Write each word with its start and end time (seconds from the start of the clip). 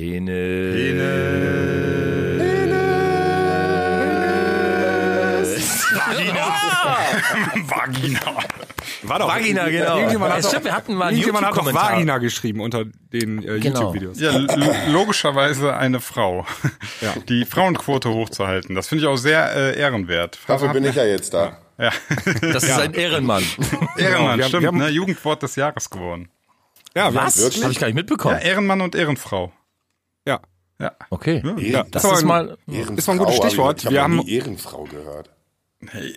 Penis. 0.00 0.96
Vagina. 7.68 8.20
War 9.02 9.18
doch. 9.18 9.28
Vagina, 9.28 9.68
genau. 9.68 9.96
Irgendjemand 9.96 10.30
Ja, 10.32 10.36
hat, 10.38 10.46
stimmt, 10.46 10.64
wir 10.64 10.72
hatten 10.74 10.94
mal 10.94 11.10
irgendjemand 11.12 11.46
hat 11.46 11.56
doch. 11.56 11.72
Vagina 11.74 12.18
geschrieben 12.18 12.60
unter 12.60 12.84
den 13.12 13.42
äh, 13.42 13.58
Genau. 13.60 13.92
YouTube-Videos. 13.92 14.20
Ja, 14.20 14.32
logischerweise 14.90 15.76
eine 15.76 16.00
Frau. 16.00 16.46
Ja. 17.00 17.14
Die 17.28 17.44
Frauenquote 17.44 18.10
hochzuhalten. 18.10 18.74
Das 18.74 18.88
finde 18.88 19.04
ich 19.04 19.08
auch 19.08 19.16
sehr 19.16 19.54
äh, 19.54 19.78
ehrenwert. 19.78 20.38
Dafür 20.46 20.68
bin 20.68 20.84
ich 20.84 20.94
ja 20.96 21.04
jetzt 21.04 21.34
da. 21.34 21.58
Ja. 21.78 21.90
Das 22.42 22.62
ist 22.64 22.78
ein 22.78 22.92
Ehrenmann. 22.94 23.42
Ehrenmann, 23.96 24.38
wir 24.38 24.44
haben- 24.44 24.48
stimmt, 24.50 24.66
haben- 24.66 24.78
ne? 24.78 24.88
Jugendwort 24.90 25.42
des 25.42 25.56
Jahres 25.56 25.88
geworden. 25.88 26.28
Ja, 26.94 27.12
wir 27.14 27.22
Was? 27.22 27.38
Wirklich? 27.40 27.62
Habe 27.62 27.72
ich 27.72 27.78
gar 27.78 27.86
nicht 27.86 27.96
Ja, 27.96 28.00
mitbekommen. 28.02 28.38
Ehrenmann 28.38 28.80
und 28.82 28.94
Ehrenfrau. 28.94 29.52
Ja. 30.26 30.40
Ja. 30.80 30.92
Okay. 31.10 31.42
ja. 31.58 31.84
Das 31.90 32.04
war 32.04 32.14
ist 32.14 32.24
mal. 32.24 32.56
Ist 32.66 33.06
mal 33.06 33.14
ein 33.14 33.18
gutes 33.18 33.18
hab 33.18 33.28
ich- 33.28 33.34
Stichwort. 33.36 33.78
Ich 33.80 33.86
habe 33.86 33.94
Wir 33.96 34.02
haben- 34.02 34.26
Ehrenfrau 34.26 34.84
gehört. 34.84 35.30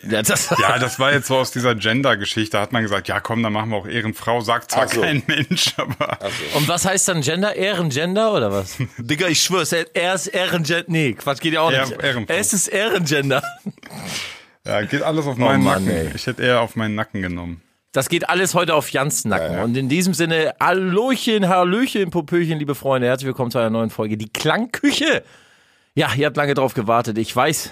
Ja, 0.10 0.22
das, 0.22 0.50
Ja, 0.60 0.78
das 0.78 1.00
war 1.00 1.14
jetzt 1.14 1.28
so 1.28 1.38
aus 1.38 1.52
dieser 1.52 1.74
Gender-Geschichte. 1.76 2.58
Da 2.58 2.62
hat 2.64 2.74
man 2.74 2.82
gesagt, 2.84 3.08
ja 3.08 3.22
komm, 3.22 3.44
dann 3.44 3.54
machen 3.54 3.70
wir 3.70 3.78
auch 3.78 3.88
Ehrenfrau. 3.88 4.42
Sagt 4.42 4.72
zwar 4.72 4.88
so. 4.90 5.02
kein 5.02 5.24
Mensch, 5.28 5.74
aber 5.78 6.18
Und 6.56 6.68
was 6.68 6.86
heißt 6.86 7.08
dann 7.08 7.22
Gender? 7.22 7.56
Ehrengender 7.56 8.34
oder 8.34 8.52
was? 8.52 8.78
Digga, 8.98 9.28
ich 9.28 9.42
schwör's, 9.42 9.72
er 9.72 9.86
er 9.96 10.16
ist 10.16 10.28
Ehrengender. 10.28 10.84
Nee, 10.88 11.14
Quatsch, 11.14 11.40
geht 11.40 11.54
ja 11.54 11.62
auch 11.62 11.72
nicht. 11.72 11.92
Ehrenfrau. 12.02 12.34
Es 12.34 12.52
ist 12.54 12.68
Ehrengender. 12.68 13.42
ja, 14.66 14.82
geht 14.82 15.02
alles 15.02 15.26
auf 15.28 15.38
meinen 15.38 15.62
Oh 15.62 15.64
Mann, 15.64 15.86
Nacken. 15.86 15.98
ey. 16.08 16.12
Ich 16.16 16.28
hätte 16.28 16.44
eher 16.44 16.60
auf 16.62 16.76
meinen 16.76 16.96
Nacken 16.96 17.22
genommen. 17.22 17.62
Das 17.94 18.10
geht 18.10 18.28
alles 18.28 18.56
heute 18.56 18.74
auf 18.74 18.90
Jans 18.90 19.24
Nacken. 19.24 19.60
Und 19.60 19.78
in 19.78 19.88
diesem 19.88 20.16
Sinne, 20.16 20.56
Hallöchen, 20.60 21.48
Hallöchen, 21.48 22.10
Popöchen, 22.10 22.58
liebe 22.58 22.74
Freunde. 22.74 23.06
Herzlich 23.08 23.28
willkommen 23.28 23.52
zu 23.52 23.60
einer 23.60 23.70
neuen 23.70 23.92
Folge. 23.92 24.18
Die 24.18 24.30
Klangküche. 24.30 25.24
Ja, 25.94 26.12
ihr 26.16 26.26
habt 26.26 26.36
lange 26.36 26.56
drauf 26.56 26.74
gewartet. 26.74 27.20
Ich 27.20 27.36
weiß. 27.36 27.72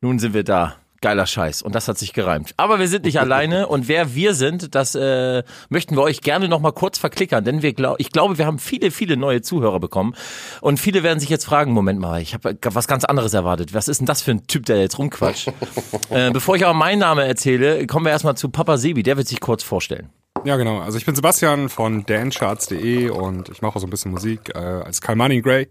Nun 0.00 0.20
sind 0.20 0.34
wir 0.34 0.44
da. 0.44 0.76
Geiler 1.04 1.26
Scheiß. 1.26 1.60
Und 1.60 1.74
das 1.74 1.86
hat 1.86 1.98
sich 1.98 2.14
gereimt. 2.14 2.54
Aber 2.56 2.78
wir 2.78 2.88
sind 2.88 3.04
nicht 3.04 3.20
alleine. 3.20 3.68
Und 3.68 3.88
wer 3.88 4.14
wir 4.14 4.32
sind, 4.32 4.74
das 4.74 4.94
äh, 4.94 5.42
möchten 5.68 5.96
wir 5.96 6.02
euch 6.02 6.22
gerne 6.22 6.48
noch 6.48 6.60
mal 6.60 6.72
kurz 6.72 6.96
verklickern. 6.96 7.44
Denn 7.44 7.60
wir 7.60 7.74
glaub, 7.74 8.00
ich 8.00 8.10
glaube, 8.10 8.38
wir 8.38 8.46
haben 8.46 8.58
viele, 8.58 8.90
viele 8.90 9.18
neue 9.18 9.42
Zuhörer 9.42 9.80
bekommen. 9.80 10.14
Und 10.62 10.80
viele 10.80 11.02
werden 11.02 11.20
sich 11.20 11.28
jetzt 11.28 11.44
fragen, 11.44 11.72
Moment 11.72 12.00
mal, 12.00 12.22
ich 12.22 12.32
habe 12.32 12.56
was 12.62 12.88
ganz 12.88 13.04
anderes 13.04 13.34
erwartet. 13.34 13.74
Was 13.74 13.86
ist 13.88 13.98
denn 13.98 14.06
das 14.06 14.22
für 14.22 14.30
ein 14.30 14.46
Typ, 14.46 14.64
der 14.64 14.80
jetzt 14.80 14.98
rumquatscht? 14.98 15.48
äh, 16.08 16.30
bevor 16.30 16.56
ich 16.56 16.64
aber 16.64 16.72
meinen 16.72 17.00
Namen 17.00 17.26
erzähle, 17.26 17.86
kommen 17.86 18.06
wir 18.06 18.10
erstmal 18.10 18.38
zu 18.38 18.48
Papa 18.48 18.78
Sebi. 18.78 19.02
Der 19.02 19.18
wird 19.18 19.28
sich 19.28 19.40
kurz 19.40 19.62
vorstellen. 19.62 20.08
Ja, 20.44 20.56
genau. 20.56 20.78
Also 20.78 20.96
ich 20.96 21.04
bin 21.04 21.14
Sebastian 21.14 21.68
von 21.68 22.06
dancharts.de 22.06 23.10
und 23.10 23.50
ich 23.50 23.60
mache 23.60 23.76
auch 23.76 23.80
so 23.80 23.86
ein 23.86 23.90
bisschen 23.90 24.10
Musik 24.10 24.52
äh, 24.54 24.58
als 24.58 25.02
Kalmani 25.02 25.42
Gray. 25.42 25.68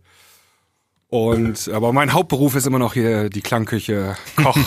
Und 1.14 1.70
aber 1.72 1.94
mein 1.94 2.12
Hauptberuf 2.12 2.56
ist 2.56 2.66
immer 2.66 2.80
noch 2.80 2.94
hier 2.96 3.30
die 3.30 3.42
Klangküche, 3.42 4.16
Koch, 4.36 4.58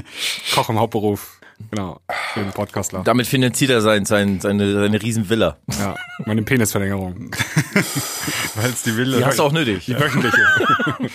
Koch 0.54 0.68
im 0.68 0.78
Hauptberuf. 0.78 1.40
Genau, 1.72 1.98
den 2.36 2.52
Podcastler. 2.52 3.02
Damit 3.02 3.26
finanziert 3.26 3.72
er 3.72 3.80
sein, 3.80 4.04
sein, 4.04 4.38
seine, 4.40 4.72
seine 4.74 5.02
Riesenvilla. 5.02 5.56
Ja, 5.76 5.96
meine 6.24 6.42
Penisverlängerung. 6.42 7.32
Weil 8.54 8.70
es 8.70 8.84
die 8.84 8.96
Wille. 8.96 9.16
Die 9.16 9.24
hast 9.24 9.40
du 9.40 9.42
auch 9.42 9.50
nötig. 9.50 9.86
Die 9.86 9.98
wöchentliche. 9.98 10.38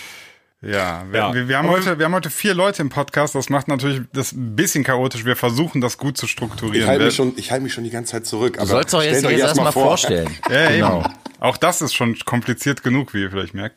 Ja, 0.65 1.03
wir, 1.11 1.19
Ja. 1.19 1.33
Wir, 1.33 1.47
wir, 1.49 1.57
haben 1.57 1.67
Aber- 1.67 1.75
heute, 1.77 1.99
wir 1.99 2.05
haben 2.05 2.13
heute 2.15 2.29
vier 2.29 2.53
Leute 2.53 2.81
im 2.81 2.87
Podcast. 2.89 3.35
Das 3.35 3.49
macht 3.49 3.67
natürlich 3.67 3.99
das 4.13 4.31
ein 4.31 4.55
bisschen 4.55 4.85
chaotisch. 4.85 5.25
Wir 5.25 5.35
versuchen 5.35 5.81
das 5.81 5.97
gut 5.97 6.17
zu 6.17 6.25
Ich 6.25 6.31
strukturieren. 6.31 6.87
halte 6.87 6.99
Wer- 7.01 7.05
mich, 7.07 7.15
schon, 7.17 7.33
ich 7.35 7.51
halte 7.51 7.63
mich 7.63 7.73
schon 7.73 7.83
die 7.83 7.89
ganze 7.89 8.13
Zeit 8.13 8.25
zurück. 8.25 8.57
Du 8.57 8.65
sollst 8.65 8.93
doch 8.93 9.03
jetzt, 9.03 9.23
jetzt 9.23 9.39
erstmal 9.41 9.73
vorstellen. 9.73 10.29
ja, 10.49 10.69
genau. 10.71 10.99
eben. 11.01 11.13
Auch 11.41 11.57
das 11.57 11.81
ist 11.81 11.93
schon 11.93 12.17
kompliziert 12.19 12.81
genug, 12.81 13.13
wie 13.13 13.23
ihr 13.23 13.29
vielleicht 13.31 13.53
merkt. 13.53 13.75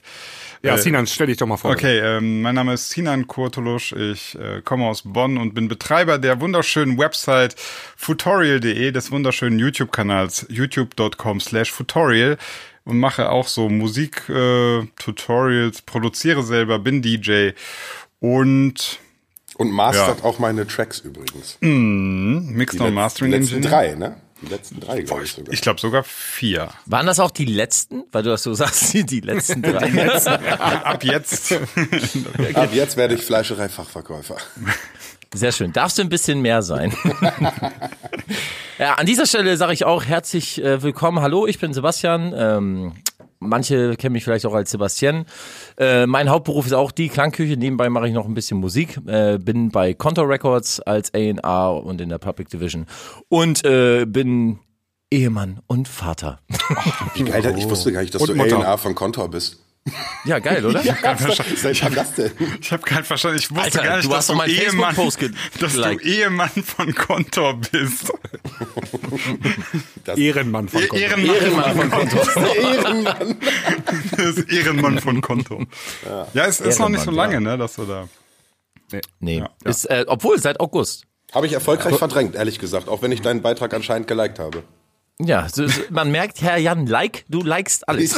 Ja, 0.63 0.77
Sinan, 0.79 1.07
stell 1.07 1.27
dich 1.29 1.37
doch 1.37 1.47
mal 1.47 1.57
vor. 1.57 1.71
Okay, 1.71 1.99
ähm, 1.99 2.43
mein 2.43 2.55
Name 2.55 2.75
ist 2.75 2.91
Sinan 2.91 3.27
Kurtulusch. 3.27 3.93
Ich 3.93 4.37
äh, 4.39 4.61
komme 4.63 4.87
aus 4.87 5.03
Bonn 5.05 5.39
und 5.39 5.55
bin 5.55 5.69
Betreiber 5.69 6.19
der 6.19 6.41
wunderschönen 6.41 6.99
Website 6.99 7.55
futorial.de, 7.97 8.91
des 8.91 9.11
wunderschönen 9.11 9.59
YouTube-Kanals 9.59 10.47
youtube.com 10.49 11.41
slash 11.41 11.71
futorial 11.71 12.39
und 12.85 12.99
mache 12.99 13.31
auch 13.31 13.49
so 13.49 13.69
Musik-Tutorials, 13.69 15.79
äh, 15.79 15.83
produziere 15.87 16.43
selber, 16.43 16.79
bin 16.79 17.03
DJ 17.03 17.51
und 18.21 18.99
Und 19.57 19.71
mastert 19.73 20.19
Ja. 20.21 20.25
auch 20.25 20.39
meine 20.39 20.67
Tracks 20.67 21.01
übrigens. 21.01 21.59
Mixed 21.61 22.81
Die 22.81 22.85
und 22.85 22.95
Mastering 22.95 23.33
Die 23.33 23.39
letzten 23.39 23.57
Engineer. 23.57 23.79
drei, 23.79 23.95
ne? 23.95 24.17
Die 24.43 24.47
letzten 24.47 24.81
drei, 24.81 25.01
glaube 25.01 25.25
ich 25.25 25.33
sogar. 25.33 25.53
Ich 25.53 25.61
glaube 25.63 25.81
sogar 25.81 26.05
vier. 26.05 26.69
Waren 26.85 27.07
das 27.07 27.21
auch 27.21 27.31
die 27.31 27.47
letzten? 27.47 28.05
Weil 28.13 28.23
du 28.23 28.31
das 28.31 28.43
so 28.43 28.53
sagst, 28.55 28.93
die, 28.93 29.05
die 29.05 29.21
letzten 29.21 29.63
drei. 29.63 30.11
Ab 30.59 31.03
jetzt. 31.05 31.53
Ab 32.55 32.71
jetzt 32.73 32.97
werde 32.97 33.15
ich 33.15 33.23
Fleischereifachverkäufer. 33.23 34.37
Sehr 35.35 35.53
schön. 35.53 35.73
Darfst 35.73 35.99
du 35.99 36.03
ein 36.03 36.09
bisschen 36.09 36.41
mehr 36.41 36.63
sein? 36.63 36.95
ja, 38.79 38.95
an 38.95 39.07
dieser 39.07 39.27
Stelle 39.27 39.57
sage 39.57 39.73
ich 39.73 39.85
auch 39.85 40.05
herzlich 40.05 40.63
äh, 40.63 40.83
willkommen. 40.83 41.21
Hallo, 41.21 41.47
ich 41.47 41.59
bin 41.59 41.73
Sebastian. 41.73 42.33
Ähm, 42.37 42.93
manche 43.47 43.97
kennen 43.97 44.13
mich 44.13 44.25
vielleicht 44.25 44.47
auch 44.47 44.55
als 44.55 44.71
Sebastian. 44.71 45.25
Äh, 45.79 46.07
mein 46.07 46.29
Hauptberuf 46.29 46.67
ist 46.67 46.73
auch 46.73 46.91
die 46.91 47.09
Klangküche. 47.09 47.57
Nebenbei 47.57 47.89
mache 47.89 48.09
ich 48.09 48.15
noch 48.15 48.27
ein 48.27 48.35
bisschen 48.35 48.59
Musik. 48.59 48.99
Äh, 49.07 49.39
bin 49.39 49.71
bei 49.71 49.95
Contour 49.95 50.29
Records 50.29 50.81
als 50.81 51.13
A&R 51.15 51.83
und 51.85 52.01
in 52.01 52.09
der 52.09 52.19
Public 52.19 52.49
Division. 52.49 52.87
Und 53.29 53.65
äh, 53.65 54.05
bin 54.07 54.59
Ehemann 55.11 55.61
und 55.67 55.89
Vater. 55.89 56.41
Wie 57.15 57.25
geil, 57.25 57.55
ich 57.57 57.69
wusste 57.69 57.93
gar 57.93 58.01
nicht, 58.03 58.15
dass 58.15 58.23
Und 58.23 58.29
du 58.31 58.35
Mutter. 58.35 58.59
A&R 58.59 58.79
von 58.79 58.95
Kontor 58.95 59.31
bist. 59.31 59.66
Ja, 60.25 60.39
geil, 60.41 60.65
oder? 60.67 60.83
Seit 61.57 61.83
wann 61.83 61.95
das 61.95 62.15
denn? 62.15 62.33
Ich 62.61 62.73
habe 62.73 62.83
keinen 62.83 63.05
verstanden. 63.05 63.39
Ich 63.39 63.51
wusste 63.51 63.63
Alter, 63.65 63.83
gar 63.83 63.97
nicht, 63.97 64.07
du 64.07 64.11
dass 64.11 64.29
hast 64.29 64.39
du 64.39 64.43
Ehemann, 64.43 64.97
dass 65.61 65.73
du 65.73 65.83
geliked. 65.83 66.05
Ehemann 66.05 66.51
von 66.51 66.95
Kontor 66.95 67.55
bist. 67.61 68.13
Ehrenmann 70.17 70.69
von 70.69 70.81
Konto. 70.89 70.97
Ehrenmann, 70.97 71.37
Ehemann 71.37 71.77
von 71.77 71.91
Contour. 71.91 72.57
Ehrenmann. 72.57 73.37
Das 74.17 74.39
Ehrenmann 74.39 74.99
von 74.99 75.21
Konto. 75.21 75.65
Ja, 76.35 76.47
es 76.47 76.61
ist 76.61 76.79
noch 76.79 76.89
nicht 76.89 77.01
so 77.01 77.11
Ehrenmann, 77.11 77.31
lange, 77.33 77.41
ne, 77.41 77.59
dass 77.59 77.75
du 77.77 77.85
da. 77.85 78.09
Nee, 79.21 79.45
Ist, 79.65 79.85
äh, 79.87 80.05
obwohl 80.09 80.39
seit 80.41 80.61
August. 80.61 81.05
Habe 81.33 81.47
ich 81.47 81.53
erfolgreich 81.53 81.97
verdrängt, 81.97 82.35
ehrlich 82.35 82.59
gesagt, 82.59 82.89
auch 82.89 83.03
wenn 83.03 83.13
ich 83.13 83.21
deinen 83.21 83.43
Beitrag 83.43 83.75
anscheinend 83.75 84.07
geliked 84.07 84.39
habe. 84.39 84.63
Ja, 85.19 85.49
so, 85.49 85.67
so, 85.67 85.81
man 85.89 86.11
merkt, 86.11 86.43
Herr 86.43 86.59
Jan, 86.59 86.87
like, 86.87 87.25
du 87.31 87.41
likest 87.43 87.89
alles. 87.89 88.15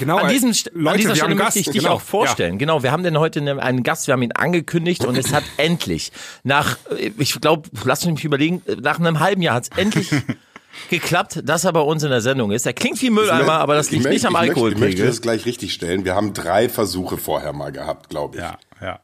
Genau, 0.00 0.16
an, 0.16 0.28
diesem, 0.28 0.52
Leute, 0.72 0.90
an 0.90 0.96
dieser 0.98 1.14
Stelle 1.16 1.34
möchte 1.36 1.60
ich 1.60 1.66
dich 1.66 1.82
genau, 1.82 1.94
auch 1.94 2.00
vorstellen. 2.00 2.58
Genau, 2.58 2.82
wir 2.82 2.90
haben 2.90 3.04
denn 3.04 3.16
heute 3.18 3.40
ne- 3.40 3.62
einen 3.62 3.84
Gast, 3.84 4.08
wir 4.08 4.14
haben 4.14 4.22
ihn 4.22 4.32
angekündigt 4.32 5.04
und 5.04 5.16
es 5.16 5.32
hat 5.32 5.44
endlich, 5.58 6.10
nach, 6.42 6.76
ich 7.18 7.40
glaube, 7.40 7.68
lass 7.84 8.04
mich 8.04 8.24
überlegen, 8.24 8.62
nach 8.80 8.98
einem 8.98 9.20
halben 9.20 9.42
Jahr 9.42 9.54
hat 9.54 9.68
es 9.70 9.78
endlich 9.78 10.10
geklappt, 10.90 11.40
dass 11.44 11.62
er 11.62 11.72
bei 11.72 11.80
uns 11.80 12.02
in 12.02 12.10
der 12.10 12.20
Sendung 12.20 12.50
ist. 12.50 12.66
Er 12.66 12.72
klingt 12.72 13.00
wie 13.00 13.10
Mülleimer, 13.10 13.52
aber 13.60 13.76
das 13.76 13.92
liegt 13.92 14.02
möchte- 14.02 14.14
nicht 14.14 14.26
am 14.26 14.32
möchte- 14.32 14.68
Ich 14.70 14.78
möchte 14.78 15.06
das 15.06 15.20
gleich 15.22 15.46
richtig 15.46 15.72
stellen. 15.72 16.04
Wir 16.04 16.16
haben 16.16 16.32
drei 16.34 16.68
Versuche 16.68 17.16
vorher 17.16 17.52
mal 17.52 17.70
gehabt, 17.70 18.08
glaube 18.10 18.38
ich. 18.38 18.42
Ja, 18.42 18.58
ja. 18.80 18.98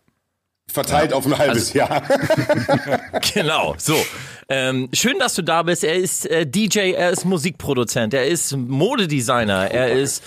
Verteilt 0.66 1.12
auf 1.12 1.26
ein 1.26 1.38
halbes 1.38 1.72
Jahr. 1.74 2.02
Genau, 3.34 3.74
so. 3.78 3.96
Ähm, 4.52 4.88
schön, 4.92 5.18
dass 5.20 5.34
du 5.34 5.42
da 5.42 5.62
bist. 5.62 5.84
Er 5.84 5.94
ist 5.94 6.26
äh, 6.26 6.44
DJ, 6.44 6.90
er 6.90 7.10
ist 7.10 7.24
Musikproduzent, 7.24 8.12
er 8.14 8.26
ist 8.26 8.56
Modedesigner, 8.56 9.70
er 9.70 9.92
ist 9.92 10.24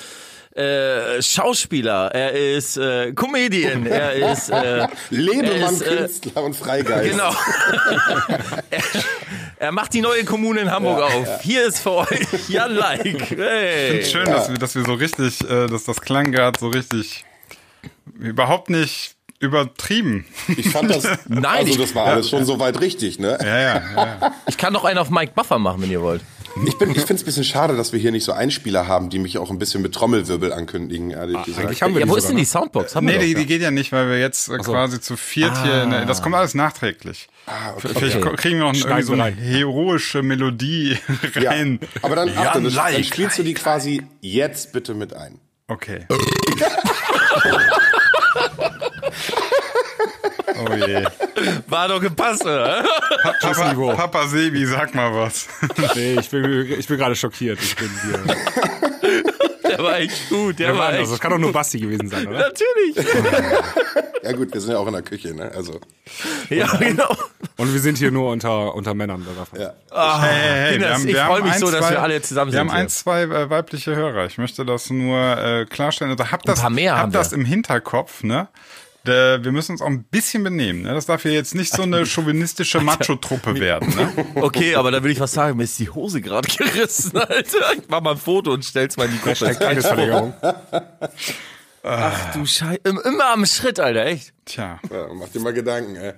äh, 0.55 1.21
Schauspieler, 1.21 2.09
er 2.13 2.31
ist 2.31 2.77
äh, 2.77 3.11
Comedian, 3.11 3.85
er 3.85 4.31
ist 4.31 4.49
äh, 4.49 4.87
Lebemann, 5.09 5.73
ist, 5.73 5.81
äh, 5.81 5.95
Künstler 5.97 6.43
und 6.43 6.55
Freigeist. 6.55 7.11
Genau. 7.11 7.31
er, 8.69 8.83
er 9.57 9.71
macht 9.73 9.93
die 9.93 10.01
neue 10.01 10.23
Kommune 10.23 10.61
in 10.61 10.71
Hamburg 10.71 11.01
auf. 11.01 11.41
Hier 11.41 11.67
ist 11.67 11.79
für 11.79 11.91
euch 11.91 12.47
Jan 12.47 12.73
Like. 12.75 13.31
Hey. 13.31 14.05
Schön, 14.05 14.25
dass 14.25 14.49
wir, 14.49 14.57
dass 14.57 14.73
wir 14.73 14.85
so 14.85 14.93
richtig, 14.93 15.41
äh, 15.41 15.67
dass 15.67 15.83
das 15.83 15.99
klang 15.99 16.31
gerade 16.31 16.57
so 16.57 16.69
richtig 16.69 17.25
überhaupt 18.17 18.69
nicht 18.69 19.12
übertrieben. 19.43 20.25
Ich 20.57 20.69
fand 20.69 20.89
das, 20.89 21.03
Nein, 21.27 21.67
also 21.67 21.77
das 21.79 21.93
war 21.93 22.05
alles 22.07 22.29
schon 22.29 22.45
soweit 22.45 22.79
richtig, 22.81 23.19
ne? 23.19 23.37
Ja, 23.41 23.59
ja, 23.59 23.81
ja. 23.95 24.31
Ich 24.47 24.57
kann 24.57 24.73
noch 24.73 24.85
einen 24.85 24.97
auf 24.97 25.09
Mike 25.09 25.33
Buffer 25.35 25.59
machen, 25.59 25.81
wenn 25.81 25.91
ihr 25.91 26.01
wollt. 26.01 26.21
Ich, 26.67 26.77
bin, 26.77 26.91
ich 26.91 26.97
finde 26.97 27.15
es 27.15 27.21
ein 27.23 27.25
bisschen 27.25 27.43
schade, 27.45 27.75
dass 27.75 27.93
wir 27.93 27.99
hier 27.99 28.11
nicht 28.11 28.23
so 28.25 28.31
Einspieler 28.31 28.87
haben, 28.87 29.09
die 29.09 29.17
mich 29.17 29.39
auch 29.39 29.49
ein 29.49 29.57
bisschen 29.57 29.81
mit 29.81 29.95
Trommelwirbel 29.95 30.53
ankündigen, 30.53 31.09
ehrlich 31.09 31.41
gesagt. 31.45 31.65
Eigentlich 31.65 31.81
haben 31.81 31.95
wir 31.95 32.01
Ja, 32.01 32.07
wo 32.07 32.15
ist 32.15 32.29
denn 32.29 32.37
die. 32.37 32.45
Soundbox? 32.45 32.95
Haben 32.95 33.07
Nee, 33.07 33.13
wir 33.13 33.19
die, 33.21 33.33
die 33.33 33.45
geht 33.47 33.63
ja 33.63 33.71
nicht, 33.71 33.91
weil 33.91 34.07
wir 34.07 34.19
jetzt 34.19 34.49
äh, 34.49 34.59
quasi 34.59 35.01
zu 35.01 35.17
viert 35.17 35.51
hier. 35.63 35.87
Ne, 35.87 36.05
das 36.05 36.21
kommt 36.21 36.35
alles 36.35 36.53
nachträglich. 36.53 37.27
Ah, 37.47 37.71
okay. 37.75 37.87
Vielleicht 37.95 38.17
Okay. 38.17 38.35
kriegen 38.35 38.59
wir 38.59 38.65
noch 38.65 38.75
irgendwie 38.75 39.01
so 39.01 39.13
eine 39.13 39.23
Schneiden 39.33 39.43
heroische 39.43 40.21
Melodie 40.21 40.99
Ja. 41.41 41.49
rein. 41.49 41.79
Aber 42.03 42.15
dann, 42.15 42.27
das, 42.35 42.53
dann 42.53 42.65
Like. 42.65 43.03
spielst 43.03 43.39
du 43.39 43.43
die 43.43 43.55
quasi 43.55 44.03
jetzt 44.21 44.73
bitte 44.73 44.93
mit 44.93 45.15
ein. 45.15 45.39
Okay. 45.67 46.05
oh 50.69 50.73
je. 50.75 51.03
War 51.67 51.87
doch 51.87 51.99
gepasst, 52.01 52.43
oder? 52.45 52.83
Papa, 53.41 53.71
Niveau. 53.71 53.93
Papa 53.93 54.27
Sebi, 54.27 54.65
sag 54.65 54.93
mal 54.95 55.13
was. 55.13 55.47
Nee, 55.95 56.15
ich 56.19 56.29
bin, 56.29 56.71
ich 56.79 56.87
bin 56.87 56.97
gerade 56.97 57.15
schockiert. 57.15 57.59
Ich 57.61 57.75
bin 57.75 57.89
hier. 58.03 59.77
war 59.83 59.97
echt 59.99 60.29
gut. 60.29 60.59
Der 60.59 60.69
Wer 60.69 60.73
war 60.77 60.81
war 60.85 60.91
das? 60.91 61.01
echt 61.01 61.11
Das 61.13 61.19
kann 61.19 61.31
doch 61.31 61.37
nur 61.39 61.51
Basti 61.51 61.79
gewesen 61.79 62.07
sein, 62.09 62.27
oder? 62.27 62.39
Natürlich. 62.39 62.95
Ja 64.23 64.31
gut, 64.31 64.53
wir 64.53 64.61
sind 64.61 64.71
ja 64.71 64.77
auch 64.77 64.87
in 64.87 64.93
der 64.93 65.01
Küche, 65.01 65.33
ne? 65.35 65.51
Also, 65.53 65.81
Ja, 66.49 66.67
genau. 66.77 67.13
Und 67.57 67.73
wir 67.73 67.79
sind 67.81 67.97
hier 67.97 68.09
nur 68.11 68.31
unter, 68.31 68.73
unter 68.73 68.93
Männern. 68.93 69.25
ja. 69.57 69.73
Hey, 69.91 70.29
hey, 70.31 70.61
hey, 70.61 70.71
Kinders, 70.73 71.03
ich 71.05 71.17
freu 71.17 71.41
mich 71.41 71.51
ein, 71.53 71.59
so, 71.59 71.69
dass 71.71 71.81
zwei- 71.81 71.91
wir 71.91 72.01
alle 72.03 72.21
zusammen 72.21 72.51
Wir 72.53 72.59
sind 72.59 72.69
haben 72.69 72.77
ein, 72.77 72.87
zwei 72.89 73.23
äh, 73.23 73.49
weibliche 73.49 73.95
Hörer. 73.95 74.25
Ich 74.27 74.37
möchte 74.37 74.63
das 74.65 74.89
nur 74.89 75.17
äh, 75.19 75.65
klarstellen. 75.65 76.13
Oder 76.13 76.31
habt 76.31 76.47
das, 76.47 76.61
paar 76.61 76.69
mehr 76.69 76.93
haben 76.95 77.01
habt 77.07 77.15
das 77.15 77.31
wir. 77.31 77.39
im 77.39 77.45
Hinterkopf, 77.45 78.23
ne? 78.23 78.47
Wir 79.05 79.51
müssen 79.51 79.73
uns 79.73 79.81
auch 79.81 79.87
ein 79.87 80.05
bisschen 80.05 80.43
benehmen. 80.45 80.83
Ne? 80.83 80.93
Das 80.93 81.05
darf 81.07 81.23
hier 81.23 81.33
jetzt 81.33 81.55
nicht 81.55 81.73
so 81.73 81.81
eine 81.83 82.05
chauvinistische 82.05 82.79
Macho-Truppe 82.79 83.59
werden. 83.59 83.93
Ne? 83.95 84.25
Okay, 84.35 84.75
aber 84.75 84.91
da 84.91 85.03
will 85.03 85.11
ich 85.11 85.19
was 85.19 85.33
sagen. 85.33 85.57
Mir 85.57 85.65
ist 85.65 85.77
die 85.77 85.89
Hose 85.89 86.21
gerade 86.21 86.47
gerissen, 86.57 87.17
Alter. 87.17 87.73
Ich 87.75 87.83
mach 87.89 87.99
mal 88.01 88.11
ein 88.11 88.17
Foto 88.17 88.53
und 88.53 88.63
stell's 88.63 88.95
mal 88.95 89.05
in 89.07 89.11
die 89.11 89.17
Gruppe. 89.17 89.31
Hashtag 89.47 89.59
Tagesverlängerung. 89.59 90.33
Ach 91.83 92.33
du 92.33 92.45
Scheiße. 92.45 92.79
Immer 92.85 93.33
am 93.33 93.45
Schritt, 93.45 93.77
Alter, 93.81 94.05
echt. 94.05 94.33
Tja. 94.45 94.79
ja. 94.89 95.07
Mach 95.13 95.27
dir 95.27 95.41
mal 95.41 95.53
Gedanken, 95.53 95.95
ey. 95.97 96.13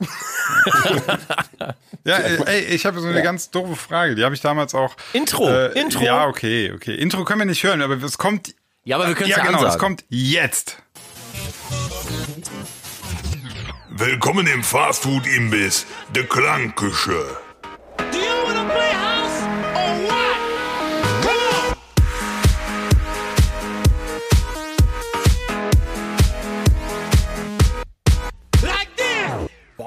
Ja, 2.04 2.16
ey, 2.16 2.64
ich 2.64 2.84
habe 2.84 2.98
so 3.00 3.06
eine 3.06 3.22
ganz 3.22 3.50
doofe 3.50 3.76
Frage. 3.76 4.16
Die 4.16 4.24
habe 4.24 4.34
ich 4.34 4.40
damals 4.40 4.74
auch. 4.74 4.96
Intro, 5.12 5.66
Intro. 5.68 6.02
Ja, 6.02 6.26
okay, 6.26 6.72
okay. 6.74 6.94
Intro 6.96 7.24
können 7.24 7.40
wir 7.40 7.44
nicht 7.46 7.62
hören, 7.62 7.80
aber 7.80 8.02
es 8.02 8.18
kommt. 8.18 8.54
Ja, 8.84 8.96
aber 8.96 9.06
wir 9.06 9.14
können 9.14 9.30
es 9.30 9.36
Ja, 9.36 9.44
ja, 9.44 9.46
genau, 9.46 9.58
es 9.58 9.64
ansagen. 9.74 9.80
kommt 9.80 10.04
jetzt. 10.08 10.78
Willkommen 14.04 14.48
im 14.48 14.64
Fastfood-Imbiss, 14.64 15.86
der 16.12 16.24
Klangküche. 16.24 17.41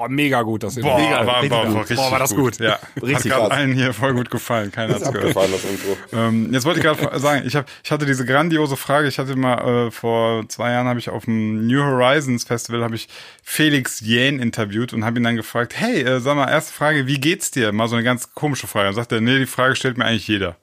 Boah, 0.06 0.08
mega 0.08 0.42
gut 0.42 0.62
das 0.62 0.76
Boah, 0.76 0.98
Intro. 0.98 1.26
war, 1.26 1.40
richtig 1.42 1.50
war, 1.50 1.64
gut. 1.66 1.74
war 1.74 1.80
richtig 1.80 1.96
Boah, 1.96 2.10
war 2.12 2.18
das 2.18 2.34
gut. 2.34 2.58
Ja, 2.58 2.78
Richtig 3.02 3.32
hat 3.32 3.38
gerade 3.40 3.54
allen 3.54 3.72
hier 3.72 3.92
voll 3.92 4.14
gut 4.14 4.30
gefallen. 4.30 4.70
Keiner 4.72 4.94
hat's 4.94 5.10
gehört. 5.12 5.36
Das 5.36 5.64
Intro. 5.64 5.96
Ähm, 6.12 6.52
jetzt 6.52 6.64
wollte 6.64 6.80
ich 6.80 6.84
gerade 6.84 7.18
sagen, 7.18 7.42
ich, 7.46 7.56
hab, 7.56 7.66
ich 7.82 7.90
hatte 7.90 8.06
diese 8.06 8.24
grandiose 8.24 8.76
Frage. 8.76 9.08
Ich 9.08 9.18
hatte 9.18 9.36
mal 9.36 9.86
äh, 9.86 9.90
vor 9.90 10.48
zwei 10.48 10.72
Jahren 10.72 10.86
habe 10.86 10.98
ich 10.98 11.10
auf 11.10 11.24
dem 11.24 11.66
New 11.66 11.82
Horizons 11.82 12.44
Festival 12.44 12.82
habe 12.82 12.94
ich 12.94 13.08
Felix 13.42 14.00
Jähn 14.00 14.38
interviewt 14.38 14.92
und 14.92 15.04
habe 15.04 15.18
ihn 15.18 15.24
dann 15.24 15.36
gefragt: 15.36 15.74
Hey, 15.76 16.02
äh, 16.02 16.20
sag 16.20 16.36
mal, 16.36 16.48
erste 16.48 16.72
Frage, 16.72 17.06
wie 17.06 17.18
geht's 17.18 17.50
dir? 17.50 17.72
Mal 17.72 17.88
so 17.88 17.96
eine 17.96 18.04
ganz 18.04 18.34
komische 18.34 18.66
Frage. 18.66 18.86
Dann 18.86 18.94
sagt 18.94 19.12
er: 19.12 19.20
Nee, 19.20 19.38
die 19.38 19.46
Frage 19.46 19.76
stellt 19.76 19.98
mir 19.98 20.04
eigentlich 20.04 20.28
jeder. 20.28 20.56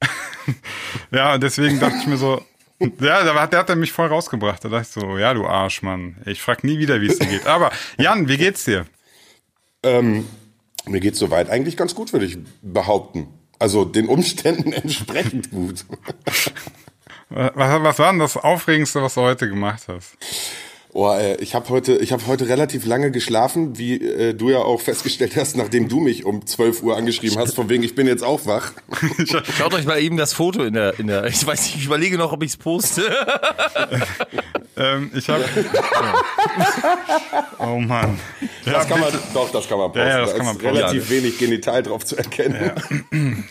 ja, 1.10 1.34
und 1.34 1.42
deswegen 1.42 1.80
dachte 1.80 1.96
ich 2.00 2.06
mir 2.06 2.16
so. 2.16 2.42
Ja, 3.00 3.24
da 3.24 3.34
hat, 3.34 3.52
der 3.52 3.60
hat 3.60 3.70
er 3.70 3.76
mich 3.76 3.92
voll 3.92 4.08
rausgebracht. 4.08 4.64
Da 4.64 4.68
dachte 4.68 4.82
ich 4.82 4.88
so, 4.88 5.18
ja, 5.18 5.34
du 5.34 5.46
Arsch, 5.46 5.82
Mann. 5.82 6.16
Ich 6.26 6.40
frag 6.42 6.64
nie 6.64 6.78
wieder, 6.78 7.00
wie 7.00 7.06
es 7.06 7.18
dir 7.18 7.26
geht. 7.26 7.46
Aber 7.46 7.70
Jan, 7.98 8.28
wie 8.28 8.36
geht's 8.36 8.64
dir? 8.64 8.86
Ähm, 9.82 10.26
mir 10.86 11.00
geht's 11.00 11.18
soweit 11.18 11.50
eigentlich 11.50 11.76
ganz 11.76 11.94
gut, 11.94 12.12
würde 12.12 12.26
ich 12.26 12.38
behaupten. 12.62 13.28
Also 13.58 13.84
den 13.84 14.08
Umständen 14.08 14.72
entsprechend 14.72 15.50
gut. 15.50 15.84
Was, 17.34 17.82
was 17.82 17.98
war 17.98 18.10
denn 18.10 18.18
das 18.18 18.36
Aufregendste, 18.36 19.00
was 19.00 19.14
du 19.14 19.22
heute 19.22 19.48
gemacht 19.48 19.84
hast? 19.88 20.18
Oh, 20.94 21.10
äh, 21.10 21.36
ich 21.36 21.54
habe 21.54 21.70
heute, 21.70 21.94
ich 21.96 22.12
habe 22.12 22.26
heute 22.26 22.48
relativ 22.48 22.84
lange 22.84 23.10
geschlafen, 23.10 23.78
wie 23.78 23.94
äh, 23.94 24.34
du 24.34 24.50
ja 24.50 24.58
auch 24.58 24.78
festgestellt 24.78 25.36
hast, 25.36 25.56
nachdem 25.56 25.88
du 25.88 26.00
mich 26.00 26.26
um 26.26 26.44
12 26.44 26.82
Uhr 26.82 26.98
angeschrieben 26.98 27.38
hast, 27.38 27.54
von 27.54 27.70
wegen 27.70 27.82
ich 27.82 27.94
bin 27.94 28.06
jetzt 28.06 28.22
auch 28.22 28.44
wach. 28.44 28.72
Schaut 29.56 29.72
euch 29.72 29.86
mal 29.86 29.98
eben 29.98 30.18
das 30.18 30.34
Foto 30.34 30.62
in 30.62 30.74
der, 30.74 30.98
in 30.98 31.06
der, 31.06 31.24
ich 31.28 31.46
weiß 31.46 31.62
nicht, 31.62 31.76
ich 31.76 31.86
überlege 31.86 32.18
noch, 32.18 32.32
ob 32.32 32.42
ich's 32.42 32.58
poste. 32.58 33.02
Ähm, 34.74 35.10
ich 35.14 35.28
habe. 35.28 35.44
oh 37.58 37.76
Mann. 37.78 38.18
Ja, 38.64 38.72
Das 38.72 38.88
kann 38.88 39.00
man, 39.00 39.12
doch, 39.34 39.52
das 39.52 39.68
kann 39.68 39.76
man 39.76 39.92
posten. 39.92 40.00
Ja, 40.00 40.08
ja, 40.08 40.20
das 40.20 40.30
da 40.30 40.36
kann 40.38 40.46
man 40.46 40.56
ist 40.56 40.62
posten. 40.62 40.76
relativ 40.78 41.10
wenig 41.10 41.38
Genital 41.38 41.82
drauf 41.82 42.06
zu 42.06 42.16
erkennen. 42.16 42.70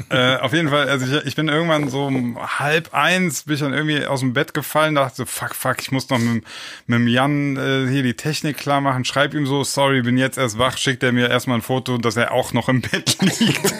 äh, 0.09 0.37
auf 0.37 0.51
jeden 0.51 0.69
Fall, 0.69 0.89
also 0.89 1.05
ich, 1.05 1.27
ich 1.27 1.35
bin 1.35 1.47
irgendwann 1.47 1.89
so 1.89 2.05
um 2.05 2.39
halb 2.59 2.95
eins, 2.95 3.43
bin 3.43 3.53
ich 3.53 3.59
dann 3.59 3.71
irgendwie 3.73 4.03
aus 4.07 4.21
dem 4.21 4.33
Bett 4.33 4.55
gefallen, 4.55 4.95
dachte 4.95 5.17
so, 5.17 5.25
fuck, 5.25 5.53
fuck, 5.53 5.75
ich 5.79 5.91
muss 5.91 6.09
noch 6.09 6.17
mit, 6.17 6.43
mit 6.87 6.99
dem 6.99 7.07
Jan 7.07 7.30
äh, 7.57 7.87
hier 7.89 8.03
die 8.03 8.15
Technik 8.15 8.57
klar 8.57 8.81
machen, 8.81 9.05
schreib 9.05 9.33
ihm 9.33 9.45
so, 9.45 9.63
sorry, 9.63 10.01
bin 10.01 10.17
jetzt 10.17 10.37
erst 10.37 10.57
wach, 10.57 10.77
schickt 10.77 11.03
er 11.03 11.11
mir 11.11 11.29
erstmal 11.29 11.57
ein 11.57 11.61
Foto, 11.61 11.97
dass 11.97 12.17
er 12.17 12.31
auch 12.31 12.53
noch 12.53 12.69
im 12.69 12.81
Bett 12.81 13.17
liegt. 13.39 13.73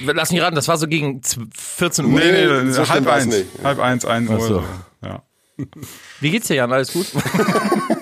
Lass 0.00 0.32
mich 0.32 0.40
raten, 0.40 0.56
das 0.56 0.68
war 0.68 0.76
so 0.78 0.86
gegen 0.86 1.20
14 1.22 2.04
Uhr. 2.04 2.18
nee, 2.18 2.32
nee, 2.32 2.70
so 2.70 2.84
schlimm 2.84 2.88
halb 2.88 3.06
eins, 3.08 3.26
nicht. 3.26 3.46
halb 3.62 3.78
eins, 3.78 4.04
ein 4.04 4.28
Uhr. 4.28 4.40
so. 4.40 4.46
so. 4.46 4.64
Ja. 5.02 5.22
Wie 6.20 6.30
geht's 6.30 6.46
dir, 6.48 6.54
Jan? 6.54 6.72
Alles 6.72 6.92
gut? 6.92 7.06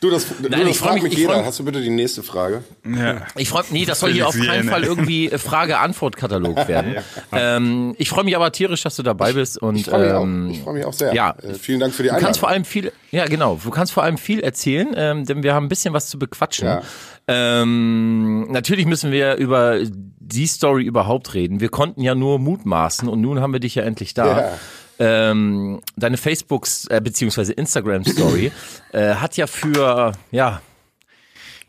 Du, 0.00 0.10
das, 0.10 0.26
du, 0.28 0.48
Nein, 0.48 0.60
das 0.62 0.70
ich 0.70 0.78
freu 0.78 0.84
fragt 0.88 0.94
mich- 0.94 1.02
mich 1.04 1.12
ich 1.14 1.18
jeder. 1.20 1.34
freu- 1.34 1.44
Hast 1.44 1.58
du 1.58 1.64
bitte 1.64 1.80
die 1.80 1.90
nächste 1.90 2.22
Frage? 2.22 2.64
ja. 2.84 3.22
Ich 3.36 3.48
freue 3.48 3.64
nee, 3.70 3.84
das 3.84 4.00
soll 4.00 4.12
hier 4.12 4.26
auf 4.28 4.36
keinen. 4.38 4.68
Fall 4.68 4.84
irgendwie 4.84 5.30
äh, 5.30 5.38
Frage-Antwort-Katalog 5.38 6.56
werden. 6.68 6.96
ähm, 7.32 7.94
ich 7.98 8.08
freue 8.08 8.24
mich 8.24 8.36
aber 8.36 8.50
tierisch, 8.52 8.82
dass 8.82 8.96
du 8.96 9.02
dabei 9.02 9.32
bist 9.32 9.60
und 9.60 9.76
Ich 9.76 9.86
freue 9.86 10.00
mich, 10.00 10.22
ähm, 10.22 10.46
auch. 10.46 10.50
Ich 10.52 10.60
freu 10.62 10.72
mich 10.72 10.84
auch 10.84 10.92
sehr. 10.92 11.14
ja. 11.14 11.34
Äh, 11.42 11.54
vielen 11.54 11.80
Dank 11.80 11.94
für 11.94 12.02
die 12.02 12.08
Du 12.08 12.16
kannst 12.18 12.40
vor 12.40 12.48
Einladung. 12.48 12.64
allem 12.64 12.64
viel, 12.64 12.92
ja 13.10 13.24
genau, 13.26 13.58
du 13.62 13.70
kannst 13.70 13.92
vor 13.92 14.02
allem 14.02 14.18
viel 14.18 14.40
erzählen, 14.40 14.88
ähm, 14.96 15.24
denn 15.24 15.42
wir 15.42 15.54
haben 15.54 15.66
ein 15.66 15.68
bisschen 15.68 15.94
was 15.94 16.08
zu 16.08 16.18
bequatschen. 16.18 16.66
Ja. 16.68 16.82
Ähm, 17.28 18.50
natürlich 18.50 18.86
müssen 18.86 19.10
wir 19.12 19.36
über 19.36 19.78
die 19.82 20.46
Story 20.46 20.84
überhaupt 20.84 21.34
reden. 21.34 21.60
Wir 21.60 21.68
konnten 21.68 22.00
ja 22.02 22.14
nur 22.14 22.38
mutmaßen 22.38 23.08
und 23.08 23.20
nun 23.20 23.40
haben 23.40 23.52
wir 23.52 23.60
dich 23.60 23.74
ja 23.74 23.82
endlich 23.84 24.14
da. 24.14 24.40
Ja. 24.40 24.52
Ähm, 24.98 25.80
deine 25.96 26.16
Facebook 26.16 26.66
äh, 26.88 27.00
beziehungsweise 27.00 27.52
Instagram 27.52 28.04
Story 28.04 28.50
äh, 28.92 29.14
hat 29.14 29.36
ja 29.36 29.46
für 29.46 30.12
ja 30.30 30.62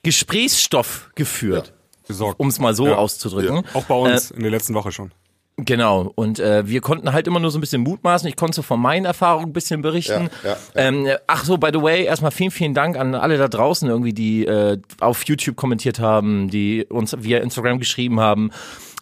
Gesprächsstoff 0.03 1.09
geführt, 1.15 1.73
Gesorgt. 2.07 2.39
um 2.39 2.47
es 2.47 2.59
mal 2.59 2.73
so 2.73 2.87
Ja. 2.87 2.95
auszudrücken. 2.95 3.63
Auch 3.73 3.83
bei 3.85 3.95
uns 3.95 4.31
in 4.31 4.41
der 4.41 4.51
letzten 4.51 4.73
Woche 4.73 4.91
schon. 4.91 5.11
Genau, 5.59 6.11
und 6.13 6.39
äh, 6.39 6.67
wir 6.67 6.81
konnten 6.81 7.11
halt 7.13 7.25
immer 7.25 7.39
nur 7.39 7.49
so 7.49 7.57
ein 7.57 7.61
bisschen 7.61 7.81
mutmaßen. 7.81 8.29
Ich 8.29 8.35
konnte 8.35 8.55
so 8.55 8.61
von 8.61 8.79
meinen 8.79 9.05
Erfahrungen 9.05 9.47
ein 9.47 9.53
bisschen 9.53 9.81
berichten. 9.81 10.29
Ja, 10.43 10.49
ja, 10.51 10.57
Ähm, 10.75 11.07
ach 11.25 11.45
so, 11.45 11.57
by 11.57 11.69
the 11.73 11.81
way, 11.81 12.03
erstmal 12.05 12.29
vielen, 12.29 12.51
vielen 12.51 12.75
Dank 12.75 12.95
an 12.95 13.15
alle 13.15 13.39
da 13.39 13.47
draußen 13.47 13.89
irgendwie, 13.89 14.13
die 14.13 14.45
äh, 14.45 14.77
auf 14.99 15.23
YouTube 15.25 15.55
kommentiert 15.55 15.99
haben, 15.99 16.51
die 16.51 16.85
uns 16.87 17.15
via 17.19 17.39
Instagram 17.39 17.79
geschrieben 17.79 18.19
haben. 18.19 18.51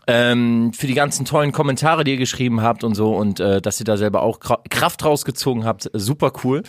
Ähm, 0.08 0.72
für 0.74 0.88
die 0.88 0.94
ganzen 0.94 1.26
tollen 1.26 1.52
Kommentare, 1.52 2.04
die 2.04 2.12
ihr 2.12 2.18
geschrieben 2.18 2.62
habt 2.62 2.84
und 2.84 2.94
so 2.96 3.16
und 3.16 3.40
äh, 3.40 3.62
dass 3.62 3.80
ihr 3.80 3.86
da 3.86 3.98
selber 3.98 4.22
auch 4.22 4.40
Kra 4.40 4.60
Kraft 4.70 5.04
rausgezogen 5.04 5.66
habt, 5.66 5.90
super 5.94 6.32
cool. 6.44 6.62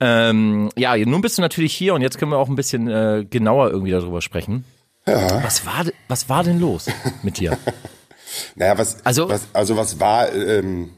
Ähm, 0.00 0.68
ja, 0.76 0.96
nun 0.96 1.22
bist 1.22 1.38
du 1.38 1.42
natürlich 1.42 1.72
hier 1.74 1.94
und 1.94 2.02
jetzt 2.02 2.18
können 2.18 2.30
wir 2.32 2.38
auch 2.38 2.48
ein 2.48 2.56
bisschen 2.56 2.88
äh, 2.88 3.24
genauer 3.28 3.70
irgendwie 3.70 3.92
darüber 3.92 4.20
sprechen. 4.20 4.64
Ja. 5.06 5.42
Was 5.44 5.64
war, 5.64 5.84
was 6.08 6.28
war 6.28 6.44
denn 6.44 6.60
los 6.60 6.86
mit 7.22 7.38
dir? 7.38 7.56
Naja, 8.56 8.76
was, 8.76 9.04
Also- 9.06 9.28
was, 9.28 9.46
also 9.52 9.76
was 9.76 10.00
war, 10.00 10.32
ähm, 10.32 10.90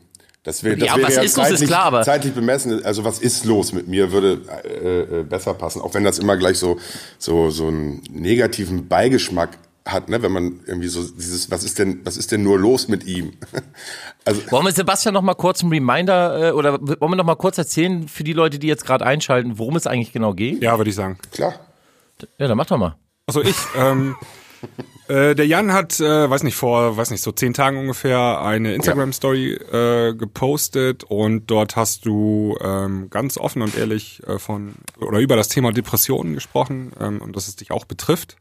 das, 0.42 0.64
wär, 0.64 0.74
das 0.76 0.88
Ja, 0.88 0.96
wäre 0.96 1.06
was 1.08 1.16
ja 1.16 1.22
ist 1.22 1.36
los, 1.36 1.44
ist 1.46 1.50
zeitlich, 1.52 1.68
klar, 1.68 1.82
aber- 1.84 2.02
zeitlich 2.02 2.32
bemessen. 2.32 2.82
Also 2.84 3.04
was 3.04 3.18
ist 3.18 3.44
los 3.44 3.74
mit 3.74 3.88
mir, 3.88 4.10
würde 4.10 4.40
äh, 4.64 5.20
äh, 5.20 5.22
besser 5.24 5.52
passen. 5.52 5.82
Auch 5.82 5.92
wenn 5.92 6.02
das 6.02 6.18
immer 6.18 6.38
gleich 6.38 6.58
so, 6.58 6.78
so, 7.18 7.50
so 7.50 7.66
einen 7.66 8.02
negativen 8.10 8.88
Beigeschmack 8.88 9.50
hat, 9.86 10.08
ne? 10.08 10.20
wenn 10.20 10.32
man 10.32 10.60
irgendwie 10.66 10.88
so 10.88 11.02
dieses, 11.02 11.50
was 11.50 11.64
ist 11.64 11.78
denn, 11.78 12.00
was 12.04 12.16
ist 12.16 12.32
denn 12.32 12.42
nur 12.42 12.58
los 12.58 12.88
mit 12.88 13.04
ihm? 13.04 13.32
Also 14.24 14.42
Wollen 14.50 14.64
wir 14.64 14.72
Sebastian 14.72 15.14
noch 15.14 15.22
mal 15.22 15.34
kurz 15.34 15.62
einen 15.62 15.72
Reminder 15.72 16.48
äh, 16.48 16.50
oder 16.50 16.80
wollen 16.80 17.12
wir 17.12 17.16
noch 17.16 17.24
mal 17.24 17.36
kurz 17.36 17.58
erzählen 17.58 18.08
für 18.08 18.24
die 18.24 18.32
Leute, 18.32 18.58
die 18.58 18.66
jetzt 18.66 18.84
gerade 18.84 19.06
einschalten, 19.06 19.56
worum 19.56 19.76
es 19.76 19.86
eigentlich 19.86 20.12
genau 20.12 20.34
geht? 20.34 20.60
Ja, 20.64 20.76
würde 20.78 20.90
ich 20.90 20.96
sagen. 20.96 21.16
klar. 21.30 21.54
Ja, 22.36 22.48
dann 22.48 22.56
mach 22.56 22.66
doch 22.66 22.76
mal. 22.76 22.96
Also 23.26 23.40
ich, 23.40 23.54
ähm, 23.76 24.16
äh, 25.08 25.36
der 25.36 25.46
Jan 25.46 25.72
hat, 25.72 26.00
äh, 26.00 26.28
weiß 26.28 26.42
nicht, 26.42 26.56
vor, 26.56 26.96
weiß 26.96 27.12
nicht, 27.12 27.22
so 27.22 27.30
zehn 27.30 27.54
Tagen 27.54 27.78
ungefähr 27.78 28.40
eine 28.40 28.74
Instagram-Story 28.74 29.52
äh, 29.52 30.14
gepostet 30.14 31.04
und 31.04 31.46
dort 31.46 31.76
hast 31.76 32.04
du 32.04 32.56
ähm, 32.60 33.08
ganz 33.10 33.38
offen 33.38 33.62
und 33.62 33.76
ehrlich 33.78 34.22
äh, 34.26 34.40
von 34.40 34.74
oder 34.98 35.20
über 35.20 35.36
das 35.36 35.48
Thema 35.48 35.72
Depressionen 35.72 36.34
gesprochen 36.34 36.90
ähm, 36.98 37.20
und 37.20 37.36
dass 37.36 37.46
es 37.46 37.54
dich 37.54 37.70
auch 37.70 37.84
betrifft. 37.84 38.38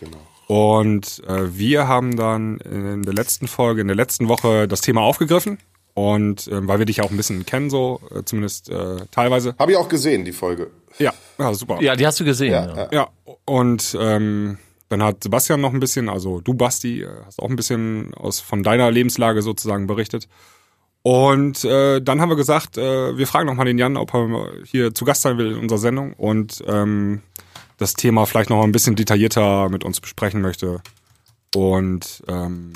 Genau. 0.00 0.18
Und 0.48 1.22
äh, 1.28 1.58
wir 1.58 1.88
haben 1.88 2.16
dann 2.16 2.56
in 2.60 3.02
der 3.02 3.12
letzten 3.12 3.48
Folge, 3.48 3.82
in 3.82 3.86
der 3.86 3.96
letzten 3.96 4.28
Woche 4.28 4.66
das 4.66 4.80
Thema 4.80 5.02
aufgegriffen. 5.02 5.58
Und 5.92 6.48
ähm, 6.50 6.66
weil 6.66 6.78
wir 6.78 6.86
dich 6.86 6.96
ja 6.96 7.04
auch 7.04 7.10
ein 7.10 7.18
bisschen 7.18 7.44
kennen, 7.44 7.68
so 7.68 8.00
äh, 8.14 8.22
zumindest 8.24 8.70
äh, 8.70 8.96
teilweise. 9.10 9.54
Habe 9.58 9.72
ich 9.72 9.76
auch 9.76 9.90
gesehen, 9.90 10.24
die 10.24 10.32
Folge. 10.32 10.70
Ja, 10.98 11.12
ja 11.38 11.52
super. 11.52 11.82
Ja, 11.82 11.96
die 11.96 12.06
hast 12.06 12.18
du 12.18 12.24
gesehen. 12.24 12.52
Ja, 12.52 12.74
Ja, 12.74 12.88
ja. 12.92 13.08
Und 13.44 13.94
ähm, 14.00 14.56
dann 14.88 15.02
hat 15.02 15.22
Sebastian 15.22 15.60
noch 15.60 15.74
ein 15.74 15.80
bisschen, 15.80 16.08
also 16.08 16.40
du 16.40 16.54
Basti, 16.54 17.02
äh, 17.02 17.08
hast 17.26 17.42
auch 17.42 17.50
ein 17.50 17.56
bisschen 17.56 18.14
aus 18.14 18.40
von 18.40 18.62
deiner 18.62 18.90
Lebenslage 18.90 19.42
sozusagen 19.42 19.86
berichtet. 19.86 20.28
Und 21.02 21.62
äh, 21.64 22.00
dann 22.00 22.22
haben 22.22 22.30
wir 22.30 22.36
gesagt, 22.36 22.78
äh, 22.78 23.18
wir 23.18 23.26
fragen 23.26 23.46
noch 23.46 23.54
mal 23.54 23.64
den 23.64 23.76
Jan, 23.76 23.98
ob 23.98 24.14
er 24.14 24.50
hier 24.64 24.94
zu 24.94 25.04
Gast 25.04 25.22
sein 25.22 25.36
will 25.36 25.52
in 25.52 25.58
unserer 25.58 25.78
Sendung 25.78 26.14
und 26.14 26.62
ähm, 26.66 27.20
das 27.78 27.94
Thema 27.94 28.26
vielleicht 28.26 28.50
noch 28.50 28.62
ein 28.62 28.72
bisschen 28.72 28.94
detaillierter 28.96 29.68
mit 29.70 29.84
uns 29.84 30.00
besprechen 30.00 30.40
möchte. 30.42 30.80
Und 31.54 32.22
ähm, 32.28 32.72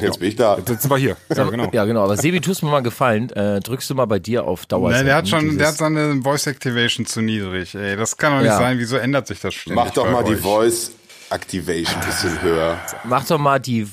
Jetzt 0.00 0.18
bin 0.18 0.28
ich 0.30 0.36
da. 0.36 0.56
Jetzt 0.58 0.82
sind 0.82 0.90
wir 0.90 0.96
hier. 0.96 1.16
Ja, 1.32 1.44
genau. 1.48 1.68
Ja, 1.72 1.84
genau. 1.84 2.02
Aber 2.02 2.16
Sebi, 2.16 2.40
tust 2.40 2.62
mir 2.64 2.70
mal 2.70 2.82
gefallen. 2.82 3.30
Äh, 3.30 3.60
drückst 3.60 3.88
du 3.88 3.94
mal 3.94 4.06
bei 4.06 4.18
dir 4.18 4.44
auf 4.44 4.66
Dauer. 4.66 4.90
Nein, 4.90 5.04
der 5.06 5.14
hat 5.14 5.28
schon, 5.28 5.58
der 5.58 5.68
hat 5.68 5.76
seine 5.76 6.20
Voice 6.22 6.48
Activation 6.48 7.06
zu 7.06 7.20
niedrig. 7.20 7.74
Ey, 7.76 7.96
das 7.96 8.16
kann 8.16 8.32
doch 8.32 8.38
nicht 8.40 8.48
Ja. 8.48 8.58
sein. 8.58 8.78
Wieso 8.80 8.96
ändert 8.96 9.28
sich 9.28 9.38
das 9.40 9.54
ständig? 9.54 9.84
Mach 9.84 9.92
doch 9.92 10.04
bei 10.06 10.10
mal 10.10 10.24
die 10.24 10.32
euch? 10.34 10.40
Voice 10.40 10.90
Activation 11.30 12.00
ein 12.00 12.06
bisschen 12.06 12.42
höher. 12.42 12.78
Mach 13.04 13.24
doch 13.26 13.38
mal 13.38 13.60
die 13.60 13.86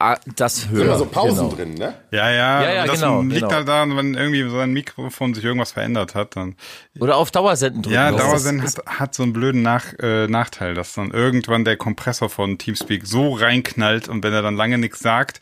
ah, 0.00 0.18
das 0.36 0.62
Sind 0.62 0.70
höher. 0.72 0.84
immer 0.86 0.98
so 0.98 1.06
Pausen 1.06 1.36
genau. 1.50 1.54
drin, 1.54 1.74
ne? 1.74 1.94
Ja, 2.10 2.30
ja. 2.30 2.62
Ja, 2.62 2.72
ja, 2.72 2.82
und 2.82 2.88
das 2.88 3.00
genau, 3.00 3.22
liegt 3.22 3.34
genau. 3.42 3.52
halt 3.52 3.68
daran, 3.68 3.96
wenn 3.96 4.14
irgendwie 4.14 4.48
so 4.48 4.58
ein 4.58 4.72
Mikrofon 4.72 5.34
sich 5.34 5.44
irgendwas 5.44 5.72
verändert 5.72 6.14
hat, 6.14 6.34
dann. 6.36 6.56
Oder 6.98 7.16
auf 7.16 7.30
Dauersenden 7.30 7.82
drücken. 7.82 7.94
Ja, 7.94 8.10
Dauersenden 8.10 8.66
hat, 8.66 8.74
hat 8.86 9.14
so 9.14 9.22
einen 9.22 9.32
blöden 9.32 9.62
Nach, 9.62 9.84
äh, 10.00 10.26
Nachteil, 10.26 10.74
dass 10.74 10.94
dann 10.94 11.10
irgendwann 11.12 11.64
der 11.64 11.76
Kompressor 11.76 12.28
von 12.28 12.58
Teamspeak 12.58 13.06
so 13.06 13.34
reinknallt 13.34 14.08
und 14.08 14.24
wenn 14.24 14.32
er 14.32 14.42
dann 14.42 14.56
lange 14.56 14.78
nichts 14.78 14.98
sagt, 15.00 15.40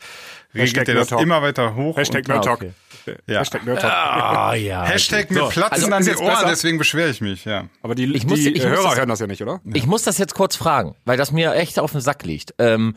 regelt 0.53 0.87
er 0.89 0.95
das 0.95 1.11
immer 1.11 1.41
weiter 1.41 1.75
hoch. 1.75 1.97
Hashtag 1.97 2.25
und, 2.25 2.31
Ah, 2.31 2.33
Nerdtalk. 2.35 2.57
okay. 2.61 3.15
ja. 3.27 3.39
Hashtag 3.39 3.65
Nerdtalk. 3.65 3.93
Ah, 3.93 4.53
ja. 4.55 4.83
Hashtag 4.85 5.29
mir 5.31 5.47
platzen 5.47 5.71
also 5.73 5.89
dann 5.89 5.99
ist 6.01 6.05
die 6.07 6.11
jetzt 6.11 6.21
Ohren, 6.21 6.31
besser. 6.33 6.47
deswegen 6.47 6.77
beschwere 6.79 7.09
ich 7.09 7.21
mich, 7.21 7.45
ja. 7.45 7.65
Aber 7.83 7.93
die, 7.95 8.05
Ich 8.15 8.25
muss- 8.25 8.39
die 8.39 8.49
ich 8.49 8.63
muss 8.63 8.71
Hörer 8.71 8.83
das- 8.89 8.97
hören 8.97 9.09
das 9.09 9.19
ja 9.19 9.27
nicht, 9.27 9.41
oder? 9.43 9.61
Ich 9.73 9.85
muss 9.85 10.03
das 10.03 10.17
jetzt 10.17 10.33
kurz 10.33 10.55
fragen, 10.55 10.95
weil 11.05 11.17
das 11.17 11.31
mir 11.31 11.53
echt 11.53 11.79
auf 11.79 11.91
den 11.91 12.01
Sack 12.01 12.23
liegt. 12.25 12.55
Ähm, 12.57 12.95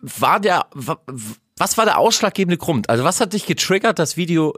war 0.00 0.40
der, 0.40 0.66
wa- 0.72 1.00
was 1.58 1.78
war 1.78 1.84
der 1.86 1.98
ausschlaggebende 1.98 2.58
Grund? 2.58 2.88
Also 2.90 3.04
was 3.04 3.20
hat 3.20 3.32
dich 3.32 3.46
getriggert, 3.46 3.98
das 3.98 4.16
Video 4.16 4.54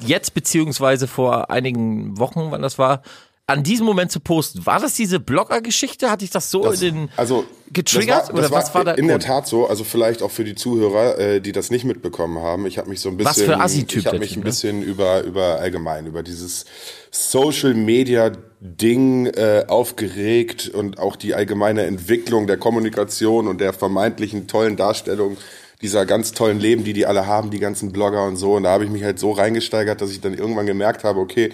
jetzt 0.00 0.34
beziehungsweise 0.34 1.08
vor 1.08 1.50
einigen 1.50 2.18
Wochen, 2.18 2.50
wann 2.50 2.62
das 2.62 2.78
war, 2.78 3.02
an 3.48 3.62
diesem 3.62 3.86
Moment 3.86 4.10
zu 4.10 4.18
posten? 4.20 4.66
War 4.66 4.80
das 4.80 4.94
diese 4.94 5.20
Blogger-Geschichte? 5.20 6.10
Hatte 6.10 6.24
ich 6.24 6.30
das 6.30 6.50
so 6.50 6.62
Das, 6.62 6.82
in 6.82 6.94
den 6.94 7.08
also 7.16 7.44
getriggert 7.72 8.28
das 8.28 8.34
oder 8.34 8.50
was 8.50 8.74
war 8.74 8.84
der 8.84 8.98
in 8.98 9.06
der? 9.06 9.20
Tat 9.20 9.46
so? 9.46 9.66
Also 9.66 9.84
vielleicht 9.84 10.22
auch 10.22 10.30
für 10.30 10.44
die 10.44 10.54
Zuhörer, 10.54 11.18
äh, 11.18 11.40
die 11.40 11.52
das 11.52 11.70
nicht 11.70 11.84
mitbekommen 11.84 12.38
haben. 12.38 12.66
Ich 12.66 12.78
habe 12.78 12.88
mich 12.88 13.00
so 13.00 13.08
ein 13.08 13.16
bisschen, 13.16 13.30
Was 13.30 13.42
für 13.42 13.60
Assi-Typ 13.60 14.00
ich 14.00 14.06
habe 14.06 14.18
mich 14.18 14.36
ein 14.36 14.40
ne? 14.40 14.44
bisschen 14.44 14.82
über 14.82 15.22
über 15.22 15.60
allgemein 15.60 16.06
über 16.06 16.22
dieses 16.22 16.64
Social 17.10 17.74
Media 17.74 18.32
Ding 18.60 19.26
äh, 19.26 19.64
aufgeregt 19.68 20.68
und 20.68 20.98
auch 20.98 21.14
die 21.14 21.34
allgemeine 21.34 21.84
Entwicklung 21.84 22.46
der 22.46 22.56
Kommunikation 22.56 23.46
und 23.46 23.60
der 23.60 23.72
vermeintlichen 23.72 24.48
tollen 24.48 24.76
Darstellung 24.76 25.36
dieser 25.82 26.06
ganz 26.06 26.32
tollen 26.32 26.58
Leben, 26.58 26.84
die 26.84 26.94
die 26.94 27.06
alle 27.06 27.26
haben, 27.26 27.50
die 27.50 27.60
ganzen 27.60 27.92
Blogger 27.92 28.24
und 28.24 28.36
so. 28.36 28.54
Und 28.54 28.64
da 28.64 28.70
habe 28.70 28.84
ich 28.84 28.90
mich 28.90 29.04
halt 29.04 29.18
so 29.18 29.30
reingesteigert, 29.30 30.00
dass 30.00 30.10
ich 30.10 30.20
dann 30.20 30.34
irgendwann 30.34 30.66
gemerkt 30.66 31.04
habe, 31.04 31.20
okay, 31.20 31.52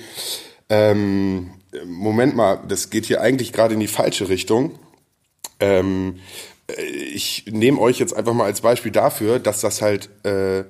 ähm, 0.69 1.51
Moment 1.87 2.37
mal, 2.37 2.61
das 2.69 2.91
geht 2.91 3.07
hier 3.07 3.21
eigentlich 3.21 3.53
gerade 3.53 3.75
in 3.75 3.81
die 3.81 3.89
falsche 3.89 4.29
Richtung. 4.29 4.79
Ähm, 5.61 6.19
äh, 6.69 6.83
ich 6.83 7.45
nehme 7.51 7.79
euch 7.81 7.99
jetzt 7.99 8.15
einfach 8.15 8.35
mal 8.35 8.45
als 8.45 8.61
Beispiel 8.61 8.93
dafür, 8.93 9.39
dass 9.39 9.61
das 9.61 9.83
halt 9.83 10.11
äh, 10.25 10.65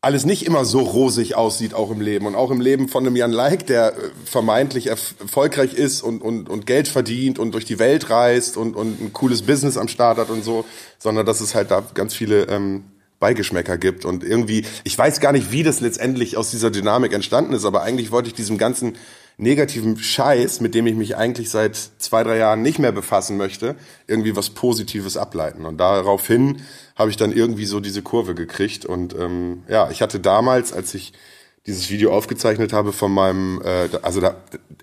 alles 0.00 0.26
nicht 0.26 0.44
immer 0.44 0.64
so 0.64 0.80
rosig 0.80 1.34
aussieht, 1.34 1.72
auch 1.72 1.90
im 1.90 2.00
Leben. 2.00 2.26
Und 2.26 2.34
auch 2.34 2.50
im 2.50 2.60
Leben 2.60 2.88
von 2.88 3.06
einem 3.06 3.16
Jan 3.16 3.32
Like, 3.32 3.66
der 3.66 3.94
äh, 3.94 4.10
vermeintlich 4.26 4.88
erf 4.88 5.14
erfolgreich 5.18 5.74
ist 5.74 6.02
und, 6.02 6.20
und, 6.20 6.48
und 6.48 6.66
Geld 6.66 6.88
verdient 6.88 7.38
und 7.38 7.52
durch 7.52 7.64
die 7.64 7.78
Welt 7.78 8.10
reist 8.10 8.56
und, 8.56 8.76
und 8.76 9.00
ein 9.00 9.12
cooles 9.12 9.42
Business 9.42 9.76
am 9.76 9.88
Start 9.88 10.18
hat 10.18 10.30
und 10.30 10.44
so, 10.44 10.64
sondern 10.98 11.26
dass 11.26 11.40
es 11.40 11.54
halt 11.54 11.70
da 11.70 11.82
ganz 11.94 12.14
viele 12.14 12.44
ähm, 12.44 12.84
Beigeschmäcker 13.18 13.78
gibt. 13.78 14.04
Und 14.04 14.22
irgendwie, 14.22 14.66
ich 14.84 14.96
weiß 14.96 15.20
gar 15.20 15.32
nicht, 15.32 15.50
wie 15.50 15.62
das 15.62 15.80
letztendlich 15.80 16.36
aus 16.36 16.50
dieser 16.50 16.70
Dynamik 16.70 17.12
entstanden 17.14 17.54
ist, 17.54 17.64
aber 17.64 17.82
eigentlich 17.82 18.12
wollte 18.12 18.28
ich 18.28 18.34
diesem 18.34 18.58
ganzen 18.58 18.98
negativen 19.36 19.96
Scheiß, 19.96 20.60
mit 20.60 20.74
dem 20.74 20.86
ich 20.86 20.94
mich 20.94 21.16
eigentlich 21.16 21.50
seit 21.50 21.76
zwei, 21.98 22.22
drei 22.22 22.38
Jahren 22.38 22.62
nicht 22.62 22.78
mehr 22.78 22.92
befassen 22.92 23.36
möchte, 23.36 23.74
irgendwie 24.06 24.36
was 24.36 24.50
Positives 24.50 25.16
ableiten. 25.16 25.66
Und 25.66 25.78
daraufhin 25.78 26.62
habe 26.94 27.10
ich 27.10 27.16
dann 27.16 27.32
irgendwie 27.32 27.66
so 27.66 27.80
diese 27.80 28.02
Kurve 28.02 28.34
gekriegt. 28.34 28.84
Und 28.84 29.14
ähm, 29.14 29.64
ja, 29.68 29.90
ich 29.90 30.02
hatte 30.02 30.20
damals, 30.20 30.72
als 30.72 30.94
ich 30.94 31.12
dieses 31.66 31.90
Video 31.90 32.12
aufgezeichnet 32.12 32.72
habe 32.72 32.92
von 32.92 33.12
meinem, 33.12 33.60
äh, 33.64 33.88
also 34.02 34.20
da, 34.20 34.36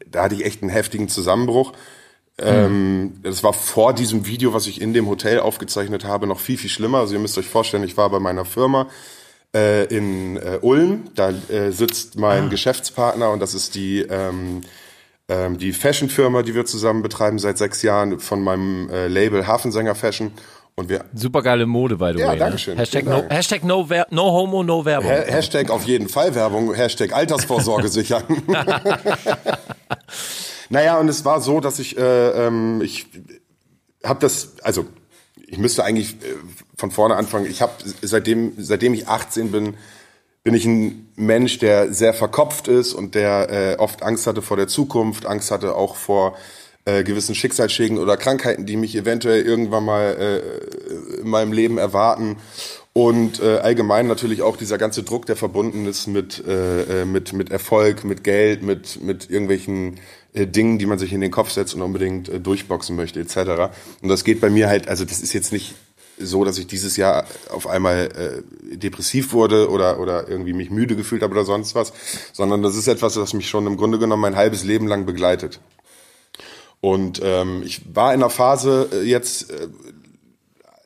da 0.09 0.23
hatte 0.23 0.35
ich 0.35 0.45
echt 0.45 0.61
einen 0.61 0.71
heftigen 0.71 1.07
Zusammenbruch. 1.07 1.73
Ähm, 2.37 3.13
das 3.21 3.43
war 3.43 3.53
vor 3.53 3.93
diesem 3.93 4.25
Video, 4.25 4.53
was 4.53 4.67
ich 4.67 4.81
in 4.81 4.93
dem 4.93 5.07
Hotel 5.07 5.39
aufgezeichnet 5.39 6.05
habe, 6.05 6.27
noch 6.27 6.39
viel, 6.39 6.57
viel 6.57 6.69
schlimmer. 6.69 6.99
Also 6.99 7.13
ihr 7.13 7.19
müsst 7.19 7.37
euch 7.37 7.47
vorstellen, 7.47 7.83
ich 7.83 7.97
war 7.97 8.09
bei 8.09 8.19
meiner 8.19 8.45
Firma 8.45 8.87
äh, 9.55 9.85
in 9.85 10.37
äh, 10.37 10.59
Ulm. 10.61 11.05
Da 11.15 11.29
äh, 11.49 11.71
sitzt 11.71 12.17
mein 12.17 12.49
Geschäftspartner 12.49 13.31
und 13.31 13.39
das 13.39 13.53
ist 13.53 13.75
die 13.75 13.99
ähm, 14.01 14.61
ähm, 15.29 15.57
die 15.57 15.71
Fashion-Firma, 15.73 16.41
die 16.43 16.55
wir 16.55 16.65
zusammen 16.65 17.01
betreiben 17.03 17.39
seit 17.39 17.57
sechs 17.57 17.81
Jahren 17.83 18.19
von 18.19 18.41
meinem 18.43 18.89
äh, 18.89 19.07
Label 19.07 19.47
Hafensänger 19.47 19.95
Fashion. 19.95 20.31
Und 20.75 20.87
wir 20.87 21.03
Super 21.13 21.41
geile 21.41 21.65
Mode, 21.65 21.97
by 21.97 22.11
the 22.15 22.21
Ja, 22.21 22.29
way. 22.29 22.39
dankeschön. 22.39 22.75
Ne? 22.75 22.81
Hashtag, 22.81 23.03
no, 23.03 23.11
Dank. 23.19 23.29
Hashtag 23.31 23.63
no, 23.65 23.87
no 24.09 24.23
Homo, 24.31 24.63
no 24.63 24.85
Werbung. 24.85 25.09
Ha- 25.11 25.25
Hashtag 25.27 25.69
auf 25.69 25.83
jeden 25.83 26.07
Fall 26.07 26.33
Werbung, 26.33 26.73
Hashtag 26.73 27.11
Altersvorsorge 27.13 27.87
sichern. 27.89 28.23
naja, 30.69 30.97
und 30.99 31.09
es 31.09 31.25
war 31.25 31.41
so, 31.41 31.59
dass 31.59 31.79
ich, 31.79 31.97
äh, 31.97 32.47
ähm, 32.47 32.81
ich 32.81 33.05
habe 34.03 34.19
das, 34.21 34.53
also 34.63 34.85
ich 35.45 35.57
müsste 35.57 35.83
eigentlich 35.83 36.13
äh, 36.23 36.35
von 36.81 36.91
vorne 36.91 37.15
anfangen. 37.15 37.45
Ich 37.45 37.61
habe 37.61 37.73
seitdem, 38.01 38.53
seitdem 38.57 38.93
ich 38.93 39.07
18 39.07 39.51
bin, 39.51 39.75
bin 40.43 40.55
ich 40.55 40.65
ein 40.65 41.07
Mensch, 41.15 41.59
der 41.59 41.93
sehr 41.93 42.13
verkopft 42.13 42.67
ist 42.67 42.93
und 42.93 43.13
der 43.13 43.49
äh, 43.49 43.75
oft 43.77 44.01
Angst 44.01 44.25
hatte 44.25 44.41
vor 44.41 44.57
der 44.57 44.67
Zukunft, 44.67 45.25
Angst 45.27 45.51
hatte 45.51 45.75
auch 45.75 45.95
vor 45.95 46.35
äh, 46.85 47.03
gewissen 47.03 47.35
Schicksalsschlägen 47.35 47.99
oder 47.99 48.17
Krankheiten, 48.17 48.65
die 48.65 48.75
mich 48.75 48.95
eventuell 48.95 49.43
irgendwann 49.43 49.85
mal 49.85 50.17
äh, 50.19 51.21
in 51.21 51.29
meinem 51.29 51.53
Leben 51.53 51.77
erwarten. 51.77 52.37
Und 52.93 53.39
äh, 53.39 53.59
allgemein 53.59 54.07
natürlich 54.07 54.41
auch 54.41 54.57
dieser 54.57 54.77
ganze 54.77 55.03
Druck, 55.03 55.25
der 55.27 55.35
verbunden 55.35 55.85
ist 55.85 56.07
mit, 56.07 56.43
äh, 56.45 57.03
äh, 57.03 57.05
mit, 57.05 57.31
mit 57.31 57.51
Erfolg, 57.51 58.03
mit 58.03 58.23
Geld, 58.23 58.63
mit, 58.63 59.01
mit 59.01 59.29
irgendwelchen 59.29 59.99
äh, 60.33 60.47
Dingen, 60.47 60.79
die 60.79 60.87
man 60.87 60.97
sich 60.97 61.13
in 61.13 61.21
den 61.21 61.31
Kopf 61.31 61.51
setzt 61.51 61.75
und 61.75 61.83
unbedingt 61.83 62.27
äh, 62.27 62.39
durchboxen 62.39 62.95
möchte, 62.95 63.19
etc. 63.21 63.71
Und 64.01 64.09
das 64.09 64.23
geht 64.23 64.41
bei 64.41 64.49
mir 64.49 64.67
halt, 64.67 64.89
also 64.89 65.05
das 65.05 65.21
ist 65.21 65.31
jetzt 65.31 65.53
nicht 65.53 65.75
so, 66.23 66.43
dass 66.43 66.57
ich 66.57 66.67
dieses 66.67 66.97
Jahr 66.97 67.25
auf 67.49 67.67
einmal 67.67 68.43
äh, 68.71 68.77
depressiv 68.77 69.33
wurde 69.33 69.69
oder, 69.69 69.99
oder 69.99 70.27
irgendwie 70.27 70.53
mich 70.53 70.69
müde 70.69 70.95
gefühlt 70.95 71.21
habe 71.21 71.33
oder 71.33 71.45
sonst 71.45 71.75
was, 71.75 71.93
sondern 72.33 72.61
das 72.61 72.75
ist 72.75 72.87
etwas, 72.87 73.13
das 73.15 73.33
mich 73.33 73.49
schon 73.49 73.67
im 73.67 73.77
Grunde 73.77 73.99
genommen 73.99 74.21
mein 74.21 74.35
halbes 74.35 74.63
Leben 74.63 74.87
lang 74.87 75.05
begleitet. 75.05 75.59
Und 76.81 77.21
ähm, 77.23 77.61
ich 77.63 77.95
war 77.95 78.13
in 78.13 78.21
einer 78.21 78.29
Phase 78.29 78.89
äh, 78.91 79.01
jetzt 79.03 79.51
äh, 79.51 79.67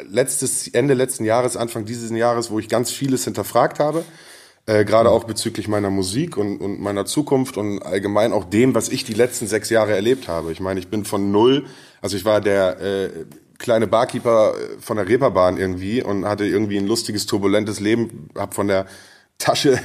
letztes 0.04 0.68
Ende 0.68 0.94
letzten 0.94 1.24
Jahres, 1.24 1.56
Anfang 1.56 1.86
dieses 1.86 2.12
Jahres, 2.12 2.52
wo 2.52 2.60
ich 2.60 2.68
ganz 2.68 2.92
vieles 2.92 3.24
hinterfragt 3.24 3.80
habe, 3.80 4.04
äh, 4.66 4.84
gerade 4.84 5.10
auch 5.10 5.24
bezüglich 5.24 5.68
meiner 5.68 5.90
Musik 5.90 6.38
und, 6.38 6.58
und 6.58 6.82
meiner 6.82 7.06
Zukunft 7.06 7.56
und 7.56 7.82
allgemein 7.82 8.34
auch 8.34 8.44
dem, 8.44 8.76
was 8.76 8.90
ich 8.90 9.04
die 9.04 9.14
letzten 9.14 9.48
sechs 9.48 9.70
Jahre 9.70 9.94
erlebt 9.94 10.28
habe. 10.28 10.52
Ich 10.52 10.60
meine, 10.60 10.80
ich 10.80 10.90
bin 10.90 11.06
von 11.06 11.32
null, 11.32 11.66
also 12.02 12.18
ich 12.18 12.26
war 12.26 12.42
der 12.42 12.82
äh, 12.82 13.10
kleine 13.66 13.88
Barkeeper 13.88 14.54
äh, 14.54 14.80
von 14.80 14.96
der 14.96 15.10
Reeperbahn 15.10 15.58
irgendwie 15.58 16.02
und 16.02 16.26
hatte 16.26 16.46
irgendwie 16.46 16.78
ein 16.78 16.88
lustiges, 16.88 17.26
turbulentes 17.26 17.82
Leben, 17.82 18.30
habe 18.38 18.56
von 18.56 18.68
der 18.68 18.86
Tasche 19.40 19.80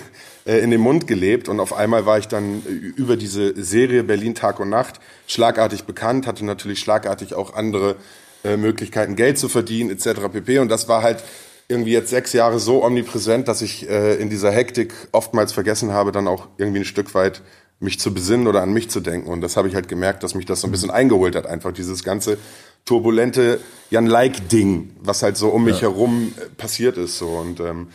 äh, 0.47 0.59
in 0.59 0.71
den 0.71 0.81
Mund 0.81 1.07
gelebt 1.07 1.49
und 1.49 1.59
auf 1.59 1.73
einmal 1.73 2.07
war 2.07 2.19
ich 2.19 2.29
dann 2.29 2.63
äh, 2.67 2.71
über 2.71 3.17
diese 3.17 3.61
Serie 3.61 4.05
Berlin 4.05 4.35
Tag 4.35 4.61
und 4.61 4.69
Nacht 4.69 5.01
schlagartig 5.27 5.85
bekannt, 5.85 6.27
hatte 6.27 6.45
natürlich 6.45 6.79
schlagartig 6.79 7.35
auch 7.35 7.55
andere 7.55 7.97
äh, 8.45 8.57
Möglichkeiten 8.57 9.17
Geld 9.17 9.39
zu 9.39 9.49
verdienen 9.49 9.91
etc. 9.91 10.29
pp. 10.31 10.59
Und 10.59 10.69
das 10.69 10.87
war 10.87 11.03
halt 11.03 11.25
irgendwie 11.69 11.93
jetzt 11.93 12.11
sechs 12.11 12.33
Jahre 12.33 12.59
so 12.59 12.85
omnipräsent, 12.85 13.49
dass 13.49 13.63
ich 13.63 13.89
äh, 13.89 14.17
in 14.17 14.29
dieser 14.29 14.53
Hektik 14.53 14.93
oftmals 15.13 15.53
vergessen 15.53 15.93
habe, 15.93 16.13
dann 16.13 16.29
auch 16.29 16.49
irgendwie 16.59 16.81
ein 16.81 16.85
Stück 16.85 17.15
weit 17.15 17.43
mich 17.81 17.99
zu 17.99 18.13
besinnen 18.13 18.47
oder 18.47 18.63
an 18.63 18.73
mich 18.73 18.91
zu 18.91 19.01
denken. 19.01 19.29
Und 19.29 19.41
das 19.41 19.57
habe 19.57 19.69
ich 19.69 19.75
halt 19.75 19.89
gemerkt, 19.89 20.23
dass 20.23 20.35
mich 20.35 20.47
das 20.47 20.61
so 20.61 20.69
ein 20.69 20.71
bisschen 20.71 20.91
eingeholt 20.91 21.35
hat, 21.35 21.47
einfach 21.47 21.73
dieses 21.73 22.05
ganze 22.05 22.39
turbulente 22.85 23.61
Jan-Like-Ding, 23.91 24.97
was 25.01 25.23
halt 25.23 25.37
so 25.37 25.49
um 25.49 25.65
mich 25.65 25.83
herum 25.83 26.33
äh, 26.37 26.49
passiert 26.57 26.97
ist. 26.99 27.19
So. 27.19 27.29
Und 27.29 27.61
ähm, 27.61 27.89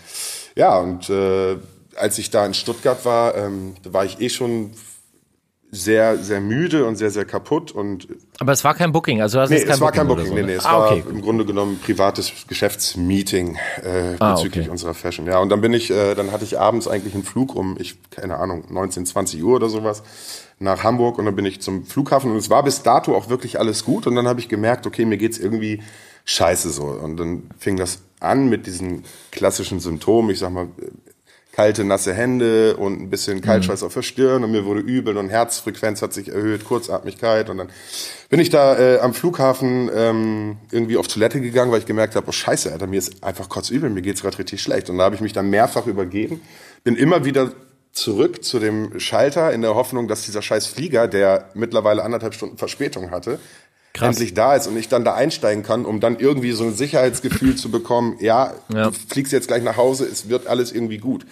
ja, 0.55 0.77
und 0.77 1.09
äh, 1.09 1.57
als 1.95 2.17
ich 2.17 2.31
da 2.31 2.45
in 2.45 2.53
Stuttgart 2.53 3.05
war, 3.05 3.35
ähm, 3.35 3.75
da 3.83 3.93
war 3.93 4.05
ich 4.05 4.19
eh 4.19 4.29
schon 4.29 4.71
sehr, 5.75 6.17
sehr 6.17 6.39
müde 6.39 6.85
und 6.85 6.95
sehr, 6.95 7.11
sehr 7.11 7.25
kaputt 7.25 7.71
und 7.71 8.07
Aber 8.39 8.51
es 8.51 8.63
war 8.63 8.73
kein 8.73 8.91
Booking, 8.91 9.21
also 9.21 9.39
hast 9.39 9.49
Nee, 9.49 9.61
kein 9.61 9.71
es 9.71 9.81
war 9.81 9.91
kein 9.91 10.07
oder 10.07 10.15
Booking, 10.15 10.29
so, 10.29 10.35
nee, 10.35 10.41
ne? 10.41 10.47
nee, 10.47 10.53
es 10.53 10.65
ah, 10.65 10.79
war 10.79 10.91
okay. 10.91 11.03
im 11.09 11.21
Grunde 11.21 11.45
genommen 11.45 11.73
ein 11.73 11.79
privates 11.79 12.31
Geschäftsmeeting 12.47 13.57
äh, 13.83 14.15
Ah, 14.19 14.33
bezüglich 14.33 14.65
okay. 14.65 14.71
unserer 14.71 14.93
Fashion. 14.93 15.27
Ja, 15.27 15.39
und 15.39 15.49
dann 15.49 15.61
bin 15.61 15.73
ich, 15.73 15.91
äh, 15.91 16.15
dann 16.15 16.31
hatte 16.31 16.45
ich 16.45 16.59
abends 16.59 16.87
eigentlich 16.87 17.13
einen 17.13 17.23
Flug 17.23 17.55
um, 17.55 17.75
ich 17.79 17.97
keine 18.09 18.37
Ahnung, 18.37 18.63
19, 18.69 19.05
20 19.05 19.43
Uhr 19.43 19.55
oder 19.55 19.69
sowas 19.69 20.03
nach 20.59 20.83
Hamburg 20.83 21.17
und 21.19 21.25
dann 21.25 21.35
bin 21.35 21.45
ich 21.45 21.61
zum 21.61 21.85
Flughafen 21.85 22.31
und 22.31 22.37
es 22.37 22.49
war 22.49 22.63
bis 22.63 22.81
dato 22.81 23.15
auch 23.15 23.29
wirklich 23.29 23.59
alles 23.59 23.83
gut 23.83 24.07
und 24.07 24.15
dann 24.15 24.27
habe 24.27 24.39
ich 24.39 24.47
gemerkt, 24.47 24.87
okay, 24.87 25.05
mir 25.05 25.17
geht's 25.17 25.37
irgendwie 25.37 25.81
scheiße 26.23 26.69
so 26.69 26.85
und 26.85 27.17
dann 27.17 27.43
fing 27.59 27.77
das 27.77 27.99
an 28.19 28.47
mit 28.47 28.65
diesen 28.65 29.03
klassischen 29.31 29.79
Symptomen, 29.79 30.29
ich 30.29 30.39
sag 30.39 30.51
mal 30.51 30.67
kalte, 31.55 31.85
nasse 31.85 32.13
Hände 32.13 32.75
und 32.75 33.01
ein 33.01 33.09
bisschen 33.09 33.41
Kaltschweiß 33.41 33.83
auf 33.83 33.93
der 33.93 34.01
Stirn 34.01 34.43
und 34.43 34.51
mir 34.51 34.65
wurde 34.65 34.81
übel 34.81 35.17
und 35.17 35.29
Herzfrequenz 35.29 36.01
hat 36.01 36.13
sich 36.13 36.27
erhöht, 36.27 36.65
Kurzatmigkeit 36.65 37.49
und 37.49 37.57
dann 37.57 37.69
bin 38.29 38.39
ich 38.39 38.49
da 38.49 38.77
äh, 38.77 38.99
am 38.99 39.13
Flughafen 39.13 39.89
ähm, 39.95 40.57
irgendwie 40.71 40.97
auf 40.97 41.07
Toilette 41.07 41.39
gegangen, 41.39 41.71
weil 41.71 41.79
ich 41.79 41.85
gemerkt 41.85 42.15
habe, 42.15 42.27
oh 42.27 42.31
scheiße, 42.31 42.71
Alter, 42.71 42.87
mir 42.87 42.97
ist 42.97 43.23
einfach 43.23 43.47
kotzübel, 43.47 43.89
mir 43.89 44.01
geht's 44.01 44.21
gerade 44.21 44.37
richtig 44.39 44.61
schlecht. 44.61 44.89
Und 44.89 44.97
da 44.97 45.05
habe 45.05 45.15
ich 45.15 45.21
mich 45.21 45.33
dann 45.33 45.49
mehrfach 45.49 45.85
übergeben, 45.85 46.41
bin 46.83 46.95
immer 46.95 47.23
wieder 47.23 47.51
zurück 47.93 48.43
zu 48.43 48.59
dem 48.59 48.99
Schalter 48.99 49.53
in 49.53 49.61
der 49.61 49.75
Hoffnung, 49.75 50.07
dass 50.09 50.25
dieser 50.25 50.41
scheiß 50.41 50.67
Flieger, 50.67 51.07
der 51.07 51.49
mittlerweile 51.53 52.03
anderthalb 52.03 52.33
Stunden 52.33 52.57
Verspätung 52.57 53.11
hatte, 53.11 53.39
endlich 54.01 54.33
da 54.33 54.55
ist 54.55 54.67
und 54.67 54.77
ich 54.77 54.87
dann 54.89 55.03
da 55.05 55.13
einsteigen 55.15 55.63
kann, 55.63 55.85
um 55.85 55.99
dann 55.99 56.17
irgendwie 56.19 56.51
so 56.51 56.63
ein 56.63 56.73
Sicherheitsgefühl 56.73 57.55
zu 57.57 57.69
bekommen, 57.71 58.17
ja, 58.19 58.53
Ja. 58.73 58.85
du 58.89 58.91
fliegst 58.91 59.33
jetzt 59.33 59.47
gleich 59.47 59.63
nach 59.63 59.77
Hause, 59.77 60.05
es 60.05 60.29
wird 60.29 60.47
alles 60.47 60.71
irgendwie 60.71 60.97
gut. 60.97 61.25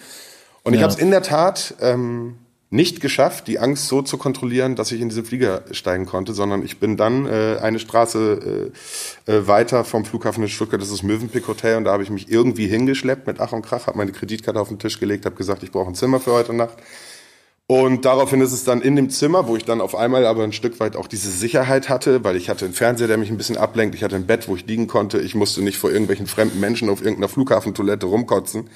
Und 0.62 0.74
ich 0.74 0.80
Ja. 0.80 0.84
habe 0.84 0.94
es 0.94 0.98
in 1.00 1.10
der 1.10 1.22
Tat 1.22 1.74
ähm, 1.80 2.36
nicht 2.70 3.00
geschafft, 3.00 3.46
die 3.46 3.60
Angst 3.60 3.86
so 3.86 4.02
zu 4.02 4.16
kontrollieren, 4.18 4.74
dass 4.74 4.90
ich 4.90 5.00
in 5.00 5.08
diesen 5.08 5.24
Flieger 5.24 5.62
steigen 5.70 6.06
konnte, 6.06 6.32
sondern 6.32 6.64
ich 6.64 6.80
bin 6.80 6.96
dann 6.96 7.26
äh, 7.26 7.58
eine 7.62 7.78
Straße 7.78 8.72
äh, 9.26 9.32
äh, 9.32 9.46
weiter 9.46 9.84
vom 9.84 10.04
Flughafen 10.04 10.42
in 10.42 10.48
Stuttgart, 10.48 10.80
das 10.80 10.88
ist 10.88 10.94
das 10.98 11.02
Mövenpick 11.04 11.46
Hotel, 11.46 11.76
und 11.76 11.84
da 11.84 11.92
habe 11.92 12.02
ich 12.02 12.10
mich 12.10 12.28
irgendwie 12.30 12.66
hingeschleppt 12.66 13.26
mit 13.28 13.38
Ach 13.40 13.52
und 13.52 13.62
Krach, 13.62 13.86
habe 13.86 13.98
meine 13.98 14.10
Kreditkarte 14.10 14.58
auf 14.58 14.68
den 14.68 14.78
Tisch 14.80 14.98
gelegt, 14.98 15.24
habe 15.24 15.36
gesagt, 15.36 15.62
ich 15.62 15.70
brauche 15.70 15.88
ein 15.88 15.94
Zimmer 15.94 16.18
für 16.18 16.32
heute 16.32 16.52
Nacht. 16.52 16.76
Und 17.66 18.04
daraufhin 18.04 18.42
ist 18.42 18.52
es 18.52 18.64
dann 18.64 18.82
in 18.82 18.94
dem 18.94 19.08
Zimmer, 19.08 19.48
wo 19.48 19.56
ich 19.56 19.64
dann 19.64 19.80
auf 19.80 19.94
einmal 19.94 20.26
aber 20.26 20.44
ein 20.44 20.52
Stück 20.52 20.80
weit 20.80 20.96
auch 20.96 21.06
diese 21.06 21.30
Sicherheit 21.30 21.88
hatte, 21.88 22.22
weil 22.22 22.36
ich 22.36 22.50
hatte 22.50 22.66
einen 22.66 22.74
Fernseher, 22.74 23.08
der 23.08 23.16
mich 23.16 23.30
ein 23.30 23.38
bisschen 23.38 23.56
ablenkt, 23.56 23.94
ich 23.94 24.04
hatte 24.04 24.16
ein 24.16 24.26
Bett, 24.26 24.48
wo 24.48 24.56
ich 24.56 24.66
liegen 24.66 24.86
konnte, 24.86 25.18
ich 25.18 25.34
musste 25.34 25.62
nicht 25.62 25.78
vor 25.78 25.90
irgendwelchen 25.90 26.26
fremden 26.26 26.60
Menschen 26.60 26.90
auf 26.90 27.00
irgendeiner 27.00 27.28
Flughafentoilette 27.28 28.04
rumkotzen. 28.04 28.68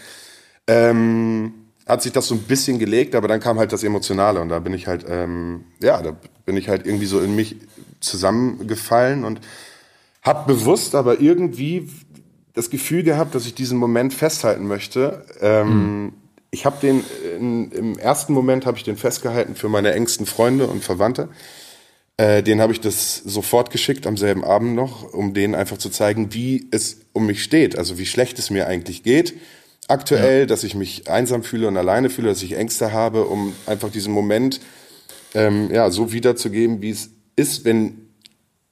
Ähm, 0.66 1.52
hat 1.86 2.02
sich 2.02 2.12
das 2.12 2.28
so 2.28 2.34
ein 2.34 2.42
bisschen 2.42 2.78
gelegt, 2.78 3.14
aber 3.14 3.28
dann 3.28 3.40
kam 3.40 3.58
halt 3.58 3.72
das 3.72 3.84
Emotionale 3.84 4.40
und 4.40 4.48
da 4.48 4.58
bin 4.58 4.72
ich 4.72 4.86
halt, 4.86 5.04
ähm, 5.06 5.64
ja, 5.82 6.00
da 6.00 6.16
bin 6.46 6.56
ich 6.56 6.70
halt 6.70 6.86
irgendwie 6.86 7.06
so 7.06 7.20
in 7.20 7.36
mich 7.36 7.56
zusammengefallen 8.00 9.24
und 9.24 9.40
hab 10.22 10.46
bewusst 10.46 10.94
aber 10.94 11.20
irgendwie 11.20 11.90
das 12.54 12.70
Gefühl 12.70 13.02
gehabt, 13.02 13.34
dass 13.34 13.46
ich 13.46 13.54
diesen 13.54 13.78
Moment 13.78 14.14
festhalten 14.14 14.66
möchte. 14.66 15.24
Ähm, 15.40 16.14
Ich 16.50 16.64
habe 16.64 16.76
den 16.80 17.04
in, 17.36 17.70
im 17.72 17.98
ersten 17.98 18.32
Moment 18.32 18.66
habe 18.66 18.78
ich 18.78 18.84
den 18.84 18.96
festgehalten 18.96 19.54
für 19.54 19.68
meine 19.68 19.92
engsten 19.92 20.26
Freunde 20.26 20.66
und 20.66 20.82
Verwandte. 20.82 21.28
Äh, 22.16 22.42
den 22.42 22.60
habe 22.60 22.72
ich 22.72 22.80
das 22.80 23.16
sofort 23.16 23.70
geschickt 23.70 24.06
am 24.06 24.16
selben 24.16 24.44
Abend 24.44 24.74
noch, 24.74 25.12
um 25.12 25.34
denen 25.34 25.54
einfach 25.54 25.78
zu 25.78 25.90
zeigen, 25.90 26.32
wie 26.32 26.66
es 26.70 27.00
um 27.12 27.26
mich 27.26 27.42
steht, 27.42 27.76
also 27.76 27.98
wie 27.98 28.06
schlecht 28.06 28.38
es 28.38 28.50
mir 28.50 28.66
eigentlich 28.66 29.02
geht 29.02 29.34
aktuell, 29.88 30.46
dass 30.46 30.64
ich 30.64 30.74
mich 30.74 31.10
einsam 31.10 31.42
fühle 31.42 31.66
und 31.66 31.76
alleine 31.76 32.10
fühle, 32.10 32.28
dass 32.28 32.42
ich 32.42 32.52
Ängste 32.52 32.92
habe, 32.92 33.24
um 33.24 33.54
einfach 33.66 33.90
diesen 33.90 34.12
Moment 34.12 34.60
ähm, 35.34 35.70
ja 35.72 35.90
so 35.90 36.12
wiederzugeben, 36.12 36.82
wie 36.82 36.90
es 36.90 37.10
ist, 37.36 37.64
wenn 37.64 38.07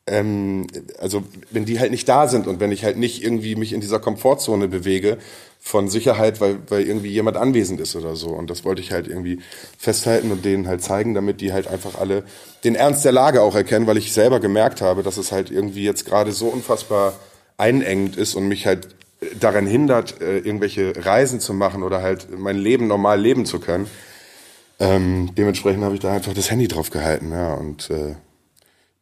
ähm, 0.06 0.66
also 1.00 1.24
wenn 1.50 1.64
die 1.64 1.80
halt 1.80 1.90
nicht 1.90 2.08
da 2.08 2.28
sind 2.28 2.46
und 2.46 2.60
wenn 2.60 2.72
ich 2.72 2.84
halt 2.84 2.96
nicht 2.96 3.22
irgendwie 3.22 3.56
mich 3.56 3.72
in 3.72 3.80
dieser 3.80 3.98
Komfortzone 3.98 4.68
bewege 4.68 5.18
von 5.60 5.88
Sicherheit, 5.88 6.40
weil, 6.40 6.58
weil 6.68 6.86
irgendwie 6.86 7.08
jemand 7.08 7.36
anwesend 7.36 7.80
ist 7.80 7.96
oder 7.96 8.14
so. 8.14 8.28
Und 8.28 8.50
das 8.50 8.64
wollte 8.64 8.80
ich 8.80 8.92
halt 8.92 9.08
irgendwie 9.08 9.40
festhalten 9.76 10.30
und 10.30 10.44
denen 10.44 10.68
halt 10.68 10.80
zeigen, 10.80 11.14
damit 11.14 11.40
die 11.40 11.52
halt 11.52 11.66
einfach 11.66 11.98
alle 11.98 12.22
den 12.62 12.76
Ernst 12.76 13.04
der 13.04 13.10
Lage 13.10 13.42
auch 13.42 13.56
erkennen, 13.56 13.88
weil 13.88 13.96
ich 13.96 14.12
selber 14.12 14.38
gemerkt 14.38 14.80
habe, 14.80 15.02
dass 15.02 15.16
es 15.16 15.32
halt 15.32 15.50
irgendwie 15.50 15.82
jetzt 15.82 16.06
gerade 16.06 16.30
so 16.30 16.46
unfassbar 16.46 17.14
einengend 17.58 18.16
ist 18.16 18.36
und 18.36 18.46
mich 18.46 18.66
halt 18.66 18.88
daran 19.40 19.66
hindert, 19.66 20.20
äh, 20.20 20.38
irgendwelche 20.38 20.92
Reisen 21.04 21.40
zu 21.40 21.52
machen 21.52 21.82
oder 21.82 22.00
halt 22.00 22.28
mein 22.38 22.56
Leben 22.56 22.86
normal 22.86 23.20
leben 23.20 23.44
zu 23.44 23.58
können. 23.58 23.88
Ähm, 24.78 25.30
dementsprechend 25.36 25.82
habe 25.82 25.94
ich 25.94 26.00
da 26.00 26.12
einfach 26.12 26.34
das 26.34 26.50
Handy 26.50 26.68
drauf 26.68 26.90
gehalten, 26.90 27.32
ja, 27.32 27.54
und 27.54 27.90
äh, 27.90 28.14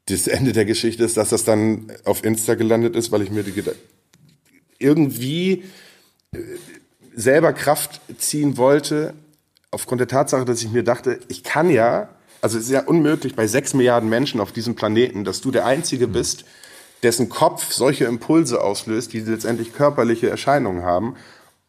das 0.06 0.26
Ende 0.26 0.52
der 0.52 0.64
Geschichte 0.64 1.04
ist, 1.04 1.16
dass 1.16 1.30
das 1.30 1.44
dann 1.44 1.90
auf 2.04 2.25
Insta 2.25 2.54
gelandet 2.54 2.94
ist, 2.96 3.11
weil 3.11 3.23
ich 3.23 3.30
mir 3.30 3.42
die 3.42 3.52
Geda- 3.52 3.75
irgendwie 4.78 5.64
äh, 6.32 6.38
selber 7.14 7.52
Kraft 7.52 8.00
ziehen 8.18 8.56
wollte, 8.56 9.14
aufgrund 9.70 10.00
der 10.00 10.08
Tatsache, 10.08 10.44
dass 10.44 10.62
ich 10.62 10.70
mir 10.70 10.84
dachte, 10.84 11.18
ich 11.28 11.42
kann 11.42 11.70
ja, 11.70 12.08
also 12.40 12.58
es 12.58 12.64
ist 12.64 12.70
ja 12.70 12.82
unmöglich 12.82 13.34
bei 13.34 13.46
sechs 13.46 13.73
Milliarden 13.75 14.08
Menschen 14.08 14.40
auf 14.40 14.52
diesem 14.52 14.75
Planeten, 14.75 15.25
dass 15.25 15.40
du 15.40 15.50
der 15.50 15.64
Einzige 15.64 16.06
bist, 16.06 16.45
dessen 17.02 17.28
Kopf 17.28 17.73
solche 17.73 18.04
Impulse 18.04 18.62
auslöst, 18.62 19.12
die 19.12 19.21
letztendlich 19.21 19.73
körperliche 19.73 20.28
Erscheinungen 20.28 20.82
haben 20.82 21.17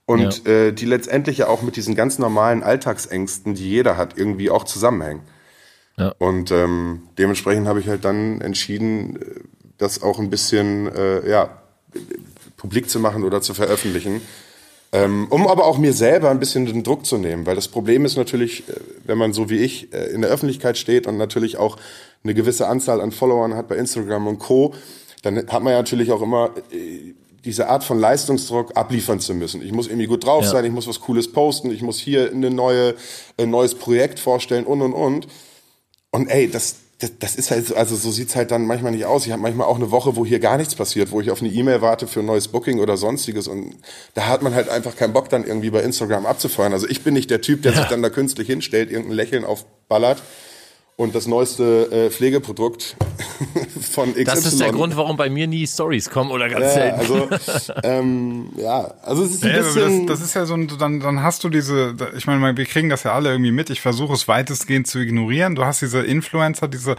und 0.05 0.45
äh, 0.45 0.71
die 0.71 0.85
letztendlich 0.85 1.39
ja 1.39 1.47
auch 1.47 1.61
mit 1.61 1.75
diesen 1.75 1.95
ganz 1.95 2.19
normalen 2.19 2.63
Alltagsängsten, 2.63 3.55
die 3.55 3.69
jeder 3.69 3.97
hat, 3.97 4.17
irgendwie 4.17 4.49
auch 4.49 4.63
zusammenhängen. 4.65 5.21
Ja. 5.97 6.13
Und 6.17 6.51
ähm, 6.51 7.03
dementsprechend 7.17 7.67
habe 7.67 7.79
ich 7.79 7.87
halt 7.87 8.03
dann 8.05 8.41
entschieden, 8.41 9.15
äh, 9.15 9.25
das 9.77 10.01
auch 10.03 10.19
ein 10.19 10.29
bisschen 10.29 10.87
äh, 10.93 11.29
ja, 11.29 11.61
publik 12.57 12.89
zu 12.89 12.99
machen 12.99 13.23
oder 13.23 13.41
zu 13.41 13.53
veröffentlichen. 13.53 14.21
Ähm, 14.91 15.27
um 15.29 15.47
aber 15.47 15.65
auch 15.65 15.77
mir 15.77 15.91
selber 15.93 16.29
ein 16.29 16.39
bisschen 16.39 16.65
den 16.65 16.83
Druck 16.83 17.05
zu 17.05 17.17
nehmen, 17.17 17.45
weil 17.45 17.55
das 17.55 17.67
Problem 17.67 18.05
ist 18.05 18.15
natürlich, 18.15 18.67
äh, 18.69 18.73
wenn 19.05 19.17
man 19.17 19.33
so 19.33 19.49
wie 19.49 19.57
ich 19.57 19.91
äh, 19.93 20.11
in 20.11 20.21
der 20.21 20.29
Öffentlichkeit 20.29 20.77
steht 20.77 21.07
und 21.07 21.17
natürlich 21.17 21.57
auch 21.57 21.77
eine 22.23 22.33
gewisse 22.33 22.67
Anzahl 22.67 23.01
an 23.01 23.11
Followern 23.11 23.55
hat 23.55 23.67
bei 23.67 23.75
Instagram 23.75 24.27
und 24.27 24.39
Co., 24.39 24.73
dann 25.23 25.37
hat 25.37 25.63
man 25.63 25.71
ja 25.73 25.79
natürlich 25.79 26.11
auch 26.11 26.21
immer 26.21 26.51
diese 27.45 27.67
Art 27.67 27.83
von 27.83 27.99
Leistungsdruck 27.99 28.75
abliefern 28.75 29.19
zu 29.19 29.33
müssen. 29.33 29.61
Ich 29.61 29.71
muss 29.71 29.87
irgendwie 29.87 30.07
gut 30.07 30.23
drauf 30.25 30.43
Ja. 30.43 30.51
sein, 30.51 30.65
ich 30.65 30.71
muss 30.71 30.87
was 30.87 30.99
Cooles 30.99 31.31
posten, 31.31 31.71
ich 31.71 31.81
muss 31.81 31.99
hier 31.99 32.31
eine 32.31 32.49
neue, 32.49 32.95
ein 33.37 33.49
neues 33.49 33.75
Projekt 33.75 34.19
vorstellen 34.19 34.65
und 34.65 34.81
und 34.81 34.93
und. 34.93 35.27
Und 36.15 36.27
ey, 36.29 36.49
das, 36.49 36.75
das, 36.99 37.11
das 37.19 37.35
ist 37.35 37.51
halt, 37.51 37.67
so- 37.67 37.75
also 37.75 37.95
so 37.95 38.09
sieht's 38.09 38.35
halt 38.35 38.51
dann 38.51 38.65
manchmal 38.65 38.93
nicht 38.93 39.05
aus. 39.05 39.25
Ich 39.25 39.31
habe 39.33 39.41
manchmal 39.41 39.67
auch 39.67 39.75
eine 39.75 39.91
Woche, 39.91 40.15
wo 40.15 40.25
hier 40.25 40.39
gar 40.39 40.57
nichts 40.57 40.75
passiert, 40.75 41.11
wo 41.11 41.19
ich 41.19 41.29
auf 41.29 41.41
eine 41.41 41.51
E-Mail 41.51 41.81
warte 41.81 42.07
für 42.07 42.21
ein 42.21 42.25
neues 42.25 42.47
Booking 42.47 42.79
oder 42.79 42.95
sonstiges. 42.95 43.47
Und 43.49 43.75
da 44.13 44.27
hat 44.27 44.41
man 44.41 44.55
halt 44.55 44.69
einfach 44.69 44.95
keinen 44.95 45.11
Bock, 45.13 45.29
dann 45.29 45.43
irgendwie 45.45 45.69
bei 45.71 45.81
Instagram 45.81 46.25
abzufeuern. 46.25 46.71
Also 46.73 46.87
ich 46.87 47.01
bin 47.03 47.13
nicht 47.13 47.29
der 47.29 47.41
Typ, 47.41 47.63
der 47.63 47.73
sich 47.73 47.85
dann 47.85 48.01
da 48.01 48.09
künstlich 48.09 48.47
hinstellt, 48.47 48.91
irgendein 48.91 49.15
Lächeln 49.17 49.43
aufballert 49.43 50.21
und 50.97 51.13
das 51.13 51.27
neueste 51.27 51.91
äh, 51.91 52.09
Pflegeprodukt 52.09 52.95
von 53.91 54.11
XY. 54.13 54.23
Das 54.23 54.45
ist 54.45 54.61
der 54.61 54.71
Grund, 54.71 54.95
warum 54.95 55.17
bei 55.17 55.29
mir 55.29 55.45
nie 55.45 55.67
Stories 55.67 56.09
kommen 56.09 56.31
oder 56.31 56.47
ganz 56.47 56.63
Ja, 56.63 56.71
selten. 56.71 56.99
also, 56.99 57.29
ähm, 57.83 58.49
ja, 58.57 58.93
also 59.03 59.23
es 59.23 59.31
ist 59.35 59.43
ein 59.43 59.51
Ja, 59.51 59.57
bisschen... 59.61 60.07
das, 60.07 60.19
das 60.19 60.27
ist 60.29 60.35
ja 60.35 60.45
so 60.45 60.53
ein, 60.53 60.69
dann, 60.79 61.01
dann 61.01 61.21
hast 61.21 61.43
du 61.43 61.49
diese, 61.49 61.95
ich 62.15 62.27
meine, 62.27 62.55
wir 62.55 62.65
kriegen 62.65 62.89
das 62.89 63.03
ja 63.03 63.13
alle 63.13 63.29
irgendwie 63.31 63.51
mit. 63.51 63.69
Ich 63.69 63.81
versuche 63.81 64.13
es 64.13 64.27
weitestgehend 64.29 64.87
zu 64.87 64.99
ignorieren. 64.99 65.55
Du 65.55 65.65
hast 65.65 65.81
diese 65.81 65.99
Influencer, 66.01 66.69
diese 66.69 66.95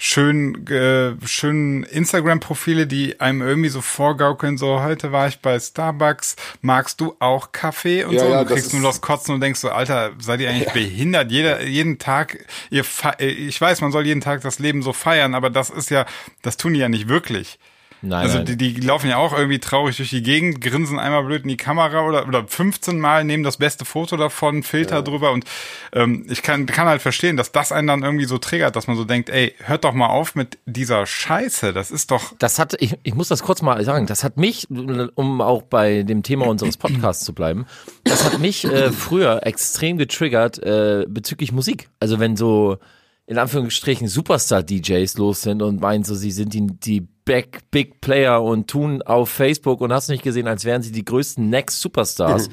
schönen, 0.00 0.66
äh, 0.66 1.14
schönen 1.24 1.84
Instagram-Profile, 1.84 2.86
die 2.88 3.20
einem 3.20 3.42
irgendwie 3.42 3.68
so 3.68 3.80
vorgaukeln, 3.80 4.58
so, 4.58 4.82
heute 4.82 5.12
war 5.12 5.28
ich 5.28 5.38
bei 5.40 5.58
Starbucks, 5.60 6.34
magst 6.62 7.00
du 7.00 7.14
auch 7.20 7.52
Kaffee 7.52 8.02
und 8.04 8.14
Ja, 8.14 8.20
so? 8.22 8.26
ja, 8.26 8.44
du 8.44 8.52
kriegst 8.54 8.72
nur 8.74 8.82
das 8.82 9.00
Kotzen 9.00 9.34
und 9.34 9.40
denkst 9.40 9.60
so, 9.60 9.68
Alter, 9.70 10.10
seid 10.18 10.40
ihr 10.40 10.50
eigentlich 10.50 10.72
behindert? 10.72 11.30
Jeder, 11.30 11.62
jeden 11.64 11.98
Tag, 11.98 12.44
ihr, 12.70 12.82
fe- 12.84 13.14
äh, 13.18 13.35
ich 13.36 13.60
weiß, 13.60 13.80
man 13.80 13.92
soll 13.92 14.06
jeden 14.06 14.20
Tag 14.20 14.42
das 14.42 14.58
Leben 14.58 14.82
so 14.82 14.92
feiern, 14.92 15.34
aber 15.34 15.50
das 15.50 15.70
ist 15.70 15.90
ja, 15.90 16.06
das 16.42 16.56
tun 16.56 16.74
die 16.74 16.80
ja 16.80 16.88
nicht 16.88 17.08
wirklich. 17.08 17.58
Nein, 18.02 18.22
Also 18.22 18.38
nein. 18.38 18.46
die, 18.46 18.56
die 18.56 18.80
laufen 18.80 19.08
ja 19.08 19.16
auch 19.16 19.32
irgendwie 19.36 19.58
traurig 19.58 19.96
durch 19.96 20.10
die 20.10 20.22
Gegend, 20.22 20.60
grinsen 20.60 20.98
einmal 20.98 21.24
blöd 21.24 21.42
in 21.42 21.48
die 21.48 21.56
Kamera 21.56 22.06
oder, 22.06 22.28
oder 22.28 22.46
15 22.46 23.00
Mal, 23.00 23.24
nehmen 23.24 23.42
das 23.42 23.56
beste 23.56 23.84
Foto 23.84 24.16
davon, 24.16 24.62
Filter 24.62 25.02
drüber 25.02 25.32
und 25.32 25.44
ähm, 25.92 26.26
ich 26.28 26.42
kann, 26.42 26.66
kann 26.66 26.86
halt 26.86 27.00
verstehen, 27.00 27.36
dass 27.36 27.52
das 27.52 27.72
einen 27.72 27.88
dann 27.88 28.02
irgendwie 28.02 28.26
so 28.26 28.38
triggert, 28.38 28.76
dass 28.76 28.86
man 28.86 28.96
so 28.96 29.04
denkt, 29.04 29.30
ey, 29.30 29.54
hört 29.64 29.84
doch 29.84 29.94
mal 29.94 30.08
auf 30.08 30.34
mit 30.34 30.58
dieser 30.66 31.06
Scheiße, 31.06 31.72
das 31.72 31.90
ist 31.90 32.10
doch... 32.10 32.34
Das 32.38 32.58
hat, 32.58 32.76
ich, 32.80 32.96
ich 33.02 33.14
muss 33.14 33.28
das 33.28 33.42
kurz 33.42 33.62
mal 33.62 33.82
sagen, 33.84 34.06
das 34.06 34.24
hat 34.24 34.36
mich, 34.36 34.68
um 34.68 35.40
auch 35.40 35.62
bei 35.62 36.02
dem 36.02 36.22
Thema 36.22 36.46
unseres 36.46 36.76
Podcasts 36.76 37.24
zu 37.24 37.34
bleiben, 37.34 37.66
das 38.04 38.24
hat 38.24 38.38
mich 38.38 38.64
äh, 38.66 38.92
früher 38.92 39.46
extrem 39.46 39.96
getriggert 39.96 40.62
äh, 40.62 41.06
bezüglich 41.08 41.50
Musik. 41.50 41.88
Also 41.98 42.20
wenn 42.20 42.36
so 42.36 42.78
in 43.26 43.38
Anführungsstrichen 43.38 44.08
Superstar-DJs 44.08 45.18
los 45.18 45.42
sind 45.42 45.62
und 45.62 45.80
meinen 45.80 46.04
so, 46.04 46.14
sie 46.14 46.30
sind 46.30 46.54
die, 46.54 46.66
die 46.66 47.00
Back 47.00 47.70
Big 47.72 48.00
Player 48.00 48.42
und 48.42 48.68
tun 48.68 49.02
auf 49.02 49.28
Facebook 49.28 49.80
und 49.80 49.92
hast 49.92 50.08
nicht 50.08 50.22
gesehen, 50.22 50.46
als 50.46 50.64
wären 50.64 50.82
sie 50.82 50.92
die 50.92 51.04
größten 51.04 51.48
Next 51.50 51.80
Superstars. 51.80 52.48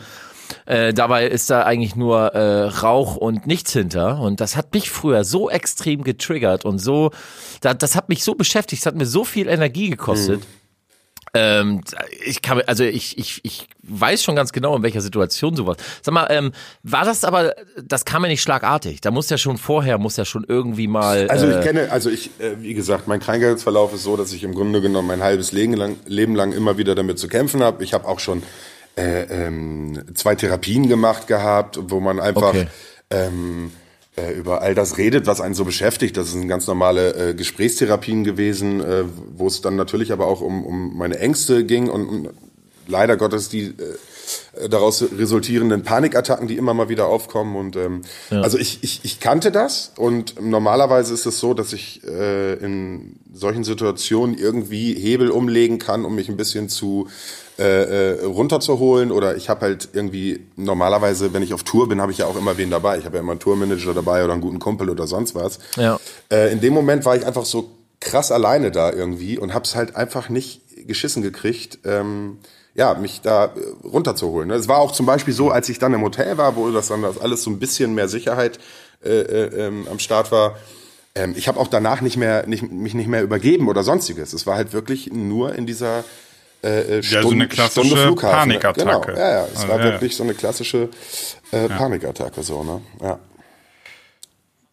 Äh, 0.66 0.94
dabei 0.94 1.28
ist 1.28 1.50
da 1.50 1.64
eigentlich 1.64 1.96
nur 1.96 2.34
äh, 2.34 2.66
Rauch 2.66 3.16
und 3.16 3.46
nichts 3.48 3.74
hinter. 3.74 4.20
Und 4.20 4.42
das 4.42 4.58
hat 4.58 4.74
mich 4.74 4.90
früher 4.90 5.24
so 5.24 5.50
extrem 5.50 6.04
getriggert 6.04 6.66
und 6.66 6.80
so, 6.80 7.12
da, 7.62 7.74
das 7.74 7.96
hat 7.96 8.10
mich 8.10 8.24
so 8.24 8.34
beschäftigt, 8.34 8.82
es 8.82 8.86
hat 8.86 8.96
mir 8.96 9.06
so 9.06 9.24
viel 9.24 9.48
Energie 9.48 9.90
gekostet. 9.90 10.42
Ähm, 11.36 11.82
ich 12.24 12.44
kann, 12.44 12.62
also 12.68 12.84
ich, 12.84 13.18
ich, 13.18 13.40
ich 13.44 13.68
weiß 13.82 14.24
schon 14.24 14.36
ganz 14.36 14.52
genau, 14.52 14.76
in 14.76 14.84
welcher 14.84 15.02
Situation 15.02 15.56
sowas. 15.56 15.78
Sag 16.04 16.14
mal, 16.14 16.28
ähm, 16.30 16.52
war 16.84 17.06
das 17.06 17.24
aber, 17.24 17.56
das 17.84 18.06
kam 18.06 18.24
ja 18.24 18.30
nicht 18.30 18.44
schlagartig. 18.44 19.02
Da 19.02 19.10
muss 19.10 19.30
ja 19.32 19.40
schon 19.40 19.58
vorher, 19.58 19.98
muss 19.98 20.16
ja 20.16 20.26
schon 20.26 20.46
irgendwie 20.48 20.88
mal. 20.88 21.28
Also 21.30 21.48
äh, 21.48 21.58
ich 21.58 21.66
kenne, 21.66 21.92
also 21.92 22.12
ich, 22.12 22.30
äh, 22.40 22.62
wie 22.62 22.76
gesagt, 22.76 23.08
mein 23.08 23.20
Krankheitsverlauf 23.20 23.94
ist 23.94 24.04
so, 24.04 24.16
dass 24.16 24.32
ich 24.32 24.44
im 24.44 24.54
Grunde 24.54 24.80
genommen 24.80 25.08
mein 25.08 25.24
halbes 25.24 25.52
Leben 25.52 25.74
lang, 25.74 25.96
Leben 26.06 26.36
lang 26.36 26.54
immer 26.54 26.78
wieder 26.78 26.94
damit 26.94 27.18
zu 27.18 27.28
kämpfen 27.28 27.64
habe. 27.64 27.84
Ich 27.84 27.96
habe 27.96 28.08
auch 28.08 28.20
schon 28.20 28.44
äh, 28.96 29.24
ähm, 29.24 30.04
zwei 30.14 30.36
Therapien 30.36 30.88
gemacht 30.88 31.26
gehabt, 31.28 31.80
wo 31.82 32.00
man 32.00 32.20
einfach 32.20 32.50
Okay. 32.50 32.68
ähm, 33.10 33.72
äh, 34.16 34.32
über 34.34 34.62
all 34.62 34.76
das 34.76 34.98
redet, 34.98 35.26
was 35.28 35.42
einen 35.42 35.56
so 35.56 35.66
beschäftigt. 35.66 36.18
Das 36.18 36.32
sind 36.32 36.48
ganz 36.48 36.68
normale 36.68 37.32
äh, 37.32 37.34
Gesprächstherapien 37.34 38.24
gewesen, 38.24 38.82
äh, 38.82 39.04
wo 39.36 39.48
es 39.48 39.62
dann 39.62 39.76
natürlich 39.76 40.12
aber 40.12 40.28
auch 40.28 40.42
um, 40.42 40.64
um 40.66 40.98
meine 40.98 41.20
Ängste 41.20 41.66
ging 41.66 41.90
und, 41.90 42.08
und 42.08 42.30
leider 42.88 43.18
Gottes 43.18 43.50
die 43.50 43.74
äh, 44.60 44.70
daraus 44.70 45.04
resultierenden 45.18 45.84
Panikattacken, 45.84 46.48
die 46.48 46.58
immer 46.58 46.74
mal 46.74 46.90
wieder 46.90 47.08
aufkommen. 47.08 47.56
Und 47.56 47.76
ähm, 47.76 48.02
also 48.30 48.58
ich, 48.58 48.84
ich, 48.84 49.02
ich 49.04 49.20
kannte 49.20 49.52
das 49.52 49.92
und 49.98 50.42
normalerweise 50.42 51.14
ist 51.14 51.26
es 51.26 51.40
so, 51.40 51.54
dass 51.54 51.74
ich 51.74 52.04
äh, 52.08 52.54
in 52.54 53.20
solchen 53.34 53.64
Situationen 53.64 54.38
irgendwie 54.38 54.94
Hebel 54.94 55.30
umlegen 55.30 55.80
kann, 55.80 56.06
um 56.06 56.16
mich 56.16 56.30
ein 56.30 56.38
bisschen 56.38 56.70
zu 56.70 57.08
äh, 57.60 58.16
äh, 58.16 58.26
runterzuholen 58.26 59.12
oder 59.12 59.36
ich 59.36 59.48
habe 59.48 59.62
halt 59.62 59.90
irgendwie 59.94 60.44
normalerweise, 60.56 61.34
wenn 61.34 61.44
ich 61.44 61.54
auf 61.54 61.62
Tour 61.62 61.88
bin, 61.88 62.02
habe 62.02 62.12
ich 62.12 62.18
ja 62.18 62.26
auch 62.26 62.36
immer 62.36 62.58
wen 62.58 62.72
dabei. 62.72 62.98
Ich 62.98 63.06
habe 63.06 63.18
ja 63.18 63.22
immer 63.22 63.34
einen 63.34 63.40
Tourmanager 63.40 63.94
dabei 63.94 64.24
oder 64.24 64.34
einen 64.34 64.42
guten 64.42 64.58
Kumpel 64.58 64.90
oder 64.90 65.06
sonst 65.06 65.36
was. 65.36 65.60
Ja. 65.76 66.00
Äh, 66.32 66.52
in 66.52 66.62
dem 66.62 66.74
Moment 66.74 67.06
war 67.06 67.16
ich 67.16 67.28
einfach 67.28 67.46
so 67.46 67.70
krass 68.00 68.32
alleine 68.32 68.72
da 68.72 68.92
irgendwie 68.92 69.38
und 69.38 69.54
habe 69.54 69.66
es 69.66 69.76
halt 69.76 69.96
einfach 69.96 70.30
nicht 70.30 70.63
geschissen 70.88 71.22
gekriegt, 71.24 71.80
ähm, 71.86 72.38
ja, 72.76 72.94
mich 72.96 73.22
da 73.22 73.46
äh, 73.46 73.50
runterzuholen. 73.88 74.48
ne? 74.50 74.56
Es 74.56 74.68
war 74.68 74.80
auch 74.80 74.92
zum 74.92 75.06
Beispiel 75.06 75.34
so, 75.34 75.52
als 75.52 75.70
ich 75.70 75.80
dann 75.80 75.94
im 75.94 76.02
Hotel 76.02 76.38
war, 76.38 76.56
wo 76.56 76.70
das 76.72 76.88
dann 76.88 77.02
das 77.04 77.20
alles 77.20 77.44
so 77.44 77.52
ein 77.52 77.60
bisschen 77.60 77.94
mehr 77.94 78.08
Sicherheit 78.08 78.60
äh, 79.04 79.10
äh, 79.10 79.68
ähm, 79.68 79.88
am 79.92 80.00
Start 80.00 80.32
war. 80.32 80.58
Ähm, 81.16 81.36
ich 81.38 81.48
habe 81.48 81.60
auch 81.60 81.68
danach 81.68 82.02
nicht 82.02 82.18
mehr, 82.18 82.48
nicht, 82.48 82.64
mich 82.72 82.94
nicht 82.96 83.08
mehr 83.08 83.22
übergeben 83.22 83.68
oder 83.68 83.84
sonstiges. 83.84 84.34
Es 84.34 84.48
war 84.48 84.56
halt 84.56 84.74
wirklich 84.74 85.12
nur 85.14 85.54
in 85.54 85.68
dieser 85.68 86.04
äh, 86.64 86.68
äh, 86.80 86.96
Ja, 86.96 87.02
so 87.02 87.28
Stunde, 87.28 87.36
eine 87.36 87.48
klassische 87.48 87.86
Stunde 87.86 88.04
Flughafen. 88.06 88.50
ne? 88.50 88.60
Panikattacke. 88.60 89.12
Genau, 89.14 89.20
ja, 89.20 89.32
ja. 89.32 89.44
Es 89.46 89.56
Also, 89.58 89.68
war 89.68 89.80
ja, 89.80 89.86
ja. 89.86 89.92
wirklich 89.92 90.16
so 90.16 90.24
eine 90.24 90.34
klassische 90.34 90.90
äh, 91.52 91.68
Panikattacke, 91.70 92.42
so, 92.42 92.64
ne? 92.64 92.82
Ja. 93.02 93.20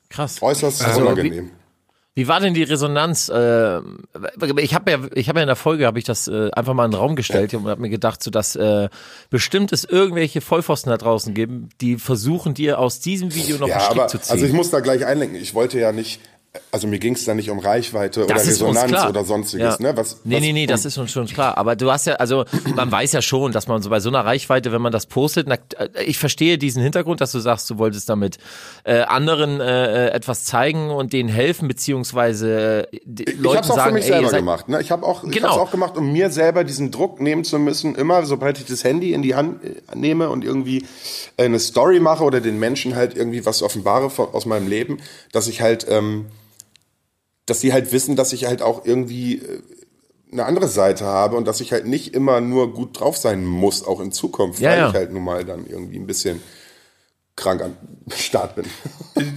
Krass. 0.08 0.40
Äußerst 0.40 0.82
Also, 0.84 1.02
unangenehm. 1.02 1.50
Wie 2.16 2.26
war 2.26 2.40
denn 2.40 2.54
die 2.54 2.64
Resonanz? 2.64 3.30
Ähm, 3.32 4.00
ich 4.58 4.74
habe 4.74 4.90
ja, 4.90 4.98
ich 5.14 5.28
habe 5.28 5.38
ja 5.38 5.42
in 5.44 5.46
der 5.46 5.54
Folge 5.56 5.86
habe 5.86 5.98
ich 5.98 6.04
das 6.04 6.26
äh, 6.26 6.50
einfach 6.52 6.74
mal 6.74 6.84
in 6.84 6.90
den 6.90 6.98
Raum 6.98 7.14
gestellt 7.14 7.54
und 7.54 7.66
habe 7.68 7.80
mir 7.80 7.88
gedacht, 7.88 8.22
so 8.22 8.30
dass 8.30 8.56
äh, 8.56 8.88
bestimmt 9.30 9.72
es 9.72 9.84
irgendwelche 9.84 10.40
Vollpfosten 10.40 10.90
da 10.90 10.96
draußen 10.98 11.34
geben, 11.34 11.68
die 11.80 11.96
versuchen 11.98 12.52
dir 12.54 12.80
aus 12.80 12.98
diesem 12.98 13.32
Video 13.34 13.56
noch 13.58 13.68
einen 13.68 13.70
Ja, 13.78 13.80
Strick 13.80 13.98
aber 13.98 14.08
zu 14.08 14.18
ziehen. 14.18 14.32
also 14.32 14.44
ich 14.46 14.52
muss 14.52 14.70
da 14.70 14.80
gleich 14.80 15.06
einlenken. 15.06 15.36
Ich 15.40 15.54
wollte 15.54 15.78
ja 15.78 15.92
nicht, 15.92 16.20
also 16.72 16.88
mir 16.88 16.98
ging 16.98 17.14
es 17.14 17.24
da 17.24 17.34
nicht 17.34 17.48
um 17.48 17.60
Reichweite 17.60 18.24
oder 18.24 18.34
das 18.34 18.42
uns 18.42 18.60
Resonanz 18.60 19.04
oder 19.08 19.24
sonstiges. 19.24 19.78
Ja. 19.78 19.92
Ne? 19.92 19.96
Was, 19.96 20.18
nee, 20.24 20.34
was, 20.34 20.42
nee, 20.42 20.52
nee, 20.52 20.66
das 20.66 20.84
ist 20.84 20.98
uns 20.98 21.12
schon 21.12 21.26
klar. 21.26 21.56
Aber 21.56 21.76
du 21.76 21.92
hast 21.92 22.08
ja, 22.08 22.14
also 22.14 22.44
man 22.74 22.90
weiß 22.90 23.12
ja 23.12 23.22
schon, 23.22 23.52
dass 23.52 23.68
man 23.68 23.82
so 23.82 23.90
bei 23.90 24.00
so 24.00 24.08
einer 24.08 24.24
Reichweite, 24.24 24.72
wenn 24.72 24.82
man 24.82 24.90
das 24.90 25.06
postet, 25.06 25.46
na, 25.46 25.58
äh, 25.78 26.02
ich 26.04 26.18
verstehe 26.18 26.58
diesen 26.58 26.82
Hintergrund, 26.82 27.20
dass 27.20 27.30
du 27.30 27.38
sagst, 27.38 27.70
du 27.70 27.78
wolltest 27.78 28.08
damit 28.08 28.38
äh, 28.82 29.02
anderen 29.02 29.60
äh, 29.60 30.08
äh, 30.08 30.10
etwas 30.10 30.44
zeigen 30.44 30.90
und 30.90 31.12
denen 31.12 31.28
helfen, 31.28 31.68
beziehungsweise 31.68 32.88
äh, 32.92 32.96
Ich 32.96 33.36
Leuten 33.38 33.58
habe 33.58 33.64
es 33.66 33.70
auch 33.70 33.76
sagen, 33.76 33.88
für 33.90 33.94
mich 33.94 34.06
selber 34.06 34.30
gemacht. 34.32 34.68
Ne? 34.68 34.80
Ich 34.80 34.90
habe 34.90 35.06
auch, 35.06 35.22
ich 35.22 35.30
Genau. 35.30 35.50
hab's 35.50 35.58
auch 35.58 35.70
gemacht, 35.70 35.96
um 35.96 36.10
mir 36.10 36.30
selber 36.30 36.64
diesen 36.64 36.90
Druck 36.90 37.20
nehmen 37.20 37.44
zu 37.44 37.60
müssen. 37.60 37.94
Immer, 37.94 38.26
sobald 38.26 38.58
ich 38.58 38.64
das 38.64 38.82
Handy 38.82 39.12
in 39.12 39.22
die 39.22 39.36
Hand 39.36 39.62
äh, 39.64 39.96
nehme 39.96 40.28
und 40.30 40.44
irgendwie 40.44 40.84
eine 41.36 41.60
Story 41.60 42.00
mache 42.00 42.24
oder 42.24 42.40
den 42.40 42.58
Menschen 42.58 42.96
halt 42.96 43.16
irgendwie 43.16 43.46
was 43.46 43.62
offenbare 43.62 44.10
aus 44.32 44.46
meinem 44.46 44.66
Leben, 44.66 44.98
dass 45.30 45.46
ich 45.46 45.60
halt, 45.60 45.86
ähm, 45.88 46.26
dass 47.50 47.60
die 47.60 47.72
halt 47.72 47.92
wissen, 47.92 48.16
dass 48.16 48.32
ich 48.32 48.46
halt 48.46 48.62
auch 48.62 48.84
irgendwie 48.84 49.38
äh, 49.38 49.60
eine 50.32 50.46
andere 50.46 50.68
Seite 50.68 51.04
habe 51.04 51.36
und 51.36 51.46
dass 51.48 51.60
ich 51.60 51.72
halt 51.72 51.86
nicht 51.86 52.14
immer 52.14 52.40
nur 52.40 52.72
gut 52.72 53.00
drauf 53.00 53.16
sein 53.16 53.44
muss, 53.44 53.84
auch 53.84 54.00
in 54.00 54.12
Zukunft, 54.12 54.60
Ja, 54.60 54.70
weil 54.70 54.78
ja. 54.78 54.88
ich 54.88 54.94
halt 54.94 55.12
nun 55.12 55.24
mal 55.24 55.44
dann 55.44 55.66
irgendwie 55.66 55.98
ein 55.98 56.06
bisschen 56.06 56.40
krank 57.36 57.62
am 57.62 57.76
Start 58.14 58.56
bin. 58.56 58.64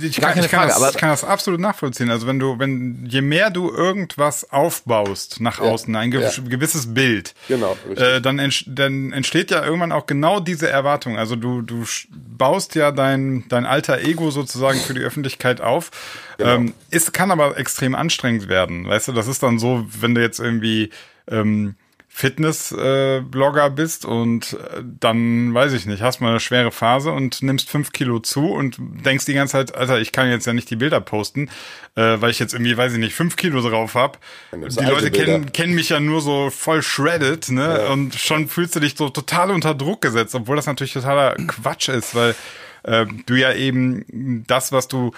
Ich 0.02 0.20
kann, 0.20 0.38
ich, 0.38 0.50
kann 0.50 0.62
Frage, 0.62 0.68
das, 0.68 0.78
aber- 0.78 0.90
ich 0.90 0.98
kann 0.98 1.10
das 1.10 1.24
absolut 1.24 1.60
nachvollziehen. 1.60 2.10
Also 2.10 2.26
wenn 2.28 2.40
du, 2.40 2.58
wenn 2.58 3.06
je 3.08 3.22
mehr 3.22 3.50
du 3.50 3.70
irgendwas 3.72 4.50
aufbaust 4.52 5.42
nach 5.42 5.60
außen, 5.60 5.96
ein 5.96 6.12
ge 6.12 6.22
ja. 6.22 6.30
gewisses 6.48 6.94
Bild, 6.94 7.34
Genau, 7.48 7.78
äh, 7.96 8.22
dann, 8.22 8.40
entsch 8.40 8.66
dann 8.68 9.12
entsteht 9.12 9.52
ja 9.52 9.64
irgendwann 9.64 9.92
auch 9.92 10.06
genau 10.06 10.40
diese 10.40 10.70
Erwartung. 10.70 11.18
Also 11.18 11.36
du, 11.36 11.62
du 11.62 11.86
baust 12.12 12.76
ja 12.76 12.92
dein, 12.92 13.46
dein 13.50 13.66
alter 13.66 14.00
Ego 14.02 14.32
sozusagen 14.32 14.80
für 14.80 14.94
die 14.94 15.02
Öffentlichkeit 15.02 15.62
auf. 15.62 15.92
Genau. 16.38 16.50
Ähm, 16.56 16.74
es 16.90 17.12
kann 17.12 17.32
aber 17.32 17.58
extrem 17.58 17.94
anstrengend 17.96 18.48
werden. 18.48 18.88
Weißt 18.88 19.08
du, 19.10 19.12
das 19.12 19.28
ist 19.28 19.44
dann 19.44 19.60
so, 19.60 19.86
wenn 20.00 20.16
du 20.16 20.22
jetzt 20.22 20.40
irgendwie 20.40 20.90
ähm, 21.28 21.76
Fitness-Blogger 22.16 23.72
bist 23.72 24.06
und 24.06 24.54
äh, 24.54 24.84
dann, 25.00 25.52
weiß 25.52 25.74
ich 25.74 25.88
nicht, 25.88 26.04
hast 26.04 26.22
mal 26.22 26.30
eine 26.30 26.40
schwere 26.40 26.72
Phase 26.72 27.12
und 27.12 27.42
nimmst 27.42 27.72
fünf 27.72 27.92
Kilo 27.92 28.20
zu 28.20 28.52
und 28.52 28.78
denkst 28.80 29.26
die 29.26 29.34
ganze 29.34 29.54
Zeit, 29.54 29.76
Alter, 29.76 30.00
ich 30.00 30.12
kann 30.12 30.30
jetzt 30.30 30.46
ja 30.46 30.54
nicht 30.54 30.70
die 30.70 30.76
Bilder 30.76 31.02
posten, 31.02 31.50
äh, 31.96 32.22
weil 32.22 32.30
ich 32.30 32.38
jetzt 32.38 32.54
irgendwie, 32.54 32.78
weiß 32.78 32.94
ich 32.94 33.00
nicht, 33.00 33.16
fünf 33.16 33.36
Kilo 33.36 33.68
drauf 33.68 33.96
hab. 33.96 34.20
Die 34.52 34.86
Leute 34.86 35.10
kennen, 35.10 35.52
kennen 35.54 35.74
mich 35.74 35.90
ja 35.90 36.00
nur 36.00 36.22
so 36.22 36.52
voll 36.52 36.84
shredded, 36.84 37.50
ne? 37.50 37.88
Und 37.88 38.14
schon 38.14 38.48
fühlst 38.48 38.76
du 38.76 38.80
dich 38.80 38.94
so 38.96 39.10
total 39.10 39.50
unter 39.50 39.74
Druck 39.74 40.02
gesetzt, 40.02 40.36
obwohl 40.36 40.56
das 40.56 40.68
natürlich 40.68 40.94
totaler 40.94 41.36
Quatsch 41.48 41.90
ist, 41.90 42.14
weil 42.14 42.36
äh, 42.84 43.08
du 43.26 43.34
ja 43.34 43.54
eben 43.54 44.44
das, 44.46 44.72
was 44.72 44.88
du 44.88 45.14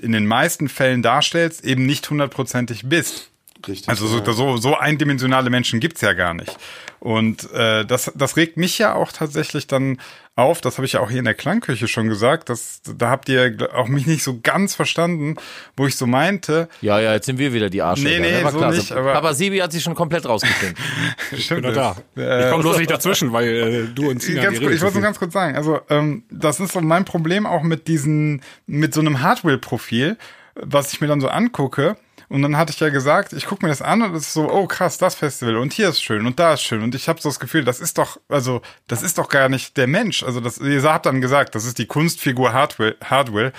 in 0.00 0.12
den 0.12 0.26
meisten 0.26 0.68
Fällen 0.68 1.02
darstellst, 1.02 1.64
eben 1.64 1.86
nicht 1.86 2.08
hundertprozentig 2.08 2.88
bist. 2.88 3.29
Richtig. 3.68 3.88
Also 3.88 4.06
so, 4.06 4.22
so, 4.32 4.56
so 4.56 4.76
eindimensionale 4.76 5.50
Menschen 5.50 5.80
gibt's 5.80 6.00
ja 6.00 6.12
gar 6.12 6.34
nicht. 6.34 6.56
Und 6.98 7.50
äh, 7.52 7.84
das, 7.86 8.12
das 8.14 8.36
regt 8.36 8.56
mich 8.58 8.76
ja 8.78 8.94
auch 8.94 9.10
tatsächlich 9.12 9.66
dann 9.66 9.98
auf, 10.36 10.60
das 10.60 10.76
habe 10.76 10.84
ich 10.86 10.92
ja 10.92 11.00
auch 11.00 11.08
hier 11.10 11.18
in 11.18 11.24
der 11.24 11.34
Klangküche 11.34 11.88
schon 11.88 12.08
gesagt, 12.08 12.48
dass, 12.50 12.82
da 12.82 13.08
habt 13.10 13.28
ihr 13.30 13.70
auch 13.74 13.88
mich 13.88 14.06
nicht 14.06 14.22
so 14.22 14.38
ganz 14.42 14.74
verstanden, 14.74 15.36
wo 15.76 15.86
ich 15.86 15.96
so 15.96 16.06
meinte, 16.06 16.68
Ja, 16.82 17.00
ja, 17.00 17.12
jetzt 17.14 17.26
sind 17.26 17.38
wir 17.38 17.52
wieder 17.54 17.70
die 17.70 17.80
Arschlöcher. 17.82 18.20
Nee, 18.20 18.32
nee, 18.32 18.42
ne? 18.42 18.50
So 18.50 18.58
klar. 18.58 18.70
nicht, 18.72 18.92
aber- 18.92 19.14
aber 19.14 19.34
Sibi 19.34 19.58
hat 19.58 19.72
sich 19.72 19.82
schon 19.82 19.94
komplett 19.94 20.26
rausgeklinkt. 20.26 20.78
stimmt 21.38 21.62
bin 21.62 21.74
da. 21.74 21.96
Äh, 22.16 22.44
ich 22.44 22.50
komme 22.50 22.62
bloß 22.62 22.78
nicht 22.78 22.90
dazwischen, 22.90 23.32
weil 23.32 23.48
äh, 23.48 23.86
du 23.94 24.10
und 24.10 24.22
Sina 24.22 24.42
ganz 24.44 24.58
die 24.58 24.64
ich 24.66 24.80
wollte 24.82 24.94
nur 24.96 25.02
ganz 25.02 25.18
kurz 25.18 25.32
sagen, 25.32 25.56
also 25.56 25.80
ähm, 25.88 26.24
das 26.30 26.60
ist 26.60 26.72
so 26.72 26.80
mein 26.80 27.04
Problem 27.06 27.46
auch 27.46 27.62
mit 27.62 27.88
diesen, 27.88 28.42
mit 28.66 28.92
so 28.94 29.00
einem 29.00 29.20
Hardware-Profil, 29.22 30.16
was 30.54 30.92
ich 30.92 31.00
mir 31.00 31.06
dann 31.06 31.20
so 31.20 31.28
angucke. 31.28 31.96
Und 32.30 32.42
dann 32.42 32.56
hatte 32.56 32.72
ich 32.72 32.80
ja 32.80 32.90
gesagt, 32.90 33.32
ich 33.34 33.44
gucke 33.46 33.64
mir 33.66 33.70
das 33.70 33.82
an 33.82 34.02
und 34.02 34.14
es 34.14 34.28
ist 34.28 34.34
so, 34.34 34.50
oh 34.50 34.66
krass, 34.68 34.98
das 34.98 35.16
Festival 35.16 35.56
und 35.56 35.72
hier 35.72 35.88
ist 35.90 36.00
schön 36.02 36.26
und 36.26 36.38
da 36.38 36.54
ist 36.54 36.62
schön. 36.62 36.82
Und 36.82 36.94
ich 36.94 37.08
habe 37.08 37.20
so 37.20 37.28
das 37.28 37.40
Gefühl, 37.40 37.64
das 37.64 37.80
ist 37.80 37.98
doch, 37.98 38.20
also 38.28 38.62
das 38.86 39.02
ist 39.02 39.18
doch 39.18 39.28
gar 39.28 39.48
nicht 39.48 39.76
der 39.76 39.88
Mensch. 39.88 40.22
Also 40.22 40.40
das, 40.40 40.58
ihr 40.58 40.82
habt 40.84 41.06
dann 41.06 41.20
gesagt, 41.20 41.56
das 41.56 41.64
ist 41.66 41.78
die 41.78 41.86
Kunstfigur 41.86 42.52
Hardware, 42.52 42.96
Hardware. 43.04 43.52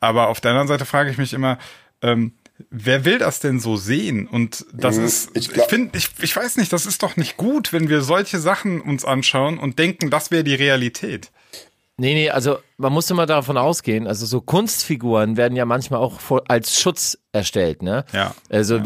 Aber 0.00 0.28
auf 0.28 0.40
der 0.42 0.50
anderen 0.52 0.68
Seite 0.68 0.84
frage 0.84 1.10
ich 1.10 1.18
mich 1.18 1.32
immer, 1.34 1.58
ähm, 2.02 2.34
wer 2.70 3.04
will 3.06 3.18
das 3.18 3.40
denn 3.40 3.60
so 3.60 3.76
sehen? 3.76 4.28
Und 4.28 4.66
das 4.74 4.98
Mhm, 4.98 5.04
ist, 5.06 5.30
ich 5.34 5.50
ich, 5.56 5.62
finde, 5.62 5.96
ich, 5.96 6.10
ich 6.20 6.36
weiß 6.36 6.58
nicht, 6.58 6.72
das 6.72 6.86
ist 6.86 7.02
doch 7.02 7.16
nicht 7.16 7.38
gut, 7.38 7.72
wenn 7.72 7.88
wir 7.88 8.02
solche 8.02 8.38
Sachen 8.38 8.80
uns 8.82 9.04
anschauen 9.06 9.58
und 9.58 9.78
denken, 9.78 10.10
das 10.10 10.30
wäre 10.30 10.44
die 10.44 10.54
Realität. 10.54 11.30
Nee, 12.00 12.14
nee, 12.14 12.30
also 12.30 12.58
man 12.76 12.92
muss 12.92 13.10
immer 13.10 13.26
davon 13.26 13.56
ausgehen, 13.56 14.06
also 14.06 14.24
so 14.24 14.40
Kunstfiguren 14.40 15.36
werden 15.36 15.56
ja 15.56 15.64
manchmal 15.64 15.98
auch 15.98 16.20
als 16.46 16.80
Schutz 16.80 17.18
erstellt, 17.32 17.82
ne? 17.82 18.04
Ja. 18.12 18.36
Also 18.48 18.80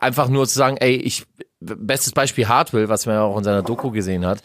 einfach 0.00 0.28
nur 0.28 0.46
zu 0.46 0.54
sagen, 0.54 0.76
ey, 0.76 0.94
ich, 0.94 1.24
bestes 1.58 2.12
Beispiel 2.12 2.46
Hartwill, 2.46 2.88
was 2.88 3.06
man 3.06 3.16
ja 3.16 3.22
auch 3.22 3.36
in 3.36 3.42
seiner 3.42 3.62
Doku 3.62 3.90
gesehen 3.90 4.24
hat, 4.24 4.40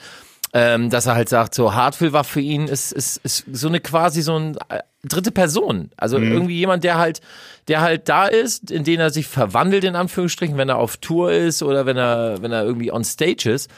ähm, 0.53 0.89
dass 0.89 1.05
er 1.05 1.13
halt 1.13 1.29
sagt, 1.29 1.53
so 1.53 1.75
Hartwill 1.75 2.11
war 2.11 2.23
für 2.23 2.41
ihn 2.41 2.67
ist, 2.67 2.91
ist, 2.91 3.17
ist 3.17 3.45
so 3.51 3.67
eine 3.67 3.79
quasi 3.79 4.23
so 4.23 4.35
eine 4.35 4.55
dritte 5.03 5.31
Person. 5.31 5.91
Also 5.95 6.17
irgendwie 6.17 6.57
jemand, 6.57 6.83
der 6.83 6.97
halt, 6.97 7.21
der 7.67 7.81
halt 7.81 8.09
da 8.09 8.25
ist, 8.25 8.71
in 8.71 8.83
den 8.83 8.99
er 8.99 9.11
sich 9.11 9.27
verwandelt, 9.27 9.83
in 9.83 9.95
Anführungsstrichen, 9.95 10.57
wenn 10.57 10.69
er 10.69 10.77
auf 10.77 10.97
Tour 10.97 11.31
ist 11.31 11.61
oder 11.61 11.85
wenn 11.85 11.97
er, 11.97 12.41
wenn 12.41 12.51
er 12.51 12.63
irgendwie 12.63 12.91
on 12.91 13.03
stage 13.03 13.51
ist. 13.51 13.69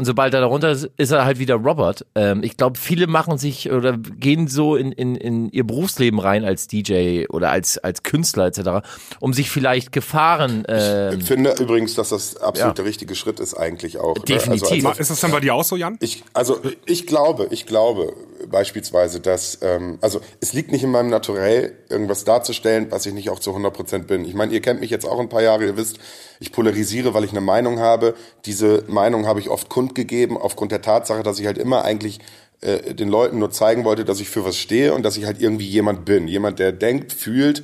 Und 0.00 0.06
sobald 0.06 0.32
er 0.32 0.40
darunter 0.40 0.70
ist, 0.70 0.88
ist 0.96 1.10
er 1.10 1.26
halt 1.26 1.38
wieder 1.38 1.56
Robert. 1.56 2.06
Ähm, 2.14 2.42
ich 2.42 2.56
glaube, 2.56 2.78
viele 2.78 3.06
machen 3.06 3.36
sich 3.36 3.70
oder 3.70 3.98
gehen 3.98 4.48
so 4.48 4.74
in, 4.74 4.92
in, 4.92 5.14
in 5.14 5.50
ihr 5.50 5.64
Berufsleben 5.64 6.18
rein 6.18 6.42
als 6.42 6.66
DJ 6.68 7.26
oder 7.28 7.50
als, 7.50 7.76
als 7.76 8.02
Künstler 8.02 8.46
etc., 8.46 8.88
um 9.20 9.34
sich 9.34 9.50
vielleicht 9.50 9.92
Gefahren. 9.92 10.64
ähm, 10.68 11.18
Ich 11.20 11.26
finde 11.26 11.54
übrigens, 11.60 11.96
dass 11.96 12.08
das 12.08 12.38
absolut 12.38 12.70
Ja. 12.70 12.72
der 12.82 12.84
richtige 12.86 13.14
Schritt 13.14 13.40
ist 13.40 13.52
eigentlich 13.52 13.98
auch. 13.98 14.16
ne? 14.16 14.22
Definitiv. 14.24 14.86
Also, 14.86 15.00
Ist 15.02 15.10
das 15.10 15.20
dann 15.20 15.32
bei 15.32 15.40
dir 15.40 15.54
auch 15.54 15.64
so, 15.64 15.76
Jan? 15.76 15.98
Ich, 16.00 16.24
also 16.32 16.58
ich 16.86 17.06
glaube, 17.06 17.48
ich 17.50 17.66
glaube 17.66 18.14
beispielsweise, 18.48 19.20
dass, 19.20 19.58
ähm, 19.62 19.98
also 20.00 20.20
es 20.40 20.52
liegt 20.52 20.72
nicht 20.72 20.84
in 20.84 20.90
meinem 20.90 21.10
Naturell, 21.10 21.76
irgendwas 21.88 22.24
darzustellen, 22.24 22.86
was 22.90 23.06
ich 23.06 23.14
nicht 23.14 23.30
auch 23.30 23.38
zu 23.38 23.50
100% 23.52 24.04
bin. 24.04 24.24
Ich 24.24 24.34
meine, 24.34 24.52
ihr 24.52 24.60
kennt 24.60 24.80
mich 24.80 24.90
jetzt 24.90 25.06
auch 25.06 25.18
ein 25.18 25.28
paar 25.28 25.42
Jahre, 25.42 25.64
ihr 25.64 25.76
wisst, 25.76 25.98
ich 26.40 26.52
polarisiere, 26.52 27.14
weil 27.14 27.24
ich 27.24 27.30
eine 27.30 27.40
Meinung 27.40 27.78
habe. 27.78 28.14
Diese 28.46 28.84
Meinung 28.88 29.26
habe 29.26 29.40
ich 29.40 29.50
oft 29.50 29.68
kundgegeben, 29.68 30.36
aufgrund 30.36 30.72
der 30.72 30.82
Tatsache, 30.82 31.22
dass 31.22 31.38
ich 31.38 31.46
halt 31.46 31.58
immer 31.58 31.84
eigentlich 31.84 32.20
äh, 32.60 32.94
den 32.94 33.08
Leuten 33.08 33.38
nur 33.38 33.50
zeigen 33.50 33.84
wollte, 33.84 34.04
dass 34.04 34.20
ich 34.20 34.28
für 34.28 34.44
was 34.44 34.56
stehe 34.56 34.94
und 34.94 35.02
dass 35.02 35.16
ich 35.16 35.24
halt 35.24 35.40
irgendwie 35.40 35.68
jemand 35.68 36.04
bin. 36.04 36.28
Jemand, 36.28 36.58
der 36.58 36.72
denkt, 36.72 37.12
fühlt, 37.12 37.62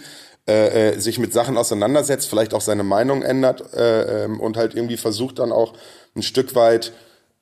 äh, 0.48 0.92
äh, 0.92 1.00
sich 1.00 1.18
mit 1.18 1.32
Sachen 1.32 1.58
auseinandersetzt, 1.58 2.28
vielleicht 2.28 2.54
auch 2.54 2.60
seine 2.60 2.84
Meinung 2.84 3.22
ändert 3.22 3.74
äh, 3.74 4.24
ähm, 4.24 4.38
und 4.38 4.56
halt 4.56 4.74
irgendwie 4.74 4.96
versucht 4.96 5.40
dann 5.40 5.50
auch 5.50 5.74
ein 6.14 6.22
Stück 6.22 6.54
weit 6.54 6.92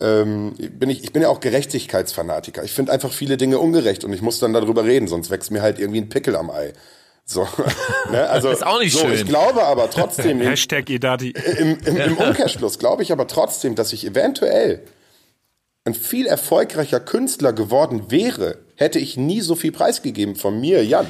ähm, 0.01 0.55
bin 0.79 0.91
ich, 0.91 1.05
ich 1.05 1.13
bin 1.13 1.23
ja 1.23 1.29
auch 1.29 1.41
Gerechtigkeitsfanatiker. 1.41 2.65
Ich 2.65 2.73
finde 2.73 2.93
einfach 2.93 3.13
viele 3.13 3.37
Dinge 3.37 3.59
ungerecht 3.59 4.05
und 4.05 4.13
ich 4.13 4.23
muss 4.23 4.39
dann 4.39 4.53
darüber 4.53 4.85
reden, 4.85 5.09
sonst 5.09 5.31
wächst 5.31 5.51
mir 5.51 5.63
halt 5.63 5.79
irgendwie 5.79 6.01
ein 6.01 6.09
Pickel 6.09 6.37
am 6.37 6.51
Ei. 6.51 6.73
So, 7.25 7.47
ne? 8.11 8.29
also, 8.29 8.51
Ist 8.51 8.67
auch 8.67 8.81
nicht 8.81 8.93
so, 8.93 9.01
schön. 9.01 9.15
Ich 9.15 9.27
glaube 9.27 9.65
aber 9.65 9.89
trotzdem, 9.91 10.41
im, 10.43 10.49
Hashtag 10.49 10.91
Edati. 10.91 11.35
im, 11.59 11.79
im, 11.85 11.97
im 11.97 12.17
Umkehrschluss 12.19 12.79
glaube 12.79 13.03
ich 13.03 13.13
aber 13.13 13.27
trotzdem, 13.27 13.75
dass 13.75 13.93
ich 13.93 14.07
eventuell 14.07 14.83
ein 15.85 15.95
viel 15.95 16.27
erfolgreicher 16.27 17.01
Künstler 17.01 17.53
geworden 17.53 18.11
wäre, 18.11 18.59
hätte 18.77 18.99
ich 18.99 19.17
nie 19.17 19.41
so 19.41 19.55
viel 19.55 19.73
preisgegeben 19.73 20.35
von 20.35 20.61
mir, 20.61 20.85
Jan. 20.85 21.07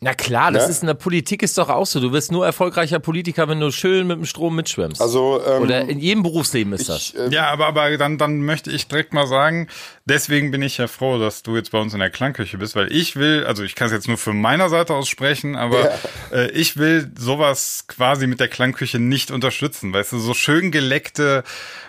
Na 0.00 0.14
klar, 0.14 0.52
das 0.52 0.66
Ne? 0.66 0.70
ist 0.70 0.82
in 0.82 0.86
der 0.86 0.94
Politik 0.94 1.42
ist 1.42 1.58
doch 1.58 1.68
auch 1.68 1.84
so. 1.84 1.98
Du 1.98 2.12
wirst 2.12 2.30
nur 2.30 2.46
erfolgreicher 2.46 3.00
Politiker, 3.00 3.48
wenn 3.48 3.58
du 3.58 3.72
schön 3.72 4.06
mit 4.06 4.16
dem 4.18 4.26
Strom 4.26 4.54
mitschwimmst. 4.54 5.02
Also 5.02 5.40
ähm, 5.44 5.62
Oder 5.62 5.88
in 5.88 5.98
jedem 5.98 6.22
Berufsleben 6.22 6.72
ist 6.72 6.88
das. 6.88 6.98
ich, 7.00 7.18
äh, 7.18 7.28
Ja, 7.30 7.50
aber, 7.50 7.66
aber 7.66 7.96
dann, 7.98 8.16
dann 8.16 8.42
möchte 8.42 8.70
ich 8.70 8.86
direkt 8.86 9.12
mal 9.12 9.26
sagen, 9.26 9.66
deswegen 10.04 10.52
bin 10.52 10.62
ich 10.62 10.78
ja 10.78 10.86
froh, 10.86 11.18
dass 11.18 11.42
du 11.42 11.56
jetzt 11.56 11.72
bei 11.72 11.80
uns 11.80 11.94
in 11.94 11.98
der 11.98 12.10
Klangküche 12.10 12.58
bist, 12.58 12.76
weil 12.76 12.92
ich 12.92 13.16
will, 13.16 13.44
also 13.44 13.64
ich 13.64 13.74
kann 13.74 13.86
es 13.88 13.92
jetzt 13.92 14.06
nur 14.06 14.18
von 14.18 14.40
meiner 14.40 14.68
Seite 14.68 14.94
aus 14.94 15.08
sprechen, 15.08 15.56
aber 15.56 15.90
äh, 16.32 16.48
ich 16.52 16.76
will 16.76 17.10
sowas 17.18 17.86
quasi 17.88 18.28
mit 18.28 18.38
der 18.38 18.48
Klangküche 18.48 19.00
nicht 19.00 19.32
unterstützen. 19.32 19.92
Weißt 19.92 20.12
du, 20.12 20.18
so 20.20 20.32
schön 20.32 20.70
geleckte, 20.70 21.42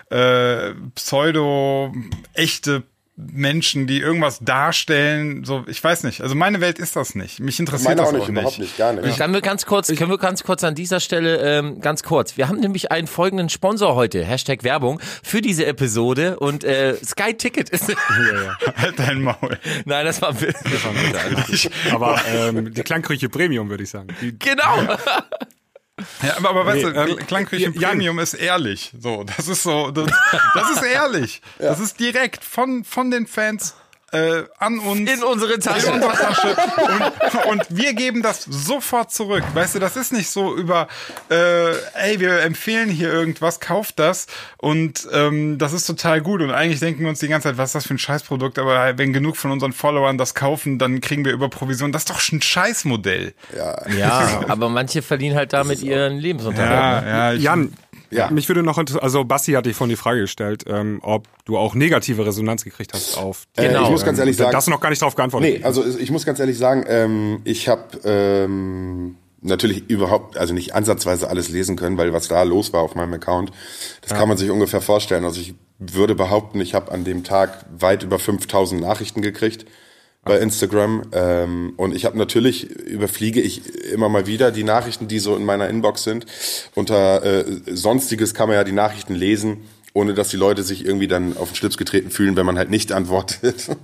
äh, 0.09 0.71
pseudo 0.95 1.93
echte 2.33 2.81
Menschen, 3.31 3.85
die 3.85 3.99
irgendwas 3.99 4.39
darstellen, 4.39 5.43
so, 5.43 5.63
ich 5.67 5.83
weiß 5.83 6.03
nicht. 6.03 6.21
Also 6.21 6.35
meine 6.35 6.61
Welt 6.61 6.79
ist 6.79 6.95
das 6.95 7.15
nicht. 7.15 7.39
Mich 7.39 7.59
interessiert 7.59 7.97
meine 7.97 8.01
das 8.01 8.09
auch 8.09 8.13
nicht, 8.13 8.23
auch 8.23 8.29
überhaupt 8.29 8.59
nicht, 8.59 8.77
gar 8.77 8.93
nicht. 8.93 9.17
Können 9.17 9.33
wir 9.33 9.41
ganz 9.41 9.65
kurz, 9.65 9.87
können 9.87 10.09
wir 10.09 10.17
ganz 10.17 10.43
kurz 10.43 10.63
an 10.63 10.75
dieser 10.75 10.99
Stelle, 10.99 11.37
ähm, 11.37 11.81
ganz 11.81 12.03
kurz. 12.03 12.37
Wir 12.37 12.47
haben 12.47 12.59
nämlich 12.59 12.91
einen 12.91 13.07
folgenden 13.07 13.49
Sponsor 13.49 13.95
heute, 13.95 14.23
Hashtag 14.23 14.63
Werbung, 14.63 14.99
für 15.21 15.41
diese 15.41 15.65
Episode 15.65 16.39
und 16.39 16.63
äh, 16.63 16.95
Sky 17.03 17.33
Ticket 17.33 17.69
ist. 17.69 17.89
Halt 18.75 18.97
dein 18.97 19.21
Maul. 19.21 19.59
Nein, 19.85 20.05
das 20.05 20.21
war, 20.21 20.33
das 20.33 20.43
war 20.43 20.93
bitte. 20.93 21.71
Aber 21.91 22.19
ähm, 22.27 22.73
die 22.73 22.81
Klangküche 22.81 23.29
Premium, 23.29 23.69
würde 23.69 23.83
ich 23.83 23.89
sagen. 23.89 24.07
Die, 24.21 24.37
Genau. 24.39 24.81
Ja, 24.81 24.97
aber, 26.37 26.49
aber 26.49 26.65
weißt 26.65 26.83
du, 26.83 26.87
äh, 26.89 27.15
Klangküche 27.15 27.71
Jan. 27.71 27.91
Premium 27.91 28.19
ist 28.19 28.33
ehrlich. 28.33 28.91
So, 28.99 29.23
das 29.23 29.47
ist 29.47 29.63
so, 29.63 29.91
das, 29.91 30.11
das 30.53 30.71
ist 30.71 30.83
ehrlich. 30.83 31.41
Das 31.57 31.79
ist 31.79 31.99
direkt 31.99 32.43
von, 32.43 32.83
von 32.83 33.11
den 33.11 33.27
Fans 33.27 33.75
äh, 34.11 34.43
an 34.57 34.79
uns. 34.79 35.11
In 35.11 35.23
unsere 35.23 35.53
in 35.53 35.61
Tasche. 35.61 35.91
unsere 35.91 36.13
Tasche. 36.13 36.55
Und, 37.45 37.45
und 37.45 37.63
wir 37.69 37.93
geben 37.93 38.21
das 38.21 38.43
sofort 38.43 39.11
zurück. 39.11 39.43
Weißt 39.53 39.75
du, 39.75 39.79
das 39.79 39.95
ist 39.95 40.13
nicht 40.13 40.29
so 40.29 40.55
über, 40.55 40.87
äh, 41.29 41.71
ey, 41.95 42.19
wir 42.19 42.41
empfehlen 42.41 42.89
hier 42.89 43.11
irgendwas, 43.11 43.59
kauft 43.59 43.99
das 43.99 44.27
und 44.57 45.07
ähm, 45.11 45.57
das 45.57 45.73
ist 45.73 45.85
total 45.85 46.21
gut. 46.21 46.41
Und 46.41 46.51
eigentlich 46.51 46.79
denken 46.79 47.01
wir 47.01 47.09
uns 47.09 47.19
die 47.19 47.27
ganze 47.27 47.49
Zeit, 47.49 47.57
was 47.57 47.69
ist 47.69 47.75
das 47.75 47.87
für 47.87 47.95
ein 47.95 47.99
Scheißprodukt? 47.99 48.59
Aber 48.59 48.97
wenn 48.97 49.13
genug 49.13 49.37
von 49.37 49.51
unseren 49.51 49.73
Followern 49.73 50.17
das 50.17 50.35
kaufen, 50.35 50.79
dann 50.79 51.01
kriegen 51.01 51.25
wir 51.25 51.31
über 51.31 51.49
Provision. 51.49 51.91
Das 51.91 52.03
ist 52.03 52.09
doch 52.09 52.19
schon 52.19 52.39
ein 52.39 52.41
Scheißmodell. 52.41 53.33
Ja, 53.55 54.43
aber 54.47 54.69
manche 54.69 55.01
verdienen 55.01 55.35
halt 55.35 55.53
damit 55.53 55.81
ihren 55.81 56.17
Lebensunterhalt. 56.17 57.05
ne? 57.05 57.09
ja, 57.09 57.33
ich, 57.33 57.43
Jan, 57.43 57.73
Ja. 58.11 58.31
mich 58.31 58.47
würde 58.47 58.63
noch 58.63 58.77
also 58.77 59.23
Basti 59.23 59.53
hatte 59.53 59.69
dich 59.69 59.77
vorhin 59.77 59.91
die 59.91 59.95
Frage 59.95 60.21
gestellt, 60.21 60.63
ähm, 60.67 60.99
ob 61.03 61.27
du 61.45 61.57
auch 61.57 61.75
negative 61.75 62.25
Resonanz 62.25 62.63
gekriegt 62.63 62.93
hast 62.93 63.17
auf 63.17 63.45
die, 63.57 63.61
Äh, 63.61 63.81
ich 63.81 63.89
muss 63.89 64.03
ganz 64.03 64.19
ehrlich 64.19 64.37
sagen, 64.37 64.55
hast 64.55 64.67
du 64.67 64.71
noch 64.71 64.81
gar 64.81 64.89
nicht 64.89 65.01
drauf 65.01 65.15
geantwortet. 65.15 65.59
Nee, 65.59 65.63
also 65.63 65.85
ich 65.85 66.11
muss 66.11 66.25
ganz 66.25 66.39
ehrlich 66.39 66.57
sagen, 66.57 66.85
ähm, 66.87 67.41
ich 67.43 67.67
habe 67.67 67.99
ähm, 68.03 69.15
natürlich 69.41 69.89
überhaupt, 69.89 70.37
also 70.37 70.53
nicht 70.53 70.75
ansatzweise 70.75 71.29
alles 71.29 71.49
lesen 71.49 71.75
können, 71.75 71.97
weil 71.97 72.13
was 72.13 72.27
da 72.27 72.43
los 72.43 72.73
war 72.73 72.81
auf 72.81 72.95
meinem 72.95 73.13
Account, 73.13 73.51
das 74.01 74.17
kann 74.17 74.27
man 74.27 74.37
sich 74.37 74.49
ungefähr 74.49 74.81
vorstellen. 74.81 75.23
Also 75.23 75.39
ich 75.39 75.55
würde 75.77 76.15
behaupten, 76.15 76.59
ich 76.59 76.73
habe 76.73 76.91
an 76.91 77.03
dem 77.03 77.23
Tag 77.23 77.65
weit 77.77 78.03
über 78.03 78.19
5000 78.19 78.81
Nachrichten 78.81 79.21
gekriegt 79.21 79.65
bei 80.23 80.37
Instagram 80.39 81.03
ähm, 81.11 81.73
und 81.77 81.95
ich 81.95 82.05
habe 82.05 82.17
natürlich 82.17 82.69
überfliege 82.69 83.41
ich 83.41 83.73
immer 83.85 84.09
mal 84.09 84.27
wieder 84.27 84.51
die 84.51 84.63
Nachrichten, 84.63 85.07
die 85.07 85.19
so 85.19 85.35
in 85.35 85.45
meiner 85.45 85.69
Inbox 85.69 86.03
sind. 86.03 86.25
Unter 86.75 87.23
äh, 87.23 87.45
sonstiges 87.65 88.33
kann 88.33 88.49
man 88.49 88.55
ja 88.55 88.63
die 88.63 88.73
Nachrichten 88.73 89.15
lesen, 89.15 89.61
ohne 89.93 90.13
dass 90.13 90.29
die 90.29 90.37
Leute 90.37 90.63
sich 90.63 90.85
irgendwie 90.85 91.07
dann 91.07 91.37
auf 91.37 91.51
den 91.51 91.55
Schlips 91.55 91.77
getreten 91.77 92.11
fühlen, 92.11 92.35
wenn 92.35 92.45
man 92.45 92.57
halt 92.57 92.69
nicht 92.69 92.91
antwortet. 92.91 93.69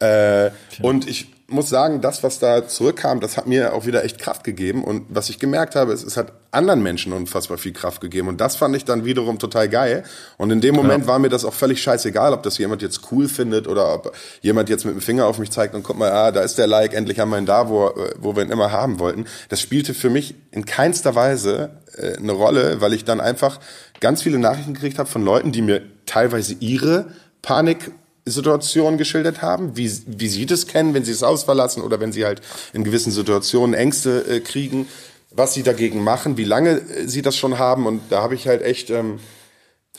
Äh, 0.00 0.50
und 0.82 1.08
ich 1.08 1.33
muss 1.46 1.68
sagen, 1.68 2.00
das, 2.00 2.22
was 2.22 2.38
da 2.38 2.66
zurückkam, 2.66 3.20
das 3.20 3.36
hat 3.36 3.46
mir 3.46 3.74
auch 3.74 3.84
wieder 3.84 4.02
echt 4.02 4.18
Kraft 4.18 4.44
gegeben. 4.44 4.82
Und 4.82 5.04
was 5.10 5.28
ich 5.28 5.38
gemerkt 5.38 5.76
habe, 5.76 5.92
ist, 5.92 6.02
es 6.02 6.16
hat 6.16 6.32
anderen 6.50 6.82
Menschen 6.82 7.12
unfassbar 7.12 7.58
viel 7.58 7.72
Kraft 7.72 8.00
gegeben. 8.00 8.28
Und 8.28 8.40
das 8.40 8.56
fand 8.56 8.74
ich 8.74 8.84
dann 8.84 9.04
wiederum 9.04 9.38
total 9.38 9.68
geil. 9.68 10.04
Und 10.38 10.50
in 10.50 10.62
dem 10.62 10.74
Moment 10.74 11.06
war 11.06 11.18
mir 11.18 11.28
das 11.28 11.44
auch 11.44 11.52
völlig 11.52 11.82
scheißegal, 11.82 12.32
ob 12.32 12.42
das 12.42 12.56
jemand 12.56 12.80
jetzt 12.80 13.12
cool 13.12 13.28
findet 13.28 13.68
oder 13.68 13.92
ob 13.92 14.14
jemand 14.40 14.70
jetzt 14.70 14.86
mit 14.86 14.94
dem 14.94 15.02
Finger 15.02 15.26
auf 15.26 15.38
mich 15.38 15.50
zeigt 15.50 15.74
und 15.74 15.82
guck 15.82 15.98
mal, 15.98 16.10
ah, 16.10 16.32
da 16.32 16.40
ist 16.40 16.56
der 16.56 16.66
Like, 16.66 16.94
endlich 16.94 17.20
haben 17.20 17.30
wir 17.30 17.38
ihn 17.38 17.46
da, 17.46 17.68
wo, 17.68 17.92
wo 18.18 18.34
wir 18.34 18.42
ihn 18.42 18.50
immer 18.50 18.72
haben 18.72 18.98
wollten. 18.98 19.26
Das 19.50 19.60
spielte 19.60 19.92
für 19.92 20.08
mich 20.08 20.34
in 20.50 20.64
keinster 20.64 21.14
Weise 21.14 21.70
äh, 21.96 22.16
eine 22.16 22.32
Rolle, 22.32 22.80
weil 22.80 22.94
ich 22.94 23.04
dann 23.04 23.20
einfach 23.20 23.60
ganz 24.00 24.22
viele 24.22 24.38
Nachrichten 24.38 24.72
gekriegt 24.72 24.98
habe 24.98 25.10
von 25.10 25.22
Leuten, 25.22 25.52
die 25.52 25.62
mir 25.62 25.82
teilweise 26.06 26.54
ihre 26.60 27.06
Panik 27.42 27.90
Situation 28.26 28.96
geschildert 28.96 29.42
haben, 29.42 29.76
wie, 29.76 29.90
wie 30.06 30.28
sie 30.28 30.46
das 30.46 30.66
kennen, 30.66 30.94
wenn 30.94 31.04
sie 31.04 31.12
das 31.12 31.22
Haus 31.22 31.44
verlassen 31.44 31.82
oder 31.82 32.00
wenn 32.00 32.12
sie 32.12 32.24
halt 32.24 32.40
in 32.72 32.84
gewissen 32.84 33.12
Situationen 33.12 33.74
Ängste 33.74 34.24
äh, 34.26 34.40
kriegen, 34.40 34.88
was 35.30 35.52
sie 35.54 35.62
dagegen 35.62 36.02
machen, 36.02 36.36
wie 36.36 36.44
lange 36.44 36.80
äh, 36.80 37.06
sie 37.06 37.22
das 37.22 37.36
schon 37.36 37.58
haben. 37.58 37.86
Und 37.86 38.00
da 38.10 38.22
habe 38.22 38.34
ich 38.34 38.48
halt 38.48 38.62
echt 38.62 38.88
ähm, 38.90 39.20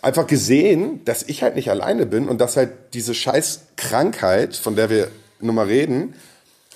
einfach 0.02 0.26
gesehen, 0.26 1.04
dass 1.06 1.24
ich 1.24 1.44
halt 1.44 1.56
nicht 1.56 1.70
alleine 1.70 2.06
bin 2.06 2.28
und 2.28 2.40
dass 2.42 2.58
halt 2.58 2.72
diese 2.94 3.14
scheiß 3.14 3.62
Krankheit, 3.76 4.56
von 4.56 4.76
der 4.76 4.90
wir 4.90 5.10
nun 5.40 5.56
mal 5.56 5.68
reden, 5.68 6.16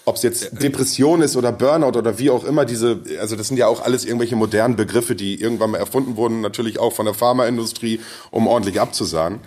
ob 0.05 0.15
es 0.15 0.23
jetzt 0.23 0.62
Depression 0.62 1.21
ist 1.21 1.35
oder 1.35 1.51
Burnout 1.51 1.97
oder 1.97 2.17
wie 2.17 2.29
auch 2.29 2.43
immer, 2.43 2.65
diese, 2.65 3.01
also 3.19 3.35
das 3.35 3.47
sind 3.47 3.57
ja 3.57 3.67
auch 3.67 3.81
alles 3.81 4.05
irgendwelche 4.05 4.35
modernen 4.35 4.75
Begriffe, 4.75 5.15
die 5.15 5.39
irgendwann 5.39 5.71
mal 5.71 5.77
erfunden 5.77 6.15
wurden, 6.15 6.41
natürlich 6.41 6.79
auch 6.79 6.93
von 6.93 7.05
der 7.05 7.13
Pharmaindustrie, 7.13 7.99
um 8.31 8.47
ordentlich 8.47 8.81
abzusagen. 8.81 9.39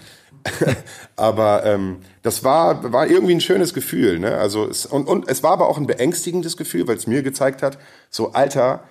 aber 1.16 1.64
ähm, 1.64 1.98
das 2.22 2.44
war, 2.44 2.92
war 2.92 3.07
irgendwie 3.07 3.35
ein 3.35 3.40
schönes 3.40 3.74
Gefühl. 3.74 4.18
Ne? 4.18 4.37
Also 4.37 4.68
es, 4.68 4.87
und, 4.87 5.07
und 5.07 5.28
es 5.28 5.42
war 5.42 5.52
aber 5.52 5.68
auch 5.68 5.78
ein 5.78 5.87
beängstigendes 5.87 6.57
Gefühl, 6.57 6.87
weil 6.88 6.96
es 6.96 7.07
mir 7.07 7.22
gezeigt 7.22 7.62
hat, 7.62 7.78
so 8.11 8.33
Alter, 8.33 8.85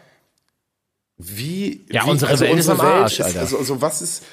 wie 1.17 1.85
Ja, 1.91 2.05
wie, 2.05 2.11
unsere 2.11 2.39
Welt 2.39 2.59
ist 2.59 2.69
am 2.69 2.81
Arsch, 2.81 3.19
ist, 3.19 3.25
Alter. 3.25 3.39
also, 3.41 3.57
also 3.57 3.81
was 3.81 4.01
ist, 4.01 4.23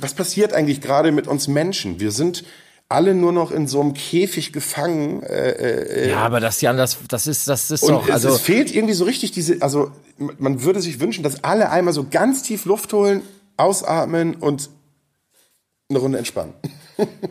was 0.00 0.14
passiert 0.14 0.52
eigentlich 0.52 0.80
gerade 0.80 1.12
mit 1.12 1.26
uns 1.26 1.48
Menschen? 1.48 2.00
Wir 2.00 2.10
sind 2.10 2.44
alle 2.88 3.14
nur 3.14 3.32
noch 3.32 3.50
in 3.50 3.66
so 3.66 3.80
einem 3.80 3.94
Käfig 3.94 4.52
gefangen. 4.52 5.22
Äh, 5.22 6.10
Ja, 6.10 6.18
aber 6.18 6.40
das, 6.40 6.60
Jan, 6.60 6.76
das, 6.76 6.98
das 7.08 7.26
ist, 7.26 7.48
das 7.48 7.70
ist 7.70 7.88
doch, 7.88 8.06
es, 8.06 8.12
also. 8.12 8.28
es 8.28 8.40
fehlt 8.40 8.74
irgendwie 8.74 8.94
so 8.94 9.04
richtig 9.04 9.32
diese, 9.32 9.62
also 9.62 9.92
man 10.38 10.62
würde 10.62 10.80
sich 10.80 11.00
wünschen, 11.00 11.24
dass 11.24 11.42
alle 11.42 11.70
einmal 11.70 11.94
so 11.94 12.06
ganz 12.08 12.42
tief 12.42 12.66
Luft 12.66 12.92
holen, 12.92 13.22
ausatmen 13.56 14.34
und 14.34 14.68
eine 15.90 15.98
Runde 15.98 16.18
entspannen. 16.18 16.54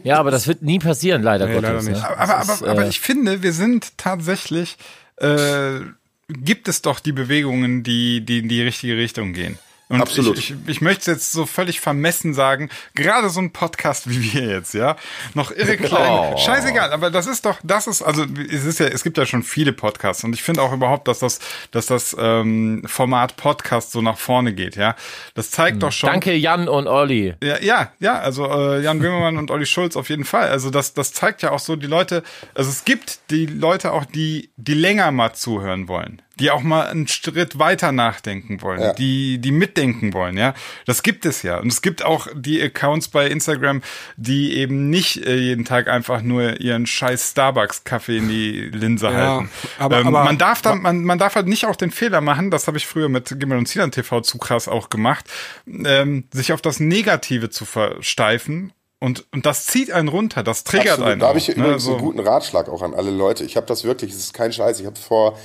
Ja, 0.04 0.18
aber 0.18 0.32
das 0.32 0.48
wird 0.48 0.64
nie 0.64 0.80
passieren, 0.80 1.22
leider 1.22 1.46
Nee, 1.46 1.54
Gottes. 1.54 1.70
leider 1.70 1.84
nicht. 1.84 2.02
Ne? 2.02 2.18
Aber, 2.18 2.36
aber, 2.36 2.54
ist, 2.54 2.64
aber 2.64 2.86
äh, 2.86 2.90
ich 2.90 3.00
finde, 3.00 3.44
wir 3.44 3.54
sind 3.54 3.98
tatsächlich, 3.98 4.76
äh, 5.18 5.80
gibt 6.28 6.68
es 6.68 6.82
doch 6.82 7.00
die 7.00 7.12
Bewegungen, 7.14 7.84
die, 7.84 8.26
die 8.26 8.40
in 8.40 8.50
die 8.50 8.62
richtige 8.64 8.98
Richtung 8.98 9.32
gehen. 9.34 9.58
Und 9.92 10.02
Absolut. 10.02 10.38
Ich, 10.38 10.52
ich, 10.52 10.58
ich 10.68 10.82
möchte 10.82 11.12
jetzt 11.12 11.34
so 11.34 11.46
völlig 11.46 11.82
vermessen 11.82 12.34
sagen, 12.34 12.70
gerade 12.96 13.30
so 13.30 13.42
ein 13.42 13.52
Podcast 13.52 14.10
wie 14.10 14.34
wir 14.34 14.44
jetzt, 14.44 14.74
ja, 14.74 14.96
noch 15.34 15.52
irre 15.52 15.76
klein. 15.76 16.34
Oh. 16.34 16.38
Scheißegal, 16.38 16.94
aber 16.94 17.12
das 17.12 17.28
ist 17.28 17.46
doch, 17.46 17.60
das 17.62 17.88
ist, 17.88 18.02
also 18.02 18.26
es 18.50 18.64
ist 18.64 18.80
ja, 18.80 18.86
es 18.88 19.04
gibt 19.04 19.18
ja 19.18 19.26
schon 19.26 19.44
viele 19.44 19.74
Podcasts 19.74 20.24
und 20.24 20.34
ich 20.34 20.44
finde 20.44 20.62
auch 20.62 20.72
überhaupt, 20.72 21.10
dass 21.10 21.20
das, 21.20 21.40
dass 21.72 21.88
das 21.88 22.16
ähm, 22.18 22.84
Format 22.86 23.36
Podcast 23.36 23.92
so 23.92 24.02
nach 24.02 24.18
vorne 24.18 24.54
geht, 24.54 24.78
ja. 24.78 24.96
Das 25.34 25.52
zeigt 25.52 25.84
doch 25.84 25.92
schon. 25.92 26.10
Danke, 26.10 26.34
Jan 26.36 26.70
und 26.70 26.88
Olli. 26.88 27.36
Ja, 27.44 27.60
ja, 27.60 27.92
ja, 28.00 28.20
also 28.20 28.46
äh, 28.46 28.82
Jan 28.82 29.00
Böhmermann 29.00 29.38
und 29.38 29.52
Olli 29.52 29.66
Schulz 29.66 29.98
auf 29.98 30.10
jeden 30.10 30.24
Fall. 30.24 30.48
Also 30.48 30.70
das, 30.70 30.94
das 30.94 31.12
zeigt 31.12 31.42
ja 31.42 31.52
auch 31.52 31.60
so 31.60 31.76
die 31.76 31.88
Leute, 31.88 32.24
also 32.56 32.70
es 32.70 32.86
gibt 32.86 33.20
die 33.30 33.46
Leute 33.46 33.92
auch, 33.92 34.06
die, 34.06 34.52
die 34.56 34.74
länger 34.74 35.12
mal 35.12 35.34
zuhören 35.34 35.90
wollen, 35.90 36.22
die 36.39 36.50
auch 36.50 36.62
mal 36.62 36.88
einen 36.88 37.08
Schritt 37.08 37.60
weiter 37.60 37.91
nachdenken 37.91 38.62
wollen, 38.62 38.82
Ja. 38.82 38.94
die, 38.94 39.38
die 39.38 39.52
mitdenken 39.52 40.13
wollen, 40.13 40.38
ja. 40.38 40.54
Das 40.86 41.04
gibt 41.04 41.26
es 41.26 41.44
ja. 41.44 41.60
Und 41.60 41.67
es 41.72 41.82
gibt 41.82 42.04
auch 42.04 42.28
die 42.34 42.62
Accounts 42.62 43.10
bei 43.10 43.28
Instagram, 43.28 43.82
die 44.17 44.56
eben 44.56 44.89
nicht 44.89 45.26
äh, 45.26 45.36
jeden 45.36 45.65
Tag 45.65 45.88
einfach 45.88 46.22
nur 46.22 46.60
ihren 46.62 46.88
scheiß 46.88 47.32
Starbucks-Kaffee 47.32 48.17
in 48.17 48.30
die 48.30 48.52
Linse 48.72 49.08
Ja, 49.08 49.13
halten. 49.13 49.50
aber- 49.78 50.00
ähm, 50.00 50.08
aber- 50.08 50.24
man 50.24 50.38
darf 50.38 50.62
dann, 50.62 50.82
man, 50.82 51.04
man 51.04 51.20
darf 51.20 51.36
halt 51.36 51.48
nicht 51.48 51.65
auch 51.65 51.76
den 51.76 51.91
Fehler 51.91 52.22
machen, 52.22 52.50
das 52.50 52.65
habe 52.67 52.78
ich 52.78 52.88
früher 52.88 53.10
mit 53.10 53.39
Gimmel 53.39 53.58
und 53.58 53.67
Zilan 53.67 53.91
TV 53.91 54.22
zu 54.22 54.38
krass 54.38 54.67
auch 54.67 54.89
gemacht, 54.89 55.26
ähm, 55.67 56.24
sich 56.32 56.54
auf 56.54 56.62
das 56.62 56.80
Negative 56.80 57.50
zu 57.50 57.65
versteifen. 57.65 58.74
Und, 59.00 59.26
und 59.32 59.46
das 59.48 59.65
zieht 59.65 59.91
einen 59.91 60.08
runter, 60.10 60.44
das 60.44 60.63
triggert 60.63 60.89
Absolut. 60.89 61.12
einen. 61.12 61.22
Da 61.22 61.28
habe 61.30 61.39
ich 61.39 61.48
ne? 61.48 61.56
übrigens 61.56 61.84
So. 61.84 61.91
einen 61.96 62.02
guten 62.02 62.20
Ratschlag 62.20 62.70
auch 62.70 62.84
an 62.84 62.94
alle 62.94 63.10
Leute. 63.10 63.44
Ich 63.44 63.58
habe 63.58 63.65
das 63.65 63.84
wirklich, 63.84 64.12
es 64.12 64.17
ist 64.17 64.34
kein 64.34 64.54
Scheiß, 64.54 64.80
ich 64.80 64.86
habe 64.86 64.96
vor 65.00 65.38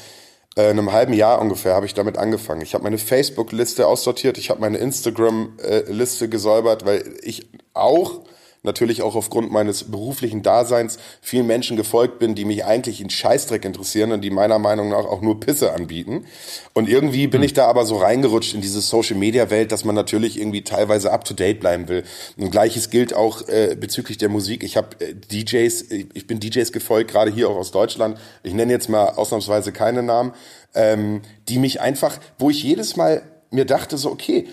äh, 0.57 0.71
einem 0.71 0.93
halben 0.93 1.13
Jahr 1.13 1.41
ungefähr 1.41 1.75
habe 1.75 1.87
ich 1.87 1.95
damit 1.95 2.19
angefangen. 2.19 2.63
Ich 2.63 2.75
habe 2.75 2.85
meine 2.85 2.99
Facebook-Liste 2.99 3.87
aussortiert, 3.87 4.39
ich 4.39 4.51
habe 4.51 4.61
meine 4.61 4.79
Instagram-Liste 4.79 6.29
gesäubert, 6.29 6.85
weil 6.85 7.15
ich 7.23 7.47
auch 7.75 8.23
natürlich 8.67 9.03
auch 9.03 9.15
aufgrund 9.15 9.51
meines 9.51 9.85
beruflichen 9.85 10.43
Daseins 10.43 10.99
vielen 11.23 11.47
Menschen 11.47 11.77
gefolgt 11.77 12.19
bin, 12.19 12.35
die 12.35 12.45
mich 12.45 12.65
eigentlich 12.65 13.01
in 13.01 13.09
Scheißdreck 13.09 13.65
interessieren 13.65 14.13
und 14.13 14.21
die 14.21 14.31
meiner 14.31 14.59
Meinung 14.59 14.91
nach 14.91 15.07
auch 15.07 15.23
nur 15.23 15.41
Pisse 15.41 15.73
anbieten. 15.73 16.27
Und 16.75 16.89
irgendwie 16.89 17.27
bin 17.27 17.43
ich 17.43 17.55
da 17.55 17.67
aber 17.67 17.87
so 17.87 17.97
reingerutscht 17.97 18.55
in 18.55 18.61
diese 18.61 18.81
Social-Media-Welt, 18.81 19.73
dass 19.73 19.85
man 19.85 19.95
natürlich 19.95 20.39
irgendwie 20.39 20.63
teilweise 20.63 21.13
up-to-date 21.13 21.61
bleiben 21.61 21.89
will. 21.89 22.05
Und 22.37 22.51
gleiches 22.51 22.91
gilt 22.91 23.15
auch 23.15 23.49
äh, 23.49 23.77
bezüglich 23.79 24.19
der 24.19 24.29
Musik. 24.29 24.63
Ich 24.63 24.77
habe 24.77 24.89
äh, 25.01 25.15
DJs, 25.15 25.91
ich 25.91 26.27
bin 26.27 26.41
DJs 26.41 26.73
gefolgt, 26.73 27.11
gerade 27.11 27.31
hier 27.31 27.49
auch 27.49 27.57
aus 27.57 27.71
Deutschland. 27.71 28.19
Ich 28.43 28.53
nenne 28.53 28.73
jetzt 28.73 28.89
mal 28.89 29.11
ausnahmsweise 29.11 29.73
keine 29.73 30.03
Namen, 30.03 30.33
ähm, 30.75 31.23
die 31.49 31.59
mich 31.59 31.81
einfach, 31.81 32.19
wo 32.39 32.51
ich 32.51 32.63
jedes 32.63 32.97
Mal 32.97 33.23
mir 33.51 33.65
dachte 33.65 33.97
so, 33.97 34.11
okay, 34.11 34.47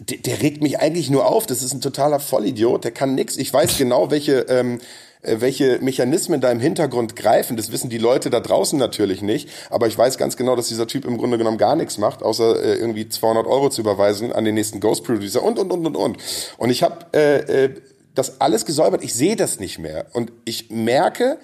der, 0.00 0.18
der 0.18 0.42
regt 0.42 0.62
mich 0.62 0.78
eigentlich 0.80 1.10
nur 1.10 1.26
auf. 1.26 1.46
Das 1.46 1.62
ist 1.62 1.72
ein 1.72 1.80
totaler 1.80 2.20
Vollidiot. 2.20 2.84
Der 2.84 2.90
kann 2.90 3.14
nix. 3.14 3.36
Ich 3.36 3.52
weiß 3.52 3.78
genau, 3.78 4.10
welche 4.10 4.40
ähm, 4.48 4.80
äh, 5.24 5.40
welche 5.40 5.78
Mechanismen 5.80 6.40
da 6.40 6.50
im 6.50 6.60
Hintergrund 6.60 7.16
greifen. 7.16 7.56
Das 7.56 7.72
wissen 7.72 7.90
die 7.90 7.98
Leute 7.98 8.30
da 8.30 8.40
draußen 8.40 8.78
natürlich 8.78 9.22
nicht. 9.22 9.48
Aber 9.70 9.86
ich 9.86 9.96
weiß 9.96 10.18
ganz 10.18 10.36
genau, 10.36 10.54
dass 10.54 10.68
dieser 10.68 10.86
Typ 10.86 11.04
im 11.04 11.18
Grunde 11.18 11.38
genommen 11.38 11.58
gar 11.58 11.76
nichts 11.76 11.98
macht, 11.98 12.22
außer 12.22 12.62
äh, 12.62 12.74
irgendwie 12.74 13.08
200 13.08 13.46
Euro 13.46 13.70
zu 13.70 13.80
überweisen 13.80 14.32
an 14.32 14.44
den 14.44 14.54
nächsten 14.54 14.80
Ghost 14.80 15.04
Producer 15.04 15.42
und 15.42 15.58
und 15.58 15.72
und 15.72 15.86
und 15.86 15.96
und. 15.96 16.18
Und 16.58 16.70
ich 16.70 16.82
habe 16.82 17.06
äh, 17.14 17.64
äh, 17.64 17.70
das 18.14 18.40
alles 18.40 18.64
gesäubert. 18.66 19.02
Ich 19.02 19.14
sehe 19.14 19.36
das 19.36 19.58
nicht 19.58 19.78
mehr 19.78 20.06
und 20.12 20.30
ich 20.44 20.70
merke, 20.70 21.38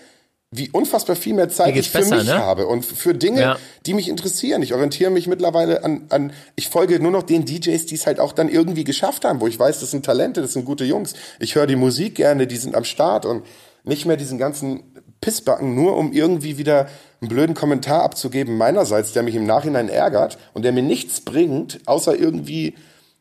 wie 0.53 0.69
unfassbar 0.71 1.15
viel 1.15 1.35
mehr 1.35 1.49
Zeit 1.49 1.77
ich 1.77 1.91
für 1.91 1.99
besser, 1.99 2.17
mich 2.17 2.27
ne? 2.27 2.35
habe 2.39 2.67
und 2.67 2.85
für 2.85 3.15
Dinge, 3.15 3.41
Ja. 3.41 3.57
die 3.87 3.95
mich 3.95 4.09
interessieren. 4.09 4.63
Ich 4.63 4.75
orientiere 4.75 5.11
mich 5.11 5.29
mittlerweile 5.29 5.85
an, 5.85 6.07
an, 6.09 6.33
ich 6.57 6.69
folge 6.69 6.99
nur 6.99 7.13
noch 7.13 7.23
den 7.23 7.45
DJs, 7.45 7.87
die 7.87 7.95
es 7.95 8.07
halt 8.07 8.19
auch 8.19 8.33
dann 8.33 8.49
irgendwie 8.49 8.83
geschafft 8.83 9.25
haben, 9.25 9.41
wo 9.41 9.47
ich 9.47 9.57
weiß, 9.59 9.79
das 9.79 9.93
sind 9.93 10.05
Talente, 10.05 10.43
das 10.43 10.55
sind 10.55 10.65
gute 10.65 10.85
Jungs. 10.85 11.15
Ich 11.39 11.55
höre 11.55 11.69
die 11.69 11.77
Musik 11.77 12.17
gerne, 12.17 12.49
die 12.49 12.57
sind 12.57 12.75
am 12.75 12.83
Start 12.85 13.27
und 13.27 13.47
nicht 13.85 14.07
mehr 14.07 14.17
diesen 14.17 14.39
ganzen 14.39 14.83
Pissbacken, 15.21 15.75
nur 15.77 15.97
um 15.97 16.13
irgendwie 16.13 16.59
wieder 16.59 16.89
einen 17.21 17.29
blöden 17.29 17.55
Kommentar 17.55 18.03
abzugeben 18.03 18.57
meinerseits, 18.57 19.13
der 19.13 19.23
mich 19.23 19.37
im 19.37 19.47
Nachhinein 19.47 19.89
ärgert 19.89 20.37
und 20.53 20.63
der 20.65 20.73
mir 20.73 20.83
nichts 20.83 21.21
bringt, 21.21 21.79
außer 21.87 22.17
irgendwie, 22.17 22.75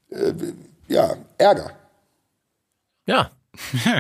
äh, 0.10 0.34
ja, 0.88 1.16
Ärger. 1.38 1.72
Ja. 3.06 3.30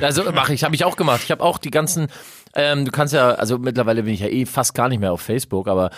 Also 0.01 0.23
mache 0.31 0.53
ich, 0.53 0.63
habe 0.63 0.75
ich 0.75 0.85
auch 0.85 0.95
gemacht. 0.95 1.21
Ich 1.23 1.31
habe 1.31 1.43
auch 1.43 1.57
die 1.57 1.71
ganzen, 1.71 2.07
ähm, 2.55 2.85
du 2.85 2.91
kannst 2.91 3.13
ja, 3.13 3.31
also 3.31 3.57
mittlerweile 3.57 4.03
bin 4.03 4.13
ich 4.13 4.21
ja 4.21 4.27
eh 4.27 4.45
fast 4.45 4.73
gar 4.73 4.89
nicht 4.89 4.99
mehr 4.99 5.13
auf 5.13 5.21
Facebook, 5.21 5.67
aber 5.67 5.91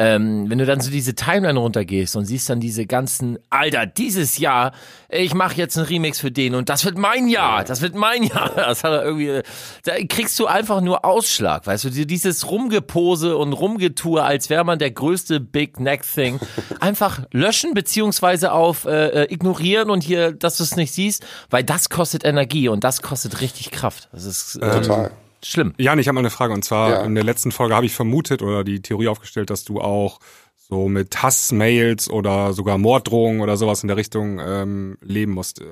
ähm, 0.00 0.48
wenn 0.48 0.56
du 0.56 0.64
dann 0.64 0.80
so 0.80 0.90
diese 0.90 1.14
Timeline 1.14 1.58
runtergehst 1.58 2.16
und 2.16 2.24
siehst 2.24 2.48
dann 2.48 2.58
diese 2.58 2.86
ganzen, 2.86 3.38
Alter, 3.50 3.84
dieses 3.84 4.38
Jahr, 4.38 4.72
ich 5.10 5.34
mache 5.34 5.56
jetzt 5.56 5.76
einen 5.76 5.86
Remix 5.86 6.18
für 6.18 6.30
den 6.30 6.54
und 6.54 6.70
das 6.70 6.86
wird 6.86 6.96
mein 6.96 7.28
Jahr, 7.28 7.64
das 7.64 7.82
wird 7.82 7.94
mein 7.94 8.22
Jahr. 8.22 8.50
Das 8.70 8.84
hat 8.84 8.92
er 8.92 9.04
irgendwie, 9.04 9.42
da 9.84 9.92
kriegst 10.08 10.38
du 10.38 10.46
einfach 10.46 10.80
nur 10.80 11.04
Ausschlag, 11.04 11.66
weißt 11.66 11.84
du, 11.84 11.90
dieses 11.90 12.50
Rumgepose 12.50 13.36
und 13.36 13.52
Rumgetue, 13.52 14.22
als 14.22 14.48
wäre 14.48 14.64
man 14.64 14.78
der 14.78 14.90
größte 14.90 15.38
Big 15.38 15.80
Neck 15.80 16.02
Thing. 16.02 16.40
Einfach 16.80 17.20
löschen 17.32 17.74
beziehungsweise 17.74 18.52
auf 18.52 18.86
äh, 18.86 19.24
äh, 19.24 19.32
ignorieren 19.32 19.90
und 19.90 20.02
hier, 20.02 20.32
dass 20.32 20.56
du 20.56 20.62
es 20.62 20.76
nicht 20.76 20.94
siehst, 20.94 21.26
weil 21.50 21.64
das 21.64 21.90
kostet 21.90 22.24
Energie 22.24 22.68
und 22.68 22.84
das 22.84 23.02
kostet 23.02 23.40
richtig 23.40 23.70
Kraft. 23.70 24.08
Das 24.12 24.24
ist 24.24 24.56
äh, 24.56 24.70
Total. 24.70 25.10
Schlimm. 25.44 25.74
Jan, 25.78 25.98
ich 25.98 26.08
habe 26.08 26.14
mal 26.14 26.20
eine 26.20 26.30
Frage 26.30 26.52
und 26.54 26.64
zwar 26.64 26.90
Ja. 26.90 27.00
in 27.02 27.14
der 27.14 27.24
letzten 27.24 27.52
Folge 27.52 27.74
habe 27.74 27.86
ich 27.86 27.92
vermutet 27.94 28.42
oder 28.42 28.64
die 28.64 28.80
Theorie 28.82 29.08
aufgestellt, 29.08 29.50
dass 29.50 29.64
du 29.64 29.80
auch 29.80 30.18
so 30.56 30.88
mit 30.88 31.22
Hassmails 31.22 32.08
oder 32.10 32.52
sogar 32.52 32.78
Morddrohungen 32.78 33.40
oder 33.40 33.56
sowas 33.56 33.82
in 33.82 33.88
der 33.88 33.96
Richtung 33.96 34.38
ähm, 34.40 34.98
leben 35.02 35.32
musst. 35.32 35.60
Äh, 35.60 35.64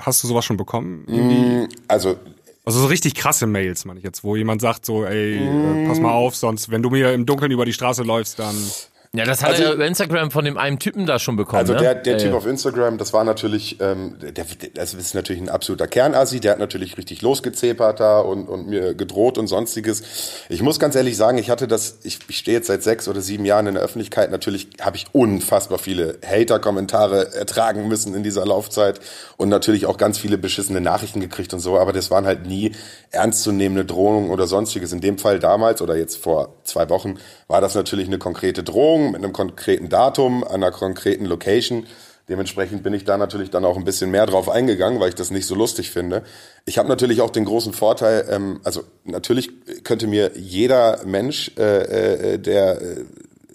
Hast 0.00 0.24
du 0.24 0.26
sowas 0.28 0.44
schon 0.44 0.56
bekommen? 0.56 1.04
Irgendwie? 1.06 1.68
Also 1.86 2.16
Also 2.64 2.80
so 2.80 2.86
richtig 2.86 3.14
krasse 3.14 3.46
Mails, 3.46 3.84
meine 3.84 3.98
ich 4.00 4.04
jetzt, 4.04 4.24
wo 4.24 4.34
jemand 4.36 4.60
sagt 4.60 4.86
so, 4.86 5.04
ey, 5.04 5.46
äh, 5.48 5.86
pass 5.86 6.00
mal 6.00 6.12
auf, 6.12 6.34
sonst 6.34 6.70
wenn 6.70 6.82
du 6.82 6.90
mir 6.90 7.12
im 7.12 7.26
Dunkeln 7.26 7.52
über 7.52 7.64
die 7.64 7.72
Straße 7.72 8.02
läufst, 8.02 8.38
dann 8.38 8.56
Ja, 9.14 9.26
das 9.26 9.42
hat 9.42 9.50
Also- 9.50 9.64
er 9.64 9.72
über 9.74 9.86
Instagram 9.86 10.30
von 10.30 10.46
dem 10.46 10.56
einen 10.56 10.78
Typen 10.78 11.04
da 11.04 11.18
schon 11.18 11.36
bekommen. 11.36 11.58
Also 11.60 11.74
ne? 11.74 11.80
der, 11.80 11.94
der 11.96 12.12
Ja, 12.14 12.18
Typ 12.18 12.30
ja. 12.30 12.36
auf 12.38 12.46
Instagram, 12.46 12.96
das 12.96 13.12
war 13.12 13.24
natürlich, 13.24 13.78
ähm, 13.78 14.16
der, 14.22 14.32
der, 14.32 14.46
das 14.72 14.94
ist 14.94 15.14
natürlich 15.14 15.42
ein 15.42 15.50
absoluter 15.50 15.86
Kernassi, 15.86 16.40
der 16.40 16.52
hat 16.52 16.58
natürlich 16.58 16.96
richtig 16.96 17.20
losgezepert 17.20 18.00
da 18.00 18.20
und, 18.20 18.48
und 18.48 18.68
mir 18.68 18.94
gedroht 18.94 19.36
und 19.36 19.48
sonstiges. 19.48 20.02
Ich 20.48 20.62
muss 20.62 20.80
ganz 20.80 20.94
ehrlich 20.94 21.18
sagen, 21.18 21.36
ich 21.36 21.50
hatte 21.50 21.68
das, 21.68 21.98
ich, 22.04 22.20
ich 22.26 22.38
stehe 22.38 22.56
jetzt 22.56 22.68
seit 22.68 22.82
sechs 22.82 23.06
oder 23.06 23.20
sieben 23.20 23.44
Jahren 23.44 23.66
in 23.66 23.74
der 23.74 23.82
Öffentlichkeit, 23.82 24.30
natürlich 24.30 24.68
habe 24.80 24.96
ich 24.96 25.04
unfassbar 25.12 25.78
viele 25.78 26.16
Hater-Kommentare 26.26 27.34
ertragen 27.34 27.88
müssen 27.88 28.14
in 28.14 28.22
dieser 28.22 28.46
Laufzeit 28.46 28.98
und 29.36 29.50
natürlich 29.50 29.84
auch 29.84 29.98
ganz 29.98 30.16
viele 30.16 30.38
beschissene 30.38 30.80
Nachrichten 30.80 31.20
gekriegt 31.20 31.52
und 31.52 31.60
so, 31.60 31.78
aber 31.78 31.92
das 31.92 32.10
waren 32.10 32.24
halt 32.24 32.46
nie 32.46 32.72
ernstzunehmende 33.10 33.84
Drohungen 33.84 34.30
oder 34.30 34.46
sonstiges. 34.46 34.90
In 34.94 35.02
dem 35.02 35.18
Fall 35.18 35.38
damals 35.38 35.82
oder 35.82 35.96
jetzt 35.96 36.16
vor 36.16 36.54
zwei 36.64 36.88
Wochen 36.88 37.18
war 37.46 37.60
das 37.60 37.74
natürlich 37.74 38.06
eine 38.06 38.16
konkrete 38.16 38.62
Drohung 38.62 39.01
mit 39.10 39.22
einem 39.22 39.32
konkreten 39.32 39.88
Datum, 39.88 40.44
einer 40.44 40.70
konkreten 40.70 41.26
Location. 41.26 41.86
Dementsprechend 42.28 42.82
bin 42.82 42.94
ich 42.94 43.04
da 43.04 43.18
natürlich 43.18 43.50
dann 43.50 43.64
auch 43.64 43.76
ein 43.76 43.84
bisschen 43.84 44.10
mehr 44.10 44.26
drauf 44.26 44.48
eingegangen, 44.48 45.00
weil 45.00 45.08
ich 45.08 45.14
das 45.16 45.30
nicht 45.30 45.46
so 45.46 45.54
lustig 45.54 45.90
finde. 45.90 46.22
Ich 46.64 46.78
habe 46.78 46.88
natürlich 46.88 47.20
auch 47.20 47.30
den 47.30 47.44
großen 47.44 47.72
Vorteil, 47.72 48.26
ähm, 48.30 48.60
also 48.62 48.82
natürlich 49.04 49.50
könnte 49.82 50.06
mir 50.06 50.30
jeder 50.36 51.04
Mensch, 51.04 51.50
äh, 51.58 52.34
äh, 52.34 52.38
der 52.38 52.80
äh, 52.80 53.04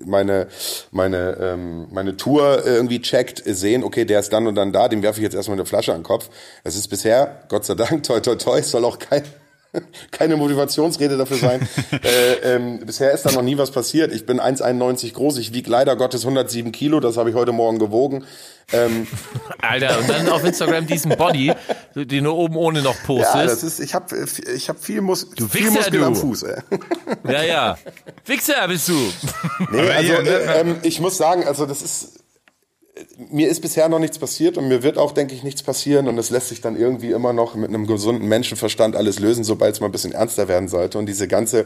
meine 0.05 0.47
meine 0.91 1.37
ähm, 1.41 1.87
meine 1.91 2.17
Tour 2.17 2.65
irgendwie 2.65 3.01
checkt, 3.01 3.41
sehen, 3.45 3.83
okay, 3.83 4.05
der 4.05 4.19
ist 4.19 4.31
dann 4.31 4.45
und 4.45 4.55
dann 4.55 4.73
da, 4.73 4.89
dem 4.89 5.01
werfe 5.01 5.19
ich 5.19 5.23
jetzt 5.23 5.33
erstmal 5.33 5.57
eine 5.57 5.65
Flasche 5.65 5.93
an 5.93 6.01
den 6.01 6.03
Kopf. 6.03 6.29
Es 6.63 6.75
ist 6.75 6.89
bisher, 6.89 7.43
Gott 7.47 7.65
sei 7.65 7.75
Dank, 7.75 8.03
toi 8.03 8.19
toi 8.19 8.35
toi, 8.35 8.61
soll 8.61 8.85
auch 8.85 8.99
kein 8.99 9.23
keine 10.11 10.37
Motivationsrede 10.37 11.17
dafür 11.17 11.37
sein. 11.37 11.67
äh, 12.03 12.55
ähm, 12.55 12.79
bisher 12.85 13.11
ist 13.11 13.25
da 13.25 13.31
noch 13.31 13.41
nie 13.41 13.57
was 13.57 13.71
passiert. 13.71 14.13
Ich 14.13 14.25
bin 14.25 14.39
1,91 14.39 15.13
groß, 15.13 15.37
ich 15.37 15.53
wiege 15.53 15.69
leider 15.69 15.95
Gottes 15.95 16.21
107 16.21 16.71
Kilo, 16.71 16.99
das 16.99 17.17
habe 17.17 17.29
ich 17.29 17.35
heute 17.35 17.51
Morgen 17.51 17.79
gewogen. 17.79 18.25
Ähm, 18.73 19.07
Alter, 19.61 19.99
und 19.99 20.09
dann 20.09 20.27
auf 20.29 20.43
Instagram 20.43 20.87
diesen 20.87 21.15
Body, 21.15 21.53
den 21.95 22.23
du 22.25 22.31
oben 22.31 22.57
ohne 22.57 22.81
noch 22.81 23.01
postest. 23.03 23.35
ja, 23.35 23.43
das 23.45 23.63
ist, 23.63 23.79
ich 23.79 23.93
habe 23.93 24.27
ich 24.55 24.67
hab 24.67 24.83
viel, 24.83 25.01
Mus 25.01 25.27
viel 25.35 25.53
Wichser, 25.53 25.71
Muskel 25.71 25.99
du. 25.99 26.05
am 26.05 26.15
Fuß. 26.15 26.43
Ey. 26.43 26.61
Ja, 27.29 27.43
ja. 27.43 27.77
Wichser 28.25 28.67
bist 28.67 28.89
du. 28.89 29.13
Nee, 29.71 29.89
also 29.89 30.13
äh, 30.13 30.59
ähm, 30.59 30.75
ich 30.83 30.99
muss 30.99 31.17
sagen, 31.17 31.45
also 31.45 31.65
das 31.65 31.81
ist 31.81 32.26
mir 33.29 33.49
ist 33.49 33.61
bisher 33.61 33.89
noch 33.89 33.99
nichts 33.99 34.19
passiert 34.19 34.57
und 34.57 34.67
mir 34.67 34.83
wird 34.83 34.97
auch, 34.97 35.11
denke 35.11 35.33
ich, 35.33 35.43
nichts 35.43 35.63
passieren 35.63 36.07
und 36.07 36.17
es 36.17 36.29
lässt 36.29 36.49
sich 36.49 36.61
dann 36.61 36.77
irgendwie 36.77 37.11
immer 37.11 37.33
noch 37.33 37.55
mit 37.55 37.69
einem 37.69 37.87
gesunden 37.87 38.27
Menschenverstand 38.27 38.95
alles 38.95 39.19
lösen, 39.19 39.43
sobald 39.43 39.75
es 39.75 39.79
mal 39.81 39.87
ein 39.87 39.91
bisschen 39.91 40.13
ernster 40.13 40.47
werden 40.47 40.67
sollte 40.67 40.97
und 40.97 41.05
diese 41.05 41.27
ganze 41.27 41.65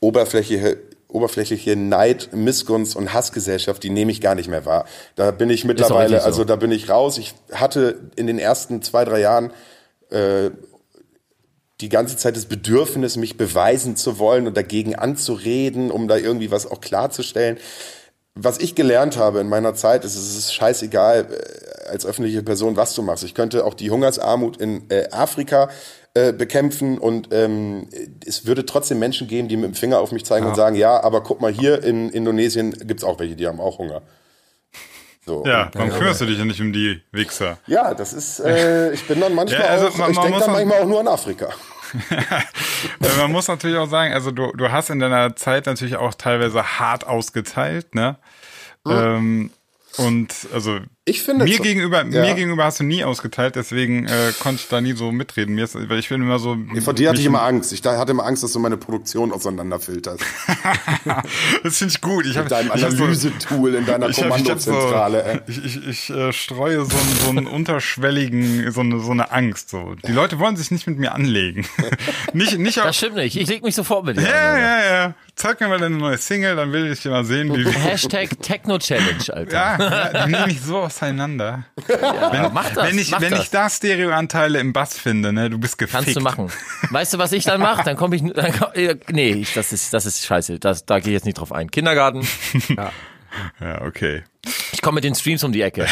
oberflächliche 0.00 0.78
oberflächliche 1.08 1.76
Neid, 1.76 2.30
Missgunst 2.32 2.96
und 2.96 3.12
Hassgesellschaft, 3.12 3.82
die 3.82 3.90
nehme 3.90 4.10
ich 4.10 4.22
gar 4.22 4.34
nicht 4.34 4.48
mehr 4.48 4.64
wahr. 4.64 4.86
Da 5.14 5.30
bin 5.30 5.50
ich 5.50 5.64
mittlerweile, 5.64 6.20
so. 6.20 6.24
also 6.24 6.44
da 6.44 6.56
bin 6.56 6.72
ich 6.72 6.88
raus. 6.88 7.18
Ich 7.18 7.34
hatte 7.52 8.00
in 8.16 8.26
den 8.26 8.38
ersten 8.38 8.80
zwei, 8.80 9.04
drei 9.04 9.20
Jahren 9.20 9.50
äh, 10.08 10.50
die 11.82 11.88
ganze 11.88 12.16
Zeit 12.16 12.36
das 12.36 12.46
Bedürfnis, 12.46 13.16
mich 13.16 13.36
beweisen 13.36 13.96
zu 13.96 14.18
wollen 14.18 14.46
und 14.46 14.56
dagegen 14.56 14.94
anzureden, 14.94 15.90
um 15.90 16.08
da 16.08 16.16
irgendwie 16.16 16.50
was 16.50 16.70
auch 16.70 16.80
klarzustellen. 16.80 17.58
Was 18.34 18.58
ich 18.58 18.74
gelernt 18.74 19.18
habe 19.18 19.40
in 19.40 19.48
meiner 19.48 19.74
Zeit, 19.74 20.04
ist, 20.04 20.16
es 20.16 20.36
ist 20.38 20.54
scheißegal 20.54 21.26
äh, 21.30 21.88
als 21.90 22.06
öffentliche 22.06 22.42
Person, 22.42 22.76
was 22.76 22.94
du 22.94 23.02
machst. 23.02 23.24
Ich 23.24 23.34
könnte 23.34 23.64
auch 23.66 23.74
die 23.74 23.90
Hungersarmut 23.90 24.56
in 24.56 24.88
äh, 24.90 25.08
Afrika 25.10 25.68
äh, 26.14 26.32
bekämpfen 26.32 26.96
und 26.98 27.28
ähm, 27.32 27.88
es 28.26 28.46
würde 28.46 28.64
trotzdem 28.64 28.98
Menschen 28.98 29.28
geben, 29.28 29.48
die 29.48 29.56
mit 29.58 29.66
dem 29.66 29.74
Finger 29.74 29.98
auf 29.98 30.12
mich 30.12 30.24
zeigen 30.24 30.46
und 30.46 30.54
sagen, 30.54 30.76
ja, 30.76 31.02
aber 31.02 31.22
guck 31.22 31.40
mal 31.42 31.52
hier, 31.52 31.82
in 31.84 32.08
Indonesien 32.08 32.70
gibt's 32.86 33.04
auch 33.04 33.18
welche, 33.18 33.36
die 33.36 33.46
haben 33.46 33.60
auch 33.60 33.78
Hunger. 33.78 34.00
So. 35.26 35.44
Ja, 35.46 35.70
warum 35.74 35.90
kümmerst 35.90 36.20
du 36.22 36.26
dich 36.26 36.38
ja 36.38 36.44
nicht 36.44 36.60
um 36.60 36.72
die 36.72 37.00
Wichser? 37.12 37.58
Ja, 37.66 37.92
das 37.94 38.12
ist, 38.12 38.40
äh, 38.40 38.92
ich 38.92 39.06
bin 39.06 39.20
dann 39.20 39.34
manchmal 39.34 39.60
Ja, 39.60 39.66
also 39.68 39.88
auch, 39.88 39.96
man- 39.96 40.10
ich 40.10 40.16
man 40.16 40.24
denke 40.24 40.38
muss 40.38 40.46
dann 40.46 40.54
manchmal 40.54 40.80
auch 40.82 40.86
nur 40.86 41.00
an 41.00 41.08
Afrika. 41.08 41.48
Man 43.18 43.32
muss 43.32 43.48
natürlich 43.48 43.76
auch 43.76 43.88
sagen, 43.88 44.12
also 44.12 44.30
du, 44.30 44.52
du 44.52 44.70
hast 44.70 44.90
in 44.90 44.98
deiner 44.98 45.36
Zeit 45.36 45.66
natürlich 45.66 45.96
auch 45.96 46.14
teilweise 46.14 46.78
hart 46.78 47.06
ausgeteilt, 47.06 47.94
ne? 47.94 48.16
Ähm, 48.86 49.50
und 49.98 50.34
also 50.52 50.80
Ich 51.04 51.22
finde 51.22 51.46
Mir 51.46 51.56
so- 51.56 51.62
gegenüber, 51.64 52.04
ja. 52.04 52.20
mir 52.22 52.34
gegenüber 52.36 52.62
hast 52.62 52.78
du 52.78 52.84
nie 52.84 53.02
ausgeteilt, 53.02 53.56
deswegen 53.56 54.06
äh, 54.06 54.30
konnte 54.38 54.60
ich 54.62 54.68
da 54.68 54.80
nie 54.80 54.92
so 54.92 55.10
mitreden. 55.10 55.56
Mir 55.56 55.64
ist, 55.64 55.74
weil 55.74 55.98
ich 55.98 56.08
bin 56.08 56.22
immer 56.22 56.38
so. 56.38 56.56
Vor 56.84 56.94
dir 56.94 57.08
hatte 57.08 57.18
ich 57.18 57.26
immer 57.26 57.42
Angst. 57.42 57.72
Ich 57.72 57.82
da- 57.82 57.98
hatte 57.98 58.12
immer 58.12 58.24
Angst, 58.24 58.44
dass 58.44 58.52
du 58.52 58.60
meine 58.60 58.76
Produktion 58.76 59.32
auseinanderfilterst. 59.32 60.22
Das 61.64 61.78
finde 61.78 61.94
ich 61.94 62.00
gut. 62.00 62.24
Ich 62.26 62.36
hab, 62.36 62.44
Mit 62.44 62.52
deinem 62.52 62.70
ich 62.74 62.84
hab 62.84 62.90
so- 62.92 63.02
Analysetool 63.04 63.74
in 63.74 63.86
deiner 63.86 64.08
Ich, 64.10 64.22
hab- 64.22 64.38
ich, 64.38 64.48
hab 64.48 64.60
so, 64.60 64.70
Kommandozentrale. 64.70 65.24
ey. 65.24 65.40
ich, 65.48 65.64
ich, 65.64 65.86
ich 65.88 66.10
äh, 66.10 66.32
streue 66.32 66.84
so, 66.84 66.96
einen- 66.96 67.16
so 67.24 67.28
einen 67.30 67.46
unterschwelligen, 67.48 68.70
so 68.70 68.80
eine, 68.80 69.00
so 69.00 69.10
eine 69.10 69.32
Angst. 69.32 69.70
So. 69.70 69.94
Die 70.06 70.12
Leute 70.12 70.38
wollen 70.38 70.56
sich 70.56 70.70
nicht 70.70 70.86
mit 70.86 70.98
mir 70.98 71.12
anlegen. 71.14 71.66
nicht, 72.32 72.58
nicht 72.58 72.78
auf, 72.78 72.86
Das 72.86 72.96
stimmt 72.96 73.16
nicht. 73.16 73.36
Ich 73.36 73.48
leg 73.48 73.62
mich 73.64 73.74
sofort 73.74 74.04
mit 74.06 74.18
dir 74.18 74.22
ja, 74.22 74.52
an. 74.52 74.60
ja, 74.60 74.84
ja. 75.06 75.14
Zeig 75.34 75.60
mir 75.60 75.68
mal 75.68 75.78
deine 75.78 75.96
neue 75.96 76.18
Single, 76.18 76.56
dann 76.56 76.72
will 76.72 76.92
ich 76.92 77.04
mal 77.06 77.24
sehen, 77.24 77.52
wie. 77.56 77.64
Hashtag 77.68 78.40
Techno 78.42 78.78
Challenge, 78.78 79.24
Alter. 79.30 79.52
Ja, 79.52 79.78
ja, 80.12 80.26
die 80.26 80.32
nehme 80.32 80.50
ich 80.52 80.60
so 80.60 80.78
auseinander. 80.92 81.64
wenn, 81.86 82.52
mach 82.52 82.70
das, 82.70 82.88
wenn 82.88 82.98
ich, 82.98 83.10
mach 83.10 83.20
wenn 83.20 83.30
das. 83.30 83.44
ich 83.44 83.50
da 83.50 83.68
Stereoanteile 83.68 84.60
im 84.60 84.72
Bass 84.72 84.98
finde, 84.98 85.32
ne, 85.32 85.50
du 85.50 85.58
bist 85.58 85.78
gefickt. 85.78 86.04
Kannst 86.04 86.16
du 86.16 86.20
machen. 86.20 86.50
Weißt 86.90 87.14
du, 87.14 87.18
was 87.18 87.32
ich 87.32 87.44
dann 87.44 87.60
mache? 87.60 87.82
Dann 87.84 87.96
komme 87.96 88.16
ich. 88.16 88.22
Dann 88.32 88.52
komm, 88.52 88.68
äh, 88.74 88.96
nee, 89.10 89.32
ich, 89.32 89.54
das 89.54 89.72
ist 89.72 89.92
das 89.92 90.06
ist 90.06 90.24
scheiße. 90.24 90.58
Das, 90.58 90.86
da 90.86 91.00
gehe 91.00 91.10
ich 91.10 91.14
jetzt 91.14 91.24
nicht 91.26 91.38
drauf 91.38 91.52
ein. 91.52 91.70
Kindergarten. 91.70 92.26
Ja, 93.60 93.80
okay. 93.80 94.24
Ich 94.72 94.82
komme 94.82 94.96
mit 94.96 95.04
den 95.04 95.14
Streams 95.14 95.42
um 95.42 95.52
die 95.52 95.62
Ecke. 95.62 95.86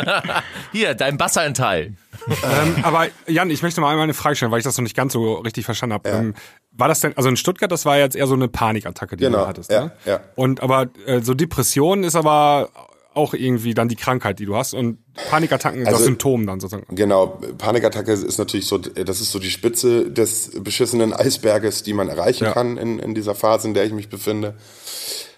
Hier, 0.72 0.94
dein 0.94 1.18
Bassanteil. 1.18 1.94
ähm, 2.28 2.76
aber 2.82 3.08
Jan, 3.26 3.50
ich 3.50 3.62
möchte 3.62 3.82
mal 3.82 3.90
einmal 3.90 4.04
eine 4.04 4.14
Frage 4.14 4.36
stellen, 4.36 4.50
weil 4.50 4.60
ich 4.60 4.64
das 4.64 4.78
noch 4.78 4.82
nicht 4.82 4.96
ganz 4.96 5.12
so 5.12 5.34
richtig 5.34 5.66
verstanden 5.66 5.92
habe. 5.92 6.08
Ähm, 6.08 6.34
war 6.72 6.88
das 6.88 7.00
denn, 7.00 7.14
also 7.18 7.28
in 7.28 7.36
Stuttgart, 7.36 7.70
das 7.70 7.84
war 7.84 7.98
jetzt 7.98 8.16
eher 8.16 8.26
so 8.26 8.34
eine 8.34 8.48
Panikattacke, 8.48 9.16
die 9.16 9.24
Genau, 9.24 9.40
du 9.42 9.46
hattest, 9.46 9.70
ja, 9.70 9.84
ne? 9.84 9.92
ja. 10.06 10.20
Und 10.36 10.62
aber 10.62 10.88
äh, 11.06 11.20
so 11.20 11.34
Depression 11.34 12.02
ist 12.02 12.16
aber 12.16 12.70
auch 13.14 13.34
irgendwie 13.34 13.74
dann 13.74 13.88
die 13.88 13.96
Krankheit, 13.96 14.38
die 14.38 14.46
du 14.46 14.56
hast 14.56 14.74
und 14.74 14.98
Panikattacken 15.30 15.80
ist 15.82 15.86
Also- 15.86 15.98
das 15.98 16.04
Symptom 16.06 16.46
dann 16.46 16.60
sozusagen. 16.60 16.94
Genau, 16.94 17.38
Panikattacke 17.58 18.12
ist 18.12 18.38
natürlich 18.38 18.66
so, 18.66 18.78
das 18.78 19.20
ist 19.20 19.30
so 19.32 19.38
die 19.38 19.50
Spitze 19.50 20.10
des 20.10 20.50
beschissenen 20.62 21.12
Eisberges, 21.12 21.82
die 21.82 21.92
man 21.92 22.08
erreichen 22.08 22.44
Ja. 22.44 22.52
kann 22.52 22.76
in, 22.76 22.98
in 22.98 23.14
dieser 23.14 23.34
Phase, 23.34 23.68
in 23.68 23.74
der 23.74 23.84
ich 23.84 23.92
mich 23.92 24.08
befinde. 24.08 24.54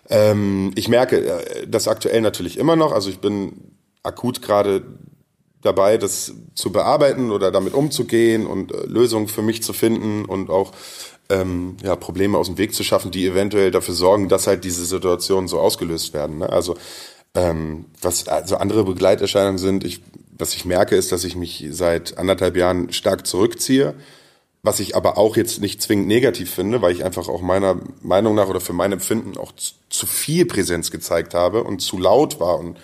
Ähm, 0.09 0.73
ich 0.77 0.89
merke 0.89 1.19
äh, 1.19 1.67
das 1.67 1.89
aktuell 1.89 2.21
natürlich 2.21 2.59
immer 2.59 2.77
noch, 2.77 2.93
also 2.93 3.11
ich 3.11 3.19
bin 3.19 3.73
akut 4.03 4.41
gerade 4.43 4.83
dabei, 5.63 5.99
das 5.99 6.33
zu 6.55 6.71
bearbeiten 6.71 7.33
oder 7.33 7.51
damit 7.51 7.75
umzugehen 7.75 8.47
und 8.47 8.73
äh, 8.73 8.87
Lösungen 8.87 9.27
für 9.27 9.43
mich 9.43 9.63
zu 9.65 9.73
finden 9.73 10.25
und 10.25 10.49
auch 10.49 10.73
ähm, 11.29 11.77
ja, 11.83 11.97
Probleme 11.97 12.39
aus 12.39 12.47
dem 12.47 12.57
Weg 12.57 12.73
zu 12.73 12.85
schaffen, 12.85 13.11
die 13.11 13.27
eventuell 13.27 13.73
dafür 13.73 13.95
sorgen, 13.95 14.29
dass 14.29 14.47
halt 14.47 14.63
diese 14.63 14.85
Situationen 14.85 15.49
so 15.49 15.59
ausgelöst 15.59 16.15
werden. 16.15 16.39
Ne? 16.39 16.49
Also 16.49 16.77
ähm, 17.37 17.85
was 18.01 18.27
also 18.29 18.57
andere 18.57 18.85
Begleiterscheinungen 18.85 19.59
sind, 19.59 19.85
ich, 19.85 20.01
was 20.37 20.55
ich 20.55 20.65
merke, 20.65 20.97
ist, 20.97 21.13
dass 21.13 21.25
ich 21.25 21.37
mich 21.37 21.67
seit 21.71 22.19
anderthalb 22.19 22.57
Jahren 22.57 22.93
stark 22.93 23.27
zurückziehe, 23.27 23.95
was 24.63 24.81
ich 24.81 24.97
aber 24.97 25.17
auch 25.19 25.37
jetzt 25.37 25.61
nicht 25.61 25.81
zwingend 25.81 26.09
negativ 26.09 26.51
finde, 26.51 26.83
weil 26.83 26.93
ich 26.93 27.05
einfach 27.05 27.29
auch 27.29 27.43
meiner 27.43 27.79
Meinung 28.03 28.35
nach 28.35 28.49
oder 28.49 28.61
für 28.61 28.73
mein 28.73 28.93
Empfinden 28.93 29.37
auch 29.37 29.53
zu, 29.53 29.75
zu 29.91 30.07
viel 30.07 30.47
Präsenz 30.47 30.91
gezeigt 30.91 31.35
habe 31.35 31.63
und 31.63 31.81
zu 31.81 31.99
laut 31.99 32.41
war 32.41 32.59
und 32.59 32.79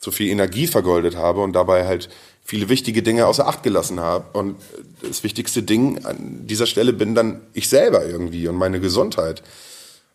zu 0.00 0.10
viel 0.10 0.30
Energie 0.30 0.66
vergoldet 0.66 1.16
habe 1.16 1.40
und 1.42 1.52
dabei 1.52 1.86
halt 1.86 2.08
viele 2.44 2.68
wichtige 2.68 3.02
Dinge 3.02 3.26
außer 3.26 3.46
Acht 3.46 3.62
gelassen 3.62 4.00
habe. 4.00 4.38
Und 4.38 4.56
das 5.02 5.22
wichtigste 5.22 5.62
Ding 5.62 6.04
an 6.06 6.46
dieser 6.46 6.66
Stelle 6.66 6.92
bin 6.92 7.14
dann 7.14 7.42
ich 7.52 7.68
selber 7.68 8.06
irgendwie 8.06 8.48
und 8.48 8.56
meine 8.56 8.80
Gesundheit. 8.80 9.42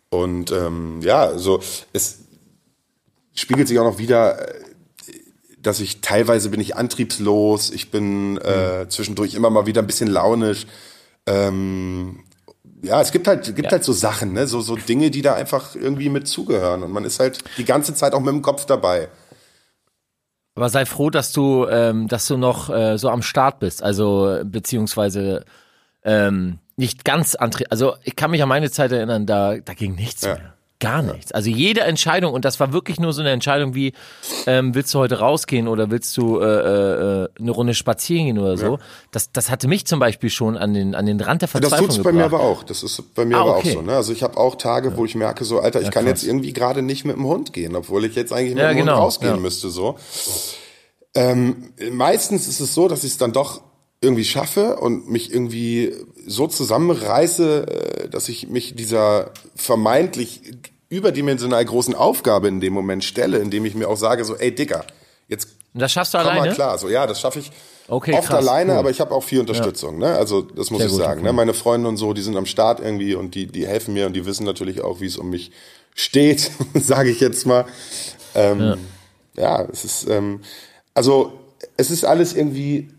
Und 0.09 0.51
ähm, 0.51 0.99
ja, 1.01 1.37
so 1.37 1.61
es 1.93 2.22
spiegelt 3.33 3.67
sich 3.67 3.79
auch 3.79 3.83
noch 3.85 3.97
wieder, 3.97 4.47
äh, 4.49 4.53
dass 5.59 5.79
ich 5.79 6.01
teilweise 6.01 6.49
bin 6.49 6.59
ich 6.59 6.75
antriebslos, 6.75 7.71
ich 7.71 7.89
bin 7.91 8.37
äh, 8.37 8.87
zwischendurch 8.89 9.33
immer 9.33 9.49
mal 9.49 9.65
wieder 9.65 9.81
ein 9.81 9.87
bisschen 9.87 10.09
launisch. 10.09 10.67
Ähm, 11.25 12.23
ja, 12.81 12.99
es 13.01 13.13
gibt 13.13 13.27
halt, 13.27 13.55
gibt 13.55 13.71
halt 13.71 13.83
so 13.83 13.93
Sachen, 13.93 14.33
ne? 14.33 14.45
so, 14.45 14.59
so 14.59 14.75
Dinge, 14.75 15.09
die 15.09 15.21
da 15.21 15.35
einfach 15.35 15.73
irgendwie 15.73 16.09
mit 16.09 16.27
zugehören. 16.27 16.83
Und 16.83 16.91
man 16.91 17.05
ist 17.05 17.19
halt 17.19 17.39
die 17.57 17.63
ganze 17.63 17.93
Zeit 17.95 18.13
auch 18.13 18.19
mit 18.19 18.33
dem 18.33 18.41
Kopf 18.41 18.65
dabei. 18.65 19.07
Aber 20.55 20.69
sei 20.69 20.85
froh, 20.85 21.09
dass 21.09 21.31
du, 21.31 21.65
ähm, 21.67 22.07
dass 22.09 22.27
du 22.27 22.35
noch 22.37 22.69
äh, 22.69 22.97
so 22.97 23.09
am 23.09 23.21
Start 23.21 23.59
bist. 23.59 23.81
Also 23.81 24.41
beziehungsweise 24.43 25.45
ähm, 26.03 26.59
nicht 26.75 27.05
ganz 27.05 27.35
antri 27.35 27.65
Also 27.69 27.95
ich 28.03 28.15
kann 28.15 28.31
mich 28.31 28.43
an 28.43 28.49
meine 28.49 28.69
Zeit 28.69 28.91
erinnern, 28.91 29.25
da, 29.25 29.57
da 29.57 29.73
ging 29.73 29.95
nichts 29.95 30.23
Ja. 30.23 30.35
mehr. 30.35 30.53
Gar 30.83 31.01
nichts. 31.01 31.31
Also 31.31 31.49
jede 31.49 31.81
Entscheidung, 31.81 32.33
und 32.33 32.45
das 32.45 32.59
war 32.59 32.73
wirklich 32.73 32.99
nur 32.99 33.13
so 33.13 33.21
eine 33.21 33.31
Entscheidung 33.31 33.73
wie, 33.73 33.93
ähm, 34.45 34.75
willst 34.75 34.93
du 34.93 34.99
heute 34.99 35.19
rausgehen 35.19 35.67
oder 35.67 35.89
willst 35.89 36.15
du 36.17 36.39
äh, 36.39 36.43
äh, 36.45 37.29
eine 37.39 37.51
Runde 37.51 37.73
spazieren 37.73 38.25
gehen 38.25 38.39
oder 38.39 38.57
so, 38.57 38.79
das, 39.11 39.31
das 39.31 39.49
hatte 39.49 39.67
mich 39.67 39.85
zum 39.85 39.99
Beispiel 39.99 40.29
schon 40.29 40.57
an 40.57 40.73
den, 40.73 40.93
an 40.93 41.05
den 41.05 41.19
Rand 41.21 41.41
der 41.41 41.47
Das 41.47 41.51
Verzweiflung 41.61 41.89
tut's 41.89 42.03
bei 42.03 42.11
mir 42.11 42.25
aber 42.25 42.41
auch. 42.41 42.63
Das 42.63 42.83
ist 42.83 43.15
bei 43.15 43.25
mir 43.25 43.37
Ah, 43.37 43.41
aber 43.41 43.57
okay. 43.57 43.69
auch 43.69 43.73
so. 43.75 43.81
Ne? 43.81 43.95
Also 43.95 44.11
ich 44.13 44.23
habe 44.23 44.37
auch 44.37 44.55
Tage, 44.55 44.97
wo 44.97 45.05
ich 45.05 45.15
merke, 45.15 45.45
so 45.45 45.59
Alter, 45.59 45.81
ich 45.81 45.89
kann 45.91 46.03
krass. 46.05 46.21
jetzt 46.21 46.23
irgendwie 46.23 46.53
gerade 46.53 46.81
nicht 46.81 47.05
mit 47.05 47.15
dem 47.15 47.25
Hund 47.25 47.53
gehen, 47.53 47.75
obwohl 47.75 48.05
ich 48.05 48.15
jetzt 48.15 48.33
eigentlich 48.33 48.55
mit 48.55 48.63
Ja, 48.63 48.69
dem 48.69 48.77
genau, 48.77 48.93
Hund 48.93 49.01
rausgehen 49.03 49.35
ja. 49.35 49.39
müsste. 49.39 49.69
So. 49.69 49.97
Ähm, 51.15 51.73
meistens 51.91 52.47
ist 52.47 52.59
es 52.59 52.73
so, 52.73 52.87
dass 52.87 53.03
ich 53.03 53.11
es 53.11 53.17
dann 53.17 53.33
doch 53.33 53.61
irgendwie 54.01 54.25
schaffe 54.25 54.77
und 54.77 55.09
mich 55.09 55.33
irgendwie 55.33 55.93
so 56.27 56.47
zusammenreiße, 56.47 58.03
äh, 58.05 58.09
dass 58.09 58.27
ich 58.29 58.49
mich 58.49 58.75
dieser 58.75 59.31
vermeintlich 59.55 60.41
überdimensional 60.93 61.63
großen 61.65 61.95
Aufgabe 61.95 62.47
in 62.47 62.59
dem 62.59 62.73
Moment 62.73 63.03
stelle, 63.03 63.37
indem 63.39 63.65
ich 63.65 63.75
mir 63.75 63.87
auch 63.89 63.97
sage, 63.97 64.23
so, 64.25 64.35
ey 64.35 64.53
Dicker, 64.53 64.85
jetzt 65.27 65.47
Und 65.73 65.81
das 65.81 65.91
schaffst 65.91 66.13
du 66.13 66.17
komm 66.19 66.27
mal 66.27 66.33
alleine? 66.39 66.53
klar. 66.53 66.77
So, 66.77 66.89
ja, 66.89 67.07
das 67.07 67.19
schaffe 67.19 67.39
ich 67.39 67.51
Okay, 67.87 68.13
oft 68.13 68.29
krass, 68.29 68.47
alleine, 68.47 68.73
cool. 68.73 68.77
aber 68.79 68.89
ich 68.91 69.01
habe 69.01 69.13
auch 69.13 69.23
viel 69.23 69.41
Unterstützung. 69.41 69.97
Ne? 69.97 70.15
Also 70.15 70.41
das 70.41 70.71
muss 70.71 70.79
Sehr 70.79 70.87
ich 70.87 70.93
gut, 70.93 71.01
sagen. 71.01 71.19
okay. 71.19 71.27
Ne? 71.27 71.33
Meine 71.33 71.53
Freunde 71.53 71.89
und 71.89 71.97
so, 71.97 72.13
die 72.13 72.21
sind 72.21 72.37
am 72.37 72.45
Start 72.45 72.79
irgendwie 72.79 73.13
und 73.13 73.35
die, 73.35 73.45
die 73.47 73.67
helfen 73.67 73.93
mir 73.93 74.05
und 74.05 74.13
die 74.13 74.25
wissen 74.25 74.45
natürlich 74.45 74.81
auch, 74.81 75.01
wie 75.01 75.05
es 75.05 75.17
um 75.17 75.29
mich 75.29 75.51
steht, 75.93 76.49
sage 76.73 77.09
ich 77.09 77.19
jetzt 77.19 77.45
mal. 77.45 77.65
Ähm, 78.35 78.77
ja. 79.35 79.63
es 79.71 79.83
ist 79.83 80.09
ähm, 80.09 80.39
also 80.93 81.33
es 81.77 81.91
ist 81.91 82.05
alles 82.05 82.33
irgendwie 82.33 82.89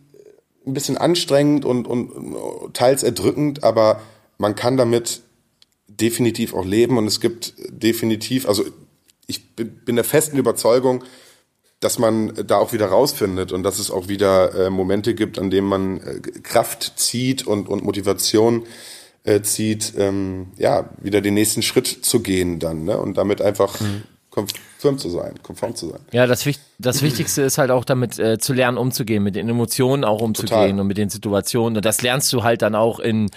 ein 0.66 0.74
bisschen 0.74 0.97
anstrengend 0.97 1.64
und, 1.64 1.86
und 1.86 2.74
teils 2.74 3.03
erdrückend, 3.03 3.64
aber 3.64 4.01
man 4.38 4.55
kann 4.55 4.76
damit 4.76 5.22
definitiv 6.01 6.55
auch 6.55 6.64
leben 6.64 6.99
und 6.99 7.07
es 7.07 7.20
gibt 7.20 7.55
definitiv, 7.68 8.49
also 8.49 8.64
ich 9.26 9.55
bin, 9.57 9.97
der 9.97 10.05
festen 10.05 10.36
Überzeugung, 10.36 11.05
dass 11.80 11.99
man 11.99 12.32
da 12.47 12.57
auch 12.57 12.72
wieder 12.72 12.86
rausfindet 12.86 13.53
und 13.53 13.62
dass 13.62 13.78
es 13.78 13.90
auch 13.90 14.09
wieder 14.09 14.66
äh, 14.66 14.70
Momente 14.70 15.14
gibt, 15.14 15.38
an 15.38 15.51
denen 15.51 15.66
man 15.66 16.01
äh, 16.01 16.20
Kraft 16.42 16.95
zieht 16.97 17.47
und, 17.47 17.68
und 17.68 17.84
Motivation 17.84 18.64
äh, 19.24 19.42
zieht, 19.42 19.95
ähm, 19.97 20.49
ja, 20.57 20.90
wieder 21.01 21.20
den 21.20 21.34
nächsten 21.34 21.62
Schritt 21.62 21.86
zu 21.86 22.20
gehen 22.20 22.59
dann 22.59 22.84
ne? 22.84 22.99
und 22.99 23.16
damit 23.16 23.42
einfach 23.42 23.78
konform 24.30 24.99
zu 24.99 25.11
sein, 25.11 25.34
konform 25.42 25.76
zu 25.76 25.88
sein. 25.90 26.01
Ja, 26.12 26.26
das, 26.26 26.45
das 26.78 27.03
Wichtigste 27.03 27.42
ist 27.42 27.59
halt 27.59 27.70
auch 27.70 27.84
damit 27.84 28.18
äh, 28.18 28.38
zu 28.38 28.53
lernen, 28.53 28.78
umzugehen, 28.78 29.22
mit 29.22 29.36
den 29.36 29.49
Emotionen 29.49 30.05
auch 30.05 30.20
umzugehen 30.20 30.49
Total. 30.49 30.80
und 30.80 30.86
mit 30.86 30.99
den 30.99 31.09
Situationen. 31.09 31.76
Und 31.76 31.84
das 31.84 32.03
lernst 32.03 32.32
du 32.32 32.42
halt 32.42 32.62
dann 32.62 32.74
auch 32.74 32.99
in, 32.99 33.30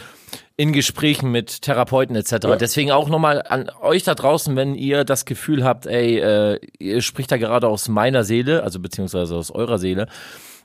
in 0.59 0.73
Gesprächen 0.73 1.31
mit 1.31 1.61
Therapeuten 1.61 2.15
etc. 2.15 2.57
Deswegen 2.59 2.91
auch 2.91 3.09
nochmal 3.09 3.43
an 3.47 3.69
euch 3.81 4.03
da 4.03 4.15
draußen, 4.15 4.55
wenn 4.55 4.73
ihr 4.73 5.03
das 5.03 5.25
Gefühl 5.25 5.63
habt, 5.63 5.85
ey, 5.85 6.17
äh, 6.17 6.59
ihr 6.79 7.01
spricht 7.01 7.31
da 7.31 7.37
gerade 7.37 7.67
aus 7.67 7.87
meiner 7.87 8.23
Seele, 8.23 8.63
also 8.63 8.79
beziehungsweise 8.79 9.35
aus 9.35 9.51
eurer 9.51 9.77
Seele, 9.77 10.07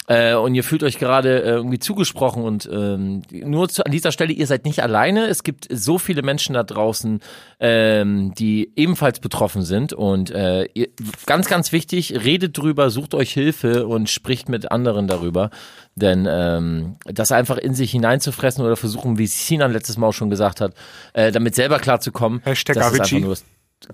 äh, 0.08 0.34
und 0.34 0.54
ihr 0.54 0.64
fühlt 0.64 0.82
euch 0.82 0.98
gerade 0.98 1.42
äh, 1.42 1.50
irgendwie 1.50 1.78
zugesprochen 1.78 2.42
und 2.42 2.68
ähm, 2.72 3.22
nur 3.30 3.68
zu, 3.68 3.86
an 3.86 3.92
dieser 3.92 4.10
Stelle, 4.10 4.32
ihr 4.32 4.46
seid 4.46 4.64
nicht 4.64 4.82
alleine. 4.82 5.26
Es 5.26 5.44
gibt 5.44 5.68
so 5.70 5.98
viele 5.98 6.22
Menschen 6.22 6.54
da 6.54 6.64
draußen, 6.64 7.20
ähm, 7.60 8.34
die 8.34 8.72
ebenfalls 8.74 9.20
betroffen 9.20 9.62
sind 9.62 9.92
und 9.92 10.30
äh, 10.30 10.64
ihr, 10.74 10.88
ganz, 11.26 11.48
ganz 11.48 11.70
wichtig, 11.70 12.24
redet 12.24 12.58
drüber, 12.58 12.90
sucht 12.90 13.14
euch 13.14 13.32
Hilfe 13.32 13.86
und 13.86 14.10
spricht 14.10 14.48
mit 14.48 14.72
anderen 14.72 15.06
darüber, 15.06 15.50
denn 15.94 16.26
ähm, 16.28 16.96
das 17.04 17.30
einfach 17.30 17.58
in 17.58 17.74
sich 17.74 17.92
hineinzufressen 17.92 18.64
oder 18.64 18.76
versuchen, 18.76 19.18
wie 19.18 19.26
Sinan 19.28 19.72
letztes 19.72 19.98
Mal 19.98 20.08
auch 20.08 20.14
schon 20.14 20.30
gesagt 20.30 20.60
hat, 20.60 20.74
äh, 21.12 21.30
damit 21.30 21.54
selber 21.54 21.78
klarzukommen, 21.78 22.40
Hashtag 22.44 22.74
das 22.74 22.92
ist 22.92 23.00
Avicii. 23.00 23.16
einfach 23.16 23.26
nur 23.28 23.36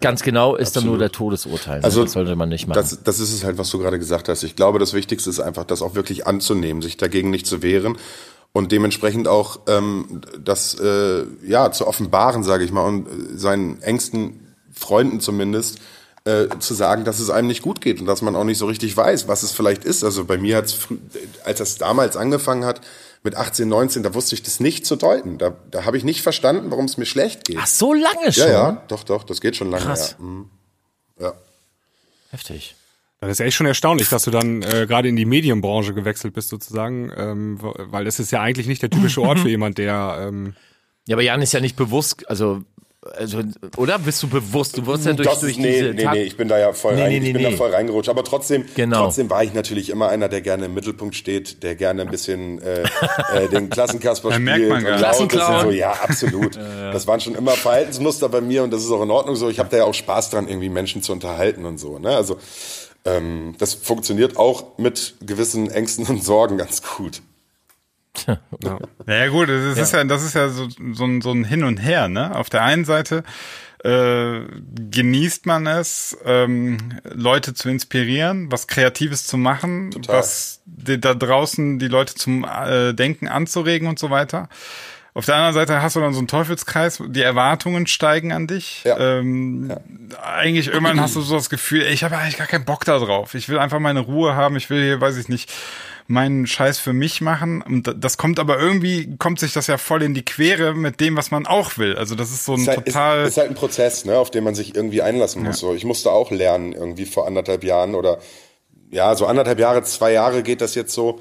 Ganz 0.00 0.22
genau 0.22 0.54
ist 0.54 0.76
dann 0.76 0.84
nur 0.84 0.94
Absolut. 0.94 1.00
der 1.00 1.12
Todesurteil. 1.12 1.78
ne? 1.78 1.84
Also, 1.84 2.04
das 2.04 2.12
sollte 2.12 2.36
man 2.36 2.48
nicht 2.48 2.66
machen. 2.66 2.78
Das, 2.78 3.02
das 3.02 3.20
ist 3.20 3.32
es 3.32 3.44
halt, 3.44 3.58
was 3.58 3.70
du 3.70 3.78
gerade 3.78 3.98
gesagt 3.98 4.28
hast. 4.28 4.42
Ich 4.42 4.54
glaube, 4.54 4.78
das 4.78 4.92
Wichtigste 4.92 5.30
ist 5.30 5.40
einfach, 5.40 5.64
das 5.64 5.82
auch 5.82 5.94
wirklich 5.94 6.26
anzunehmen, 6.26 6.82
sich 6.82 6.96
dagegen 6.96 7.30
nicht 7.30 7.46
zu 7.46 7.62
wehren 7.62 7.96
und 8.52 8.72
dementsprechend 8.72 9.28
auch 9.28 9.60
ähm, 9.66 10.20
das 10.42 10.74
äh, 10.74 11.24
ja 11.46 11.72
zu 11.72 11.86
offenbaren, 11.86 12.42
sage 12.42 12.64
ich 12.64 12.72
mal, 12.72 12.86
und 12.86 13.06
äh, 13.06 13.36
seinen 13.36 13.82
engsten 13.82 14.54
Freunden 14.72 15.20
zumindest 15.20 15.78
äh, 16.28 16.58
zu 16.58 16.74
sagen, 16.74 17.04
dass 17.04 17.20
es 17.20 17.30
einem 17.30 17.48
nicht 17.48 17.62
gut 17.62 17.80
geht 17.80 18.00
und 18.00 18.06
dass 18.06 18.22
man 18.22 18.36
auch 18.36 18.44
nicht 18.44 18.58
so 18.58 18.66
richtig 18.66 18.96
weiß, 18.96 19.28
was 19.28 19.42
es 19.42 19.52
vielleicht 19.52 19.84
ist. 19.84 20.04
Also 20.04 20.24
bei 20.24 20.36
mir 20.36 20.56
hat's 20.56 20.72
früh, 20.72 20.98
als 21.44 21.58
das 21.58 21.78
damals 21.78 22.16
angefangen 22.16 22.64
hat 22.64 22.80
mit 23.22 23.34
18, 23.34 23.68
19, 23.68 24.02
da 24.02 24.14
wusste 24.14 24.34
ich 24.34 24.42
das 24.42 24.60
nicht 24.60 24.86
zu 24.86 24.96
deuten. 24.96 25.38
Da, 25.38 25.56
da 25.70 25.84
habe 25.84 25.96
ich 25.96 26.04
nicht 26.04 26.22
verstanden, 26.22 26.70
warum 26.70 26.84
es 26.84 26.96
mir 26.96 27.06
schlecht 27.06 27.44
geht. 27.44 27.56
Ach, 27.60 27.66
so 27.66 27.92
lange 27.92 28.32
schon? 28.32 28.44
ja, 28.44 28.52
ja, 28.52 28.82
doch, 28.88 29.04
doch, 29.04 29.24
das 29.24 29.40
geht 29.40 29.56
schon 29.56 29.70
lange. 29.70 29.84
Krass. 29.84 30.16
Ja. 30.18 30.24
Mhm. 30.24 30.50
ja. 31.20 31.32
Heftig. 32.30 32.76
Das 33.20 33.30
ist 33.30 33.40
echt 33.40 33.56
schon 33.56 33.66
erstaunlich, 33.66 34.08
dass 34.08 34.24
du 34.24 34.30
dann 34.30 34.62
äh, 34.62 34.86
gerade 34.86 35.08
in 35.08 35.16
die 35.16 35.24
Medienbranche 35.24 35.92
gewechselt 35.92 36.34
bist 36.34 36.50
sozusagen, 36.50 37.10
ähm, 37.16 37.58
weil 37.60 38.04
das 38.04 38.20
ist 38.20 38.30
ja 38.30 38.40
eigentlich 38.42 38.68
nicht 38.68 38.82
der 38.82 38.90
typische 38.90 39.22
Ort 39.22 39.38
für 39.40 39.48
jemand, 39.48 39.78
der 39.78 40.28
ähm, 40.28 40.54
Ja, 41.06 41.16
aber 41.16 41.22
Jan 41.22 41.42
ist 41.42 41.52
ja 41.52 41.60
nicht 41.60 41.74
bewusst, 41.74 42.28
also, 42.30 42.62
also 43.16 43.42
oder? 43.76 43.98
Bist 43.98 44.22
du 44.22 44.28
bewusst? 44.28 44.76
Du 44.76 44.86
wirst 44.86 45.06
ja 45.06 45.12
durch, 45.12 45.28
Das 45.28 45.40
durch 45.40 45.58
nee, 45.58 45.72
diese 45.72 45.94
nee, 45.94 46.06
nee, 46.12 46.22
ich 46.22 46.36
bin 46.36 46.48
da 46.48 46.58
ja 46.58 46.72
voll, 46.72 46.94
Nee, 46.94 47.02
rein, 47.02 47.10
nee, 47.10 47.16
ich 47.18 47.32
bin 47.32 47.42
nee. 47.42 47.50
da 47.50 47.56
voll 47.56 47.70
reingerutscht. 47.70 48.08
Aber 48.08 48.24
trotzdem, 48.24 48.64
Genau. 48.74 49.04
trotzdem 49.04 49.30
war 49.30 49.42
ich 49.44 49.54
natürlich 49.54 49.90
immer 49.90 50.08
einer, 50.08 50.28
der 50.28 50.40
gerne 50.40 50.66
im 50.66 50.74
Mittelpunkt 50.74 51.14
steht, 51.14 51.62
der 51.62 51.74
gerne 51.74 52.02
ein 52.02 52.10
bisschen 52.10 52.60
äh, 52.62 52.82
äh, 53.34 53.48
den 53.50 53.70
Klassenkasper 53.70 54.30
spielt. 54.32 54.44
merkt 54.44 54.68
man 54.68 54.84
und 54.86 55.00
laut 55.00 55.14
ist 55.14 55.20
und. 55.20 55.60
So. 55.62 55.70
Ja, 55.70 55.92
absolut. 55.92 56.58
Das 56.92 57.06
waren 57.06 57.20
schon 57.20 57.34
immer 57.34 57.52
Verhaltensmuster 57.52 58.28
bei 58.28 58.40
mir 58.40 58.62
und 58.62 58.72
das 58.72 58.82
ist 58.82 58.90
auch 58.90 59.02
in 59.02 59.10
Ordnung 59.10 59.36
so. 59.36 59.48
Ich 59.50 59.58
habe 59.58 59.68
da 59.68 59.76
ja 59.76 59.84
auch 59.84 59.94
Spaß 59.94 60.30
dran, 60.30 60.48
irgendwie 60.48 60.68
Menschen 60.70 61.02
zu 61.02 61.12
unterhalten 61.12 61.66
und 61.66 61.78
so. 61.78 61.98
Ne? 61.98 62.08
Also 62.16 62.38
ähm, 63.04 63.54
das 63.58 63.74
funktioniert 63.74 64.36
auch 64.36 64.78
mit 64.78 65.14
gewissen 65.24 65.70
Ängsten 65.70 66.06
und 66.06 66.24
Sorgen 66.24 66.56
ganz 66.56 66.82
gut. 66.82 67.20
Naja 69.06 69.28
gut, 69.28 69.48
das 69.48 69.78
ist 69.78 69.92
ja, 69.92 70.04
das 70.04 70.22
ist 70.22 70.34
ja 70.34 70.48
so, 70.48 70.68
so, 70.68 71.04
ein, 71.04 71.20
so 71.20 71.32
ein 71.32 71.44
Hin 71.44 71.64
und 71.64 71.78
Her, 71.78 72.08
ne? 72.08 72.34
Auf 72.34 72.50
der 72.50 72.62
einen 72.62 72.84
Seite 72.84 73.22
äh, 73.84 74.40
genießt 74.90 75.46
man 75.46 75.66
es, 75.66 76.18
ähm, 76.24 76.78
Leute 77.04 77.54
zu 77.54 77.68
inspirieren, 77.68 78.50
was 78.50 78.66
Kreatives 78.66 79.26
zu 79.26 79.36
machen, 79.36 79.92
Total. 79.92 80.16
was 80.16 80.62
die, 80.64 81.00
da 81.00 81.14
draußen 81.14 81.78
die 81.78 81.88
Leute 81.88 82.14
zum 82.14 82.44
äh, 82.44 82.92
Denken 82.92 83.28
anzuregen 83.28 83.88
und 83.88 83.98
so 83.98 84.10
weiter. 84.10 84.48
Auf 85.14 85.26
der 85.26 85.34
anderen 85.34 85.54
Seite 85.54 85.82
hast 85.82 85.96
du 85.96 86.00
dann 86.00 86.12
so 86.12 86.18
einen 86.18 86.28
Teufelskreis, 86.28 87.02
die 87.08 87.22
Erwartungen 87.22 87.86
steigen 87.88 88.32
an 88.32 88.46
dich. 88.46 88.84
Ja. 88.84 88.98
Ähm, 88.98 89.74
Eigentlich 90.22 90.68
irgendwann 90.68 91.00
hast 91.00 91.16
du 91.16 91.22
so 91.22 91.34
das 91.34 91.50
Gefühl, 91.50 91.82
ey, 91.82 91.92
ich 91.92 92.04
habe 92.04 92.16
eigentlich 92.16 92.36
gar 92.36 92.46
keinen 92.46 92.64
Bock 92.64 92.84
da 92.84 92.98
drauf. 92.98 93.34
Ich 93.34 93.48
will 93.48 93.58
einfach 93.58 93.80
meine 93.80 94.00
Ruhe 94.00 94.36
haben. 94.36 94.54
Ich 94.54 94.70
will 94.70 94.80
hier, 94.80 95.00
weiß 95.00 95.16
ich 95.16 95.28
nicht, 95.28 95.52
meinen 96.08 96.46
Scheiß 96.46 96.78
für 96.78 96.94
mich 96.94 97.20
machen. 97.20 97.62
Und 97.62 97.94
das 98.02 98.16
kommt 98.16 98.40
aber 98.40 98.58
irgendwie, 98.58 99.16
kommt 99.18 99.38
sich 99.38 99.52
das 99.52 99.66
ja 99.66 99.76
voll 99.76 100.02
in 100.02 100.14
die 100.14 100.24
Quere 100.24 100.74
mit 100.74 101.00
dem, 101.00 101.16
was 101.16 101.30
man 101.30 101.46
auch 101.46 101.76
will. 101.76 101.96
Also 101.96 102.14
das 102.14 102.30
ist 102.30 102.46
so 102.46 102.54
ein 102.54 102.60
ist 102.60 102.68
halt, 102.68 102.86
total... 102.86 103.22
Ist, 103.22 103.28
ist 103.28 103.36
halt 103.36 103.50
ein 103.50 103.54
Prozess, 103.54 104.06
ne, 104.06 104.18
auf 104.18 104.30
den 104.30 104.42
man 104.42 104.54
sich 104.54 104.74
irgendwie 104.74 105.02
einlassen 105.02 105.44
muss. 105.44 105.58
So, 105.58 105.74
ich 105.74 105.84
musste 105.84 106.10
auch 106.10 106.30
lernen, 106.30 106.72
irgendwie 106.72 107.04
vor 107.04 107.26
anderthalb 107.26 107.62
Jahren 107.62 107.94
oder 107.94 108.18
ja, 108.90 109.14
so 109.14 109.26
anderthalb 109.26 109.60
Jahre, 109.60 109.82
zwei 109.82 110.12
Jahre 110.12 110.42
geht 110.42 110.62
das 110.62 110.74
jetzt 110.74 110.94
so. 110.94 111.20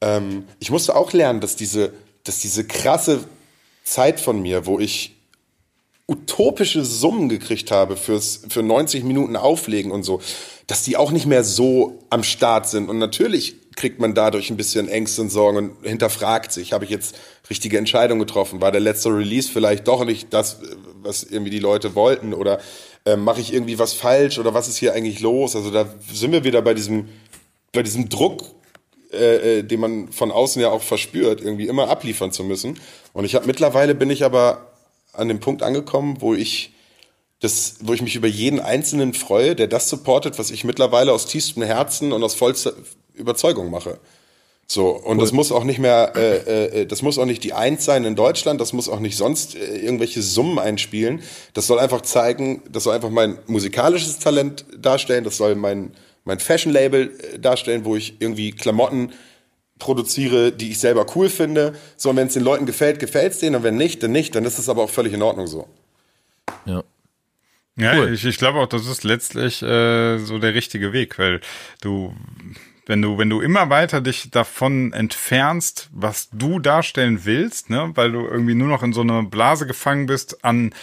Ähm, 0.00 0.44
ich 0.60 0.70
musste 0.70 0.94
auch 0.94 1.12
lernen, 1.12 1.40
dass 1.40 1.56
diese, 1.56 1.92
dass 2.22 2.38
diese 2.38 2.64
krasse 2.64 3.24
Zeit 3.82 4.20
von 4.20 4.40
mir, 4.40 4.64
wo 4.64 4.78
ich 4.78 5.16
utopische 6.06 6.84
Summen 6.84 7.28
gekriegt 7.28 7.72
habe 7.72 7.96
fürs, 7.96 8.42
für 8.48 8.62
90 8.62 9.02
Minuten 9.02 9.36
Auflegen 9.36 9.90
und 9.90 10.04
so, 10.04 10.20
dass 10.68 10.84
die 10.84 10.96
auch 10.96 11.10
nicht 11.10 11.26
mehr 11.26 11.42
so 11.42 12.04
am 12.10 12.22
Start 12.22 12.68
sind. 12.68 12.88
Und 12.88 12.98
natürlich 12.98 13.56
kriegt 13.76 14.00
man 14.00 14.14
dadurch 14.14 14.50
ein 14.50 14.56
bisschen 14.56 14.88
Ängste 14.88 15.22
und 15.22 15.30
Sorgen 15.30 15.56
und 15.56 15.86
hinterfragt 15.86 16.52
sich, 16.52 16.72
habe 16.72 16.84
ich 16.84 16.90
jetzt 16.90 17.16
richtige 17.48 17.78
Entscheidungen 17.78 18.20
getroffen? 18.20 18.60
War 18.60 18.72
der 18.72 18.80
letzte 18.80 19.10
Release 19.10 19.50
vielleicht 19.50 19.86
doch 19.88 20.04
nicht 20.04 20.32
das, 20.32 20.60
was 21.02 21.22
irgendwie 21.22 21.50
die 21.50 21.58
Leute 21.58 21.94
wollten? 21.94 22.34
Oder 22.34 22.60
äh, 23.04 23.16
mache 23.16 23.40
ich 23.40 23.52
irgendwie 23.52 23.78
was 23.78 23.92
falsch? 23.92 24.38
Oder 24.38 24.54
was 24.54 24.68
ist 24.68 24.76
hier 24.76 24.92
eigentlich 24.92 25.20
los? 25.20 25.54
Also 25.56 25.70
da 25.70 25.86
sind 26.12 26.32
wir 26.32 26.44
wieder 26.44 26.62
bei 26.62 26.74
diesem, 26.74 27.08
bei 27.72 27.82
diesem 27.82 28.08
Druck, 28.08 28.44
äh, 29.12 29.58
äh, 29.58 29.62
den 29.62 29.80
man 29.80 30.12
von 30.12 30.30
außen 30.30 30.60
ja 30.60 30.70
auch 30.70 30.82
verspürt, 30.82 31.40
irgendwie 31.40 31.68
immer 31.68 31.88
abliefern 31.88 32.32
zu 32.32 32.44
müssen. 32.44 32.78
Und 33.12 33.24
ich 33.24 33.34
habe 33.34 33.46
mittlerweile 33.46 33.94
bin 33.94 34.10
ich 34.10 34.24
aber 34.24 34.72
an 35.12 35.28
dem 35.28 35.40
Punkt 35.40 35.62
angekommen, 35.62 36.16
wo 36.20 36.34
ich 36.34 36.72
das, 37.40 37.76
wo 37.80 37.94
ich 37.94 38.02
mich 38.02 38.16
über 38.16 38.28
jeden 38.28 38.60
Einzelnen 38.60 39.14
freue, 39.14 39.56
der 39.56 39.66
das 39.66 39.88
supportet, 39.88 40.38
was 40.38 40.50
ich 40.50 40.64
mittlerweile 40.64 41.12
aus 41.12 41.26
tiefstem 41.26 41.62
Herzen 41.62 42.12
und 42.12 42.22
aus 42.22 42.34
vollster 42.34 42.74
Überzeugung 43.20 43.70
mache. 43.70 43.98
So, 44.66 44.90
und 44.90 45.20
das 45.20 45.32
muss 45.32 45.50
auch 45.50 45.64
nicht 45.64 45.80
mehr, 45.80 46.12
äh, 46.14 46.82
äh, 46.82 46.86
das 46.86 47.02
muss 47.02 47.18
auch 47.18 47.24
nicht 47.24 47.42
die 47.42 47.54
Eins 47.54 47.84
sein 47.84 48.04
in 48.04 48.14
Deutschland, 48.14 48.60
das 48.60 48.72
muss 48.72 48.88
auch 48.88 49.00
nicht 49.00 49.16
sonst 49.16 49.56
äh, 49.56 49.78
irgendwelche 49.78 50.22
Summen 50.22 50.60
einspielen. 50.60 51.22
Das 51.54 51.66
soll 51.66 51.80
einfach 51.80 52.02
zeigen, 52.02 52.62
das 52.70 52.84
soll 52.84 52.94
einfach 52.94 53.10
mein 53.10 53.38
musikalisches 53.48 54.20
Talent 54.20 54.64
darstellen, 54.78 55.24
das 55.24 55.36
soll 55.38 55.56
mein, 55.56 55.90
mein 56.24 56.38
Fashion-Label 56.38 57.10
äh, 57.34 57.38
darstellen, 57.40 57.84
wo 57.84 57.96
ich 57.96 58.20
irgendwie 58.20 58.52
Klamotten 58.52 59.12
produziere, 59.80 60.52
die 60.52 60.70
ich 60.70 60.78
selber 60.78 61.04
cool 61.16 61.28
finde. 61.28 61.74
So, 61.96 62.10
und 62.10 62.16
wenn 62.16 62.28
es 62.28 62.34
den 62.34 62.44
Leuten 62.44 62.64
gefällt, 62.64 63.00
gefällt 63.00 63.32
es 63.32 63.40
denen, 63.40 63.56
und 63.56 63.62
wenn 63.64 63.76
nicht, 63.76 64.00
dann 64.04 64.12
nicht, 64.12 64.36
dann 64.36 64.44
ist 64.44 64.60
es 64.60 64.68
aber 64.68 64.84
auch 64.84 64.90
völlig 64.90 65.12
in 65.12 65.22
Ordnung 65.22 65.48
so. 65.48 65.66
Ja. 66.64 66.84
Ja, 67.76 67.94
Cool. 67.96 68.12
ich, 68.12 68.24
ich 68.24 68.36
glaube 68.36 68.60
auch, 68.60 68.66
das 68.68 68.86
ist 68.86 69.04
letztlich 69.04 69.62
äh, 69.62 70.18
so 70.18 70.38
der 70.38 70.54
richtige 70.54 70.92
Weg, 70.92 71.18
weil 71.18 71.40
du, 71.80 72.14
wenn 72.90 73.00
du, 73.00 73.18
wenn 73.18 73.30
du 73.30 73.40
immer 73.40 73.70
weiter 73.70 74.00
dich 74.00 74.32
davon 74.32 74.92
entfernst, 74.92 75.88
was 75.92 76.28
du 76.32 76.58
darstellen 76.58 77.20
willst, 77.24 77.70
ne, 77.70 77.92
weil 77.94 78.10
du 78.10 78.26
irgendwie 78.26 78.56
nur 78.56 78.66
noch 78.66 78.82
in 78.82 78.92
so 78.92 79.02
einer 79.02 79.22
Blase 79.22 79.64
gefangen 79.64 80.06
bist, 80.06 80.44
an 80.44 80.74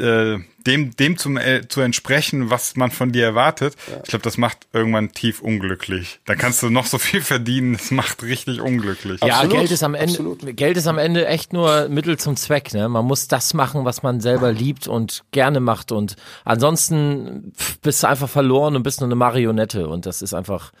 äh, 0.00 0.38
dem, 0.66 0.96
dem 0.96 1.16
zum, 1.16 1.36
äh, 1.36 1.68
zu 1.68 1.80
entsprechen, 1.80 2.50
was 2.50 2.74
man 2.74 2.90
von 2.90 3.12
dir 3.12 3.24
erwartet, 3.24 3.76
ich 4.02 4.08
glaube, 4.08 4.24
das 4.24 4.36
macht 4.36 4.66
irgendwann 4.72 5.12
tief 5.12 5.42
unglücklich. 5.42 6.18
Da 6.24 6.34
kannst 6.34 6.60
du 6.64 6.70
noch 6.70 6.86
so 6.86 6.98
viel 6.98 7.20
verdienen, 7.20 7.74
das 7.74 7.92
macht 7.92 8.24
richtig 8.24 8.60
unglücklich. 8.60 9.20
Ja, 9.20 9.34
Absolut, 9.34 9.52
Geld 9.52 9.70
ist 9.70 9.84
am 9.84 9.94
Ende, 9.94 10.12
absolut. 10.12 10.56
Geld 10.56 10.76
ist 10.76 10.88
am 10.88 10.98
Ende 10.98 11.28
echt 11.28 11.52
nur 11.52 11.88
Mittel 11.88 12.18
zum 12.18 12.34
Zweck. 12.34 12.74
Ne? 12.74 12.88
Man 12.88 13.04
muss 13.04 13.28
das 13.28 13.54
machen, 13.54 13.84
was 13.84 14.02
man 14.02 14.20
selber 14.20 14.50
liebt 14.50 14.88
und 14.88 15.22
gerne 15.30 15.60
macht. 15.60 15.92
Und 15.92 16.16
ansonsten 16.44 17.52
pff, 17.56 17.78
bist 17.78 18.02
du 18.02 18.08
einfach 18.08 18.28
verloren 18.28 18.74
und 18.74 18.82
bist 18.82 19.00
nur 19.00 19.06
eine 19.06 19.14
Marionette. 19.14 19.86
Und 19.86 20.06
das 20.06 20.20
ist 20.20 20.34
einfach 20.34 20.72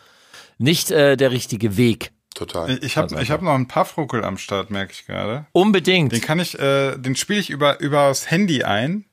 nicht 0.58 0.90
äh, 0.90 1.16
der 1.16 1.30
richtige 1.30 1.76
Weg. 1.76 2.12
Total. 2.34 2.78
Ich 2.82 2.96
habe 2.96 3.22
ich 3.22 3.30
hab 3.30 3.42
noch 3.42 3.54
einen 3.54 3.68
Puffruckel 3.68 4.24
am 4.24 4.38
Start, 4.38 4.70
merke 4.70 4.92
ich 4.92 5.06
gerade. 5.06 5.46
Unbedingt. 5.52 6.12
Den 6.12 6.20
kann 6.20 6.40
ich, 6.40 6.58
äh, 6.58 6.96
den 6.98 7.14
spiele 7.14 7.38
ich 7.38 7.50
über 7.50 7.80
übers 7.80 8.30
Handy 8.30 8.64
ein. 8.64 9.04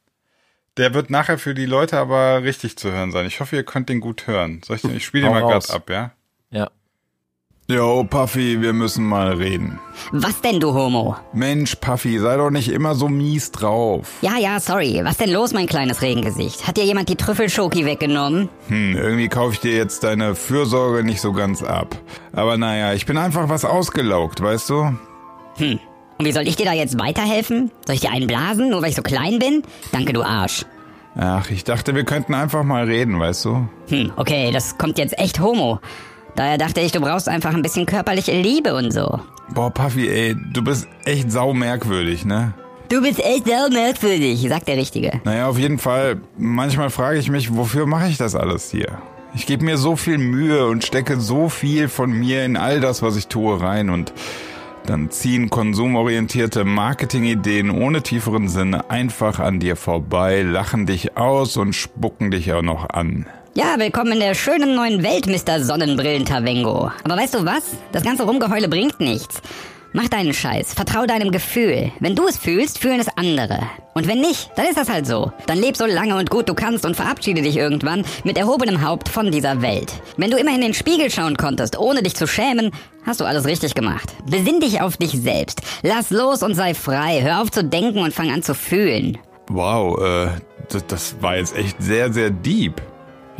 Der 0.77 0.93
wird 0.93 1.09
nachher 1.09 1.37
für 1.37 1.53
die 1.53 1.65
Leute 1.65 1.97
aber 1.97 2.43
richtig 2.43 2.77
zu 2.77 2.91
hören 2.91 3.11
sein. 3.11 3.27
Ich 3.27 3.39
hoffe, 3.39 3.55
ihr 3.55 3.63
könnt 3.63 3.89
den 3.89 3.99
gut 3.99 4.25
hören. 4.25 4.61
Soll 4.65 4.77
ich 4.77 4.81
den, 4.81 4.95
ich 4.95 5.05
spiele 5.05 5.25
den 5.25 5.33
mal 5.33 5.41
gerade 5.41 5.69
ab, 5.69 5.89
ja? 5.89 6.11
Ja. 6.49 6.71
Yo, 7.71 8.03
Puffy, 8.03 8.61
wir 8.61 8.73
müssen 8.73 9.05
mal 9.05 9.31
reden. 9.31 9.79
Was 10.11 10.41
denn, 10.41 10.59
du 10.59 10.73
Homo? 10.73 11.15
Mensch, 11.31 11.75
Puffy, 11.75 12.19
sei 12.19 12.35
doch 12.35 12.49
nicht 12.49 12.67
immer 12.67 12.95
so 12.95 13.07
mies 13.07 13.51
drauf. 13.51 14.09
Ja, 14.21 14.37
ja, 14.37 14.59
sorry. 14.59 14.99
Was 15.05 15.15
denn 15.15 15.31
los, 15.31 15.53
mein 15.53 15.67
kleines 15.67 16.01
Regengesicht? 16.01 16.67
Hat 16.67 16.75
dir 16.75 16.83
jemand 16.83 17.07
die 17.07 17.15
Trüffelschoki 17.15 17.85
weggenommen? 17.85 18.49
Hm, 18.67 18.97
irgendwie 18.97 19.29
kaufe 19.29 19.53
ich 19.53 19.61
dir 19.61 19.73
jetzt 19.73 20.03
deine 20.03 20.35
Fürsorge 20.35 21.05
nicht 21.05 21.21
so 21.21 21.31
ganz 21.31 21.63
ab. 21.63 21.95
Aber 22.33 22.57
naja, 22.57 22.93
ich 22.93 23.05
bin 23.05 23.17
einfach 23.17 23.47
was 23.47 23.63
ausgelaugt, 23.63 24.41
weißt 24.41 24.69
du? 24.69 24.97
Und 25.59 25.79
wie 26.25 26.31
soll 26.33 26.47
ich 26.47 26.57
dir 26.57 26.65
da 26.65 26.73
jetzt 26.73 26.99
weiterhelfen? 26.99 27.71
Soll 27.85 27.95
ich 27.95 28.01
dir 28.01 28.11
einen 28.11 28.27
blasen, 28.27 28.69
nur 28.69 28.81
weil 28.81 28.89
ich 28.89 28.95
so 28.97 29.01
klein 29.01 29.39
bin? 29.39 29.63
Danke, 29.93 30.11
du 30.11 30.23
Arsch. 30.23 30.65
Ach, 31.15 31.49
ich 31.49 31.63
dachte, 31.63 31.95
wir 31.95 32.03
könnten 32.03 32.33
einfach 32.33 32.63
mal 32.63 32.83
reden, 32.85 33.19
weißt 33.19 33.45
du? 33.45 33.69
Hm, 33.87 34.11
okay, 34.17 34.51
das 34.51 34.77
kommt 34.77 34.97
jetzt 34.97 35.17
echt 35.17 35.39
Homo. 35.39 35.79
Daher 36.35 36.57
dachte 36.57 36.81
ich, 36.81 36.91
du 36.91 37.01
brauchst 37.01 37.27
einfach 37.27 37.53
ein 37.53 37.61
bisschen 37.61 37.85
körperliche 37.85 38.31
Liebe 38.31 38.73
und 38.75 38.91
so. 38.91 39.19
Boah, 39.53 39.69
Puffy, 39.69 40.07
ey, 40.07 40.35
du 40.53 40.63
bist 40.63 40.87
echt 41.05 41.31
sau 41.31 41.53
merkwürdig, 41.53 42.25
ne? 42.25 42.53
Du 42.89 43.01
bist 43.01 43.23
echt 43.23 43.47
sau 43.47 43.69
merkwürdig, 43.69 44.41
sagt 44.47 44.67
der 44.67 44.77
Richtige. 44.77 45.21
Naja, 45.23 45.47
auf 45.47 45.57
jeden 45.57 45.77
Fall, 45.77 46.21
manchmal 46.37 46.89
frage 46.89 47.19
ich 47.19 47.29
mich, 47.29 47.55
wofür 47.55 47.85
mache 47.85 48.07
ich 48.07 48.17
das 48.17 48.35
alles 48.35 48.71
hier? 48.71 48.97
Ich 49.33 49.45
gebe 49.45 49.63
mir 49.63 49.77
so 49.77 49.95
viel 49.95 50.17
Mühe 50.17 50.67
und 50.67 50.83
stecke 50.83 51.19
so 51.19 51.47
viel 51.47 51.87
von 51.87 52.11
mir 52.11 52.43
in 52.43 52.57
all 52.57 52.81
das, 52.81 53.01
was 53.01 53.15
ich 53.15 53.27
tue, 53.27 53.61
rein 53.61 53.89
und 53.89 54.11
dann 54.85 55.09
ziehen 55.09 55.49
konsumorientierte 55.49 56.65
Marketingideen 56.65 57.69
ohne 57.69 58.01
tieferen 58.01 58.49
Sinne 58.49 58.89
einfach 58.89 59.39
an 59.39 59.59
dir 59.59 59.75
vorbei, 59.75 60.41
lachen 60.41 60.85
dich 60.85 61.17
aus 61.17 61.55
und 61.55 61.73
spucken 61.73 62.31
dich 62.31 62.51
auch 62.51 62.61
noch 62.61 62.89
an. 62.89 63.25
Ja, 63.53 63.75
willkommen 63.77 64.13
in 64.13 64.21
der 64.21 64.33
schönen 64.33 64.75
neuen 64.75 65.03
Welt, 65.03 65.27
Mr. 65.27 65.59
Sonnenbrillen-Tavengo. 65.59 66.89
Aber 67.03 67.17
weißt 67.17 67.33
du 67.33 67.45
was? 67.45 67.63
Das 67.91 68.01
ganze 68.01 68.23
Rumgeheule 68.23 68.69
bringt 68.69 69.01
nichts. 69.01 69.41
Mach 69.91 70.07
deinen 70.07 70.33
Scheiß, 70.33 70.73
vertrau 70.73 71.05
deinem 71.05 71.31
Gefühl. 71.31 71.91
Wenn 71.99 72.15
du 72.15 72.27
es 72.29 72.37
fühlst, 72.37 72.77
fühlen 72.79 73.01
es 73.01 73.09
andere. 73.17 73.59
Und 73.93 74.07
wenn 74.07 74.21
nicht, 74.21 74.51
dann 74.55 74.67
ist 74.67 74.77
das 74.77 74.89
halt 74.89 75.05
so. 75.05 75.33
Dann 75.47 75.57
leb 75.57 75.75
so 75.75 75.85
lange 75.85 76.15
und 76.15 76.29
gut 76.29 76.47
du 76.47 76.53
kannst 76.53 76.85
und 76.85 76.95
verabschiede 76.95 77.41
dich 77.41 77.57
irgendwann 77.57 78.05
mit 78.23 78.37
erhobenem 78.37 78.87
Haupt 78.87 79.09
von 79.09 79.31
dieser 79.31 79.61
Welt. 79.61 79.91
Wenn 80.15 80.31
du 80.31 80.37
immer 80.37 80.55
in 80.55 80.61
den 80.61 80.73
Spiegel 80.73 81.11
schauen 81.11 81.35
konntest, 81.35 81.77
ohne 81.77 82.03
dich 82.03 82.15
zu 82.15 82.27
schämen, 82.27 82.71
hast 83.05 83.19
du 83.19 83.25
alles 83.25 83.45
richtig 83.45 83.75
gemacht. 83.75 84.13
Besinn 84.25 84.61
dich 84.61 84.79
auf 84.79 84.95
dich 84.95 85.11
selbst. 85.11 85.61
Lass 85.83 86.09
los 86.09 86.41
und 86.41 86.55
sei 86.55 86.73
frei. 86.73 87.21
Hör 87.21 87.41
auf 87.41 87.51
zu 87.51 87.65
denken 87.65 87.99
und 87.99 88.13
fang 88.13 88.31
an 88.31 88.43
zu 88.43 88.55
fühlen. 88.55 89.17
Wow, 89.49 89.99
äh, 90.01 90.27
das, 90.69 90.87
das 90.87 91.15
war 91.19 91.35
jetzt 91.35 91.53
echt 91.57 91.75
sehr, 91.83 92.13
sehr 92.13 92.29
deep. 92.29 92.81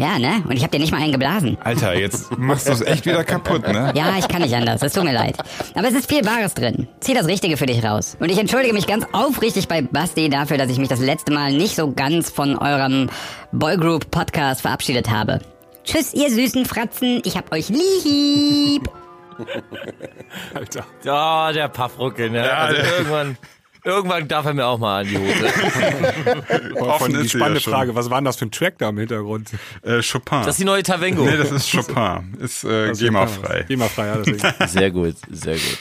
Ja, 0.02 0.18
ne? 0.18 0.44
Und 0.46 0.54
ich 0.54 0.64
hab 0.64 0.72
dir 0.72 0.80
nicht 0.80 0.92
mal 0.92 1.00
einen 1.00 1.12
geblasen. 1.12 1.58
Alter, 1.64 1.94
jetzt 1.96 2.36
machst 2.38 2.68
du 2.68 2.72
es 2.72 2.82
echt 2.82 3.06
wieder 3.06 3.24
kaputt, 3.24 3.68
ne? 3.68 3.92
Ja, 3.96 4.16
ich 4.18 4.28
kann 4.28 4.42
nicht 4.42 4.56
anders. 4.56 4.82
Es 4.82 4.94
tut 4.94 5.04
mir 5.04 5.14
leid. 5.14 5.36
Aber 5.76 5.88
es 5.88 5.94
ist 5.94 6.10
viel 6.10 6.26
Wahres 6.26 6.56
drin. 6.56 6.88
Zieh 7.02 7.14
das 7.14 7.28
Richtige 7.28 7.56
für 7.56 7.68
dich 7.68 7.84
raus. 7.84 8.18
Und 8.20 8.32
ich 8.32 8.40
entschuldige 8.40 8.74
mich 8.74 8.88
ganz 8.88 9.06
aufrichtig 9.12 9.68
bei 9.68 9.84
Basti 9.84 10.28
dafür, 10.30 10.58
dass 10.58 10.72
ich 10.72 10.80
mich 10.80 10.90
das 10.90 11.00
letzte 11.02 11.32
Mal 11.32 11.54
nicht 11.54 11.76
so 11.76 11.92
ganz 11.92 12.32
von 12.32 12.58
eurem 12.58 13.10
Boygroup 13.52 14.10
Podcast 14.10 14.62
verabschiedet 14.62 15.12
habe. 15.12 15.40
Tschüss, 15.84 16.14
ihr 16.16 16.32
süßen 16.32 16.66
Fratzen. 16.66 17.22
Ich 17.24 17.38
hab 17.38 17.52
euch 17.52 17.70
lieb. 17.70 18.90
Alter. 20.54 20.84
Ja, 21.04 21.52
der 21.52 21.68
Paffruckel, 21.70 22.30
ne? 22.30 22.52
also 22.52 22.76
der- 22.82 22.98
irgendwann, 22.98 23.38
irgendwann 23.84 24.28
darf 24.28 24.46
er 24.46 24.54
mir 24.54 24.66
auch 24.66 24.78
mal 24.78 25.02
an 25.02 25.08
die 25.08 25.18
Hose. 25.18 26.74
Boah, 26.80 26.96
Offen 26.96 27.14
die 27.14 27.30
spannende 27.30 27.60
ja. 27.60 27.72
Frage, 27.72 27.96
was 27.96 28.10
war 28.10 28.20
denn 28.20 28.26
das 28.26 28.38
für 28.38 28.46
ein 28.46 28.52
Track 28.52 28.78
da 28.78 28.90
im 28.90 28.98
Hintergrund? 28.98 29.52
Äh, 29.82 30.02
Chopin. 30.02 30.40
Das 30.40 30.50
ist 30.50 30.60
die 30.60 30.66
neue 30.66 30.84
Tavengo. 30.84 31.24
nee, 31.24 31.38
das 31.38 31.52
ist 31.52 31.72
Chopin. 31.72 32.36
Ist 32.40 32.64
äh, 32.64 32.92
GEMA-frei. 32.94 33.66
GEMA-frei, 33.68 34.08
ja, 34.08 34.18
deswegen. 34.18 34.68
Sehr 34.68 34.92
gut, 34.92 35.16
sehr 35.30 35.56
gut. 35.56 35.78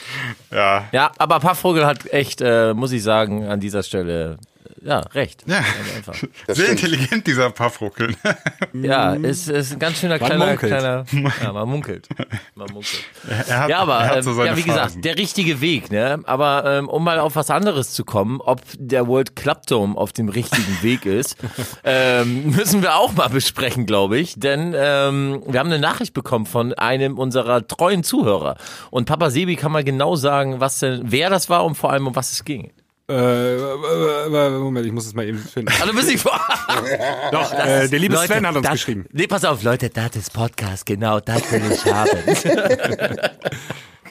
Ja. 0.51 0.85
Ja, 0.91 1.11
aber 1.17 1.39
Paffvogel 1.39 1.85
hat 1.85 2.11
echt, 2.11 2.41
äh, 2.41 2.73
muss 2.73 2.91
ich 2.91 3.03
sagen, 3.03 3.45
an 3.47 3.59
dieser 3.59 3.83
Stelle, 3.83 4.37
ja, 4.81 4.99
recht. 5.13 5.43
Ja. 5.47 5.63
Sehr 6.47 6.55
stimmt. 6.55 6.69
intelligent, 6.69 7.27
dieser 7.27 7.49
Paffruckel. 7.51 8.15
Ja, 8.73 9.13
ist, 9.13 9.49
ist 9.49 9.73
ein 9.73 9.79
ganz 9.79 9.99
schöner 9.99 10.17
Man 10.17 10.27
kleiner, 10.29 10.45
munkelt. 10.47 10.71
kleiner, 10.71 11.05
ja, 11.43 11.51
man 11.51 11.67
munkelt. 11.69 12.07
Man 12.55 12.67
munkelt. 12.71 13.03
er 13.27 13.59
hat, 13.59 13.69
Ja, 13.69 13.79
aber 13.79 13.95
er 13.97 14.07
hat 14.09 14.17
ähm, 14.17 14.23
so 14.23 14.33
seine 14.33 14.49
ja, 14.51 14.57
wie 14.57 14.61
Phasen. 14.61 14.75
gesagt, 14.85 15.05
der 15.05 15.17
richtige 15.17 15.59
Weg, 15.61 15.91
ne? 15.91 16.19
Aber 16.23 16.63
ähm, 16.65 16.87
um 16.87 17.03
mal 17.03 17.19
auf 17.19 17.35
was 17.35 17.49
anderes 17.49 17.91
zu 17.91 18.05
kommen, 18.05 18.39
ob 18.39 18.61
der 18.77 19.07
World 19.07 19.35
Club 19.35 19.67
Dome 19.67 19.97
auf 19.97 20.13
dem 20.13 20.29
richtigen 20.29 20.81
Weg 20.81 21.05
ist, 21.05 21.35
ähm, 21.83 22.51
müssen 22.51 22.81
wir 22.81 22.95
auch 22.95 23.13
mal 23.13 23.27
besprechen, 23.29 23.85
glaube 23.85 24.17
ich. 24.17 24.35
Denn 24.39 24.73
ähm, 24.75 25.43
wir 25.47 25.59
haben 25.59 25.67
eine 25.67 25.79
Nachricht 25.79 26.13
bekommen 26.13 26.45
von 26.45 26.73
einem 26.73 27.17
unserer 27.17 27.67
treuen 27.67 28.03
Zuhörer. 28.03 28.55
Und 28.89 29.05
Papa 29.05 29.29
Sebi 29.31 29.55
kann 29.57 29.71
mal 29.71 29.83
genau 29.83 30.15
sagen, 30.15 30.59
was 30.59 30.79
denn, 30.79 31.01
wer 31.03 31.29
das 31.29 31.49
war 31.49 31.65
und 31.65 31.75
vor 31.75 31.91
allem 31.91 32.07
um 32.07 32.15
was 32.15 32.31
es 32.31 32.45
ging. 32.45 32.71
Äh, 33.11 33.55
äh, 33.55 34.47
äh, 34.47 34.49
Moment, 34.59 34.85
ich 34.85 34.91
muss 34.91 35.05
es 35.05 35.13
mal 35.13 35.27
eben 35.27 35.37
finden. 35.37 35.71
Also 35.81 35.93
bist 35.93 36.13
du 36.13 36.17
vor. 36.17 36.39
Doch, 37.31 37.53
äh, 37.53 37.87
der 37.87 37.99
liebe 37.99 38.15
Leute, 38.15 38.27
Sven 38.27 38.47
hat 38.47 38.55
uns 38.55 38.63
das, 38.65 38.73
geschrieben. 38.73 39.05
Nee, 39.11 39.27
pass 39.27 39.43
auf, 39.45 39.61
Leute, 39.63 39.89
das 39.89 40.15
ist 40.15 40.33
Podcast, 40.33 40.85
genau, 40.85 41.19
das 41.19 41.51
will 41.51 41.61
ich 41.71 41.85
haben. 41.85 42.09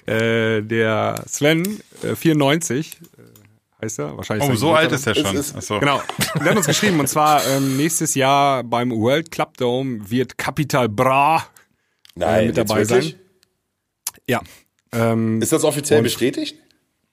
Äh, 0.06 0.62
der 0.62 1.22
Sven, 1.28 1.80
äh, 2.02 2.16
94, 2.16 2.96
äh, 2.96 3.84
heißt 3.84 3.98
er, 4.00 4.16
wahrscheinlich. 4.16 4.48
Oh, 4.48 4.54
so 4.54 4.72
alt 4.74 4.90
ist 4.90 5.06
er 5.06 5.14
schon. 5.14 5.36
ist- 5.36 5.54
Achso. 5.54 5.78
Genau. 5.78 6.02
Der 6.36 6.50
hat 6.50 6.56
uns 6.56 6.66
geschrieben, 6.66 6.98
und 6.98 7.06
zwar 7.06 7.46
ähm, 7.46 7.76
nächstes 7.76 8.14
Jahr 8.14 8.64
beim 8.64 8.90
World 8.90 9.30
Club 9.30 9.56
Dome 9.58 10.10
wird 10.10 10.36
Capital 10.36 10.88
Bra 10.88 11.44
Nein, 12.16 12.48
mit 12.48 12.56
jetzt 12.56 12.70
dabei 12.70 12.84
sein. 12.84 13.14
Ja. 14.26 14.40
Ähm, 14.92 15.40
Ist 15.40 15.52
das 15.52 15.62
offiziell 15.64 16.02
bestätigt? 16.02 16.56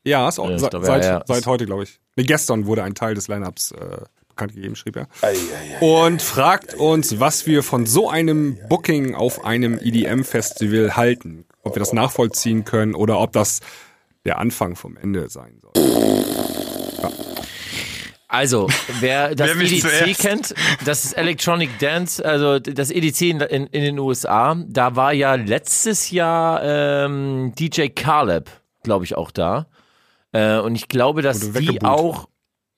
Ja, 0.03 0.27
ist 0.27 0.39
auch 0.39 0.49
Ja, 0.49 0.57
glaube, 0.57 0.85
seit, 0.85 1.03
ja, 1.03 1.09
ja. 1.09 1.23
seit 1.25 1.45
heute, 1.45 1.65
glaube 1.65 1.83
ich. 1.83 1.99
Nee, 2.15 2.23
gestern 2.23 2.65
wurde 2.65 2.83
ein 2.83 2.95
Teil 2.95 3.15
des 3.15 3.27
Lineups 3.27 3.71
äh, 3.71 3.97
bekannt 4.29 4.53
gegeben, 4.55 4.75
schrieb 4.75 4.95
er. 4.95 5.07
Ei, 5.21 5.31
ei, 5.31 5.35
ei. 5.81 6.05
Und 6.05 6.21
fragt 6.21 6.75
uns, 6.75 7.19
was 7.19 7.45
wir 7.45 7.63
von 7.63 7.85
so 7.85 8.09
einem 8.09 8.57
Booking 8.69 9.15
auf 9.15 9.43
einem 9.45 9.79
EDM-Festival 9.79 10.95
halten. 10.95 11.45
Ob 11.63 11.75
wir 11.75 11.79
das 11.79 11.91
nachvollziehen 11.91 12.63
können 12.63 12.95
oder 12.95 13.19
ob 13.19 13.33
das 13.33 13.59
der 14.25 14.39
Anfang 14.39 14.75
vom 14.75 14.95
Ende 14.95 15.29
sein 15.29 15.59
soll. 15.61 15.73
Also, 18.27 18.67
wer 18.99 19.35
das 19.35 19.55
Wer 19.55 19.65
EDC 19.65 19.81
zuerst? 19.81 20.19
kennt, 20.19 20.55
das 20.85 21.05
ist 21.05 21.13
Electronic 21.13 21.79
Dance, 21.79 22.23
also 22.23 22.59
das 22.59 22.91
EDC 22.91 23.21
in, 23.21 23.39
in, 23.41 23.67
in 23.67 23.83
den 23.83 23.99
USA, 23.99 24.55
da 24.67 24.95
war 24.95 25.13
ja 25.13 25.35
letztes 25.35 26.11
Jahr 26.11 26.61
ähm, 26.63 27.53
DJ 27.57 27.87
Caleb, 27.87 28.49
glaube 28.83 29.05
ich, 29.05 29.15
auch 29.15 29.31
da. 29.31 29.67
Äh, 30.37 30.59
und 30.59 30.75
ich 30.75 30.87
glaube, 30.87 31.21
dass 31.21 31.51
die 31.53 31.81
auch, 31.83 32.27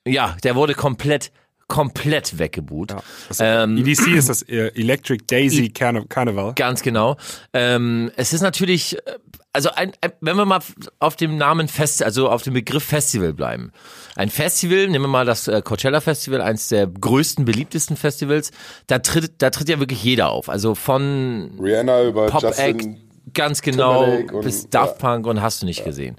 ja, 0.07 0.37
der 0.43 0.55
wurde 0.55 0.73
komplett, 0.75 1.31
komplett 1.67 2.39
weggebuht. 2.39 2.91
Ja, 2.91 3.01
das 3.27 3.39
Ähm, 3.41 3.77
EDC 3.77 4.07
ist 4.15 4.29
das 4.29 4.41
äh, 4.43 4.71
Electric 4.75 5.23
Daisy 5.27 5.69
Carnival. 5.69 6.53
Ganz 6.55 6.81
genau. 6.81 7.17
Ähm, 7.53 8.11
es 8.15 8.33
ist 8.33 8.41
natürlich, 8.41 8.97
äh, 8.97 9.17
also 9.53 9.69
ein, 9.75 9.91
ein, 10.01 10.11
wenn 10.21 10.35
wir 10.37 10.45
mal 10.45 10.59
auf 10.99 11.15
dem 11.15 11.37
Namen 11.37 11.67
Fest, 11.67 12.01
also 12.03 12.29
auf 12.29 12.43
dem 12.43 12.53
Begriff 12.53 12.83
Festival 12.83 13.33
bleiben. 13.33 13.71
Ein 14.15 14.29
Festival, 14.29 14.87
nehmen 14.87 15.05
wir 15.05 15.09
mal 15.09 15.25
das 15.25 15.49
Coachella 15.63 16.01
Festival, 16.01 16.41
eines 16.41 16.67
der 16.69 16.87
größten, 16.87 17.45
beliebtesten 17.45 17.97
Festivals, 17.97 18.51
da 18.87 18.99
tritt, 18.99 19.33
da 19.41 19.49
tritt 19.49 19.69
ja 19.69 19.79
wirklich 19.79 20.03
jeder 20.03 20.29
auf. 20.29 20.49
Also 20.49 20.75
von 20.75 21.51
Rihanna 21.61 22.03
über 22.03 22.27
Pop-Act, 22.27 22.83
Justin. 22.83 22.97
ganz 23.33 23.61
genau, 23.61 24.03
Timberlake 24.05 24.35
und- 24.35 24.43
bis 24.43 24.69
Daft 24.69 24.97
Punk 24.99 25.25
und 25.27 25.41
hast 25.41 25.61
du 25.61 25.65
nicht 25.65 25.83
gesehen. 25.83 26.15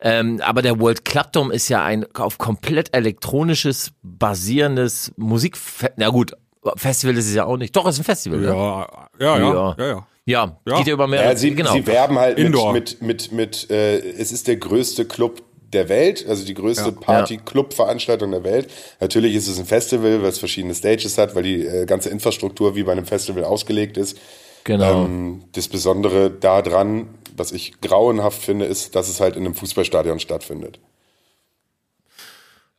Ähm, 0.00 0.40
aber 0.44 0.62
der 0.62 0.78
World 0.80 1.04
Club 1.04 1.32
Dome 1.32 1.52
ist 1.54 1.68
ja 1.68 1.84
ein 1.84 2.04
auf 2.14 2.38
komplett 2.38 2.94
elektronisches, 2.94 3.92
basierendes 4.02 5.12
Musik, 5.16 5.56
na 5.96 6.08
gut, 6.08 6.32
Festival 6.76 7.16
ist 7.16 7.26
es 7.26 7.34
ja 7.34 7.44
auch 7.44 7.56
nicht. 7.58 7.74
Doch, 7.76 7.86
es 7.86 7.94
ist 7.96 8.00
ein 8.00 8.04
Festival, 8.04 8.38
ne? 8.40 8.46
Ja, 8.46 8.88
ja, 9.18 9.38
ja, 9.38 9.38
ja, 9.38 9.74
ja. 9.78 9.86
ja. 9.88 10.06
Ja, 10.26 10.56
Ja. 10.66 10.78
geht 10.78 10.86
ja 10.86 10.94
über 10.94 11.06
mehrere, 11.06 11.28
Ja, 11.32 11.36
sie, 11.36 11.54
genau. 11.54 11.74
sie 11.74 11.86
werben 11.86 12.18
halt 12.18 12.38
mit, 12.38 12.46
Indoor. 12.46 12.72
mit, 12.72 13.02
mit, 13.02 13.30
mit 13.32 13.70
äh, 13.70 13.98
es 13.98 14.32
ist 14.32 14.48
der 14.48 14.56
größte 14.56 15.04
Club 15.04 15.42
der 15.74 15.90
Welt, 15.90 16.24
also 16.26 16.46
die 16.46 16.54
größte 16.54 16.92
Party-Club-Veranstaltung 16.92 18.30
der 18.30 18.44
Welt. 18.44 18.70
Natürlich 19.00 19.34
ist 19.34 19.48
es 19.48 19.58
ein 19.58 19.66
Festival, 19.66 20.22
weil 20.22 20.28
es 20.30 20.38
verschiedene 20.38 20.74
Stages 20.74 21.18
hat, 21.18 21.34
weil 21.34 21.42
die 21.42 21.66
äh, 21.66 21.84
ganze 21.86 22.08
Infrastruktur 22.10 22.74
wie 22.74 22.84
bei 22.84 22.92
einem 22.92 23.06
Festival 23.06 23.44
ausgelegt 23.44 23.96
ist. 23.96 24.16
genau. 24.64 25.04
Ähm, 25.04 25.42
das 25.52 25.68
Besondere 25.68 26.30
daran, 26.30 27.08
was 27.36 27.52
ich 27.52 27.80
grauenhaft 27.80 28.40
finde, 28.42 28.64
ist, 28.66 28.94
dass 28.94 29.08
es 29.08 29.20
halt 29.20 29.36
in 29.36 29.44
einem 29.44 29.54
Fußballstadion 29.54 30.20
stattfindet. 30.20 30.78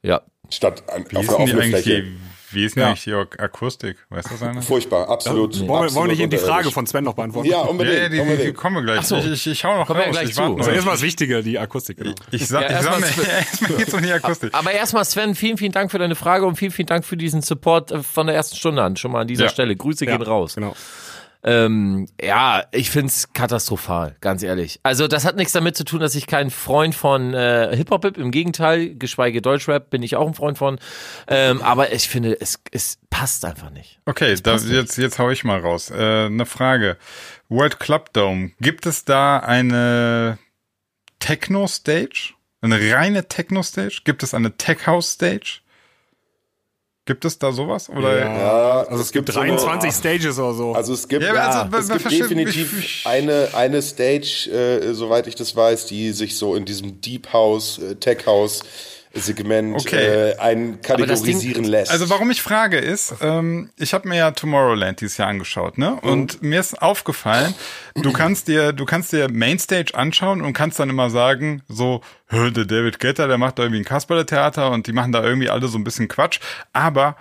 ja. 0.02 0.22
Statt 0.52 0.84
an, 0.94 1.06
Wie 1.10 1.18
auf 1.18 1.24
ist 1.24 1.30
einer 1.30 1.38
denn 1.40 1.46
die 1.48 1.52
offenen 1.54 1.62
eigentlich 1.74 1.84
Fläche. 1.86 2.04
die, 2.04 2.18
wie 2.52 2.66
ist 2.66 2.76
denn 2.76 2.82
Ja. 2.84 2.88
eigentlich 2.90 3.04
die 3.06 3.14
Ak- 3.14 3.40
Akustik? 3.40 3.98
Weißt 4.10 4.28
du 4.30 4.34
das 4.36 4.44
einer? 4.44 4.62
Furchtbar, 4.62 5.10
absolut. 5.10 5.60
Wollen, 5.68 5.68
wir- 5.90 5.96
wollen 5.96 6.06
wir 6.06 6.12
nicht 6.12 6.20
eben 6.22 6.30
die 6.30 6.38
Frage 6.38 6.70
von 6.70 6.86
Sven 6.86 7.04
noch 7.04 7.16
beantworten? 7.16 7.50
Ja, 7.50 7.64
Ja, 7.64 7.64
unbedingt. 7.64 7.98
ja, 7.98 8.24
die, 8.24 8.38
die, 8.38 8.44
die 8.46 8.54
kommen 8.54 8.76
wir 8.76 8.94
gleich. 8.94 9.08
so. 9.08 9.16
Ich, 9.18 9.26
ich, 9.26 9.48
ich 9.48 9.66
hau 9.66 9.76
noch 9.76 9.88
Kommen 9.88 10.02
wir 10.02 10.06
raus. 10.06 10.12
gleich 10.16 10.30
ich 10.30 10.38
warte. 10.38 10.58
Also 10.60 10.70
erstmal 10.70 10.94
das 10.94 11.02
Wichtige, 11.02 11.42
die 11.42 11.58
Akustik, 11.58 11.98
genau. 11.98 12.14
Ich 12.30 12.46
sag, 12.48 12.70
Ja, 12.70 12.78
ich 12.78 12.86
sag 12.86 12.94
erstmal 13.02 13.10
Sven- 13.12 13.26
erstmal 13.26 13.72
geht's 13.80 13.94
um 13.96 14.04
die 14.04 14.12
Akustik. 14.12 14.54
Aber 14.54 14.72
erstmal, 14.72 15.04
Sven, 15.06 15.34
vielen, 15.34 15.58
vielen 15.58 15.72
Dank 15.72 15.90
für 15.90 15.98
deine 15.98 16.14
Frage 16.16 16.46
und 16.46 16.56
vielen, 16.58 16.72
vielen 16.72 16.86
Dank 16.86 17.04
für 17.06 17.18
diesen 17.18 17.42
Support 17.42 17.92
äh, 17.92 18.04
von 18.04 18.28
der 18.28 18.36
ersten 18.36 18.56
Stunde 18.56 18.84
an. 18.84 18.96
Schon 18.98 19.12
mal 19.12 19.22
an 19.22 19.28
dieser 19.28 19.46
Ja. 19.46 19.50
Stelle. 19.50 19.76
Grüße 19.76 20.06
gehen 20.06 20.22
raus. 20.22 20.54
Genau. 20.54 20.76
Ähm, 21.48 22.08
ja, 22.20 22.64
ich 22.72 22.90
find's 22.90 23.32
katastrophal, 23.34 24.16
ganz 24.20 24.42
ehrlich. 24.42 24.80
Also 24.82 25.08
das 25.08 25.26
hat 25.26 25.36
nichts 25.36 25.54
damit 25.54 25.78
zu 25.78 25.84
tun, 25.84 26.00
dass 26.00 26.16
ich 26.16 26.26
kein 26.26 26.50
Freund 26.50 26.96
von 26.96 27.36
äh, 27.36 27.76
Hip-Hop 27.76 28.02
bin. 28.02 28.16
Im 28.16 28.32
Gegenteil, 28.32 28.96
geschweige 28.96 29.44
Deutschrap 29.44 29.92
bin 29.92 30.02
ich 30.02 30.16
auch 30.16 30.28
ein 30.28 30.34
Freund 30.34 30.58
von. 30.58 30.80
Ähm, 31.28 31.62
aber 31.62 31.94
ich 31.94 32.10
finde, 32.10 32.36
es, 32.42 32.60
es 32.72 32.98
passt 33.12 33.46
einfach 33.46 33.70
nicht. 33.70 34.00
Okay, 34.06 34.36
da, 34.42 34.56
jetzt, 34.56 34.98
jetzt 34.98 35.20
hau 35.20 35.30
ich 35.30 35.44
mal 35.44 35.60
raus. 35.60 35.92
Äh, 35.92 36.26
eine 36.26 36.48
Frage. 36.48 36.98
World 37.48 37.80
Club 37.80 38.12
Dome. 38.14 38.52
Gibt 38.60 38.88
es 38.88 39.06
da 39.06 39.38
eine 39.38 40.40
Techno-Stage? 41.20 42.34
Eine 42.62 42.80
reine 42.92 43.28
Techno-Stage? 43.28 44.02
Gibt 44.04 44.24
es 44.24 44.34
eine 44.34 44.58
Tech-House-Stage? 44.58 45.60
Gibt 47.08 47.24
es 47.24 47.38
da 47.38 47.52
sowas? 47.52 47.88
Oder? 47.90 48.20
Ja, 48.20 48.82
Also 48.90 49.04
es 49.04 49.12
gibt 49.12 49.32
so 49.32 49.40
eine- 49.40 49.52
23 49.56 49.92
Stages 49.94 50.40
oder 50.40 50.54
so. 50.56 50.74
Also 50.74 50.94
es 50.94 51.08
gibt, 51.08 51.22
Ja, 51.24 51.34
also, 51.70 51.78
es 51.94 52.04
gibt 52.04 52.12
definitiv 52.12 53.02
eine, 53.06 53.50
eine 53.54 53.82
Stage, 53.84 54.50
äh, 54.52 54.94
soweit 54.96 55.28
ich 55.28 55.36
das 55.36 55.56
weiß, 55.56 55.86
die 55.86 56.12
sich 56.14 56.36
so 56.36 56.56
in 56.56 56.66
diesem 56.66 57.02
Deep 57.02 57.32
House, 57.32 57.78
äh, 57.78 57.96
Tech 57.96 58.26
House 58.26 58.62
Segment 59.16 59.76
Okay. 59.76 60.32
äh, 60.32 60.38
ein 60.40 60.82
kategorisieren 60.82 61.64
lässt. 61.64 61.92
Also 61.92 62.10
warum 62.10 62.30
ich 62.32 62.42
frage 62.42 62.78
ist, 62.78 63.16
ähm, 63.22 63.70
ich 63.78 63.94
habe 63.94 64.08
mir 64.10 64.18
ja 64.18 64.32
Tomorrowland 64.32 65.02
dieses 65.02 65.18
Jahr 65.18 65.30
angeschaut, 65.30 65.78
ne? 65.78 65.96
Und 66.02 66.42
mir 66.42 66.60
ist 66.60 66.82
aufgefallen, 66.82 67.54
du 67.96 68.12
kannst 68.12 68.48
dir, 68.48 68.74
du 68.74 68.86
kannst 68.86 69.14
dir 69.14 69.30
Mainstage 69.32 69.96
anschauen 69.96 70.42
und 70.42 70.54
kannst 70.54 70.80
dann 70.80 70.90
immer 70.90 71.10
sagen, 71.10 71.64
so, 71.68 72.02
"Hö, 72.28 72.52
der 72.52 72.66
David 72.66 73.00
Guetta, 73.00 73.28
der 73.28 73.38
macht 73.38 73.58
da 73.58 73.64
irgendwie 73.64 73.82
ein 73.82 73.86
Kasperle-Theater 73.86 74.72
und 74.72 74.88
die 74.88 74.94
machen 74.94 75.12
da 75.12 75.24
irgendwie 75.24 75.50
alle 75.50 75.68
so 75.68 75.78
ein 75.78 75.84
bisschen 75.84 76.08
Quatsch. 76.08 76.40
Aber 76.74 77.16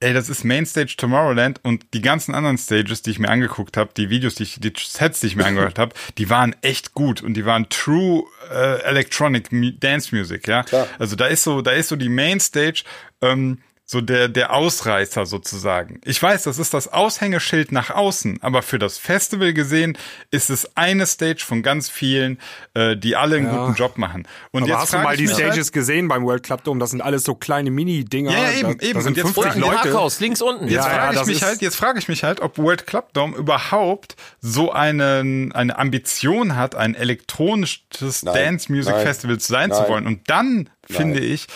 Ey, 0.00 0.14
das 0.14 0.28
ist 0.28 0.44
Mainstage 0.44 0.94
Tomorrowland 0.96 1.58
und 1.64 1.92
die 1.92 2.02
ganzen 2.02 2.32
anderen 2.32 2.56
Stages, 2.56 3.02
die 3.02 3.10
ich 3.10 3.18
mir 3.18 3.30
angeguckt 3.30 3.76
habe, 3.76 3.90
die 3.96 4.10
Videos, 4.10 4.36
die, 4.36 4.44
ich, 4.44 4.60
die 4.60 4.72
Sets, 4.76 5.18
die 5.18 5.26
ich 5.26 5.34
mir 5.34 5.44
angehört 5.44 5.80
habe, 5.80 5.92
die 6.18 6.30
waren 6.30 6.54
echt 6.62 6.94
gut 6.94 7.20
und 7.20 7.34
die 7.34 7.44
waren 7.44 7.68
True 7.68 8.22
äh, 8.48 8.80
Electronic 8.82 9.48
Dance 9.80 10.14
Music, 10.14 10.46
ja. 10.46 10.62
Klar. 10.62 10.86
Also 11.00 11.16
da 11.16 11.26
ist 11.26 11.42
so, 11.42 11.62
da 11.62 11.72
ist 11.72 11.88
so 11.88 11.96
die 11.96 12.08
Mainstage 12.08 12.84
ähm, 13.22 13.58
so 13.90 14.02
der 14.02 14.28
der 14.28 14.52
Ausreißer 14.52 15.24
sozusagen. 15.24 15.98
Ich 16.04 16.22
weiß, 16.22 16.42
das 16.42 16.58
ist 16.58 16.74
das 16.74 16.88
Aushängeschild 16.92 17.72
nach 17.72 17.88
außen, 17.88 18.38
aber 18.42 18.60
für 18.60 18.78
das 18.78 18.98
Festival 18.98 19.54
gesehen 19.54 19.96
ist 20.30 20.50
es 20.50 20.76
eine 20.76 21.06
Stage 21.06 21.42
von 21.42 21.62
ganz 21.62 21.88
vielen, 21.88 22.38
äh, 22.74 22.96
die 22.98 23.16
alle 23.16 23.36
einen 23.36 23.46
Ja. 23.46 23.64
guten 23.64 23.74
Job 23.76 23.96
machen. 23.96 24.28
Und 24.50 24.64
Aber 24.64 24.72
jetzt 24.72 24.78
hast 24.80 24.92
du 24.92 24.98
mal 24.98 25.16
die 25.16 25.22
mich 25.22 25.32
halt- 25.32 25.44
Stages 25.54 25.72
gesehen 25.72 26.06
beim 26.06 26.22
World 26.24 26.42
Club 26.42 26.64
Dome? 26.64 26.78
Das 26.80 26.90
sind 26.90 27.00
alles 27.00 27.24
so 27.24 27.34
kleine 27.34 27.70
Mini-Dinger. 27.70 28.30
Ja, 28.30 28.38
ja, 28.38 28.50
eben, 28.58 28.78
da, 28.78 28.84
eben. 28.84 28.92
Da 28.92 28.98
Und 28.98 29.04
sind 29.04 29.16
jetzt 29.16 29.24
50 29.26 29.44
fragen- 29.44 29.60
Leute. 29.60 29.74
Parkhaus, 29.76 30.20
links 30.20 30.42
unten. 30.42 30.64
Jetzt 30.64 30.74
Ja, 30.74 30.82
frage 30.82 31.14
ja, 31.16 31.20
ich 31.22 31.26
mich 31.26 31.42
halt, 31.42 31.62
jetzt 31.62 31.76
frage 31.76 31.98
ich 31.98 32.08
mich 32.08 32.24
halt, 32.24 32.40
ob 32.40 32.58
World 32.58 32.86
Club 32.86 33.14
Dome 33.14 33.34
überhaupt 33.38 34.16
so 34.42 34.70
einen, 34.70 35.50
eine 35.52 35.78
Ambition 35.78 36.56
hat, 36.56 36.74
ein 36.74 36.94
elektronisches 36.94 38.20
Dance 38.20 38.70
Music 38.70 38.94
Festival 38.96 39.40
sein 39.40 39.70
nein. 39.70 39.78
zu 39.82 39.88
wollen. 39.90 40.06
Und 40.06 40.28
dann 40.28 40.68
finde 40.90 41.20
ich, 41.20 41.46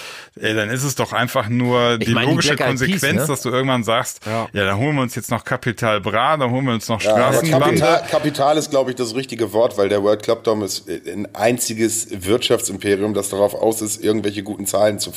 ey, 0.41 0.55
dann 0.55 0.70
ist 0.70 0.83
es 0.83 0.95
doch 0.95 1.12
einfach 1.12 1.49
nur 1.49 1.99
die 1.99 2.12
meine, 2.12 2.26
die 2.26 2.33
logische 2.33 2.57
Peas, 2.57 2.68
Konsequenz, 2.68 3.22
ne? 3.22 3.26
dass 3.26 3.43
du 3.43 3.51
irgendwann 3.51 3.85
sagst, 3.85 4.20
ja. 4.26 4.49
dann 4.53 4.76
holen 4.78 4.95
wir 4.97 5.03
uns 5.03 5.14
jetzt 5.14 5.30
noch 5.30 5.45
Kapital 5.45 6.01
Bra, 6.01 6.37
dann 6.37 6.51
holen 6.51 6.66
wir 6.66 6.74
uns 6.74 6.89
noch 6.89 7.01
Ja, 7.01 7.33
Straßenbahn. 7.33 7.61
Kapital, 7.61 8.03
Kapital 8.11 8.59
ist, 8.59 8.70
glaube 8.70 8.91
ich, 8.91 8.97
das 8.97 9.14
richtige 9.14 9.53
Wort, 9.53 9.78
weil 9.78 9.89
der 9.89 10.03
World 10.03 10.22
Club 10.22 10.45
Dome 10.45 10.64
ist 10.64 10.89
äh, 10.89 11.01
ein 11.12 11.35
einziges 11.35 12.09
Wirtschaftsimperium, 12.11 13.14
das 13.14 13.30
darauf 13.30 13.55
aus 13.55 13.83
ist, 13.83 14.03
irgendwelche 14.03 14.43
guten 14.43 14.66
Zahlen 14.66 14.99
zu 14.99 15.12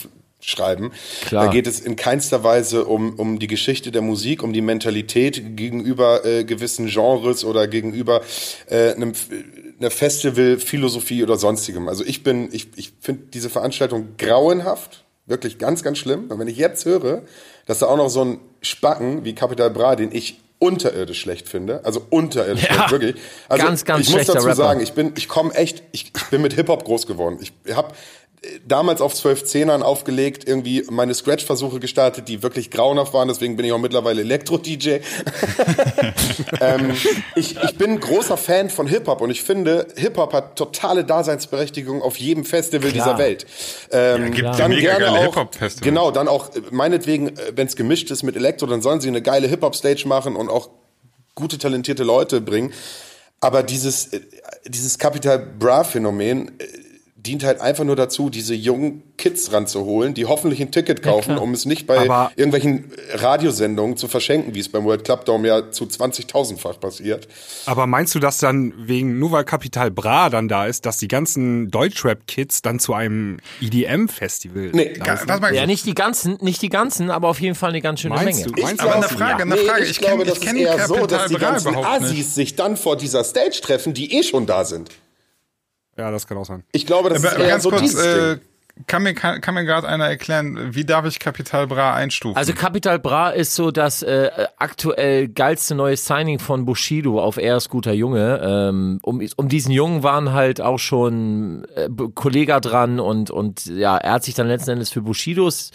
schreiben. 0.45 0.91
Klar. 1.25 1.45
Da 1.45 1.51
geht 1.51 1.67
es 1.67 1.79
in 1.79 1.95
keinster 1.95 2.43
Weise 2.43 2.85
um, 2.85 3.15
um 3.15 3.39
die 3.39 3.47
Geschichte 3.47 3.91
der 3.91 4.01
Musik, 4.01 4.43
um 4.43 4.53
die 4.53 4.61
Mentalität 4.61 5.57
gegenüber 5.57 6.23
äh, 6.25 6.43
gewissen 6.43 6.87
Genres 6.87 7.43
oder 7.43 7.67
gegenüber 7.67 8.21
äh, 8.69 8.93
einem, 8.93 9.13
einer 9.79 9.91
Festivalphilosophie 9.91 11.23
oder 11.23 11.37
sonstigem. 11.37 11.87
Also 11.89 12.03
ich 12.03 12.23
bin, 12.23 12.49
ich, 12.51 12.69
ich 12.75 12.93
finde 12.99 13.23
diese 13.33 13.49
Veranstaltung 13.49 14.15
grauenhaft, 14.17 15.03
wirklich 15.25 15.57
ganz, 15.57 15.83
ganz 15.83 15.97
schlimm. 15.97 16.29
Und 16.29 16.39
wenn 16.39 16.47
ich 16.47 16.57
jetzt 16.57 16.85
höre, 16.85 17.23
dass 17.65 17.79
da 17.79 17.87
auch 17.87 17.97
noch 17.97 18.09
so 18.09 18.23
ein 18.23 18.39
Spacken 18.61 19.25
wie 19.25 19.33
Capital 19.33 19.69
Bra, 19.69 19.95
den 19.95 20.11
ich 20.11 20.39
unterirdisch 20.59 21.19
schlecht 21.19 21.49
finde, 21.49 21.83
also 21.83 22.01
unterirdisch 22.09 22.63
Ja, 22.63 22.73
schlecht, 22.73 22.91
wirklich. 22.91 23.15
Also 23.49 23.65
ganz, 23.65 23.85
ganz 23.85 24.07
ich 24.07 24.15
muss 24.15 24.25
dazu 24.25 24.45
Rapper. 24.45 24.55
sagen, 24.55 24.79
ich 24.79 24.93
bin, 24.93 25.13
ich 25.17 25.27
komme 25.27 25.53
echt, 25.53 25.83
ich, 25.91 26.11
ich 26.15 26.25
bin 26.25 26.41
mit 26.41 26.53
Hip-Hop 26.53 26.85
groß 26.85 27.07
geworden. 27.07 27.39
Ich 27.41 27.75
habe 27.75 27.93
damals 28.67 29.01
auf 29.01 29.13
12 29.13 29.45
Zehnern 29.45 29.83
aufgelegt, 29.83 30.47
irgendwie 30.47 30.85
meine 30.89 31.13
Scratch-Versuche 31.13 31.79
gestartet, 31.79 32.27
die 32.27 32.43
wirklich 32.43 32.71
grauenhaft 32.71 33.13
waren, 33.13 33.27
deswegen 33.27 33.55
bin 33.55 33.65
ich 33.65 33.71
auch 33.71 33.79
mittlerweile 33.79 34.21
Elektro-DJ. 34.21 34.89
ähm, 36.61 36.91
ich, 37.35 37.57
ich 37.61 37.75
bin 37.77 37.99
großer 37.99 38.37
Fan 38.37 38.69
von 38.69 38.87
Hip-Hop 38.87 39.21
und 39.21 39.29
ich 39.29 39.43
finde, 39.43 39.87
Hip-Hop 39.95 40.33
hat 40.33 40.55
totale 40.55 41.03
Daseinsberechtigung 41.03 42.01
auf 42.01 42.17
jedem 42.17 42.45
Festival 42.45 42.91
dieser 42.91 43.17
Welt. 43.17 43.45
Ähm, 43.91 44.31
gibt 44.31 44.59
dann 44.59 44.71
gerne 44.71 45.11
auch, 45.11 45.47
genau, 45.81 46.11
dann 46.11 46.27
auch, 46.27 46.55
äh, 46.55 46.61
meinetwegen, 46.71 47.33
wenn 47.53 47.67
es 47.67 47.75
gemischt 47.75 48.11
ist 48.11 48.23
mit 48.23 48.35
Elektro, 48.35 48.67
dann 48.67 48.81
sollen 48.81 49.01
sie 49.01 49.07
eine 49.07 49.21
geile 49.21 49.47
Hip-Hop-Stage 49.47 50.07
machen 50.07 50.35
und 50.35 50.49
auch 50.49 50.69
gute, 51.35 51.57
talentierte 51.57 52.03
Leute 52.03 52.41
bringen. 52.41 52.73
Aber 53.41 53.63
dieses, 53.63 54.13
äh, 54.13 54.21
dieses 54.65 54.97
Capital 54.97 55.39
Bra-Phänomen 55.39 56.59
äh, 56.59 56.84
dient 57.25 57.43
halt 57.43 57.59
einfach 57.61 57.83
nur 57.83 57.95
dazu, 57.95 58.29
diese 58.29 58.53
jungen 58.55 59.03
Kids 59.17 59.51
ranzuholen, 59.51 60.13
die 60.13 60.25
hoffentlich 60.25 60.61
ein 60.61 60.71
Ticket 60.71 61.01
kaufen, 61.01 61.37
um 61.37 61.53
es 61.53 61.65
nicht 61.65 61.87
bei 61.87 61.97
Aber- 61.99 62.31
irgendwelchen 62.35 62.91
Radiosendungen 63.13 63.97
zu 63.97 64.07
verschenken, 64.07 64.53
wie 64.55 64.59
es 64.59 64.69
beim 64.69 64.83
World 64.85 65.03
Club 65.03 65.25
Dome 65.25 65.47
ja 65.47 65.71
zu 65.71 65.85
20.000-fach 65.85 66.79
passiert. 66.79 67.27
Aber 67.65 67.87
meinst 67.87 68.13
du, 68.15 68.19
dass 68.19 68.37
dann 68.37 68.73
wegen, 68.77 69.19
nur 69.19 69.31
weil 69.31 69.43
Kapital 69.45 69.89
Bra 69.91 70.29
dann 70.29 70.47
da 70.47 70.65
ist, 70.67 70.85
dass 70.85 70.97
die 70.97 71.07
ganzen 71.07 71.71
Deutschrap-Kids 71.71 72.61
dann 72.61 72.79
zu 72.79 72.93
einem 72.93 73.37
EDM-Festival 73.61 74.71
Nee, 74.73 74.93
laufen? 74.97 75.27
Was 75.27 75.39
mal, 75.39 75.53
Ja, 75.55 75.65
nicht 75.65 75.85
die 75.85 75.93
ganzen, 75.95 76.37
nicht 76.41 76.61
die 76.61 76.69
ganzen, 76.69 77.09
aber 77.09 77.29
auf 77.29 77.39
jeden 77.39 77.55
Fall 77.55 77.69
eine 77.69 77.81
ganz 77.81 78.01
schöne 78.01 78.15
Meinst 78.15 78.41
Menge. 78.41 78.51
du? 78.55 78.61
Meinst 78.61 78.81
aber 78.81 78.91
du 78.91 78.97
eine? 78.97 79.07
Frage, 79.07 79.43
eine 79.43 79.55
Nee, 79.55 79.61
Frage. 79.61 79.83
ich, 79.83 79.89
Ich, 79.91 79.99
glaube, 79.99 80.23
kenn, 80.23 80.27
das 80.33 80.37
ich 80.39 80.43
ist 80.45 80.53
eher 80.55 80.87
so, 80.87 80.93
Kapital 80.95 81.19
dass 81.19 81.27
die 81.29 81.37
ganzen 81.37 81.75
Assis 81.77 82.11
nicht. 82.11 82.33
sich 82.33 82.55
dann 82.55 82.77
vor 82.77 82.97
dieser 82.97 83.23
Stage 83.23 83.59
treffen, 83.61 83.93
die 83.93 84.13
eh 84.17 84.23
schon 84.23 84.45
da 84.45 84.65
sind. 84.65 84.89
Ja, 85.97 86.11
das 86.11 86.27
kann 86.27 86.37
auch 86.37 86.45
sein. 86.45 86.63
Ich 86.71 86.85
glaube, 86.85 87.09
das 87.09 87.23
Aber, 87.23 87.41
ist 87.41 87.47
ganz 87.47 87.63
so 87.63 87.69
kurz, 87.69 87.95
äh, 87.95 88.37
kann 88.87 89.03
mir, 89.03 89.13
kann, 89.13 89.39
kann 89.39 89.53
mir 89.53 89.63
gerade 89.63 89.87
einer 89.87 90.09
erklären, 90.09 90.75
wie 90.75 90.83
darf 90.83 91.05
ich 91.05 91.19
Kapital 91.19 91.65
Bra 91.65 91.93
einstufen? 91.95 92.35
Also 92.35 92.51
Capital 92.53 92.99
Bra 92.99 93.29
ist 93.29 93.55
so 93.55 93.71
das 93.71 94.03
äh, 94.03 94.29
aktuell 94.57 95.29
geilste 95.29 95.75
neue 95.75 95.95
Signing 95.95 96.39
von 96.39 96.65
Bushido 96.65 97.21
auf 97.21 97.37
Er 97.37 97.55
ist 97.55 97.69
guter 97.69 97.93
Junge. 97.93 98.41
Ähm, 98.43 98.99
um, 99.01 99.25
um 99.37 99.47
diesen 99.47 99.71
Jungen 99.71 100.03
waren 100.03 100.33
halt 100.33 100.59
auch 100.59 100.79
schon 100.79 101.65
äh, 101.75 101.87
Kollega 102.13 102.59
dran 102.59 102.99
und, 102.99 103.31
und 103.31 103.65
ja, 103.65 103.95
er 103.95 104.13
hat 104.13 104.25
sich 104.25 104.33
dann 104.35 104.47
letzten 104.47 104.71
Endes 104.71 104.91
für 104.91 105.01
Bushidos 105.01 105.71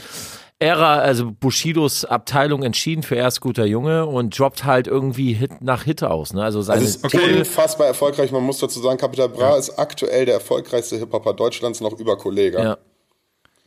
Ära, 0.62 0.98
also 0.98 1.32
Bushidos 1.32 2.04
Abteilung 2.04 2.62
entschieden 2.62 3.02
für 3.02 3.16
Er 3.16 3.28
ist 3.28 3.40
guter 3.40 3.64
Junge 3.64 4.04
und 4.04 4.38
droppt 4.38 4.64
halt 4.64 4.86
irgendwie 4.86 5.32
Hit 5.32 5.62
nach 5.62 5.84
Hit 5.84 6.02
aus. 6.02 6.34
Ne? 6.34 6.42
Also 6.44 6.60
seine 6.60 6.82
Es 6.82 6.96
ist 6.96 7.04
Okay. 7.04 7.38
unfassbar 7.38 7.86
erfolgreich. 7.86 8.30
Man 8.30 8.42
muss 8.42 8.58
dazu 8.58 8.78
sagen, 8.80 8.98
Capital 8.98 9.30
Bra 9.30 9.56
ist 9.56 9.78
aktuell 9.78 10.26
der 10.26 10.34
erfolgreichste 10.34 10.98
Hip-Hopper 10.98 11.32
Deutschlands, 11.32 11.80
noch 11.80 11.98
über 11.98 12.18
Kollega. 12.18 12.62
Ja. 12.62 12.78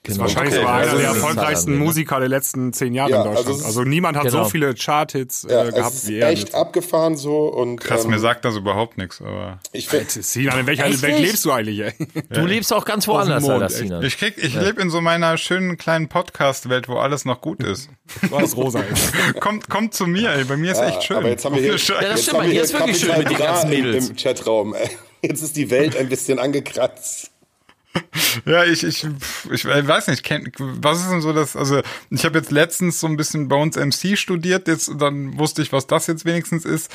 Genau. 0.06 0.20
Wahrscheinlich 0.20 0.54
Okay, 0.56 0.62
sogar 0.64 0.74
einer 0.76 0.84
also 0.84 0.98
der 0.98 1.10
ist 1.12 1.16
erfolgreichsten 1.16 1.72
halt 1.72 1.76
Ende. 1.78 1.86
Musiker 1.86 2.20
der 2.20 2.28
letzten 2.28 2.74
zehn 2.74 2.94
Jahre 2.94 3.12
Ja, 3.12 3.18
in 3.20 3.24
Deutschland. 3.24 3.48
also 3.52 3.66
Also, 3.66 3.82
ist- 3.84 3.88
niemand 3.88 4.18
hat 4.18 4.26
Genau. 4.26 4.44
so 4.44 4.50
viele 4.50 4.74
Chart-Hits 4.74 5.48
Ja, 5.50 5.64
äh, 5.64 5.68
es 5.70 5.76
gehabt 5.76 5.94
ist 5.96 6.08
wie 6.10 6.20
er. 6.20 6.28
echt 6.28 6.54
abgefahren 6.54 7.16
so 7.16 7.46
und 7.48 7.80
Krass, 7.80 8.04
ähm, 8.04 8.10
mir 8.12 8.20
sagt 8.20 8.44
das 8.44 8.58
überhaupt 8.58 8.98
nichts, 8.98 9.22
aber 9.22 9.60
ich 9.72 9.88
finde 9.88 10.06
Sinan, 10.10 10.60
in 10.60 10.68
welcher 10.68 10.84
Welt 11.02 11.20
lebst 11.20 11.46
du 11.46 11.52
eigentlich, 11.54 11.80
ey? 11.80 11.94
Du 12.32 12.46
lebst 12.46 12.74
auch 12.74 12.84
ganz 12.84 13.08
woanders, 13.08 13.44
Mond, 13.44 13.54
Alter. 13.64 13.70
Sinan. 13.70 14.04
ich 14.04 14.18
krieg, 14.18 14.34
ich 14.38 14.54
lebe 14.56 14.82
in 14.82 14.90
so 14.90 15.00
meiner 15.00 15.38
schönen 15.38 15.78
kleinen 15.78 16.10
Podcast-Welt, 16.10 16.90
wo 16.90 16.98
alles 16.98 17.24
noch 17.24 17.40
gut 17.40 17.64
ist. 17.64 17.88
Was 18.30 18.58
rosa 18.58 18.82
ist. 18.82 19.14
kommt, 19.40 19.70
kommt 19.70 19.94
zu 19.94 20.06
mir, 20.06 20.32
ey, 20.32 20.44
bei 20.44 20.58
mir 20.58 20.74
ist 20.74 20.82
echt 20.82 21.04
schön. 21.04 21.16
aber 21.18 21.30
jetzt 21.30 21.46
haben 21.46 21.56
wir 21.56 21.62
hier. 21.62 21.72
Ja, 21.78 21.78
das 21.78 22.02
jetzt 22.02 22.24
stimmt, 22.28 22.44
hier 22.44 22.62
ist 22.64 22.74
wirklich 22.74 23.00
schön 23.00 23.18
mit 23.18 23.30
den 23.30 23.38
ganzen 23.38 23.70
Mädels. 23.70 24.10
Im 24.10 24.16
Chatraum. 24.18 24.76
Jetzt 25.26 25.42
ist 25.42 25.56
die 25.56 25.70
Welt 25.72 25.96
ein 25.96 26.10
bisschen 26.10 26.38
angekratzt. 26.38 27.32
Ja, 28.46 28.64
ich, 28.64 28.84
ich, 28.84 29.06
ich 29.52 29.66
weiß 29.66 30.08
nicht, 30.08 30.24
kenn, 30.24 30.52
was 30.58 31.02
ist 31.02 31.12
denn 31.12 31.22
so 31.22 31.34
das, 31.34 31.56
also 31.56 31.82
ich 32.10 32.26
habe 32.26 32.38
jetzt 32.40 32.52
letztens 32.52 33.00
so 33.00 33.08
ein 33.08 33.18
bisschen 33.18 33.48
bei 33.48 33.56
uns 33.56 33.76
MC 33.76 34.18
studiert, 34.18 34.68
jetzt 34.68 34.92
dann 34.98 35.38
wusste 35.38 35.62
ich, 35.62 35.72
was 35.72 35.88
das 35.88 36.08
jetzt 36.08 36.26
wenigstens 36.26 36.66
ist. 36.66 36.92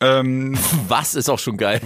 Ähm, 0.00 0.56
Was 0.86 1.16
ist 1.16 1.28
auch 1.28 1.40
schon 1.40 1.56
geil. 1.56 1.80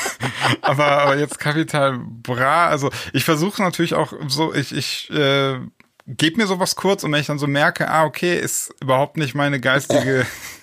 aber, 0.60 0.86
aber 0.86 1.18
jetzt 1.18 1.38
Kapital 1.38 1.98
Bra, 1.98 2.68
also 2.68 2.90
ich 3.14 3.24
versuche 3.24 3.62
natürlich 3.62 3.94
auch 3.94 4.12
so, 4.28 4.52
ich, 4.52 4.76
ich 4.76 5.10
äh, 5.10 5.58
gebe 6.06 6.36
mir 6.36 6.46
sowas 6.46 6.76
kurz 6.76 7.02
und 7.02 7.12
wenn 7.12 7.20
ich 7.20 7.26
dann 7.26 7.38
so 7.38 7.46
merke, 7.46 7.88
ah, 7.88 8.04
okay, 8.04 8.38
ist 8.38 8.74
überhaupt 8.82 9.16
nicht 9.16 9.34
meine 9.34 9.58
geistige 9.58 10.26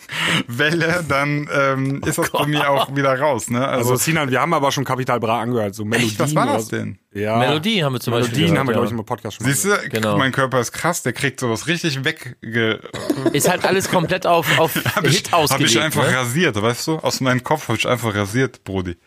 Welle, 0.48 1.04
dann 1.08 1.50
ähm, 1.54 2.02
ist 2.06 2.18
das 2.18 2.30
bei 2.32 2.46
mir 2.46 2.70
auch 2.70 2.96
wieder 2.96 3.20
raus, 3.20 3.50
ne? 3.50 3.68
Also 3.68 3.92
Also, 3.92 4.04
Sinan, 4.04 4.30
wir 4.32 4.42
haben 4.42 4.54
aber 4.54 4.72
schon 4.72 4.86
Kapital 4.86 5.20
Bra 5.20 5.42
angehört, 5.42 5.76
so 5.76 5.86
Melodien. 5.86 6.10
echt, 6.10 6.20
was 6.20 6.36
war 6.36 6.46
das 6.48 6.66
so. 6.68 6.76
denn? 6.78 7.00
Ja. 7.14 7.38
Melodie 7.38 7.84
haben 7.84 7.94
wir 7.94 8.00
zum 8.00 8.12
Beispiel 8.14 8.34
Melodien 8.36 8.58
haben 8.60 8.68
wir, 8.68 8.72
ja. 8.72 8.78
glaube 8.80 8.88
ich, 8.88 9.00
im 9.00 9.06
Podcast 9.06 9.38
schon 9.38 9.46
Siehst 9.46 9.66
du, 9.66 9.90
Genau. 9.90 10.18
mein 10.18 10.32
Körper 10.32 10.60
ist 10.60 10.72
krass, 10.72 11.04
der 11.04 11.14
kriegt 11.14 11.40
sowas 11.40 11.68
richtig 11.68 12.04
wegge... 12.04 12.80
Ist 13.34 13.50
halt 13.50 13.66
alles 13.66 13.90
komplett 13.90 14.26
auf, 14.26 14.60
auf 14.60 14.76
Hab 14.96 15.04
ich, 15.06 15.18
Hit 15.18 15.32
hab 15.32 15.40
ausgelegt. 15.40 15.72
ich 15.72 15.80
einfach 15.82 16.10
ne? 16.10 16.16
rasiert, 16.18 16.60
weißt 16.62 16.88
du? 16.88 16.96
Aus 16.98 17.22
meinem 17.22 17.44
Kopf 17.44 17.68
habe 17.68 17.78
ich 17.78 17.88
einfach 17.88 18.14
rasiert, 18.16 18.64
Brody. 18.64 18.98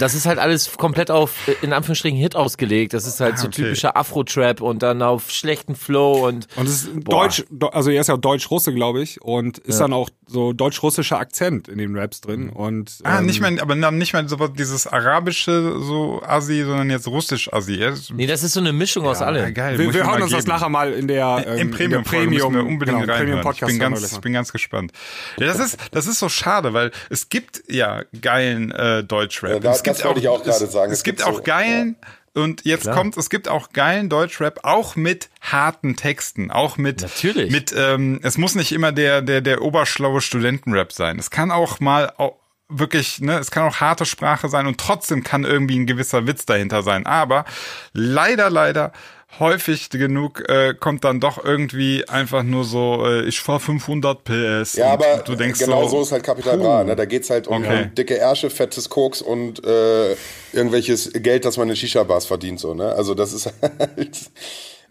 Das 0.00 0.14
ist 0.14 0.24
halt 0.24 0.38
alles 0.38 0.72
komplett 0.78 1.10
auf, 1.10 1.32
in 1.60 1.74
Anführungsstrichen, 1.74 2.18
Hit 2.18 2.36
ausgelegt. 2.36 2.94
Das 2.94 3.06
ist 3.06 3.20
halt 3.20 3.36
so 3.38 3.44
Ah, 3.44 3.48
okay. 3.48 3.62
typischer 3.64 3.94
Afro-Trap 3.98 4.62
und 4.62 4.82
dann 4.82 5.02
auf 5.02 5.30
schlechten 5.30 5.76
Flow 5.76 6.26
und. 6.26 6.48
Und 6.56 6.66
es 6.66 6.84
ist 6.84 7.04
Boah. 7.04 7.24
Deutsch, 7.24 7.44
also 7.70 7.90
er 7.90 8.00
ist 8.00 8.06
ja 8.06 8.16
Deutsch-Russe, 8.16 8.72
glaube 8.72 9.02
ich, 9.02 9.20
und 9.20 9.58
ist 9.58 9.80
dann 9.80 9.92
auch 9.92 10.08
so 10.26 10.52
deutsch-russischer 10.52 11.18
Akzent 11.18 11.68
in 11.68 11.78
den 11.78 11.96
Raps 11.96 12.20
drin. 12.20 12.48
Und, 12.50 12.98
Ah, 13.04 13.18
ähm, 13.18 13.26
nicht 13.26 13.40
mehr, 13.40 13.60
aber 13.60 13.74
nicht 13.90 14.12
mehr 14.12 14.26
so 14.28 14.36
dieses 14.48 14.86
arabische 14.86 15.78
so 15.80 16.22
Assi, 16.22 16.62
sondern 16.64 16.88
jetzt 16.90 17.06
russisch 17.08 17.52
Assi. 17.52 17.74
Ja, 17.74 17.90
das- 17.90 18.10
Nee, 18.10 18.26
das 18.26 18.42
ist 18.42 18.54
so 18.54 18.60
eine 18.60 18.72
Mischung 18.72 19.06
aus 19.06 19.20
allem. 19.22 19.52
geil. 19.54 19.78
Wir, 19.78 19.92
wir 19.92 20.06
hören 20.06 20.22
uns 20.22 20.32
das 20.32 20.44
geben. 20.44 20.54
nachher 20.56 20.68
mal 20.70 20.92
in 20.92 21.08
der, 21.08 21.44
ähm, 21.46 21.58
Im 21.58 21.70
Premium, 21.70 21.98
in 22.00 22.04
der 22.04 22.10
Premium, 22.10 22.54
unbedingt 22.54 23.00
genau, 23.00 23.12
reinhören. 23.12 23.42
Premium 23.42 23.52
ich 23.54 23.60
bin 23.60 23.78
ganz, 23.78 24.12
ich 24.12 24.20
bin 24.20 24.32
ganz 24.32 24.52
gespannt. 24.52 24.92
Ja, 25.38 25.46
das 25.46 25.58
ist, 25.60 25.78
das 25.92 26.06
ist 26.06 26.18
so 26.18 26.28
schade, 26.28 26.72
weil 26.72 26.90
es 27.10 27.28
gibt 27.28 27.62
ja 27.68 28.02
geilen 28.20 28.70
äh, 28.72 29.04
Deutschrap. 29.04 29.50
Ja, 29.50 29.58
da- 29.60 29.72
es 29.72 29.82
gibt 29.82 29.98
das 29.98 30.04
wollte 30.04 30.20
ich 30.20 30.28
auch 30.28 30.42
gerade 30.42 30.64
es, 30.64 30.72
sagen. 30.72 30.90
Es, 30.92 30.98
Es 30.98 31.04
gibt 31.04 31.18
gibt 31.18 31.28
auch 31.28 31.36
so- 31.36 31.42
geilen 31.42 31.96
und 32.34 32.64
jetzt 32.64 32.90
kommt, 32.90 33.16
es 33.16 33.30
gibt 33.30 33.48
auch 33.48 33.70
geilen 33.72 34.08
Deutschrap, 34.08 34.60
auch 34.64 34.96
mit 34.96 35.30
harten 35.40 35.96
Texten, 35.96 36.50
auch 36.50 36.76
mit, 36.76 37.02
Natürlich. 37.02 37.50
mit, 37.52 37.74
ähm, 37.76 38.20
es 38.22 38.38
muss 38.38 38.54
nicht 38.54 38.72
immer 38.72 38.92
der, 38.92 39.22
der, 39.22 39.40
der 39.40 39.62
oberschlaue 39.62 40.20
Studentenrap 40.20 40.92
sein. 40.92 41.18
Es 41.18 41.30
kann 41.30 41.50
auch 41.50 41.80
mal 41.80 42.12
au- 42.18 42.38
wirklich, 42.68 43.20
ne, 43.20 43.38
es 43.38 43.50
kann 43.50 43.62
auch 43.68 43.76
harte 43.76 44.04
Sprache 44.06 44.48
sein 44.48 44.66
und 44.66 44.78
trotzdem 44.78 45.22
kann 45.22 45.44
irgendwie 45.44 45.78
ein 45.78 45.86
gewisser 45.86 46.26
Witz 46.26 46.44
dahinter 46.46 46.82
sein. 46.82 47.06
Aber 47.06 47.44
leider, 47.92 48.50
leider 48.50 48.92
häufig 49.38 49.90
genug 49.90 50.48
äh, 50.48 50.74
kommt 50.74 51.04
dann 51.04 51.20
doch 51.20 51.42
irgendwie 51.42 52.08
einfach 52.08 52.42
nur 52.42 52.64
so, 52.64 53.04
äh, 53.06 53.22
ich 53.26 53.40
fahr 53.40 53.60
500 53.60 54.24
PS. 54.24 54.74
Ja, 54.74 54.92
aber 54.92 55.22
du 55.24 55.34
denkst 55.34 55.60
genau 55.60 55.84
so, 55.84 55.96
so, 55.96 56.02
ist 56.02 56.12
halt 56.12 56.22
Capital 56.24 56.58
Bra. 56.58 56.84
Ne? 56.84 56.96
Da 56.96 57.04
geht's 57.04 57.30
halt 57.30 57.46
um, 57.48 57.62
Okay. 57.62 57.90
dicke 57.96 58.14
Ärsche, 58.16 58.50
fettes 58.50 58.88
Koks 58.88 59.22
und 59.22 59.64
äh, 59.64 60.12
irgendwelches 60.52 61.10
Geld, 61.14 61.44
das 61.44 61.56
man 61.56 61.68
in 61.68 61.76
Shisha-Bars 61.76 62.26
verdient. 62.26 62.60
So, 62.60 62.74
ne? 62.74 62.92
Also 62.92 63.14
das 63.14 63.32
ist 63.32 63.46
halt... 63.62 64.30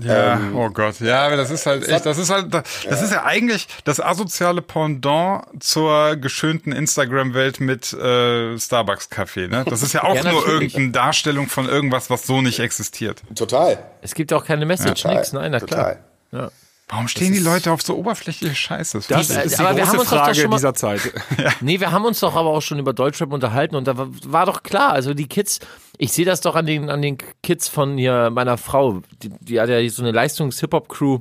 Ja, 0.06 0.40
oh 0.56 0.70
Gott, 0.70 1.00
ja, 1.00 1.26
aber 1.26 1.38
das 1.38 1.52
ist 1.52 1.66
halt 1.66 1.88
echt, 1.88 2.06
das 2.06 2.18
ist 2.18 2.30
halt, 2.30 2.54
das 2.54 3.02
ist 3.02 3.12
ja 3.12 3.24
eigentlich 3.26 3.68
das 3.84 4.00
asoziale 4.00 4.62
Pendant 4.62 5.46
zur 5.64 6.16
geschönten 6.16 6.72
Instagram-Welt 6.72 7.60
mit 7.60 7.94
äh, 7.94 8.58
Starbucks-Kaffee, 8.58 9.48
ne? 9.48 9.66
Das 9.68 9.82
ist 9.84 9.94
ja 9.94 10.04
auch 10.06 10.16
Ja, 10.16 10.24
nur 10.24 10.42
natürlich. 10.42 10.74
irgendeine 10.76 10.92
Darstellung 10.92 11.48
von 11.48 11.68
irgendwas, 11.68 12.10
was 12.10 12.26
so 12.28 12.42
nicht 12.42 12.60
existiert. 12.60 13.22
Total. 13.36 13.78
Es 14.02 14.14
gibt 14.16 14.34
auch 14.34 14.46
keine 14.46 14.66
Message, 14.66 15.02
Total. 15.04 15.18
nix, 15.18 15.34
nein, 15.34 15.52
na 15.52 15.60
klar. 15.60 15.98
Total. 16.32 16.52
Warum 16.94 17.08
stehen 17.08 17.34
die 17.34 17.40
Leute 17.40 17.72
auf 17.72 17.82
so 17.82 17.96
oberflächliche 17.98 18.54
Scheiße? 18.54 19.00
Das 19.10 19.28
Die- 19.28 19.34
ist 19.34 19.58
die 19.60 19.64
aber 19.66 19.74
große 19.82 20.06
Frage 20.06 20.36
schon 20.36 20.52
mal- 20.52 20.58
dieser 20.58 20.76
Zeit. 20.76 21.02
Nee, 21.62 21.80
wir 21.80 21.92
haben 21.92 22.06
uns 22.06 22.20
doch 22.20 22.36
aber 22.36 22.52
auch 22.52 22.62
schon 22.62 22.78
über 22.78 22.94
Deutschrap 22.94 23.34
unterhalten 23.34 23.76
und 23.76 23.88
da 23.88 23.98
war, 23.98 24.10
war 24.26 24.46
doch 24.46 24.62
klar, 24.62 24.92
also 24.94 25.16
die 25.16 25.28
Kids, 25.28 25.60
ich 25.98 26.12
sehe 26.14 26.24
das 26.26 26.42
doch 26.42 26.56
an 26.56 26.68
den, 26.68 26.92
an 26.92 27.02
den 27.02 27.18
Kids 27.42 27.68
von 27.68 27.98
hier 27.98 28.30
meiner 28.30 28.58
Frau, 28.58 29.02
die, 29.24 29.30
die 29.40 29.60
hat 29.60 29.70
ja 29.70 29.90
so 29.90 30.04
eine 30.04 30.12
Leistungs-Hip-Hop-Crew 30.12 31.20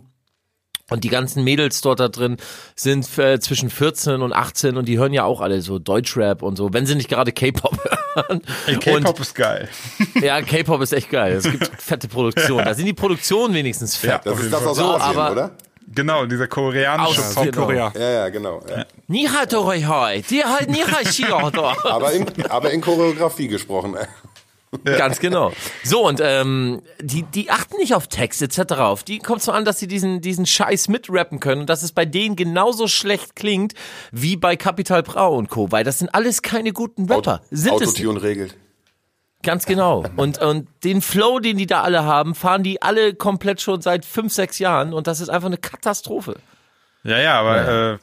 und 0.91 1.05
die 1.05 1.09
ganzen 1.09 1.43
Mädels 1.45 1.81
dort 1.81 2.01
da 2.01 2.09
drin 2.09 2.37
sind 2.77 3.07
äh, 3.19 3.41
zwischen 3.41 3.71
14 3.71 4.21
und 4.21 4.33
18 4.33 4.77
und 4.77 4.87
die 4.87 4.99
hören 4.99 5.13
ja 5.13 5.25
auch 5.25 5.41
alle 5.41 5.63
so 5.63 5.79
Deutschrap 5.79 6.43
und 6.43 6.57
so, 6.57 6.73
wenn 6.73 6.85
sie 6.87 6.95
nicht 6.95 7.09
gerade 7.09 7.33
K-Pop 7.33 7.79
hören. 8.15 8.43
K-Pop 8.81 9.21
ist 9.21 9.35
geil. 9.35 9.69
Ja, 10.21 10.41
K-Pop 10.43 10.81
ist 10.83 10.93
echt 10.93 11.11
geil. 11.11 11.33
Es 11.37 11.45
gibt 11.45 11.67
fette 11.83 12.09
Produktionen. 12.09 12.65
Da 12.65 12.75
sind 12.75 12.87
die 12.87 12.93
Produktionen 12.93 13.55
wenigstens 13.55 13.97
fett. 13.97 14.21
Das 14.25 14.39
ist 14.39 14.53
das 14.53 14.67
aus 14.67 14.77
So, 14.77 14.95
Asien, 14.95 15.19
aber- 15.19 15.33
oder? 15.33 15.51
Genau, 15.95 16.25
dieser 16.25 16.47
koreanische 16.47 17.21
Aus- 17.21 17.35
Pop. 17.35 17.45
genau. 17.45 17.67
Südkorea. 17.67 17.93
Ja, 17.99 18.11
ja, 18.11 18.29
genau. 18.31 18.63
Ja. 18.69 18.87
Doch. 21.51 21.85
Aber, 21.85 22.13
in, 22.13 22.27
aber 22.49 22.71
in 22.71 22.81
Choreografie 22.81 23.49
gesprochen. 23.49 23.97
Ganz 24.85 25.19
genau. 25.21 25.53
So, 25.85 26.07
und 26.07 26.21
ähm, 26.23 26.83
die, 27.01 27.23
die 27.25 27.51
achten 27.51 27.77
nicht 27.77 27.95
auf 27.95 28.09
Text 28.09 28.41
etc. 28.41 28.73
Auf 28.75 29.03
die 29.03 29.19
kommt 29.19 29.43
so 29.43 29.53
an, 29.53 29.65
dass 29.65 29.79
sie 29.79 29.87
diesen, 29.87 30.21
diesen 30.21 30.47
Scheiß 30.47 30.89
mitrappen 30.89 31.41
können 31.41 31.63
und 31.63 31.71
dass 31.71 31.83
es 31.83 31.93
bei 31.93 32.07
denen 32.07 32.37
genauso 32.37 32.89
schlecht 32.89 33.37
klingt 33.37 33.75
wie 34.13 34.37
bei 34.37 34.57
Capital 34.57 35.03
Bra 35.03 35.27
und 35.27 35.51
Co. 35.51 35.71
Weil 35.71 35.85
das 35.85 35.99
sind 35.99 36.15
alles 36.15 36.41
keine 36.43 36.73
guten 36.73 37.11
Rapper. 37.11 37.43
Sind 37.51 37.75
es 37.75 37.81
nicht. 37.81 38.07
Autotune 38.07 38.23
regelt. 38.23 38.57
Ganz 39.43 39.67
genau. 39.67 40.05
Und, 40.17 40.39
und 40.41 40.69
den 40.85 41.03
Flow, 41.03 41.41
den 41.41 41.57
die 41.59 41.67
da 41.67 41.83
alle 41.83 42.05
haben, 42.05 42.37
fahren 42.37 42.63
die 42.63 42.81
alle 42.81 43.13
komplett 43.13 43.61
schon 43.61 43.83
seit 43.83 44.05
fünf, 44.05 44.33
sechs 44.33 44.61
Jahren 44.61 44.95
und 44.95 45.09
das 45.09 45.21
ist 45.21 45.31
einfach 45.31 45.49
eine 45.49 45.57
Katastrophe. 45.59 46.37
Ja, 47.03 47.19
ja, 47.19 47.41
aber 47.41 47.95
Äh, 47.95 47.99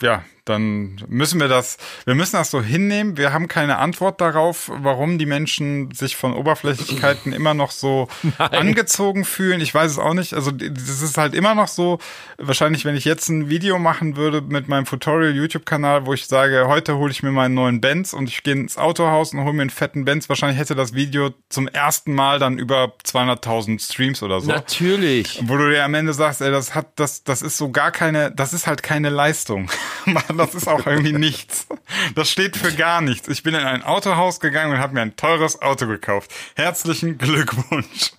ja, 0.00 0.22
dann 0.46 0.96
müssen 1.08 1.40
wir 1.40 1.48
das, 1.48 1.76
wir 2.04 2.14
müssen 2.14 2.36
das 2.36 2.50
so 2.50 2.62
hinnehmen. 2.62 3.16
Wir 3.16 3.32
haben 3.32 3.48
keine 3.48 3.78
Antwort 3.78 4.20
darauf, 4.20 4.70
warum 4.72 5.18
die 5.18 5.26
Menschen 5.26 5.90
sich 5.92 6.16
von 6.16 6.34
Oberflächlichkeiten 6.34 7.32
immer 7.32 7.52
noch 7.52 7.72
so 7.72 8.08
angezogen 8.38 9.24
fühlen. 9.24 9.60
Ich 9.60 9.74
weiß 9.74 9.90
es 9.92 9.98
auch 9.98 10.14
nicht. 10.14 10.34
Also 10.34 10.52
das 10.52 11.02
ist 11.02 11.18
halt 11.18 11.34
immer 11.34 11.54
noch 11.54 11.68
so. 11.68 11.98
Wahrscheinlich, 12.38 12.84
wenn 12.84 12.96
ich 12.96 13.04
jetzt 13.04 13.28
ein 13.28 13.48
Video 13.48 13.78
machen 13.78 14.16
würde 14.16 14.40
mit 14.40 14.68
meinem 14.68 14.84
Tutorial 14.84 15.34
YouTube-Kanal, 15.34 16.06
wo 16.06 16.14
ich 16.14 16.26
sage, 16.26 16.66
heute 16.68 16.96
hole 16.96 17.10
ich 17.10 17.22
mir 17.22 17.32
meinen 17.32 17.54
neuen 17.54 17.80
Benz 17.80 18.12
und 18.12 18.28
ich 18.28 18.42
gehe 18.42 18.54
ins 18.54 18.78
Autohaus 18.78 19.34
und 19.34 19.40
hole 19.40 19.52
mir 19.52 19.62
einen 19.62 19.70
fetten 19.70 20.04
Benz, 20.04 20.28
wahrscheinlich 20.28 20.58
hätte 20.58 20.76
das 20.76 20.94
Video 20.94 21.30
zum 21.48 21.66
ersten 21.66 22.14
Mal 22.14 22.38
dann 22.38 22.58
über 22.58 22.92
200.000 23.04 23.84
Streams 23.84 24.22
oder 24.22 24.40
so. 24.40 24.50
Natürlich. 24.50 25.40
Wo 25.44 25.56
du 25.56 25.68
dir 25.70 25.84
am 25.84 25.94
Ende 25.94 26.12
sagst, 26.12 26.40
ey, 26.40 26.50
das 26.50 26.74
hat, 26.74 26.86
das, 26.96 27.24
das 27.24 27.42
ist 27.42 27.58
so 27.58 27.70
gar 27.70 27.90
keine, 27.90 28.30
das 28.30 28.52
ist 28.52 28.66
halt 28.66 28.82
keine 28.82 29.10
Leistung. 29.10 29.68
Mann, 30.36 30.46
das 30.46 30.54
ist 30.54 30.68
auch 30.68 30.86
irgendwie 30.86 31.12
nichts. 31.12 31.66
Das 32.14 32.30
steht 32.30 32.56
für 32.56 32.72
gar 32.72 33.00
nichts. 33.00 33.28
Ich 33.28 33.42
bin 33.42 33.54
in 33.54 33.60
ein 33.64 33.82
Autohaus 33.82 34.40
gegangen 34.40 34.72
und 34.72 34.78
habe 34.78 34.94
mir 34.94 35.02
ein 35.02 35.16
teures 35.16 35.60
Auto 35.62 35.86
gekauft. 35.86 36.30
Herzlichen 36.54 37.18
Glückwunsch. 37.18 38.12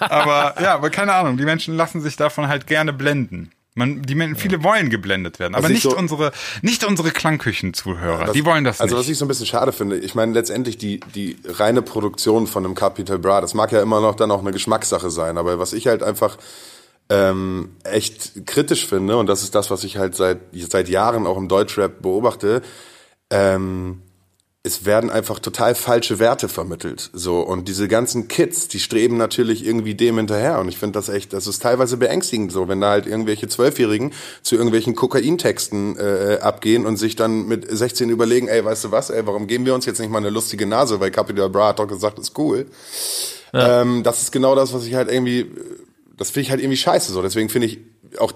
aber 0.00 0.54
ja, 0.60 0.74
aber 0.74 0.90
keine 0.90 1.14
Ahnung, 1.14 1.36
die 1.36 1.44
Menschen 1.44 1.76
lassen 1.76 2.00
sich 2.00 2.16
davon 2.16 2.48
halt 2.48 2.66
gerne 2.66 2.92
blenden. 2.92 3.52
Man, 3.74 4.02
die 4.02 4.16
Men 4.16 4.34
viele 4.34 4.64
wollen 4.64 4.90
geblendet 4.90 5.38
werden, 5.38 5.54
aber 5.54 5.68
nicht 5.68 5.82
so- 5.82 5.96
unsere, 5.96 6.32
nicht 6.60 6.82
unsere 6.84 7.12
Klangküchen-Zuhörer. 7.12 8.32
Die 8.32 8.44
wollen 8.44 8.64
das 8.64 8.80
Also 8.80 8.96
nicht. 8.96 9.04
was 9.04 9.08
ich 9.10 9.16
so 9.16 9.24
ein 9.24 9.28
bisschen 9.28 9.46
schade 9.46 9.72
finde, 9.72 9.96
ich 9.96 10.16
meine 10.16 10.32
letztendlich 10.32 10.76
die, 10.76 10.98
die 11.14 11.38
reine 11.46 11.80
Produktion 11.80 12.48
von 12.48 12.64
einem 12.64 12.74
Capital 12.74 13.18
Bra, 13.20 13.40
das 13.40 13.54
mag 13.54 13.70
ja 13.70 13.80
immer 13.80 14.00
noch 14.00 14.16
dann 14.16 14.32
auch 14.32 14.40
eine 14.40 14.50
Geschmackssache 14.50 15.08
sein, 15.10 15.38
aber 15.38 15.60
was 15.60 15.72
ich 15.72 15.86
halt 15.86 16.02
einfach 16.02 16.36
ähm, 17.10 17.70
echt 17.82 18.46
kritisch 18.46 18.86
finde, 18.86 19.18
und 19.18 19.26
das 19.26 19.42
ist 19.42 19.54
das, 19.54 19.70
was 19.70 19.84
ich 19.84 19.98
halt 19.98 20.14
seit, 20.14 20.38
seit 20.52 20.88
Jahren 20.88 21.26
auch 21.26 21.36
im 21.36 21.48
Deutschrap 21.48 22.00
beobachte, 22.00 22.62
ähm, 23.30 24.02
es 24.62 24.84
werden 24.84 25.08
einfach 25.08 25.38
total 25.38 25.74
falsche 25.74 26.18
Werte 26.18 26.48
vermittelt. 26.48 27.10
So 27.14 27.40
und 27.40 27.66
diese 27.66 27.88
ganzen 27.88 28.28
Kids, 28.28 28.68
die 28.68 28.78
streben 28.78 29.16
natürlich 29.16 29.64
irgendwie 29.64 29.94
dem 29.94 30.18
hinterher. 30.18 30.58
Und 30.60 30.68
ich 30.68 30.76
finde 30.76 30.98
das 30.98 31.08
echt, 31.08 31.32
das 31.32 31.46
ist 31.46 31.62
teilweise 31.62 31.96
beängstigend 31.96 32.52
so, 32.52 32.68
wenn 32.68 32.80
da 32.80 32.90
halt 32.90 33.06
irgendwelche 33.06 33.48
Zwölfjährigen 33.48 34.12
zu 34.42 34.56
irgendwelchen 34.56 34.94
Kokaintexten 34.94 35.96
äh, 35.96 36.38
abgehen 36.42 36.84
und 36.84 36.98
sich 36.98 37.16
dann 37.16 37.48
mit 37.48 37.66
16 37.70 38.10
überlegen, 38.10 38.48
ey, 38.48 38.62
weißt 38.62 38.84
du 38.84 38.90
was, 38.90 39.08
ey, 39.08 39.26
warum 39.26 39.46
geben 39.46 39.64
wir 39.64 39.74
uns 39.74 39.86
jetzt 39.86 39.98
nicht 39.98 40.10
mal 40.10 40.18
eine 40.18 40.30
lustige 40.30 40.66
Nase, 40.66 41.00
weil 41.00 41.10
Capital 41.10 41.48
Bra 41.48 41.68
hat 41.68 41.78
doch 41.78 41.88
gesagt, 41.88 42.18
ist 42.18 42.38
cool. 42.38 42.66
Ähm, 43.54 44.02
das 44.02 44.22
ist 44.22 44.30
genau 44.30 44.54
das, 44.54 44.74
was 44.74 44.84
ich 44.84 44.94
halt 44.94 45.10
irgendwie, 45.10 45.50
das 46.20 46.30
finde 46.30 46.42
ich 46.42 46.50
halt 46.50 46.60
irgendwie 46.60 46.76
scheiße 46.76 47.12
so. 47.12 47.22
Deswegen 47.22 47.48
finde 47.48 47.66
ich 47.66 47.78
auch 48.18 48.32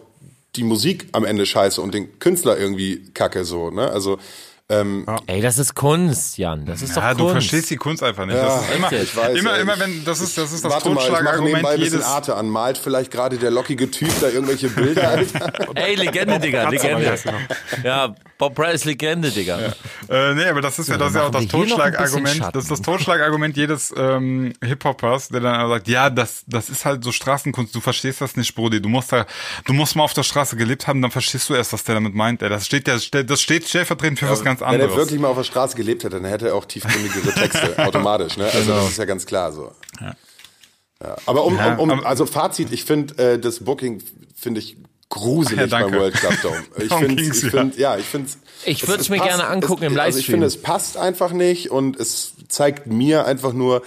die 0.56 0.64
Musik 0.64 1.06
am 1.12 1.24
Ende 1.24 1.44
scheiße 1.44 1.82
und 1.82 1.92
den 1.92 2.18
Künstler 2.18 2.58
irgendwie 2.58 3.12
kacke 3.12 3.44
so. 3.44 3.70
Ne? 3.70 3.90
Also 3.90 4.18
Ey, 4.66 5.42
das 5.42 5.58
ist 5.58 5.74
Kunst, 5.74 6.38
Jan. 6.38 6.64
Das 6.64 6.80
ist 6.80 6.96
ja, 6.96 7.10
doch 7.10 7.18
du 7.18 7.24
Kunst. 7.24 7.32
verstehst 7.32 7.68
die 7.68 7.76
Kunst 7.76 8.02
einfach 8.02 8.24
nicht. 8.24 8.36
Ja, 8.36 8.46
das 8.46 8.62
ist 8.62 8.74
immer, 8.74 8.92
ich 8.92 9.16
weiß, 9.16 9.38
immer, 9.38 9.54
ey. 9.56 9.60
immer 9.60 9.78
wenn, 9.78 10.04
das 10.06 10.22
ist, 10.22 10.38
das 10.38 10.52
ist 10.52 10.64
das 10.64 10.72
Warte 10.72 10.88
mal, 10.88 11.04
ich 11.04 11.40
nebenbei 11.42 11.74
ein 11.74 11.80
bisschen 11.80 12.02
Arte 12.02 12.34
an. 12.34 12.48
Malt 12.48 12.78
vielleicht 12.78 13.10
gerade 13.10 13.36
der 13.36 13.50
lockige 13.50 13.90
Typ 13.90 14.08
da 14.22 14.28
irgendwelche 14.28 14.70
Bilder. 14.70 15.20
Ey, 15.74 15.96
Legende, 15.96 16.40
Digga, 16.40 16.70
Legende. 16.70 17.14
du. 17.22 17.86
Ja, 17.86 18.14
Bob 18.36 18.58
ist 18.58 18.84
Legende, 18.84 19.30
Digga. 19.30 19.58
Äh, 20.08 20.34
nee, 20.34 20.44
aber 20.46 20.60
das 20.60 20.78
ist 20.78 20.88
ja, 20.88 20.96
das 20.96 21.10
ist 21.10 21.14
ja 21.16 21.26
auch 21.26 21.30
das 21.30 21.46
Totschlagargument. 21.46 22.40
Das 22.52 22.64
ist 22.64 22.70
das 22.70 22.82
Totschlagargument 22.82 23.56
jedes 23.56 23.94
ähm, 23.96 24.52
Hip-Hopers, 24.62 25.28
der 25.28 25.40
dann 25.40 25.68
sagt, 25.68 25.86
ja, 25.88 26.10
das, 26.10 26.42
das 26.46 26.68
ist 26.68 26.84
halt 26.84 27.04
so 27.04 27.12
Straßenkunst, 27.12 27.74
du 27.74 27.80
verstehst 27.80 28.20
das 28.20 28.36
nicht, 28.36 28.54
Brody. 28.54 28.80
Du 28.82 28.88
musst 28.88 29.12
da, 29.12 29.26
du 29.66 29.72
musst 29.72 29.94
mal 29.96 30.02
auf 30.02 30.14
der 30.14 30.24
Straße 30.24 30.56
gelebt 30.56 30.86
haben, 30.86 31.00
dann 31.00 31.10
verstehst 31.12 31.48
du 31.48 31.54
erst, 31.54 31.72
was 31.72 31.84
der 31.84 31.94
damit 31.94 32.14
meint. 32.14 32.42
Ey, 32.42 32.48
das 32.48 32.66
steht 32.66 32.88
ja, 32.88 32.96
das 33.22 33.40
steht 33.40 33.68
stellvertretend 33.68 34.18
für 34.18 34.28
was 34.28 34.42
ganz 34.42 34.60
Wenn 34.60 34.66
er 34.66 34.72
anderes. 34.74 34.96
wirklich 34.96 35.20
mal 35.20 35.28
auf 35.28 35.36
der 35.36 35.44
Straße 35.44 35.76
gelebt 35.76 36.02
hätte, 36.04 36.16
dann 36.20 36.28
hätte 36.28 36.48
er 36.48 36.54
auch 36.56 36.64
tiefgründigere 36.64 37.32
Texte, 37.34 37.78
automatisch. 37.78 38.36
Ne? 38.36 38.44
Also 38.52 38.72
das 38.72 38.88
ist 38.90 38.98
ja 38.98 39.04
ganz 39.04 39.24
klar 39.26 39.52
so. 39.52 39.72
Ja. 40.00 40.14
Aber 41.26 41.44
um, 41.44 41.56
Ja, 41.56 41.74
um, 41.74 41.90
um 41.90 41.98
aber- 41.98 42.06
also 42.08 42.26
Fazit, 42.26 42.72
ich 42.72 42.84
finde 42.84 43.16
äh, 43.34 43.38
das 43.38 43.60
Booking 43.64 44.02
finde 44.34 44.60
ich 44.60 44.76
gruselig 45.08 45.70
ja, 45.70 45.78
beim 45.80 45.92
World 45.94 46.14
Club 46.14 46.34
Dome. 46.42 46.62
Ich 46.78 46.92
finde, 46.92 47.22
ich 47.22 47.42
ja. 47.42 47.50
finde, 47.50 47.80
ja, 47.80 47.96
ich 47.96 48.06
finde, 48.06 48.30
Ich 48.64 48.88
würd's 48.88 49.08
mir 49.08 49.18
gerne 49.18 49.46
angucken 49.46 49.84
im 49.84 49.98
Also 49.98 50.18
ich 50.18 50.26
Livestream. 50.26 50.34
finde, 50.34 50.46
es 50.46 50.60
passt 50.60 50.96
einfach 50.96 51.32
nicht 51.32 51.70
und 51.70 51.98
es 51.98 52.32
zeigt 52.48 52.86
mir 52.86 53.24
einfach 53.26 53.52
nur, 53.52 53.82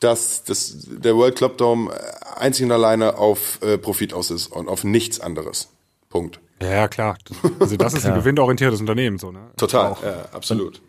dass 0.00 0.44
das, 0.44 0.74
der 0.86 1.16
World 1.16 1.36
Club 1.36 1.56
Dome 1.58 1.90
einzig 2.36 2.66
und 2.66 2.72
alleine 2.72 3.16
auf 3.16 3.58
äh, 3.62 3.78
Profit 3.78 4.12
aus 4.12 4.30
ist 4.30 4.48
und 4.48 4.68
auf 4.68 4.84
nichts 4.84 5.20
anderes. 5.20 5.68
Punkt. 6.10 6.40
Ja, 6.62 6.70
ja, 6.70 6.88
klar. 6.88 7.16
Also 7.58 7.76
das 7.76 7.94
ist 7.94 8.06
ein 8.06 8.14
gewinnorientiertes 8.18 8.80
Unternehmen, 8.80 9.18
so, 9.18 9.30
ne? 9.32 9.50
Total, 9.56 9.96
ja, 10.02 10.24
absolut. 10.32 10.80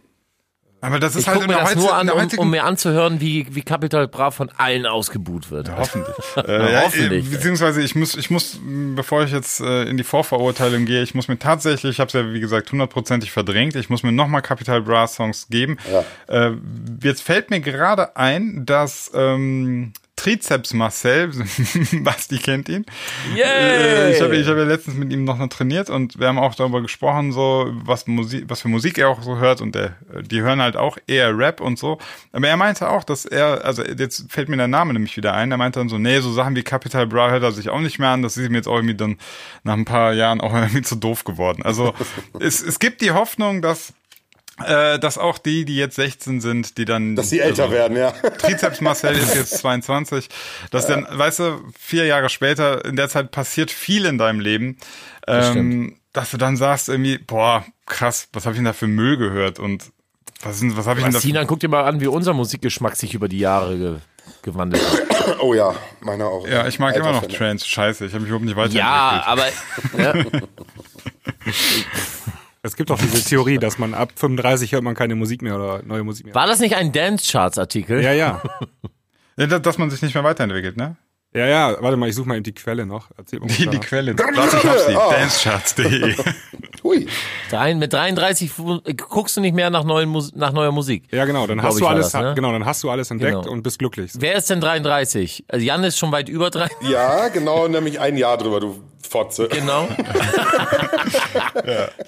Aber 0.82 0.99
das 0.99 1.15
ist 1.15 1.21
Ich 1.21 1.28
halt 1.28 1.39
gucke 1.39 1.45
in 1.45 1.51
mir 1.51 1.57
der 1.57 1.73
das 1.73 1.75
nur 1.75 1.93
an, 1.95 2.09
um, 2.09 2.39
um 2.39 2.49
mir 2.49 2.63
anzuhören, 2.63 3.19
wie, 3.19 3.47
wie 3.49 3.61
Capital 3.61 4.07
Bra 4.07 4.32
von 4.32 4.49
allen 4.57 4.86
ausgebuht 4.86 5.49
wird. 5.49 5.71
Hoffentlich. 5.75 6.15
äh, 6.38 6.73
ja, 6.73 6.82
hoffentlich. 6.84 7.25
äh, 7.25 7.30
Beziehungsweise 7.30 7.82
ich 7.82 7.95
muss, 7.95 8.15
ich 8.15 8.30
muss, 8.30 8.59
bevor 8.95 9.23
ich 9.23 9.32
jetzt 9.32 9.59
äh, 9.61 9.84
in 9.84 9.97
die 9.97 10.03
Vorverurteilung 10.03 10.86
gehe, 10.86 11.01
ich 11.01 11.15
muss 11.15 11.28
mir 11.28 11.39
tatsächlich, 11.39 11.93
ich 11.93 11.99
habe 11.99 12.07
es 12.07 12.13
ja 12.13 12.32
wie 12.34 12.39
gesagt 12.39 12.71
hundertprozentig 12.71 13.32
verdrängt, 13.32 13.75
ich 13.75 13.89
muss 13.89 14.03
mir 14.03 14.11
nochmal 14.11 14.41
Capital 14.41 14.82
Bra 14.82 15.07
Songs 15.07 15.47
geben. 15.49 15.78
Äh, 16.28 16.51
jetzt 17.03 17.23
fällt 17.23 17.49
mir 17.49 17.59
gerade 17.59 18.15
ein, 18.15 18.65
dass 18.65 19.11
ähm, 19.13 19.93
Trizeps 20.28 20.73
Marcel, 20.73 21.32
Basti 22.01 22.38
kennt 22.38 22.67
ihn. 22.67 22.86
Äh, 23.34 24.13
ich 24.13 24.21
habe 24.21 24.36
ich 24.36 24.45
hab 24.45 24.57
ja 24.57 24.63
letztens 24.63 24.97
mit 24.97 25.09
ihm 25.13 25.23
noch 25.23 25.38
trainiert 25.47 25.89
und 25.89 26.19
wir 26.19 26.28
haben 26.28 26.38
auch 26.38 26.53
darüber 26.53 26.82
gesprochen, 26.82 27.32
so 27.32 27.71
was 27.86 28.07
Musik, 28.07 28.43
was 28.49 28.61
für 28.61 28.67
Musik 28.67 28.97
er 28.97 29.07
auch 29.07 29.21
so 29.21 29.38
hört 29.38 29.61
und 29.61 29.73
der, 29.73 29.95
die 30.21 30.41
hören 30.41 30.61
halt 30.61 30.75
auch 30.75 30.97
eher 31.07 31.38
Rap 31.38 31.61
und 31.61 31.80
so. 31.80 31.97
Aber 32.34 32.45
er 32.45 32.57
meinte 32.57 32.89
auch, 32.89 33.05
dass 33.05 33.23
er, 33.23 33.63
also 33.63 33.86
jetzt 33.86 34.30
fällt 34.30 34.49
mir 34.49 34.57
der 34.57 34.67
Name 34.67 34.91
nämlich 34.91 35.15
wieder 35.15 35.34
ein, 35.34 35.49
er 35.49 35.57
meinte 35.57 35.80
dann 35.80 35.88
so, 35.88 35.97
nee, 35.97 36.19
so 36.19 36.34
Sachen 36.34 36.57
wie 36.57 36.63
Capital 36.63 37.07
Bra 37.07 37.30
hört 37.30 37.43
er 37.43 37.53
sich 37.53 37.69
auch 37.69 37.80
nicht 37.80 37.97
mehr 37.97 38.09
an, 38.09 38.21
das 38.21 38.36
ist 38.36 38.47
ihm 38.47 38.55
jetzt 38.55 38.67
auch 38.67 38.75
irgendwie 38.75 38.95
dann 38.95 39.17
nach 39.63 39.75
ein 39.75 39.86
paar 39.86 40.11
Jahren 40.11 40.41
auch 40.41 40.53
irgendwie 40.53 40.82
zu 40.82 40.95
doof 40.95 41.23
geworden. 41.23 41.63
Also 41.63 41.93
es, 42.41 42.61
es 42.61 42.80
gibt 42.80 42.99
die 42.99 43.11
Hoffnung, 43.11 43.61
dass 43.61 43.93
äh, 44.65 44.99
dass 44.99 45.17
auch 45.17 45.37
die, 45.37 45.65
die 45.65 45.75
jetzt 45.75 45.95
16 45.95 46.41
sind, 46.41 46.77
die 46.77 46.85
dann 46.85 47.15
Dass 47.15 47.29
sie 47.29 47.39
älter 47.39 47.63
also, 47.63 47.75
werden, 47.75 47.97
ja. 47.97 48.11
Trizeps 48.11 48.81
Marcel 48.81 49.15
ist 49.15 49.35
jetzt 49.35 49.57
22. 49.59 50.29
Dass 50.71 50.87
dann, 50.87 51.07
weißt 51.09 51.39
du, 51.39 51.61
vier 51.77 52.05
Jahre 52.05 52.29
später, 52.29 52.83
in 52.85 52.95
der 52.95 53.09
Zeit 53.09 53.31
passiert 53.31 53.71
viel 53.71 54.05
in 54.05 54.17
deinem 54.17 54.39
Leben, 54.39 54.77
ähm, 55.27 55.97
dass 56.13 56.31
du 56.31 56.37
dann 56.37 56.57
sagst 56.57 56.89
irgendwie, 56.89 57.17
boah, 57.17 57.65
krass, 57.85 58.29
was 58.33 58.45
habe 58.45 58.53
ich 58.53 58.57
denn 58.57 58.65
da 58.65 58.73
für 58.73 58.87
Müll 58.87 59.17
gehört 59.17 59.59
und 59.59 59.91
was, 60.41 60.61
was 60.61 60.87
habe 60.87 60.99
ich 60.99 61.05
denn 61.05 61.13
da 61.13 61.19
Sinan, 61.19 61.47
guck 61.47 61.59
dir 61.59 61.69
mal 61.69 61.83
an, 61.83 62.01
wie 62.01 62.07
unser 62.07 62.33
Musikgeschmack 62.33 62.95
sich 62.95 63.13
über 63.13 63.27
die 63.27 63.39
Jahre 63.39 63.77
ge 63.77 63.95
gewandelt 64.41 64.83
hat. 64.83 65.03
Oh 65.41 65.53
ja, 65.53 65.75
meiner 65.99 66.27
auch. 66.27 66.47
Ja, 66.47 66.65
ich 66.67 66.79
mag 66.79 66.95
Alter 66.95 67.09
immer 67.09 67.19
noch. 67.19 67.27
Trance. 67.27 67.67
Scheiße, 67.67 68.05
ich 68.05 68.13
habe 68.13 68.21
mich 68.21 68.29
überhaupt 68.29 68.45
nicht 68.45 68.55
weiterentwickelt. 68.55 68.87
Ja, 68.87 69.23
aber 69.25 69.43
ja, 69.97 70.13
Es 72.63 72.75
gibt 72.75 72.91
auch 72.91 72.97
diese 72.99 73.23
Theorie, 73.23 73.57
dass 73.59 73.77
man 73.77 73.93
ab 73.93 74.11
35 74.15 74.71
hört 74.73 74.83
man 74.83 74.95
keine 74.95 75.15
Musik 75.15 75.41
mehr 75.41 75.55
oder 75.55 75.81
neue 75.83 76.03
Musik 76.03 76.25
mehr. 76.25 76.35
war 76.35 76.47
das 76.47 76.59
nicht 76.59 76.75
ein 76.75 76.91
Dance 76.91 77.31
Charts 77.31 77.57
Artikel? 77.57 78.01
Ja, 78.01 78.11
ja. 78.13 78.41
ja, 79.37 79.47
dass- 79.47 79.61
dass 79.61 79.77
man 79.77 79.89
sich 79.89 80.01
nicht 80.01 80.13
mehr 80.15 80.23
weiterentwickelt, 80.23 80.75
ne? 80.77 80.95
Ja, 81.34 81.45
ja, 81.45 81.75
warte 81.82 81.97
mal, 81.97 82.09
ich 82.09 82.15
suche 82.15 82.28
mal 82.28 82.41
die 82.41 82.53
Quelle 82.53 82.86
noch. 82.86 83.09
Erzähl 83.17 83.39
mal 83.39 83.47
Die, 83.47 83.67
die. 83.67 83.78
Quelle. 83.80 84.17
Warte, 84.17 84.57
ich 84.57 84.63
hab 84.65 84.78
sie. 84.80 84.95
Oh. 84.95 85.11
Dancecharts.de. 85.11 86.15
Hui. 86.84 87.05
Drei- 87.51 87.75
Mit 87.75 87.91
33 87.93 88.49
fu- 88.49 88.80
guckst 88.95 89.36
du 89.38 89.41
nicht 89.41 89.53
mehr 89.53 89.69
nach, 89.69 89.84
neuen 89.84 90.09
Mus 90.09 90.34
nach 90.34 90.51
neuer 90.53 90.71
Musik. 90.71 91.03
Ja, 91.11 91.25
genau, 91.25 91.45
dann 91.45 91.61
hast 91.61 91.75
ich, 91.75 91.80
du 91.82 91.88
alles, 91.88 92.11
das, 92.11 92.21
ne? 92.21 92.34
genau, 92.34 92.51
dann 92.53 92.65
hast 92.65 92.82
du 92.84 92.89
alles 92.89 93.11
entdeckt 93.11 93.34
Genau. 93.41 93.51
und 93.51 93.61
bist 93.61 93.78
glücklich. 93.78 94.11
Wer 94.17 94.36
ist 94.36 94.49
denn 94.49 94.61
33? 94.61 95.45
Also 95.49 95.63
Jan 95.65 95.84
ist 95.84 95.97
schon 95.99 96.11
weit 96.11 96.30
über 96.30 96.49
drei. 96.49 96.69
Ja, 96.89 97.28
genau, 97.28 97.67
nämlich 97.67 97.99
ein 97.99 98.17
Jahr 98.17 98.38
drüber, 98.38 98.59
du 98.61 98.82
Fotze. 99.07 99.47
Genau. 99.49 99.88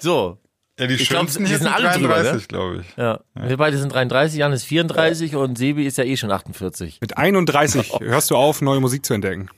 So. 0.00 0.38
Ja, 0.80 0.86
die 0.86 0.94
Ich 0.94 1.08
glaub, 1.08 1.20
schönsten 1.20 1.44
die 1.44 1.50
hier 1.50 1.58
sind 1.58 1.66
sind 1.68 1.74
alle 1.76 1.96
drüber, 1.98 2.14
33, 2.14 2.48
glaube 2.48 2.80
ich. 2.80 2.96
Ja. 2.96 3.20
Wir 3.34 3.56
beide 3.56 3.76
sind 3.78 3.92
33, 3.92 4.38
Jan 4.38 4.52
ist 4.52 4.64
34 4.64 5.36
und 5.36 5.58
Sebi 5.58 5.86
ist 5.86 5.98
ja 5.98 6.04
eh 6.04 6.16
schon 6.16 6.30
48. 6.32 6.98
Mit 7.00 7.18
31 7.18 7.92
hörst 8.00 8.30
du 8.30 8.36
auf, 8.36 8.62
neue 8.62 8.80
Musik 8.80 9.04
zu 9.04 9.12
entdecken. 9.14 9.50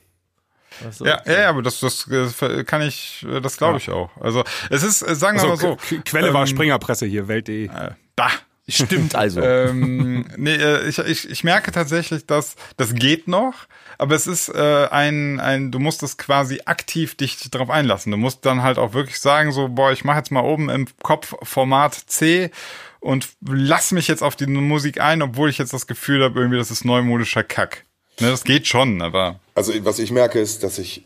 Achso. 0.85 1.05
Ja, 1.05 1.21
ja, 1.25 1.41
ja, 1.41 1.49
aber 1.49 1.61
das, 1.61 1.79
das 1.79 2.07
äh, 2.41 2.63
kann 2.63 2.81
ich, 2.81 3.25
äh, 3.29 3.39
das 3.39 3.57
glaube 3.57 3.77
ich 3.77 3.89
auch. 3.89 4.09
Also 4.19 4.43
es 4.69 4.83
ist, 4.83 5.01
äh, 5.01 5.15
sagen 5.15 5.37
wir 5.39 5.49
Also, 5.49 5.67
mal 5.67 5.77
so. 5.79 5.95
Qu- 5.95 6.01
Quelle 6.03 6.33
war 6.33 6.41
ähm, 6.41 6.47
Springerpresse 6.47 7.05
hier, 7.05 7.27
Welt.de. 7.27 7.65
äh, 7.67 7.91
Da. 8.15 8.27
Stimmt 8.67 9.13
also. 9.13 9.41
ähm, 9.43 10.25
nee, 10.37 10.55
ich, 10.87 10.97
ich, 10.97 11.29
ich 11.29 11.43
merke 11.43 11.71
tatsächlich, 11.71 12.25
dass 12.25 12.55
das 12.77 12.95
geht 12.95 13.27
noch, 13.27 13.53
aber 13.97 14.15
es 14.15 14.27
ist 14.27 14.49
äh, 14.49 14.87
ein, 14.89 15.39
ein, 15.39 15.71
du 15.71 15.79
musst 15.79 16.03
es 16.03 16.17
quasi 16.17 16.61
aktiv 16.65 17.15
dich 17.15 17.49
darauf 17.49 17.69
einlassen. 17.69 18.11
Du 18.11 18.17
musst 18.17 18.45
dann 18.45 18.63
halt 18.63 18.77
auch 18.77 18.93
wirklich 18.93 19.19
sagen, 19.19 19.51
so, 19.51 19.67
boah, 19.69 19.91
ich 19.91 20.03
mache 20.03 20.17
jetzt 20.17 20.31
mal 20.31 20.43
oben 20.43 20.69
im 20.69 20.87
Kopf 21.01 21.35
Format 21.43 21.93
C 21.93 22.51
und 22.99 23.29
lass 23.45 23.91
mich 23.91 24.07
jetzt 24.07 24.23
auf 24.23 24.35
die 24.35 24.47
Musik 24.47 25.01
ein, 25.01 25.21
obwohl 25.21 25.49
ich 25.49 25.57
jetzt 25.57 25.73
das 25.73 25.87
Gefühl 25.87 26.23
habe, 26.23 26.39
irgendwie, 26.39 26.57
das 26.57 26.71
ist 26.71 26.85
neumodischer 26.85 27.43
Kack. 27.43 27.85
Ne, 28.19 28.29
das 28.29 28.43
geht 28.43 28.67
schon, 28.67 29.01
aber 29.01 29.39
Also 29.55 29.73
was 29.83 29.99
ich 29.99 30.11
merke 30.11 30.39
ist, 30.39 30.63
dass 30.63 30.77
ich, 30.77 31.05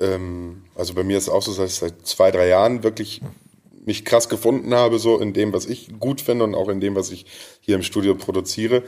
ähm, 0.00 0.64
also 0.74 0.94
bei 0.94 1.04
mir 1.04 1.18
ist 1.18 1.24
es 1.24 1.28
auch 1.28 1.42
so, 1.42 1.54
dass 1.54 1.72
ich 1.72 1.78
seit 1.78 2.06
zwei, 2.06 2.30
drei 2.30 2.48
Jahren 2.48 2.82
wirklich 2.82 3.20
mich 3.84 4.04
krass 4.04 4.28
gefunden 4.28 4.74
habe, 4.74 4.98
so 4.98 5.18
in 5.18 5.32
dem, 5.32 5.52
was 5.52 5.66
ich 5.66 5.88
gut 5.98 6.20
finde 6.20 6.44
und 6.44 6.54
auch 6.54 6.68
in 6.68 6.80
dem, 6.80 6.94
was 6.94 7.10
ich 7.10 7.26
hier 7.60 7.74
im 7.74 7.82
Studio 7.82 8.14
produziere. 8.14 8.82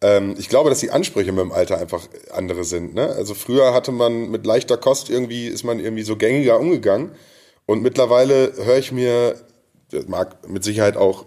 Ähm, 0.00 0.34
ich 0.38 0.48
glaube, 0.48 0.70
dass 0.70 0.80
die 0.80 0.90
Ansprüche 0.90 1.32
mit 1.32 1.42
dem 1.42 1.52
Alter 1.52 1.78
einfach 1.78 2.08
andere 2.32 2.64
sind. 2.64 2.94
Ne? 2.94 3.08
Also 3.08 3.34
früher 3.34 3.74
hatte 3.74 3.92
man 3.92 4.30
mit 4.30 4.46
leichter 4.46 4.76
Kost 4.76 5.10
irgendwie, 5.10 5.46
ist 5.46 5.64
man 5.64 5.80
irgendwie 5.80 6.02
so 6.02 6.16
gängiger 6.16 6.58
umgegangen. 6.58 7.12
Und 7.66 7.82
mittlerweile 7.82 8.52
höre 8.56 8.78
ich 8.78 8.92
mir, 8.92 9.36
das 9.90 10.06
mag 10.06 10.48
mit 10.48 10.64
Sicherheit 10.64 10.96
auch 10.96 11.24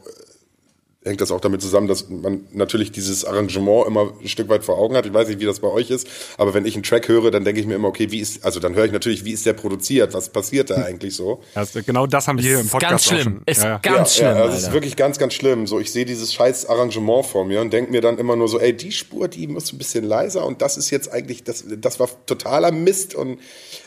hängt 1.07 1.21
das 1.21 1.31
auch 1.31 1.41
damit 1.41 1.61
zusammen, 1.61 1.87
dass 1.87 2.09
man 2.09 2.41
natürlich 2.51 2.91
dieses 2.91 3.25
Arrangement 3.25 3.87
immer 3.87 4.13
ein 4.21 4.27
Stück 4.27 4.49
weit 4.49 4.63
vor 4.63 4.77
Augen 4.77 4.95
hat. 4.95 5.05
Ich 5.05 5.13
weiß 5.13 5.27
nicht, 5.27 5.39
wie 5.39 5.45
das 5.45 5.59
bei 5.59 5.67
euch 5.67 5.89
ist, 5.89 6.07
aber 6.37 6.53
wenn 6.53 6.65
ich 6.65 6.75
einen 6.75 6.83
Track 6.83 7.07
höre, 7.07 7.31
dann 7.31 7.43
denke 7.43 7.59
ich 7.61 7.67
mir 7.67 7.75
immer, 7.75 7.87
okay, 7.87 8.11
wie 8.11 8.19
ist, 8.19 8.45
also 8.45 8.59
dann 8.59 8.75
höre 8.75 8.85
ich 8.85 8.91
natürlich, 8.91 9.25
wie 9.25 9.31
ist 9.31 9.45
der 9.45 9.53
produziert? 9.53 10.13
Was 10.13 10.29
passiert 10.29 10.69
da 10.69 10.75
eigentlich 10.85 11.15
so? 11.15 11.41
Das, 11.53 11.73
genau 11.73 12.07
das 12.07 12.27
haben 12.27 12.37
wir 12.37 12.45
hier 12.45 12.59
im 12.59 12.67
Podcast 12.67 12.91
ganz 12.91 13.07
auch 13.07 13.11
schlimm. 13.11 13.23
schon. 13.23 13.41
Ist 13.45 13.63
ja, 13.63 13.69
ja. 13.69 13.77
ganz 13.79 14.17
ja, 14.17 14.25
schlimm. 14.25 14.37
ja, 14.37 14.43
also 14.43 14.57
es 14.57 14.63
ist 14.63 14.73
wirklich 14.73 14.95
ganz, 14.95 15.17
ganz 15.17 15.33
schlimm. 15.33 15.67
So, 15.67 15.79
ich 15.79 15.91
sehe 15.91 16.05
dieses 16.05 16.33
scheiß 16.33 16.67
Arrangement 16.67 17.25
vor 17.25 17.45
mir 17.45 17.61
und 17.61 17.71
denke 17.71 17.91
mir 17.91 18.01
dann 18.01 18.17
immer 18.17 18.35
nur 18.35 18.47
so, 18.47 18.59
ey, 18.59 18.75
die 18.75 18.91
Spur, 18.91 19.27
die 19.27 19.47
muss 19.47 19.71
ein 19.73 19.77
bisschen 19.77 20.03
leiser 20.03 20.45
und 20.45 20.61
das 20.61 20.77
ist 20.77 20.89
jetzt 20.89 21.11
eigentlich, 21.11 21.43
das, 21.43 21.63
das 21.67 21.99
war 21.99 22.09
totaler 22.25 22.71
Mist 22.71 23.15
und 23.15 23.39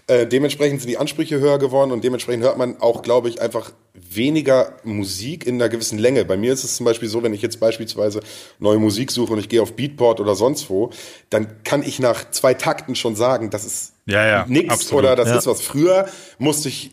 äh, 0.07 0.27
dementsprechend 0.27 0.81
sind 0.81 0.89
die 0.89 0.99
Ansprüche 0.99 1.39
höher 1.39 1.59
geworden 1.59 1.93
und 1.93 2.03
dementsprechend 2.03 2.45
hört 2.45 2.59
man 2.59 2.81
auch, 2.81 3.03
glaube 3.03 3.29
ich, 3.29 3.41
einfach 3.41 3.73
weniger 4.09 4.77
Musik 4.85 5.47
in 5.47 5.57
einer 5.57 5.69
gewissen 5.69 5.99
Länge. 5.99 6.25
Bei 6.25 6.37
mir 6.37 6.53
ist 6.53 6.65
es 6.65 6.77
zum 6.77 6.85
Beispiel 6.87 7.09
so, 7.09 7.23
wenn 7.23 7.35
ich 7.35 7.43
jetzt 7.43 7.61
beispielsweise 7.61 8.21
neue 8.59 8.79
Musik 8.79 9.11
suche 9.11 9.33
und 9.33 9.39
ich 9.39 9.49
gehe 9.49 9.63
auf 9.63 9.75
Beatport 9.75 10.21
oder 10.21 10.35
sonst 10.35 10.71
wo, 10.71 10.91
dann 11.31 11.63
kann 11.65 11.83
ich 11.83 11.99
nach 11.99 12.31
zwei 12.31 12.55
Takten 12.55 12.95
schon 12.95 13.17
sagen, 13.17 13.51
das 13.51 13.65
ist 13.65 13.93
Ja, 14.07 14.27
ja, 14.27 14.45
nix 14.49 14.73
absolut. 14.73 15.05
oder 15.05 15.17
das 15.17 15.29
Ja. 15.29 15.39
ist 15.39 15.47
was. 15.47 15.61
Früher 15.61 16.09
musste 16.39 16.69
ich 16.69 16.91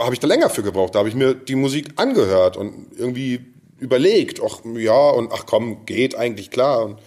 habe 0.00 0.14
ich 0.14 0.20
da 0.20 0.26
länger 0.26 0.50
für 0.50 0.62
gebraucht. 0.64 0.94
Da 0.94 0.98
habe 1.00 1.08
ich 1.08 1.14
mir 1.14 1.34
die 1.34 1.54
Musik 1.54 1.90
angehört 1.96 2.56
und 2.56 2.88
irgendwie 2.98 3.40
überlegt, 3.78 4.40
ach 4.44 4.60
ja, 4.76 5.10
und 5.10 5.32
ach 5.32 5.44
komm, 5.46 5.86
geht 5.86 6.16
eigentlich 6.16 6.50
klar. 6.50 6.84
Und, 6.86 6.98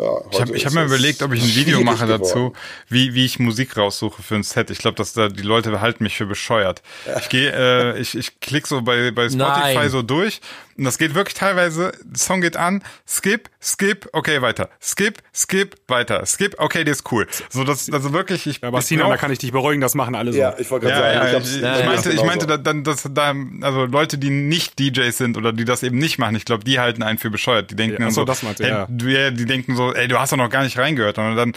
ja, 0.00 0.20
Ich 0.30 0.40
habe 0.40 0.58
hab 0.58 0.72
mir 0.72 0.84
überlegt, 0.84 1.22
ob 1.22 1.32
ich 1.32 1.42
ein 1.42 1.54
Video 1.54 1.80
mache 1.80 2.04
geworden. 2.04 2.22
dazu, 2.22 2.52
wie, 2.88 3.14
wie 3.14 3.24
ich 3.24 3.38
Musik 3.38 3.76
raussuche 3.76 4.22
für 4.22 4.34
ein 4.34 4.42
Set. 4.42 4.70
Ich 4.70 4.78
glaube, 4.78 4.96
dass 4.96 5.14
da 5.14 5.28
die 5.28 5.42
Leute 5.42 5.80
halten 5.80 6.04
mich 6.04 6.16
für 6.16 6.26
bescheuert. 6.26 6.82
Ich 7.18 7.28
gehe, 7.30 7.50
äh, 7.50 7.98
ich, 7.98 8.14
ich 8.14 8.40
klick 8.40 8.66
so 8.66 8.82
bei, 8.82 9.10
bei 9.10 9.28
Spotify 9.28 9.74
Nein. 9.74 9.90
so 9.90 10.02
durch 10.02 10.40
und 10.78 10.84
das 10.84 10.98
geht 10.98 11.14
wirklich 11.14 11.34
teilweise, 11.34 11.92
der 12.04 12.18
Song 12.18 12.40
geht 12.40 12.56
an, 12.56 12.82
skip, 13.08 13.48
skip, 13.62 14.08
okay, 14.12 14.42
weiter. 14.42 14.68
Skip, 14.82 15.22
skip, 15.34 15.76
weiter. 15.88 16.24
Skip, 16.26 16.54
okay, 16.58 16.84
der 16.84 16.92
ist 16.92 17.10
cool. 17.12 17.26
So, 17.48 17.64
das, 17.64 17.90
also 17.90 18.12
wirklich, 18.12 18.46
ich, 18.46 18.62
Aber 18.62 18.78
ich 18.78 18.86
Sina, 18.86 19.04
brauch- 19.04 19.12
da 19.12 19.16
kann 19.16 19.32
ich 19.32 19.38
dich 19.38 19.52
beruhigen, 19.52 19.80
das 19.80 19.94
machen 19.94 20.14
alle 20.14 20.32
so. 20.32 20.38
Ja, 20.38 20.54
ich 20.58 20.70
wollte 20.70 20.88
ja, 20.88 20.98
gerade 20.98 21.14
ja, 21.14 21.32
sagen, 21.32 21.44
ich, 21.44 21.56
ich, 21.56 21.62
ja, 21.62 21.74
ich 21.74 21.80
ja. 21.80 21.86
meinte, 21.86 22.10
ich 22.12 22.22
meinte, 22.24 22.46
da- 22.46 22.56
dann, 22.58 22.84
dass 22.84 23.08
da, 23.10 23.34
also 23.62 23.84
Leute, 23.86 24.18
die 24.18 24.30
nicht 24.30 24.78
DJs 24.78 25.16
sind 25.16 25.36
oder 25.36 25.52
die 25.52 25.64
das 25.64 25.82
eben 25.82 25.98
nicht 25.98 26.18
machen, 26.18 26.36
ich 26.36 26.44
glaube, 26.44 26.64
die 26.64 26.78
halten 26.78 27.02
einen 27.02 27.18
für 27.18 27.30
bescheuert. 27.30 27.70
Die 27.70 27.76
denken 27.76 28.02
Ja, 28.02 28.10
so, 28.10 28.20
so, 28.22 28.24
das 28.24 28.42
meinst 28.42 28.60
du, 28.60 28.64
hey, 28.64 28.70
ja. 28.72 28.86
du, 28.90 29.06
ja, 29.06 29.30
die 29.30 29.46
denken 29.46 29.76
so, 29.76 29.92
ey, 29.94 30.08
du 30.08 30.18
hast 30.18 30.32
doch 30.32 30.36
noch 30.36 30.50
gar 30.50 30.62
nicht 30.62 30.78
reingehört. 30.78 31.18
Und 31.18 31.36
dann, 31.36 31.52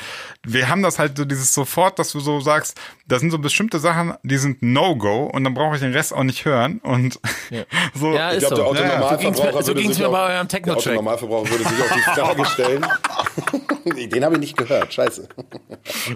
wir 0.46 0.70
haben 0.70 0.82
das 0.84 1.00
halt 1.00 1.18
so 1.18 1.26
dieses 1.26 1.54
sofort, 1.54 2.00
dass 2.00 2.12
du 2.12 2.20
so 2.20 2.40
sagst, 2.40 2.80
da 3.08 3.20
sind 3.20 3.32
so 3.32 3.40
bestimmte 3.40 3.80
Sachen, 3.80 4.14
die 4.24 4.38
sind 4.38 4.62
No-Go 4.62 5.26
und 5.26 5.44
dann 5.44 5.54
brauche 5.54 5.76
ich 5.76 5.82
den 5.82 5.92
Rest 5.94 6.14
auch 6.14 6.24
nicht 6.24 6.46
hören 6.46 6.80
und 6.80 7.20
so. 7.94 8.14
Ja, 8.14 8.32
Ich 8.32 8.38
ist 8.44 8.48
glaube, 8.48 8.76
der 8.78 9.02
so. 9.02 9.09
Ja, 9.12 9.46
ja. 9.46 9.62
So 9.62 9.74
ging's 9.74 9.98
Autonormalverbraucher 9.98 10.00
mir- 10.00 10.06
so 10.06 10.12
bei 10.12 10.22
eurem 10.24 10.48
Der 10.48 10.48
Techno-Track. 10.48 10.86
Autonormalverbraucher 10.88 11.50
würde 11.52 11.64
sich 11.64 11.82
auch 11.84 11.96
die 11.96 12.20
Frage 12.22 12.46
stellen. 12.54 12.86
Den 14.12 14.24
habe 14.26 14.36
ich 14.36 14.42
nicht 14.42 14.58
gehört, 14.58 14.94
scheiße. 14.94 15.28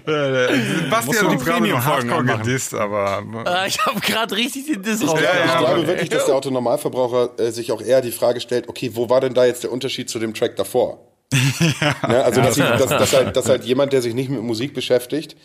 äh, 0.06 0.90
Basti 0.90 1.06
Musst 1.06 1.22
hat 1.22 1.32
du 1.32 1.36
die 1.36 1.44
Premium 1.44 1.84
Hardcore 1.84 2.24
gedisst, 2.24 2.74
aber 2.74 3.22
Äh, 3.46 3.68
ich 3.68 3.84
habe 3.84 4.00
gerade 4.00 4.36
richtig 4.36 4.66
den 4.66 4.82
Diss 4.82 5.00
ja, 5.02 5.08
Ich 5.14 5.20
ja. 5.22 5.58
glaube 5.58 5.86
wirklich, 5.86 6.08
dass 6.10 6.26
der 6.26 6.34
Autonormalverbraucher 6.36 7.30
äh, 7.38 7.50
sich 7.50 7.72
auch 7.72 7.80
eher 7.80 8.00
die 8.00 8.12
Frage 8.12 8.40
stellt, 8.40 8.68
okay, 8.68 8.90
wo 8.94 9.08
war 9.08 9.20
denn 9.20 9.34
da 9.34 9.44
jetzt 9.44 9.62
der 9.64 9.72
Unterschied 9.72 10.08
zu 10.10 10.18
dem 10.18 10.34
Track 10.34 10.56
davor? 10.56 10.98
Ne, 12.08 12.22
also, 12.22 12.40
dass, 12.42 12.56
ich, 12.56 12.64
dass, 12.64 12.86
dass, 12.88 13.12
halt, 13.12 13.36
dass 13.36 13.48
halt 13.48 13.64
jemand, 13.64 13.92
der 13.92 14.02
sich 14.02 14.14
nicht 14.14 14.28
mit 14.30 14.42
Musik 14.42 14.74
beschäftigt, 14.74 15.36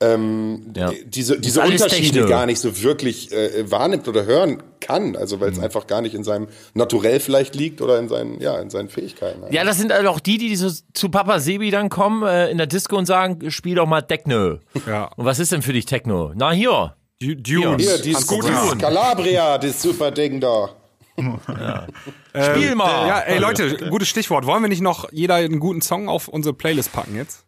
ähm, 0.00 0.72
Ja. 0.76 0.90
diese, 1.06 1.38
diese 1.40 1.60
Unterschiede 1.62 2.10
Techno. 2.20 2.28
gar 2.28 2.46
nicht 2.46 2.58
so 2.58 2.82
wirklich 2.82 3.32
äh, 3.32 3.70
wahrnimmt 3.70 4.06
oder 4.08 4.24
hören 4.26 4.62
kann. 4.80 5.16
Also, 5.16 5.36
Mhm. 5.36 5.40
weil 5.40 5.52
es 5.52 5.58
einfach 5.60 5.86
gar 5.86 6.02
nicht 6.02 6.14
in 6.14 6.24
seinem 6.24 6.48
Naturell 6.74 7.20
vielleicht 7.20 7.54
liegt 7.54 7.80
oder 7.80 7.98
in 7.98 8.08
seinen, 8.08 8.40
ja, 8.40 8.58
in 8.58 8.70
seinen 8.70 8.88
Fähigkeiten. 8.88 9.40
Ja, 9.52 9.64
das 9.64 9.78
sind 9.78 9.92
also 9.92 10.08
auch 10.10 10.20
die, 10.20 10.36
die 10.38 10.54
so 10.56 10.68
zu 10.92 11.08
Papa 11.08 11.38
Sebi 11.38 11.70
dann 11.70 11.88
kommen 11.88 12.22
äh, 12.24 12.50
in 12.50 12.58
der 12.58 12.66
Disco 12.66 12.96
und 12.96 13.06
sagen, 13.06 13.50
spiel 13.50 13.76
doch 13.76 13.86
mal 13.86 14.02
Techno. 14.02 14.58
Ja. 14.86 15.10
Und 15.16 15.24
was 15.24 15.38
ist 15.38 15.52
denn 15.52 15.62
für 15.62 15.72
dich 15.72 15.86
Techno? 15.86 16.32
Na 16.34 16.50
hier. 16.50 16.96
Du- 17.20 17.36
Dunes. 17.36 17.82
Hier, 17.88 17.98
die 18.02 18.14
Hans 18.14 18.24
Scooter, 18.26 18.48
Zimmer. 18.48 18.76
Calabria, 18.76 19.56
das 19.58 19.80
super 19.80 20.10
Ding 20.10 20.40
da. 20.40 20.70
Spiel 22.34 22.74
mal. 22.74 23.06
Ja, 23.06 23.20
ey 23.20 23.38
Leute, 23.38 23.76
gutes 23.88 24.08
Stichwort. 24.08 24.46
Wollen 24.46 24.62
wir 24.62 24.68
nicht 24.68 24.82
noch 24.82 25.10
jeder 25.12 25.36
einen 25.36 25.60
guten 25.60 25.80
Song 25.80 26.08
auf 26.08 26.26
unsere 26.28 26.54
Playlist 26.54 26.92
packen 26.92 27.14
jetzt? 27.16 27.44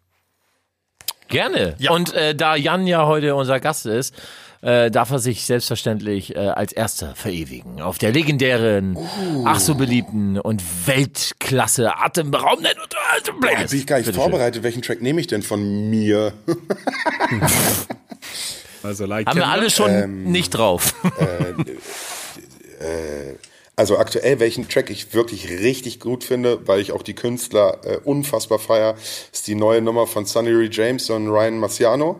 Gerne. 1.27 1.75
Und 1.89 2.13
äh, 2.13 2.35
da 2.35 2.55
Jan 2.55 2.87
ja 2.87 3.05
heute 3.05 3.35
unser 3.35 3.59
Gast 3.59 3.85
ist, 3.85 4.15
äh, 4.61 4.89
darf 4.89 5.11
er 5.11 5.19
sich 5.19 5.45
selbstverständlich 5.45 6.35
äh, 6.35 6.39
als 6.39 6.71
Erster 6.73 7.15
verewigen. 7.15 7.81
Auf 7.81 7.97
der 7.97 8.11
legendären, 8.11 8.97
ach 9.45 9.59
so 9.59 9.75
beliebten 9.75 10.39
und 10.39 10.63
Weltklasse 10.87 11.95
atemberaubenden 11.95 12.73
und 12.81 13.39
Playlist. 13.39 13.71
Bin 13.71 13.79
ich 13.79 13.87
gar 13.87 13.97
nicht 13.97 14.05
Bitteschön. 14.05 14.31
vorbereitet. 14.31 14.63
Welchen 14.63 14.81
Track 14.81 15.01
nehme 15.01 15.19
ich 15.21 15.27
denn 15.27 15.43
von 15.43 15.89
mir? 15.89 16.33
Also 18.83 19.05
like 19.05 19.27
Haben 19.27 19.39
wir 19.39 19.47
alle 19.47 19.69
schon 19.69 20.23
nicht 20.31 20.51
drauf. 20.51 20.93
Also 23.77 23.99
aktuell, 23.99 24.39
welchen 24.39 24.67
Track 24.67 24.89
ich 24.89 25.13
wirklich 25.13 25.49
richtig 25.49 25.99
gut 25.99 26.23
finde, 26.23 26.67
weil 26.67 26.81
ich 26.81 26.91
auch 26.93 27.03
die 27.03 27.13
Künstler 27.13 27.79
äh, 27.83 27.97
unfassbar 28.03 28.57
feier, 28.57 28.95
ist 29.31 29.47
die 29.47 29.53
neue 29.53 29.81
Nummer 29.81 30.07
von 30.07 30.25
Sonny 30.25 30.49
Ray 30.49 30.69
James 30.71 31.11
und 31.11 31.27
Ryan 31.29 31.59
Marciano, 31.59 32.19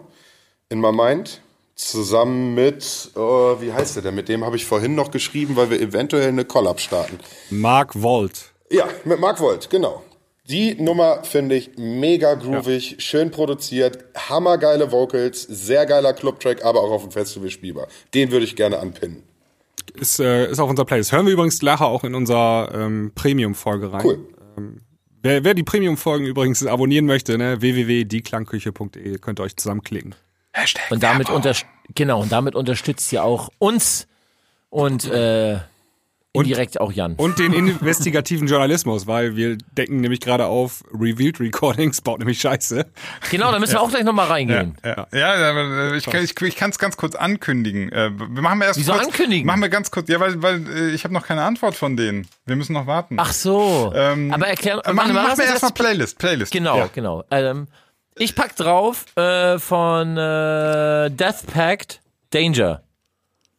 In 0.70 0.80
My 0.80 0.92
Mind. 0.92 1.42
Zusammen 1.74 2.54
mit, 2.54 3.12
oh, 3.16 3.58
wie 3.60 3.74
heißt 3.74 3.96
der 3.96 4.04
denn? 4.04 4.16
Mit 4.16 4.30
dem 4.30 4.46
habe 4.46 4.56
ich 4.56 4.66
vorhin 4.66 4.94
noch 4.96 5.10
geschrieben, 5.10 5.56
weil 5.56 5.72
wir 5.72 5.80
eventuell 5.80 6.30
eine 6.30 6.46
Collab 6.46 6.80
starten. 6.80 7.20
Mark 7.50 8.00
Volt. 8.02 8.52
Ja, 8.72 8.88
mit 9.04 9.20
Mark 9.20 9.40
Volt, 9.40 9.70
genau. 9.70 10.04
Die 10.50 10.76
Nummer 10.76 11.24
finde 11.24 11.56
ich 11.56 11.72
mega 11.78 12.36
groovig, 12.36 12.96
schön 13.00 13.32
produziert, 13.32 14.06
hammergeile 14.16 14.92
Vocals, 14.92 15.42
sehr 15.42 15.86
geiler 15.86 16.14
Clubtrack, 16.14 16.64
aber 16.64 16.82
auch 16.82 16.92
auf 16.92 17.02
dem 17.02 17.12
Festival 17.12 17.50
spielbar. 17.50 17.88
Den 18.14 18.32
würde 18.32 18.46
ich 18.46 18.56
gerne 18.56 18.80
anpinnen. 18.80 19.27
Ist, 20.00 20.20
äh, 20.20 20.50
ist 20.50 20.60
auf 20.60 20.70
unserer 20.70 20.86
Playlist. 20.86 21.12
Hören 21.12 21.26
wir 21.26 21.34
übrigens 21.34 21.62
nachher 21.62 21.88
auch 21.88 22.04
in 22.04 22.16
unserer 22.16 22.70
ähm, 22.74 23.12
Premium-Folge 23.16 23.92
rein. 23.92 24.02
Cool. 24.06 24.20
Wer, 25.24 25.44
wer 25.44 25.54
die 25.54 25.64
Premium-Folgen 25.64 26.26
übrigens 26.26 26.66
abonnieren 26.66 27.06
möchte, 27.06 27.38
ne, 27.38 27.60
www.dieklangküche.de, 27.62 29.18
könnt 29.18 29.40
ihr 29.40 29.44
euch 29.44 29.58
zusammenklicken. 29.58 30.16
Und 30.90 31.04
damit, 31.04 31.30
unter, 31.30 31.54
genau, 31.94 32.22
und 32.22 32.32
damit 32.32 32.56
unterstützt 32.56 33.12
ihr 33.14 33.24
auch 33.24 33.50
uns 33.60 34.08
und 34.70 35.06
äh, 35.06 35.60
indirekt 36.44 36.80
auch 36.82 36.92
Jan. 36.92 37.14
Und 37.16 37.40
den 37.40 37.54
investigativen 37.54 38.48
Journalismus, 38.48 39.08
weil 39.08 39.36
wir 39.36 39.58
decken 39.78 40.02
nämlich 40.02 40.20
gerade 40.22 40.46
auf 40.46 40.84
Revealed 40.94 41.40
Recordings, 41.40 42.02
baut 42.02 42.20
nämlich 42.20 42.40
Scheiße. 42.42 42.86
genau, 43.32 43.52
da 43.52 43.60
müssen 43.60 43.74
wir 43.74 43.82
auch 43.82 43.90
gleich 43.90 44.04
nochmal 44.04 44.28
Ja, 44.28 44.34
reingehen. 44.34 44.78
ja, 44.84 45.08
ja, 45.14 45.50
aber 45.52 45.94
ich, 45.96 46.06
kann- 46.06 46.24
ich, 46.24 46.40
ich 46.42 46.56
kann 46.56 46.70
es 46.70 46.80
ganz 46.80 46.98
kurz 46.98 47.16
ankündigen. 47.16 47.92
Äh, 47.92 48.12
Wir 48.18 48.42
machen 48.42 48.60
wir 48.60 48.66
erst 48.68 48.80
Wieso 48.80 48.94
kurz, 48.94 49.06
ankündigen? 49.06 49.46
Machen 49.46 49.62
wir 49.62 49.70
ganz 49.70 49.92
kurz, 49.92 50.10
ja, 50.10 50.20
weil, 50.20 50.42
weil 50.42 50.66
äh, 50.68 50.90
ich 50.92 51.04
habe 51.04 51.14
noch 51.14 51.26
keine 51.26 51.44
Antwort 51.44 51.76
von 51.76 51.96
denen. 51.98 52.28
Wir 52.46 52.56
müssen 52.56 52.74
noch 52.74 52.88
warten. 52.88 53.18
Ach 53.20 53.34
so. 53.34 53.92
Ähm, 53.96 54.32
Aber 54.34 54.48
erklär, 54.48 54.82
äh, 54.86 54.94
machen, 54.94 55.14
mal, 55.14 55.24
machen 55.24 55.38
wir 55.40 55.46
erstmal? 55.46 55.72
Playlist, 55.72 56.18
Playlist. 56.18 56.52
Genau, 56.52 56.78
Ja. 56.78 56.90
genau. 56.94 57.24
Ähm, 57.32 57.68
ich 58.16 58.36
pack 58.36 58.56
drauf 58.56 59.06
äh, 59.16 59.60
von 59.60 60.18
äh, 60.18 61.10
Death 61.12 61.46
Pact 61.54 62.02
Danger. 62.32 62.82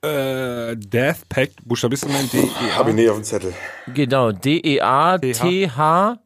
Äh, 0.01 0.77
Death 0.77 1.29
Pact, 1.29 1.57
buchstabierst 1.65 2.05
du 2.05 2.09
mein 2.09 2.29
D, 2.31 2.39
E, 2.39 2.49
Hab 2.77 2.87
ich 2.87 2.93
A? 2.93 2.97
nicht 2.97 3.09
auf 3.11 3.17
dem 3.17 3.25
Zettel. 3.25 3.53
Genau, 3.95 4.31
D-E-A-T-H 4.31 6.19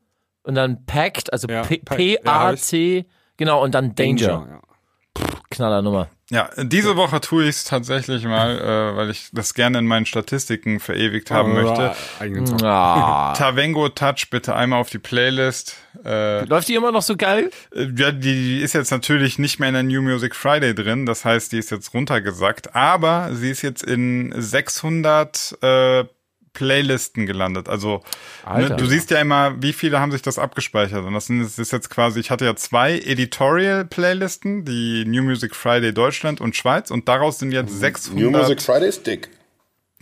und 0.42 0.54
dann 0.54 0.84
Pact, 0.84 1.32
also 1.32 1.48
Ja, 1.48 1.62
P-A-C, 1.62 3.06
genau, 3.36 3.62
und 3.62 3.74
dann 3.74 3.94
Danger. 3.94 4.46
ja. 4.50 4.60
Knallernummer. 5.50 6.08
Ja, 6.32 6.48
diese 6.56 6.96
Woche 6.96 7.20
tue 7.20 7.42
ich 7.44 7.50
es 7.56 7.64
tatsächlich 7.64 8.24
mal, 8.24 8.58
äh, 8.58 8.96
weil 8.96 9.10
ich 9.10 9.28
das 9.32 9.52
gerne 9.52 9.80
in 9.80 9.86
meinen 9.86 10.06
Statistiken 10.06 10.80
verewigt 10.80 11.30
haben 11.30 11.52
möchte. 11.52 11.94
Ah. 12.64 13.34
Tavengo 13.36 13.90
Touch 13.90 14.30
bitte 14.30 14.56
einmal 14.56 14.80
auf 14.80 14.88
die 14.88 14.98
Playlist. 14.98 15.76
Äh, 16.06 16.46
Läuft 16.46 16.68
die 16.68 16.74
immer 16.74 16.90
noch 16.90 17.02
so 17.02 17.18
geil? 17.18 17.50
Äh, 17.76 17.88
Ja, 17.96 18.12
die 18.12 18.62
ist 18.62 18.72
jetzt 18.72 18.90
natürlich 18.90 19.38
nicht 19.38 19.60
mehr 19.60 19.68
in 19.68 19.74
der 19.74 19.82
New 19.82 20.00
Music 20.00 20.34
Friday 20.34 20.74
drin, 20.74 21.04
das 21.04 21.26
heißt, 21.26 21.52
die 21.52 21.58
ist 21.58 21.70
jetzt 21.70 21.92
runtergesackt, 21.92 22.74
aber 22.74 23.28
sie 23.34 23.50
ist 23.50 23.60
jetzt 23.60 23.82
in 23.82 24.32
600 24.34 25.58
äh, 25.60 26.04
Playlisten 26.54 27.26
gelandet. 27.26 27.68
Also 27.68 28.02
Alter. 28.44 28.70
ne, 28.70 28.76
du 28.76 28.86
siehst 28.86 29.10
ja 29.10 29.20
immer, 29.20 29.60
wie 29.62 29.72
viele 29.72 30.00
haben 30.00 30.12
sich 30.12 30.22
das 30.22 30.38
abgespeichert. 30.38 31.04
Und 31.04 31.14
das 31.14 31.26
sind- 31.26 31.40
das 31.42 31.58
ist 31.58 31.72
jetzt 31.72 31.90
quasi, 31.90 32.20
ich 32.20 32.30
hatte 32.30 32.44
ja 32.44 32.54
zwei 32.56 32.98
Editorial-Playlisten, 32.98 34.64
die 34.64 35.04
New 35.06 35.22
Music 35.22 35.54
Friday 35.54 35.92
Deutschland 35.92 36.40
und 36.40 36.56
Schweiz, 36.56 36.90
und 36.90 37.08
daraus 37.08 37.38
sind 37.38 37.52
jetzt 37.52 37.78
600. 37.78 38.22
New 38.22 38.30
Music 38.30 38.62
Friday 38.62 38.88
ist 38.88 39.06
dick. 39.06 39.28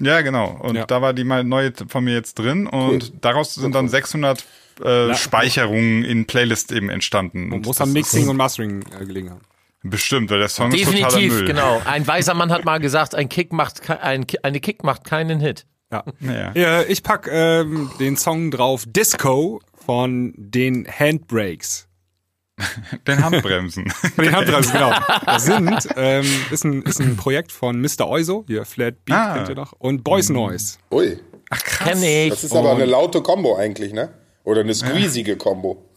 Ja, 0.01 0.23
genau. 0.23 0.53
Und 0.63 0.77
Ja. 0.77 0.87
da 0.87 1.03
war 1.03 1.13
die 1.13 1.25
mal 1.25 1.45
neue 1.45 1.73
von 1.89 2.05
mir 2.05 2.15
jetzt 2.15 2.39
drin 2.39 2.67
und 2.67 3.13
daraus 3.25 3.55
sind 3.55 3.75
dann 3.75 3.89
600 3.89 4.45
äh, 4.83 5.15
Speicherungen 5.15 6.05
in 6.05 6.25
Playlist 6.27 6.73
eben 6.73 6.89
entstanden. 6.89 7.53
Und 7.53 7.67
muss 7.67 7.83
am 7.83 7.93
Mixing 7.93 8.29
und 8.29 8.37
Mastering 8.37 8.83
äh, 8.99 9.05
gelegen 9.05 9.29
haben. 9.31 9.43
Bestimmt, 9.83 10.31
weil 10.31 10.39
der 10.39 10.49
Song 10.49 10.73
ist 10.73 10.85
totaler 10.87 11.07
Definitiv, 11.09 11.33
Müll. 11.35 11.45
genau. 11.47 11.83
Ein 11.85 12.07
weiser 12.07 12.33
Mann 12.33 12.51
hat 12.51 12.65
mal 12.65 12.81
gesagt, 12.81 13.15
ein 13.15 13.29
Kick 13.29 13.53
macht 13.53 13.91
ein, 13.91 14.25
eine 14.43 14.61
Kick 14.61 14.83
macht 14.85 15.05
keinen 15.05 15.39
Hit. 15.41 15.67
Ja. 15.93 16.05
Ja. 16.21 16.53
Ja, 16.55 16.83
ich 16.83 17.03
pack 17.03 17.29
ähm, 17.31 17.91
den 17.99 18.17
Song 18.17 18.51
drauf 18.51 18.85
Disco 18.87 19.61
von 19.87 20.33
den 20.37 20.87
Handbrakes. 20.87 21.87
Den 23.07 23.25
Handbremsen. 23.25 23.89
Von 23.91 24.25
den 24.25 24.37
Handbremsen, 24.37 24.73
genau. 24.75 24.93
Das 25.25 25.47
sind, 25.47 25.89
ähm, 25.97 26.27
ist, 26.51 26.63
ein, 26.65 26.83
ist 26.83 27.01
ein 27.01 27.17
Projekt 27.17 27.53
von 27.53 27.81
Mr. 27.81 28.07
Euso, 28.07 28.45
hier 28.47 28.67
Flat 28.67 29.03
Beat 29.07 29.17
Ah. 29.17 29.35
kennt 29.35 29.49
ihr 29.49 29.55
noch, 29.55 29.73
und 29.79 30.05
Boys 30.05 30.29
Noise. 30.29 30.77
Ui. 30.93 31.19
Kenn 31.79 32.03
ich. 32.03 32.29
Das 32.29 32.45
ist 32.45 32.55
aber 32.55 32.73
eine 32.73 32.85
laute 32.85 33.23
Combo 33.23 33.57
eigentlich, 33.57 33.95
ne? 33.95 34.11
Oder 34.45 34.61
eine 34.61 34.75
squeezige 34.75 35.37
Combo. 35.39 35.90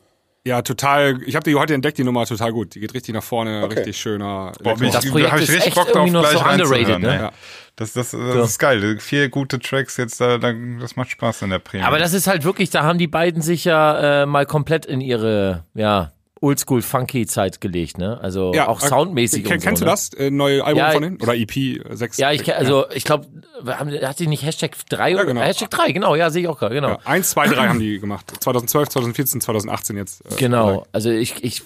Ja, 0.46 0.62
total, 0.62 1.22
ich 1.26 1.36
habe 1.36 1.50
die 1.50 1.56
heute 1.56 1.74
entdeckt, 1.74 1.98
die 1.98 2.04
Nummer 2.04 2.26
total 2.26 2.52
gut. 2.52 2.76
Die 2.76 2.82
geht 2.82 2.94
richtig 2.94 3.14
nach 3.16 3.24
vorne, 3.24 3.64
Okay. 3.64 3.76
richtig 3.76 3.98
schöner. 3.98 4.52
Boah, 4.62 4.76
bin 4.76 4.88
ich, 4.88 4.94
Das 4.94 5.10
Projekt 5.10 5.32
hab 5.32 5.38
ich 5.40 5.44
ist 5.46 5.50
richtig 5.52 5.68
echt 5.68 5.76
Bock 5.76 5.86
drauf, 5.86 5.96
irgendwie 5.96 6.12
noch 6.12 6.30
gleich 6.30 6.34
so 6.34 6.50
underrated, 6.50 7.00
ne? 7.00 7.16
Ja. 7.16 7.32
Das, 7.78 7.94
das, 7.94 8.12
das 8.12 8.50
ist 8.50 8.60
geil. 8.60 9.00
Vier 9.00 9.30
gute 9.30 9.58
Tracks 9.60 9.96
jetzt, 9.98 10.20
da, 10.20 10.38
da, 10.38 10.54
das 10.82 10.96
macht 10.98 11.12
Spaß 11.12 11.44
in 11.44 11.50
der 11.50 11.60
Premiere. 11.60 11.88
Aber 11.88 11.98
das 11.98 12.14
ist 12.14 12.28
halt 12.28 12.44
wirklich, 12.44 12.70
da 12.70 12.84
haben 12.84 13.00
die 13.00 13.08
beiden 13.08 13.42
sich 13.42 13.64
ja 13.64 14.24
äh, 14.24 14.26
mal 14.26 14.46
komplett 14.46 14.86
in 14.86 15.00
ihre, 15.00 15.64
ja, 15.76 16.12
Oldschool-Funky-Zeit 16.44 17.62
gelegt, 17.62 17.98
ne? 17.98 18.20
Also 18.22 18.52
auch 18.52 18.84
äh, 18.84 18.88
soundmäßig 18.88 19.44
ken- 19.44 19.54
und 19.54 19.60
so, 19.62 19.66
Kennst 19.68 19.82
du 19.82 19.86
ne? 19.86 19.92
das? 19.92 20.14
Äh, 20.14 20.30
neue 20.32 20.64
Album 20.64 20.78
Ja, 20.80 20.92
von 20.92 21.02
denen? 21.02 21.22
Oder 21.22 21.36
EP 21.36 21.56
äh, 21.56 21.82
6? 21.96 22.18
Ja, 22.18 22.32
ich 22.32 22.54
also 22.54 22.86
ich 22.94 23.04
glaube, 23.04 23.28
hat 23.66 24.20
die 24.20 24.28
nicht 24.28 24.44
Hashtag 24.44 24.76
3 24.90 25.16
oder 25.16 25.26
genau. 25.26 25.42
Hashtag 25.42 25.70
3, 25.70 25.92
genau, 25.92 26.16
ja, 26.16 26.30
sehe 26.30 26.44
ich 26.44 26.48
auch 26.48 26.60
gerade, 26.60 26.76
genau. 26.76 26.90
Ja, 26.90 27.00
eins, 27.06 27.32
zwei, 27.32 27.48
drei 27.48 27.68
haben 27.68 27.80
die 27.80 28.00
gemacht. 28.00 28.32
2012, 28.40 28.90
2014, 28.90 29.42
2018 29.42 29.98
jetzt. 29.98 30.22
Äh, 30.26 30.36
Genau, 30.38 30.86
also 30.92 31.10
ich, 31.10 31.44
ich, 31.44 31.64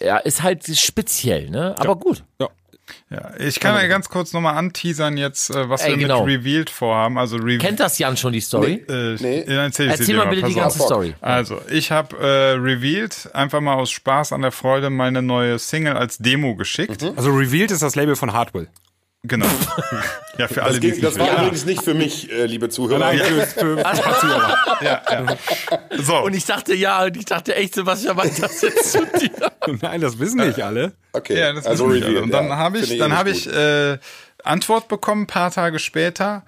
ja, 0.00 0.16
ist 0.18 0.42
halt 0.42 0.66
speziell, 0.76 1.48
ne? 1.50 1.74
Aber 1.78 1.96
gut. 1.96 2.24
Ja. 2.40 2.48
Ja, 3.08 3.30
ich 3.38 3.60
kann 3.60 3.76
ja 3.76 3.86
ganz 3.86 4.08
kurz 4.08 4.32
nochmal 4.32 4.56
anteasern 4.56 5.16
jetzt, 5.16 5.50
äh, 5.50 5.68
was 5.68 5.82
Ey, 5.82 5.90
wir 5.92 5.98
genau. 5.98 6.24
mit 6.26 6.40
Revealed 6.40 6.70
vorhaben. 6.70 7.18
Also 7.18 7.36
Re 7.36 7.58
Kennt 7.58 7.78
das 7.78 7.98
Jan 7.98 8.16
schon 8.16 8.32
die 8.32 8.40
Story? 8.40 8.84
äh, 8.88 9.14
Nee. 9.20 9.42
erzähl, 9.46 9.88
Erzähl 9.88 10.06
dir 10.06 10.16
mal 10.16 10.26
bitte 10.26 10.46
die 10.48 10.54
auf. 10.54 10.60
ganze 10.60 10.78
Story. 10.80 11.14
Also, 11.20 11.60
ich 11.70 11.92
habe 11.92 12.16
äh, 12.18 12.52
Revealed 12.58 13.30
einfach 13.32 13.60
mal 13.60 13.74
aus 13.74 13.90
Spaß 13.90 14.32
an 14.32 14.42
der 14.42 14.52
Freude 14.52 14.90
meine 14.90 15.22
neue 15.22 15.58
Single 15.58 15.96
als 15.96 16.18
Demo 16.18 16.56
geschickt. 16.56 17.02
Also 17.16 17.30
Revealed 17.30 17.70
ist 17.70 17.82
das 17.82 17.94
Label 17.94 18.16
von 18.16 18.32
Hardwell. 18.32 18.68
Genau. 19.26 19.46
ja, 20.38 20.48
für 20.48 20.62
alle, 20.62 20.72
Das, 20.72 20.80
die 20.80 20.90
ging, 20.90 20.96
es 20.96 21.00
das 21.00 21.14
nicht 21.14 21.20
war 21.20 21.26
wissen. 21.32 21.42
übrigens 21.44 21.64
nicht 21.66 21.82
für 21.82 21.94
mich, 21.94 22.30
äh, 22.32 22.46
liebe 22.46 22.68
Zuhörer. 22.68 22.98
Nein, 22.98 23.18
für, 23.18 23.46
für, 23.46 23.84
Zuhörer. 24.20 25.36
So, 25.98 26.18
Und 26.24 26.34
ich 26.34 26.44
dachte, 26.44 26.74
ja, 26.74 27.04
und 27.04 27.16
ich 27.16 27.24
dachte 27.24 27.54
echt, 27.54 27.74
Sebastian 27.74 28.16
meint 28.16 28.42
das 28.42 28.60
jetzt 28.62 28.92
zu 28.92 29.06
dir. 29.18 29.52
Nein, 29.82 30.00
das 30.00 30.18
wissen 30.18 30.38
nicht 30.46 30.62
alle. 30.62 30.92
Okay, 31.12 31.38
Ja, 31.38 31.52
das 31.52 31.66
also 31.66 31.88
wissen 31.88 32.00
wir. 32.02 32.08
Reveal. 32.08 32.22
Und 32.22 32.30
dann 32.30 32.48
ja. 32.48 32.56
habe 32.56 32.78
ich, 32.78 32.98
dann 32.98 33.16
habe 33.16 33.30
nicht 33.30 33.46
ich 33.46 33.52
äh, 33.52 33.98
Antwort 34.44 34.88
bekommen, 34.88 35.22
ein 35.22 35.26
paar 35.26 35.50
Tage 35.50 35.78
später. 35.78 36.44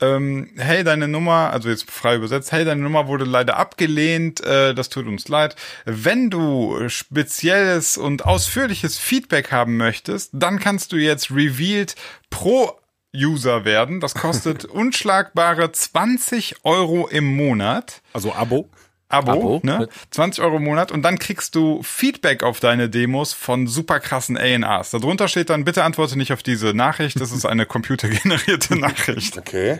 Ähm, 0.00 0.50
hey, 0.56 0.82
deine 0.82 1.06
Nummer, 1.06 1.50
also 1.52 1.68
jetzt 1.68 1.90
frei 1.90 2.16
übersetzt, 2.16 2.50
hey, 2.50 2.64
deine 2.64 2.82
Nummer 2.82 3.06
wurde 3.06 3.24
leider 3.24 3.56
abgelehnt, 3.56 4.44
äh, 4.44 4.74
das 4.74 4.88
tut 4.88 5.06
uns 5.06 5.28
leid. 5.28 5.54
Wenn 5.84 6.30
du 6.30 6.88
spezielles 6.88 7.96
und 7.96 8.24
ausführliches 8.24 8.98
Feedback 8.98 9.52
haben 9.52 9.76
möchtest, 9.76 10.30
dann 10.32 10.58
kannst 10.58 10.92
du 10.92 10.96
jetzt 10.96 11.30
Revealed 11.30 11.94
Pro 12.28 12.78
User 13.14 13.64
werden. 13.64 14.00
Das 14.00 14.14
kostet 14.14 14.64
unschlagbare 14.64 15.70
20 15.70 16.64
Euro 16.64 17.06
im 17.06 17.24
Monat. 17.24 18.02
Also 18.12 18.32
Abo. 18.32 18.68
Abo, 19.14 19.32
Abo. 19.32 19.60
ne? 19.62 19.88
20 20.10 20.42
Euro 20.44 20.56
im 20.56 20.64
Monat 20.64 20.92
und 20.92 21.02
dann 21.02 21.18
kriegst 21.18 21.54
du 21.54 21.82
Feedback 21.82 22.42
auf 22.42 22.60
deine 22.60 22.88
Demos 22.88 23.32
von 23.32 23.66
super 23.66 24.00
krassen 24.00 24.36
A&Rs. 24.36 24.90
Darunter 24.90 25.28
steht 25.28 25.50
dann, 25.50 25.64
bitte 25.64 25.84
antworte 25.84 26.16
nicht 26.16 26.32
auf 26.32 26.42
diese 26.42 26.74
Nachricht, 26.74 27.20
das 27.20 27.32
ist 27.32 27.44
eine 27.46 27.66
computergenerierte 27.66 28.76
Nachricht. 28.78 29.38
Okay. 29.38 29.78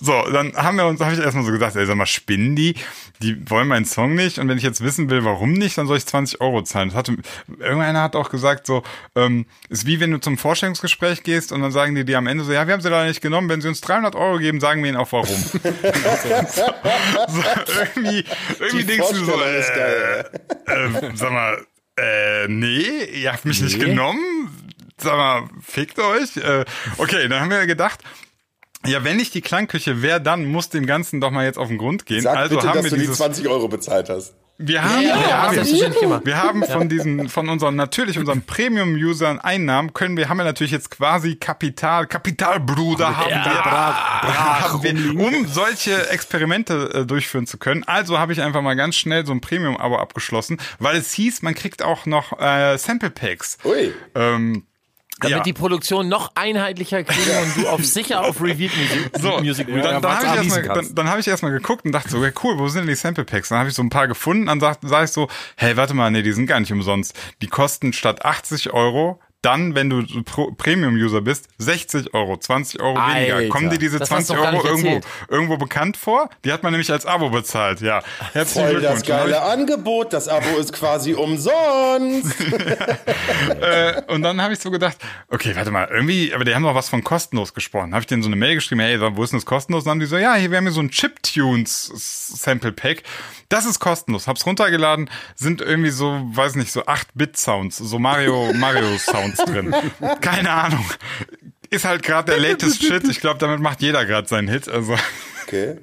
So, 0.00 0.22
dann 0.32 0.54
haben 0.54 0.76
wir 0.76 0.86
uns, 0.86 1.00
habe 1.00 1.14
ich 1.14 1.20
erstmal 1.20 1.44
so 1.44 1.52
gesagt, 1.52 1.76
ey, 1.76 1.86
sag 1.86 1.96
mal, 1.96 2.06
spinnen 2.06 2.56
die? 2.56 2.74
Die 3.20 3.50
wollen 3.50 3.68
meinen 3.68 3.84
Song 3.84 4.14
nicht 4.14 4.38
und 4.38 4.48
wenn 4.48 4.58
ich 4.58 4.64
jetzt 4.64 4.82
wissen 4.82 5.10
will, 5.10 5.24
warum 5.24 5.52
nicht, 5.52 5.76
dann 5.76 5.86
soll 5.86 5.96
ich 5.96 6.06
20 6.06 6.40
Euro 6.40 6.62
zahlen. 6.62 6.88
Das 6.90 6.96
hatte, 6.96 7.16
irgendeiner 7.58 8.02
hat 8.02 8.14
auch 8.16 8.30
gesagt 8.30 8.66
so, 8.66 8.82
ähm, 9.16 9.46
ist 9.68 9.86
wie 9.86 10.00
wenn 10.00 10.10
du 10.10 10.18
zum 10.18 10.38
Vorstellungsgespräch 10.38 11.22
gehst 11.22 11.52
und 11.52 11.60
dann 11.62 11.72
sagen 11.72 11.94
die 11.94 12.04
dir 12.04 12.18
am 12.18 12.26
Ende 12.26 12.44
so, 12.44 12.52
ja, 12.52 12.66
wir 12.66 12.74
haben 12.74 12.80
sie 12.80 12.88
leider 12.88 13.08
nicht 13.08 13.20
genommen, 13.20 13.48
wenn 13.48 13.60
sie 13.60 13.68
uns 13.68 13.80
300 13.80 14.14
Euro 14.14 14.38
geben, 14.38 14.60
sagen 14.60 14.82
wir 14.82 14.90
ihnen 14.90 14.98
auch 14.98 15.10
warum. 15.12 15.26
so, 15.26 16.62
so, 17.28 17.42
irgendwie, 17.94 18.24
irgendwie 18.60 18.84
denkst 18.84 19.10
du 19.10 19.24
so, 19.24 19.40
äh, 19.40 20.20
äh, 20.20 20.24
sag 21.14 21.32
mal, 21.32 21.66
äh, 21.96 22.48
nee, 22.48 23.04
ihr 23.04 23.32
habt 23.32 23.44
mich 23.44 23.60
nicht 23.60 23.80
genommen. 23.80 24.74
Sag 25.00 25.16
mal, 25.16 25.48
fickt 25.62 25.98
euch. 25.98 26.36
Äh, 26.36 26.64
okay, 26.98 27.28
dann 27.28 27.40
haben 27.40 27.50
wir 27.50 27.66
gedacht, 27.66 28.00
ja, 28.86 29.02
wenn 29.04 29.16
nicht 29.16 29.34
die 29.34 29.40
Klangküche, 29.40 30.02
wer 30.02 30.20
dann 30.20 30.46
muss 30.46 30.70
dem 30.70 30.86
Ganzen 30.86 31.20
doch 31.20 31.30
mal 31.30 31.44
jetzt 31.44 31.58
auf 31.58 31.68
den 31.68 31.78
Grund 31.78 32.06
gehen. 32.06 32.22
Sag 32.22 32.36
also 32.36 32.56
bitte, 32.56 32.68
haben 32.68 32.76
dass 32.76 32.84
wir 32.84 32.90
du 32.90 32.96
die 32.96 33.02
dieses, 33.02 33.16
20 33.16 33.48
Euro 33.48 33.68
bezahlt 33.68 34.08
hast. 34.08 34.34
Wir 34.60 34.82
haben, 34.82 35.02
Ja, 35.02 35.14
wir 35.14 35.28
ja, 35.28 35.42
haben, 35.42 36.00
gemacht. 36.00 36.26
wir 36.26 36.42
haben 36.42 36.64
von 36.64 36.88
diesen, 36.88 37.28
von 37.28 37.48
unseren, 37.48 37.76
natürlich 37.76 38.18
unseren 38.18 38.42
Premium-Usern 38.42 39.38
Einnahmen, 39.38 39.92
können 39.94 40.16
wir, 40.16 40.28
haben 40.28 40.38
wir 40.38 40.44
natürlich 40.44 40.72
jetzt 40.72 40.90
quasi 40.90 41.36
Kapital, 41.36 42.08
Kapitalbruder 42.08 43.16
haben 43.16 43.30
wir, 43.30 43.64
haben 43.64 44.82
wir, 44.82 45.24
um 45.24 45.46
solche 45.46 46.10
Experimente 46.10 46.90
äh, 46.92 47.06
durchführen 47.06 47.46
zu 47.46 47.58
können. 47.58 47.84
Also 47.84 48.18
habe 48.18 48.32
ich 48.32 48.42
einfach 48.42 48.62
mal 48.62 48.74
ganz 48.74 48.96
schnell 48.96 49.24
so 49.24 49.32
ein 49.32 49.40
Premium-Abo 49.40 49.96
abgeschlossen, 49.96 50.58
weil 50.80 50.96
es 50.96 51.12
hieß, 51.12 51.42
man 51.42 51.54
kriegt 51.54 51.82
auch 51.82 52.06
noch 52.06 52.38
äh, 52.40 52.76
Sample 52.78 53.10
Packs. 53.10 53.58
Ui. 53.64 53.92
Ähm, 54.16 54.64
Damit 55.20 55.38
ja. 55.38 55.42
die 55.42 55.52
Produktion 55.52 56.08
noch 56.08 56.30
einheitlicher 56.36 57.02
kriegen 57.02 57.36
und 57.42 57.56
du 57.56 57.68
auf 57.68 57.84
sicher 57.84 58.24
auf 58.24 58.40
Revealed 58.40 58.76
Music, 58.76 59.10
So, 59.20 59.38
Music 59.38 59.66
dann, 59.66 59.76
ja, 59.76 60.00
dann 60.00 60.12
habe 60.12 60.44
ich 60.44 60.52
erstmal 60.52 60.62
dann, 60.62 60.94
dann 60.94 61.10
hab 61.10 61.18
ich 61.18 61.28
erstmal 61.28 61.52
geguckt 61.52 61.84
und 61.84 61.92
dachte 61.92 62.08
so, 62.08 62.24
ja, 62.24 62.30
cool, 62.44 62.58
wo 62.58 62.68
sind 62.68 62.82
denn 62.82 62.88
die 62.88 62.94
Sample 62.94 63.24
Packs? 63.24 63.48
Dann 63.48 63.58
habe 63.58 63.68
ich 63.68 63.74
so 63.74 63.82
ein 63.82 63.90
paar 63.90 64.06
gefunden, 64.06 64.46
dann 64.46 64.60
sag, 64.60 64.78
sag 64.82 65.04
ich 65.04 65.10
so, 65.10 65.28
hey, 65.56 65.76
warte 65.76 65.94
mal, 65.94 66.10
nee, 66.10 66.22
die 66.22 66.32
sind 66.32 66.46
gar 66.46 66.60
nicht 66.60 66.72
umsonst. 66.72 67.18
Die 67.42 67.48
kosten 67.48 67.92
statt 67.92 68.24
80 68.24 68.72
Euro 68.72 69.20
dann, 69.42 69.74
wenn 69.76 69.88
du 69.88 70.02
Premium-User 70.24 71.20
bist, 71.20 71.48
60 71.58 72.12
Euro, 72.12 72.36
20 72.36 72.80
Euro 72.80 72.96
weniger. 72.96 73.36
Alter, 73.36 73.48
Kommen 73.50 73.70
dir 73.70 73.78
diese 73.78 73.98
das 73.98 74.10
hast 74.10 74.26
20 74.26 74.28
du 74.28 74.34
doch 74.34 74.42
gar 74.42 74.54
Euro 74.54 74.66
irgendwo, 74.66 74.88
erzählt. 74.88 75.06
irgendwo 75.28 75.56
bekannt 75.56 75.96
vor? 75.96 76.28
Die 76.44 76.52
hat 76.52 76.62
man 76.64 76.72
nämlich 76.72 76.90
als 76.90 77.06
Abo 77.06 77.30
bezahlt, 77.30 77.80
ja. 77.80 78.02
Herzlichen 78.32 78.68
Voll 78.68 78.80
das 78.80 79.02
geile 79.04 79.40
Angebot. 79.42 80.12
Das 80.12 80.26
Abo 80.26 80.56
ist 80.58 80.72
quasi 80.72 81.14
umsonst. 81.14 82.34
Äh, 83.60 84.02
und 84.08 84.22
dann 84.22 84.40
habe 84.40 84.52
ich 84.52 84.60
so 84.60 84.70
gedacht, 84.70 84.96
okay, 85.28 85.54
warte 85.56 85.70
mal, 85.70 85.88
irgendwie, 85.90 86.32
aber 86.34 86.44
die 86.44 86.54
haben 86.54 86.62
doch 86.62 86.74
was 86.74 86.88
von 86.88 87.02
kostenlos 87.02 87.54
gesprochen. 87.54 87.92
Habe 87.92 88.00
ich 88.00 88.06
denen 88.06 88.22
so 88.22 88.28
eine 88.28 88.36
Mail 88.36 88.54
geschrieben, 88.54 88.80
hey, 88.80 88.98
wo 89.00 89.22
ist 89.24 89.30
denn 89.32 89.38
das 89.38 89.46
kostenlos? 89.46 89.82
Und 89.82 89.86
dann 89.86 89.92
haben 89.92 90.00
die 90.00 90.06
so, 90.06 90.16
ja, 90.16 90.34
hier, 90.34 90.50
wir 90.50 90.58
haben 90.58 90.64
hier 90.64 90.72
so 90.72 90.80
ein 90.80 90.90
Chiptunes 90.90 91.90
Sample 91.94 92.72
Pack. 92.72 93.02
Das 93.48 93.64
ist 93.64 93.78
kostenlos. 93.80 94.26
Hab's 94.26 94.44
runtergeladen, 94.46 95.10
sind 95.34 95.60
irgendwie 95.60 95.90
so, 95.90 96.20
weiß 96.32 96.54
nicht, 96.56 96.70
so 96.70 96.84
8-Bit-Sounds, 96.84 97.78
so 97.78 97.98
Mario, 97.98 98.52
Mario-Sounds 98.54 99.27
drin. 99.36 99.74
Keine 100.20 100.50
Ahnung. 100.50 100.84
Ist 101.70 101.84
halt 101.84 102.02
gerade 102.02 102.32
der 102.32 102.40
latest 102.40 102.82
Shit. 102.82 103.06
Ich 103.08 103.20
glaube, 103.20 103.38
damit 103.38 103.60
macht 103.60 103.82
jeder 103.82 104.04
gerade 104.06 104.26
seinen 104.26 104.48
Hit. 104.48 104.68
Also. 104.68 104.96
Okay. 105.46 105.78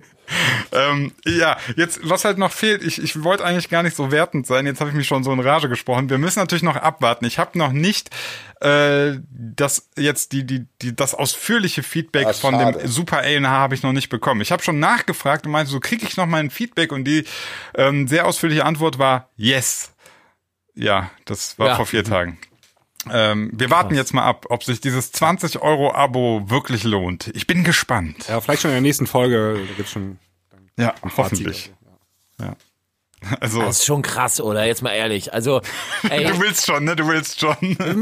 Ähm, 0.72 1.11
ja, 1.23 1.57
jetzt, 1.76 1.99
was 2.01 2.26
halt 2.26 2.39
noch 2.39 2.51
fehlt, 2.51 2.81
ich, 2.84 2.99
ich 2.99 3.23
wollte 3.23 3.45
eigentlich 3.45 3.69
gar 3.69 3.84
nicht 3.84 3.95
so 3.95 4.11
wertend 4.11 4.47
sein, 4.47 4.65
jetzt 4.65 4.80
habe 4.80 4.89
ich 4.89 4.95
mich 4.95 5.05
schon 5.05 5.23
so 5.23 5.31
in 5.31 5.39
Rage 5.39 5.69
gesprochen. 5.69 6.09
Wir 6.09 6.17
müssen 6.17 6.39
natürlich 6.39 6.63
noch 6.63 6.76
abwarten. 6.76 7.26
Ich 7.26 7.38
habe 7.38 7.57
noch 7.59 7.72
nicht 7.72 8.09
äh, 8.61 9.19
das 9.30 9.89
jetzt 9.95 10.31
die, 10.31 10.43
die, 10.43 10.65
die, 10.81 10.95
das 10.95 11.13
ausführliche 11.13 11.84
Feedback 11.84 12.26
Ah, 12.26 12.34
von 12.34 12.57
dem 12.57 12.88
Super 12.88 13.19
A&H 13.19 13.47
habe 13.47 13.76
ich 13.76 13.84
noch 13.84 13.93
nicht 13.93 14.09
bekommen. 14.09 14.41
Ich 14.41 14.51
habe 14.51 14.63
schon 14.63 14.80
nachgefragt 14.80 15.45
und 15.45 15.51
meinte, 15.51 15.72
so 15.72 15.80
kriege 15.80 16.05
ich 16.07 16.17
noch 16.17 16.26
mal 16.26 16.38
ein 16.39 16.49
Feedback 16.49 16.91
und 16.91 17.03
die 17.03 17.26
ähm, 17.76 18.07
sehr 18.07 18.26
ausführliche 18.26 18.65
Antwort 18.65 18.97
war 18.97 19.30
yes. 19.38 19.91
Ja, 20.73 21.11
das 21.26 21.59
war 21.59 21.67
Ja. 21.67 21.76
vor 21.76 21.85
vier 21.85 22.03
Tagen. 22.03 22.39
Ähm, 23.11 23.52
wir 23.53 23.69
warten 23.69 23.95
jetzt 23.95 24.14
mal 24.14 24.23
ab, 24.23 24.45
ob 24.49 24.64
sich 24.64 24.82
dieses 24.82 25.11
20 25.11 25.61
Euro 25.61 25.94
Abo 25.94 26.49
wirklich 26.49 26.84
lohnt. 26.84 27.27
Ich 27.36 27.48
bin 27.48 27.64
gespannt. 27.64 28.27
Ja, 28.27 28.41
vielleicht 28.41 28.61
schon 28.64 28.72
in 28.72 28.76
der 28.76 28.82
nächsten 28.82 29.07
Folge, 29.07 29.60
da 29.68 29.73
gibt's 29.76 29.91
schon 29.91 30.18
Ja, 30.77 30.90
ein 31.02 31.10
Fazit. 31.10 31.18
hoffentlich. 31.40 31.73
Ja. 32.40 32.56
Also, 33.39 33.61
Das 33.61 33.77
ist 33.80 33.85
schon 33.85 34.02
krass, 34.02 34.39
oder? 34.41 34.65
Jetzt 34.65 34.81
mal 34.81 34.91
ehrlich. 34.91 35.34
Also, 35.34 35.61
ey, 36.10 36.26
du 36.26 36.39
willst 36.39 36.65
schon, 36.65 36.84
ne? 36.85 36.95
Du 36.95 37.07
willst 37.07 37.39
schon. 37.39 37.56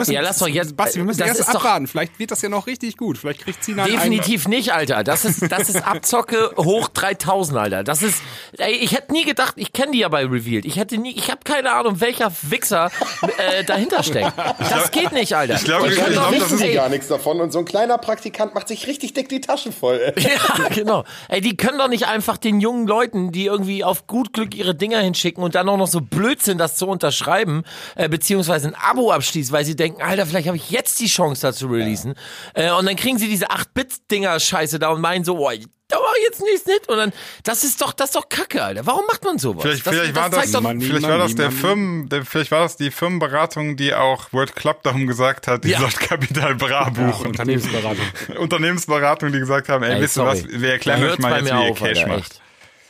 ja, 0.07 0.21
lass 0.21 0.39
doch 0.39 0.47
jetzt. 0.47 0.75
Basti, 0.77 0.97
wir 0.97 1.05
müssen 1.05 1.19
das 1.19 1.39
erst 1.39 1.55
abwarten. 1.55 1.87
Vielleicht 1.87 2.17
wird 2.19 2.31
das 2.31 2.41
ja 2.41 2.49
noch 2.49 2.67
richtig 2.67 2.97
gut. 2.97 3.17
Vielleicht 3.17 3.41
kriegt 3.41 3.63
Sinan 3.63 3.89
Definitiv 3.89 4.47
nicht, 4.47 4.73
Alter. 4.73 5.03
Das 5.03 5.25
ist, 5.25 5.51
das 5.51 5.69
ist 5.69 5.85
Abzocke 5.85 6.51
hoch 6.57 6.89
3000, 6.89 7.57
Alter. 7.57 7.83
Das 7.83 8.01
ist, 8.01 8.21
ey, 8.57 8.73
ich 8.73 8.93
hätte 8.93 9.11
nie 9.13 9.25
gedacht, 9.25 9.53
ich 9.57 9.73
kenne 9.73 9.91
die 9.93 9.99
ja 9.99 10.09
bei 10.09 10.23
Revealed. 10.25 10.65
Ich 10.65 10.77
hätte 10.77 10.97
nie, 10.97 11.11
ich 11.15 11.29
habe 11.29 11.41
keine 11.43 11.71
Ahnung, 11.73 11.99
welcher 12.01 12.31
Wichser 12.43 12.91
äh, 13.37 13.63
dahinter 13.63 14.03
steckt. 14.03 14.33
Das 14.59 14.91
geht 14.91 15.11
nicht, 15.11 15.35
Alter. 15.35 15.55
Ich 15.55 15.63
glaube, 15.63 15.87
Die 15.87 15.93
ich 15.93 15.99
können 15.99 16.13
glaub, 16.13 16.31
doch 16.31 16.39
das 16.39 16.51
ist- 16.51 16.73
gar 16.73 16.89
nichts 16.89 17.07
davon 17.07 17.39
und 17.41 17.51
so 17.51 17.59
ein 17.59 17.65
kleiner 17.65 17.97
Praktikant 17.97 18.53
macht 18.55 18.67
sich 18.67 18.87
richtig 18.87 19.13
dick 19.13 19.29
die 19.29 19.41
Taschen 19.41 19.71
voll. 19.73 19.99
Ey. 20.15 20.23
Ja, 20.57 20.67
genau. 20.69 21.03
Ey, 21.29 21.41
die 21.41 21.55
können 21.57 21.77
doch 21.77 21.87
nicht 21.87 22.07
einfach 22.07 22.37
den 22.37 22.59
jungen 22.59 22.87
Leuten, 22.87 23.31
die 23.31 23.45
irgendwie 23.45 23.83
auf 23.83 24.07
gut 24.07 24.33
Glück 24.33 24.55
ihre 24.55 24.73
Dinger 24.75 24.99
hinschicken 25.13 25.43
und 25.43 25.55
dann 25.55 25.69
auch 25.69 25.77
noch 25.77 25.87
so 25.87 26.01
blöd 26.01 26.41
sind, 26.41 26.57
das 26.57 26.75
zu 26.75 26.87
unterschreiben, 26.87 27.63
äh, 27.95 28.09
beziehungsweise 28.09 28.67
ein 28.69 28.75
Abo 28.75 29.11
abschließen, 29.11 29.53
weil 29.53 29.65
sie 29.65 29.75
denken, 29.75 30.01
Alter, 30.01 30.25
vielleicht 30.25 30.47
habe 30.47 30.57
ich 30.57 30.69
jetzt 30.71 30.99
die 30.99 31.07
Chance, 31.07 31.41
da 31.41 31.53
zu 31.53 31.67
releasen. 31.67 32.15
Äh, 32.53 32.71
und 32.71 32.85
dann 32.87 32.95
kriegen 32.95 33.17
sie 33.19 33.27
diese 33.27 33.49
8-Bit-Dinger-Scheiße 33.51 34.79
da 34.79 34.89
und 34.89 35.01
meinen 35.01 35.23
so, 35.23 35.35
boah, 35.35 35.53
da 35.89 35.97
war 35.97 36.13
jetzt 36.25 36.41
nichts 36.41 36.65
nicht. 36.65 36.89
Und 36.89 36.97
dann, 36.97 37.13
das 37.43 37.63
ist 37.63 37.79
doch, 37.81 37.93
das 37.93 38.09
ist 38.09 38.15
doch 38.15 38.27
Kacke, 38.27 38.63
Alter. 38.63 38.85
Warum 38.87 39.05
macht 39.05 39.23
man 39.23 39.37
sowas? 39.37 39.61
Vielleicht, 39.63 39.85
das, 39.85 39.93
vielleicht, 39.93 40.15
war 40.15 40.29
das, 40.29 40.51
doch, 40.51 40.61
Money, 40.61 40.85
vielleicht 40.85 41.07
war 41.07 41.17
das 41.19 41.35
der 41.35 41.49
money. 41.49 41.59
Firmen, 41.61 42.09
der, 42.09 42.25
vielleicht 42.25 42.51
war 42.51 42.61
das 42.61 42.77
die 42.77 42.89
Firmenberatung, 42.89 43.75
die 43.77 43.93
auch 43.93 44.33
World 44.33 44.55
Club 44.55 44.81
darum 44.83 45.05
gesagt 45.05 45.47
hat, 45.47 45.63
die 45.63 45.69
Ja. 45.69 45.79
sollte 45.79 45.97
Kapital 45.99 46.55
Bra 46.55 46.89
buchen. 46.89 47.27
Unternehmensberatung. 47.27 48.05
Unternehmensberatung, 48.39 49.31
die 49.31 49.39
gesagt 49.39 49.69
haben, 49.69 49.83
ey, 49.83 49.93
ey, 49.95 50.01
wisst 50.01 50.17
ihr 50.17 50.25
was, 50.25 50.47
wir 50.47 50.71
erklären 50.71 51.03
euch 51.03 51.19
mal 51.19 51.39
jetzt, 51.45 51.53
wie 51.53 51.67
ihr 51.67 51.73
Cash 51.75 51.99
Alter, 51.99 52.07
macht. 52.07 52.19
echt. 52.19 52.41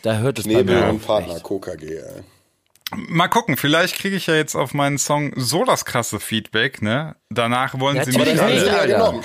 Da 0.03 0.17
hört 0.17 0.37
es 0.37 0.45
bei 0.45 0.53
Nebel 0.53 0.75
mir 0.79 0.89
und 0.89 0.95
auf. 0.97 1.07
Partner, 1.07 1.35
echt. 1.37 1.43
KKG. 1.43 1.85
Ey. 1.95 2.23
Mal 2.95 3.27
gucken, 3.27 3.57
vielleicht 3.57 3.95
kriege 3.95 4.15
ich 4.15 4.27
ja 4.27 4.35
jetzt 4.35 4.53
auf 4.53 4.75
meinen 4.75 4.99
Song 4.99 5.31
so 5.35 5.65
das 5.65 5.83
krasse 5.85 6.19
Feedback, 6.19 6.83
ne? 6.83 7.15
Danach 7.31 7.79
wollen 7.79 7.95
Ja, 7.95 8.05
sie 8.05 8.11
mich 8.19 8.39
alle. 8.39 8.67
ja 8.67 8.73
Alter. 8.73 8.87
genommen. 8.87 9.23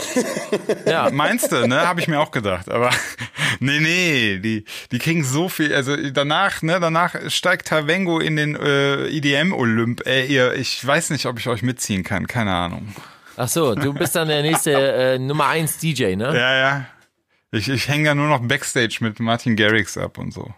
Ja. 0.86 1.10
Meinst 1.12 1.52
du, 1.52 1.66
ne? 1.68 1.86
Habe 1.86 2.00
ich 2.00 2.08
mir 2.08 2.18
auch 2.20 2.30
gedacht. 2.30 2.70
Aber 2.70 2.88
nee, 3.60 3.80
nee, 3.80 4.38
die, 4.38 4.64
die 4.90 4.98
kriegen 4.98 5.22
so 5.22 5.50
viel. 5.50 5.74
Also 5.74 5.94
danach, 6.12 6.62
ne, 6.62 6.80
danach 6.80 7.14
steigt 7.28 7.68
Tavengo 7.68 8.20
in 8.20 8.36
den 8.36 8.56
äh, 8.56 9.06
EDM-Olymp. 9.08 10.06
Ey, 10.06 10.26
ihr, 10.28 10.54
ich 10.54 10.86
weiß 10.86 11.10
nicht, 11.10 11.26
ob 11.26 11.38
ich 11.38 11.48
euch 11.48 11.60
mitziehen 11.62 12.04
kann. 12.04 12.26
Keine 12.26 12.54
Ahnung. 12.54 12.94
Ach 13.36 13.48
so, 13.48 13.74
du 13.74 13.92
bist 13.92 14.16
dann 14.16 14.28
der 14.28 14.40
nächste 14.42 14.72
äh, 14.72 15.18
Nummer 15.18 15.48
1 15.48 15.76
DJ, 15.78 16.16
ne? 16.16 16.34
Ja, 16.34 16.56
ja. 16.56 16.86
Ich, 17.50 17.68
ich 17.68 17.88
hänge 17.88 18.04
da 18.08 18.14
nur 18.14 18.28
noch 18.28 18.40
Backstage 18.40 18.98
mit 19.00 19.20
Martin 19.20 19.56
Garrix 19.56 19.98
ab 19.98 20.16
und 20.16 20.32
so. 20.32 20.48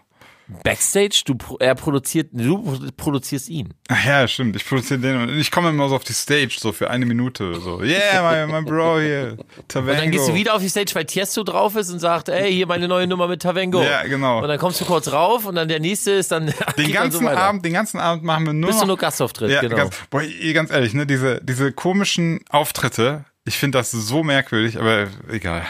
Backstage, 0.63 1.23
du 1.25 1.35
pro- 1.35 1.57
er 1.59 1.75
produziert, 1.75 2.29
du 2.31 2.57
pro- 2.61 2.79
produzierst 2.97 3.49
ihn. 3.49 3.73
Ach 3.87 4.05
ja, 4.05 4.27
stimmt. 4.27 4.55
Ich 4.55 4.65
produziere 4.65 4.99
den 4.99 5.15
und 5.21 5.29
ich 5.37 5.51
komme 5.51 5.69
immer 5.69 5.89
so 5.89 5.95
auf 5.95 6.03
die 6.03 6.13
Stage, 6.13 6.55
so 6.59 6.71
für 6.71 6.89
eine 6.89 7.05
Minute. 7.05 7.59
So, 7.61 7.81
yeah, 7.81 8.45
my, 8.47 8.51
my 8.51 8.61
bro 8.63 8.99
hier. 8.99 9.37
Tavengo. 9.67 9.91
Und 9.93 9.99
dann 9.99 10.11
gehst 10.11 10.27
du 10.27 10.33
wieder 10.33 10.53
auf 10.55 10.61
die 10.61 10.69
Stage, 10.69 10.91
weil 10.93 11.05
Tiesto 11.05 11.43
drauf 11.43 11.75
ist 11.75 11.89
und 11.91 11.99
sagt, 11.99 12.29
ey, 12.29 12.51
hier 12.53 12.67
meine 12.67 12.87
neue 12.87 13.07
Nummer 13.07 13.27
mit 13.27 13.41
Tavengo. 13.41 13.81
Ja, 13.81 14.03
genau. 14.03 14.41
Und 14.41 14.47
dann 14.47 14.59
kommst 14.59 14.81
du 14.81 14.85
kurz 14.85 15.11
rauf 15.11 15.45
und 15.45 15.55
dann 15.55 15.67
der 15.67 15.79
nächste 15.79 16.11
ist 16.11 16.31
dann 16.31 16.53
Den 16.77 16.91
ganzen 16.91 17.21
so. 17.23 17.29
Abend, 17.29 17.63
den 17.65 17.73
ganzen 17.73 17.99
Abend 17.99 18.23
machen 18.23 18.45
wir 18.45 18.53
nur 18.53 18.67
Bist 18.67 18.79
noch 18.79 18.83
du 18.83 18.87
nur 18.87 18.97
Gastauftritt, 18.97 19.51
Ja, 19.51 19.61
genau. 19.61 19.75
ganz, 19.75 19.95
boah, 20.09 20.21
ganz 20.53 20.71
ehrlich, 20.71 20.93
ne, 20.93 21.05
diese, 21.05 21.39
diese 21.43 21.71
komischen 21.71 22.39
Auftritte, 22.49 23.25
ich 23.45 23.57
finde 23.57 23.77
das 23.79 23.91
so 23.91 24.23
merkwürdig, 24.23 24.77
aber 24.79 25.07
egal. 25.29 25.65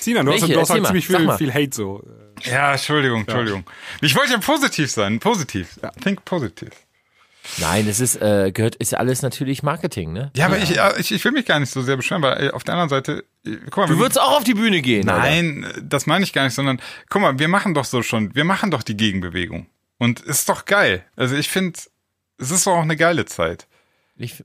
Sinan, 0.00 0.26
du 0.26 0.32
hast, 0.32 0.42
Welche? 0.42 0.54
du 0.54 0.60
hast 0.60 0.70
halt 0.70 0.86
ziemlich 0.86 1.06
viel, 1.06 1.30
viel 1.38 1.54
Hate 1.54 1.70
so. 1.72 2.02
Ja, 2.44 2.72
Entschuldigung, 2.72 3.20
Entschuldigung. 3.20 3.64
Ich 4.00 4.14
wollte 4.16 4.32
ja 4.32 4.38
positiv 4.38 4.90
sein, 4.90 5.18
positiv. 5.20 5.78
Think 6.02 6.24
positiv. 6.24 6.70
Nein, 7.58 7.88
es 7.88 7.98
ist, 7.98 8.16
äh, 8.22 8.52
gehört, 8.52 8.76
ist 8.76 8.92
ja 8.92 8.98
alles 8.98 9.20
natürlich 9.22 9.64
Marketing, 9.64 10.12
ne? 10.12 10.30
Ja, 10.36 10.46
aber 10.46 10.58
Ich, 10.58 10.70
ja, 10.70 10.96
ich, 10.96 11.10
ich 11.10 11.24
will 11.24 11.32
mich 11.32 11.44
gar 11.44 11.58
nicht 11.58 11.70
so 11.72 11.82
sehr 11.82 11.96
beschweren, 11.96 12.22
weil 12.22 12.46
äh, 12.46 12.50
auf 12.50 12.62
der 12.62 12.74
anderen 12.74 12.88
Seite, 12.88 13.24
äh, 13.44 13.56
guck 13.64 13.78
mal, 13.78 13.86
Du 13.86 13.94
wir- 13.94 13.98
würdest 14.00 14.20
auch 14.20 14.36
auf 14.36 14.44
die 14.44 14.54
Bühne 14.54 14.80
gehen. 14.80 15.06
Nein, 15.06 15.66
das 15.82 16.06
meine 16.06 16.24
ich 16.24 16.32
gar 16.32 16.44
nicht, 16.44 16.54
sondern 16.54 16.80
guck 17.10 17.20
mal, 17.20 17.38
wir 17.40 17.48
machen 17.48 17.74
doch 17.74 17.84
so 17.84 18.02
schon, 18.02 18.32
wir 18.36 18.44
machen 18.44 18.70
doch 18.70 18.84
die 18.84 18.96
Gegenbewegung. 18.96 19.66
Und 19.98 20.20
ist 20.20 20.48
doch 20.48 20.66
geil. 20.66 21.04
Also 21.16 21.34
ich 21.36 21.48
finde, 21.48 21.78
es 22.38 22.50
ist 22.52 22.66
doch 22.66 22.76
auch 22.76 22.82
eine 22.82 22.96
geile 22.96 23.24
Zeit. 23.24 23.66
Ich, 24.16 24.44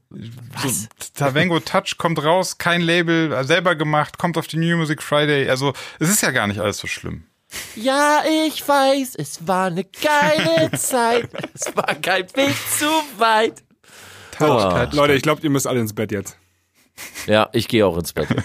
So, 0.64 0.70
Tavengo 1.14 1.60
Touch 1.60 1.98
kommt 2.00 2.24
raus, 2.24 2.58
kein 2.58 2.82
Label, 2.82 3.32
äh, 3.32 3.44
selber 3.44 3.76
gemacht, 3.76 4.18
kommt 4.18 4.38
auf 4.40 4.48
die 4.48 4.58
New 4.58 4.76
Music 4.78 5.04
Friday. 5.04 5.48
Also 5.50 5.74
es 6.00 6.10
ist 6.10 6.24
ja 6.24 6.32
gar 6.32 6.48
nicht 6.48 6.60
alles 6.60 6.80
so 6.80 6.88
schlimm. 6.88 7.26
Ja, 7.76 8.22
ich 8.48 8.68
weiß, 8.68 9.16
es 9.16 9.48
war 9.48 9.68
eine 9.68 9.84
geile 9.84 10.72
Zeit. 10.78 11.30
Es 11.54 11.76
war 11.76 11.96
kein 11.96 12.24
Weg 12.36 12.56
zu 12.78 12.86
weit. 13.18 13.64
Oh. 14.40 14.86
Leute, 14.92 15.14
ich 15.14 15.24
glaube, 15.24 15.42
ihr 15.42 15.50
müsst 15.50 15.66
alle 15.68 15.80
ins 15.80 15.94
Bett 15.94 16.12
jetzt. 16.12 16.38
Ja, 17.26 17.50
ich 17.54 17.68
gehe 17.68 17.86
auch 17.86 17.98
ins 17.98 18.14
Bett. 18.14 18.28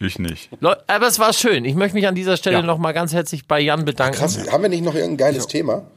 Ich 0.00 0.16
nicht. 0.20 0.48
Leu- 0.60 0.76
Aber 0.86 1.08
es 1.08 1.18
war 1.18 1.32
schön. 1.32 1.64
Ich 1.64 1.74
möchte 1.74 1.96
mich 1.96 2.06
an 2.06 2.14
dieser 2.14 2.36
Stelle 2.36 2.58
Ja. 2.58 2.62
noch 2.62 2.78
mal 2.78 2.92
ganz 2.92 3.12
herzlich 3.12 3.48
bei 3.48 3.58
Jan 3.58 3.84
bedanken. 3.84 4.16
Krass, 4.16 4.38
haben 4.48 4.62
wir 4.62 4.68
nicht 4.68 4.84
noch 4.84 4.94
irgendein 4.94 5.16
geiles 5.16 5.48
Thema? 5.48 5.90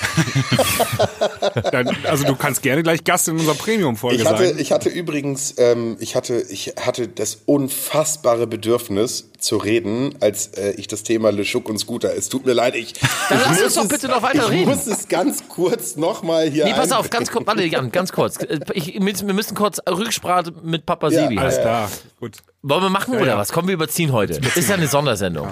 Dann, 1.72 1.96
also 2.04 2.24
du 2.24 2.34
kannst 2.36 2.62
gerne 2.62 2.82
gleich 2.82 3.04
Gast 3.04 3.28
in 3.28 3.34
unserer 3.38 3.54
Premium-Folge 3.54 4.16
Ich 4.22 4.26
hatte, 4.26 4.48
sein. 4.48 4.58
ich 4.58 4.72
hatte 4.72 4.88
übrigens, 4.88 5.54
ähm, 5.58 5.96
ich 6.00 6.16
hatte, 6.16 6.40
ich 6.48 6.74
hatte 6.80 7.08
das 7.08 7.38
unfassbare 7.46 8.46
Bedürfnis 8.46 9.30
zu 9.38 9.56
reden, 9.56 10.14
als 10.20 10.48
äh, 10.48 10.72
ich 10.76 10.86
das 10.88 11.02
Thema 11.02 11.30
Le 11.32 11.44
Schuck 11.44 11.68
und 11.68 11.78
Scooter. 11.78 12.14
Es 12.14 12.28
tut 12.28 12.44
mir 12.46 12.52
leid, 12.52 12.74
ich. 12.76 12.94
Dann 13.28 13.38
ich 13.40 13.46
lass 13.46 13.48
uns 13.48 13.60
muss 13.62 13.74
doch 13.74 13.82
es- 13.84 13.88
bitte 13.88 14.08
noch 14.08 14.22
weiter 14.22 14.44
ich 14.44 14.50
reden. 14.50 14.68
muss 14.70 14.86
es 14.86 15.08
ganz 15.08 15.48
kurz 15.48 15.96
nochmal 15.96 16.48
hier. 16.50 16.64
Nee, 16.64 16.74
pass 16.74 16.92
auf, 16.92 17.10
ganz 17.10 17.30
kurz, 17.30 17.46
warte, 17.46 17.64
Jan, 17.64 17.90
ganz 17.90 18.12
kurz. 18.12 18.36
Äh, 18.38 18.60
Ich, 18.74 18.94
wir 18.94 19.34
müssen 19.34 19.54
kurz 19.54 19.78
Rücksprache 19.88 20.52
mit 20.62 20.86
Papa 20.86 21.08
Ja, 21.10 21.22
Sebi. 21.22 21.38
Alles 21.38 21.58
klar, 21.60 21.90
gut. 22.20 22.36
Wollen 22.62 22.82
wir 22.82 22.90
machen 22.90 23.14
oder 23.16 23.26
ja. 23.26 23.38
was? 23.38 23.52
Kommen 23.52 23.68
wir 23.68 23.74
überziehen 23.74 24.12
heute. 24.12 24.40
Ist 24.54 24.68
ja 24.68 24.74
eine 24.76 24.86
Sondersendung. 24.88 25.48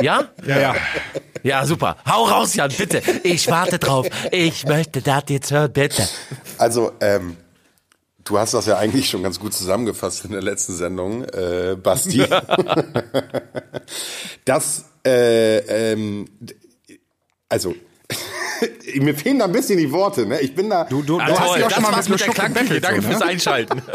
Ja? 0.00 0.28
Ja, 0.46 0.60
ja. 0.60 0.74
Ja, 1.42 1.64
super. 1.66 1.96
Hau 2.06 2.24
raus, 2.24 2.54
Jan, 2.54 2.70
bitte. 2.76 3.02
Ich 3.22 3.48
warte 3.48 3.78
drauf. 3.78 4.06
Ich 4.30 4.66
möchte 4.66 5.02
das 5.02 5.24
jetzt 5.28 5.50
hören, 5.50 5.72
bitte. 5.72 6.08
Also, 6.58 6.92
ähm, 7.00 7.36
du 8.24 8.38
hast 8.38 8.54
das 8.54 8.66
ja 8.66 8.76
eigentlich 8.78 9.08
schon 9.08 9.22
ganz 9.22 9.40
gut 9.40 9.54
zusammengefasst 9.54 10.24
in 10.24 10.32
der 10.32 10.42
letzten 10.42 10.74
Sendung, 10.74 11.24
äh, 11.24 11.76
Basti. 11.82 12.24
das, 14.44 14.84
äh, 15.06 15.92
ähm, 15.92 16.28
also, 17.48 17.74
mir 18.94 19.14
fehlen 19.14 19.38
da 19.38 19.46
ein 19.46 19.52
bisschen 19.52 19.78
die 19.78 19.90
Worte, 19.90 20.26
ne? 20.26 20.40
Ich 20.40 20.54
bin 20.54 20.70
da. 20.70 20.84
Du, 20.84 21.02
du, 21.02 21.18
du 21.18 21.22
hast 21.22 21.60
das 21.60 21.72
schon 21.72 21.82
mal 21.82 21.96
mit 21.96 22.08
mit 22.08 22.20
der 22.20 22.24
Schluck 22.24 22.34
Klangküche. 22.34 22.64
gebettelt, 22.64 22.84
Danke 22.84 23.02
fürs 23.02 23.20
ne? 23.20 23.26
Einschalten. 23.26 23.82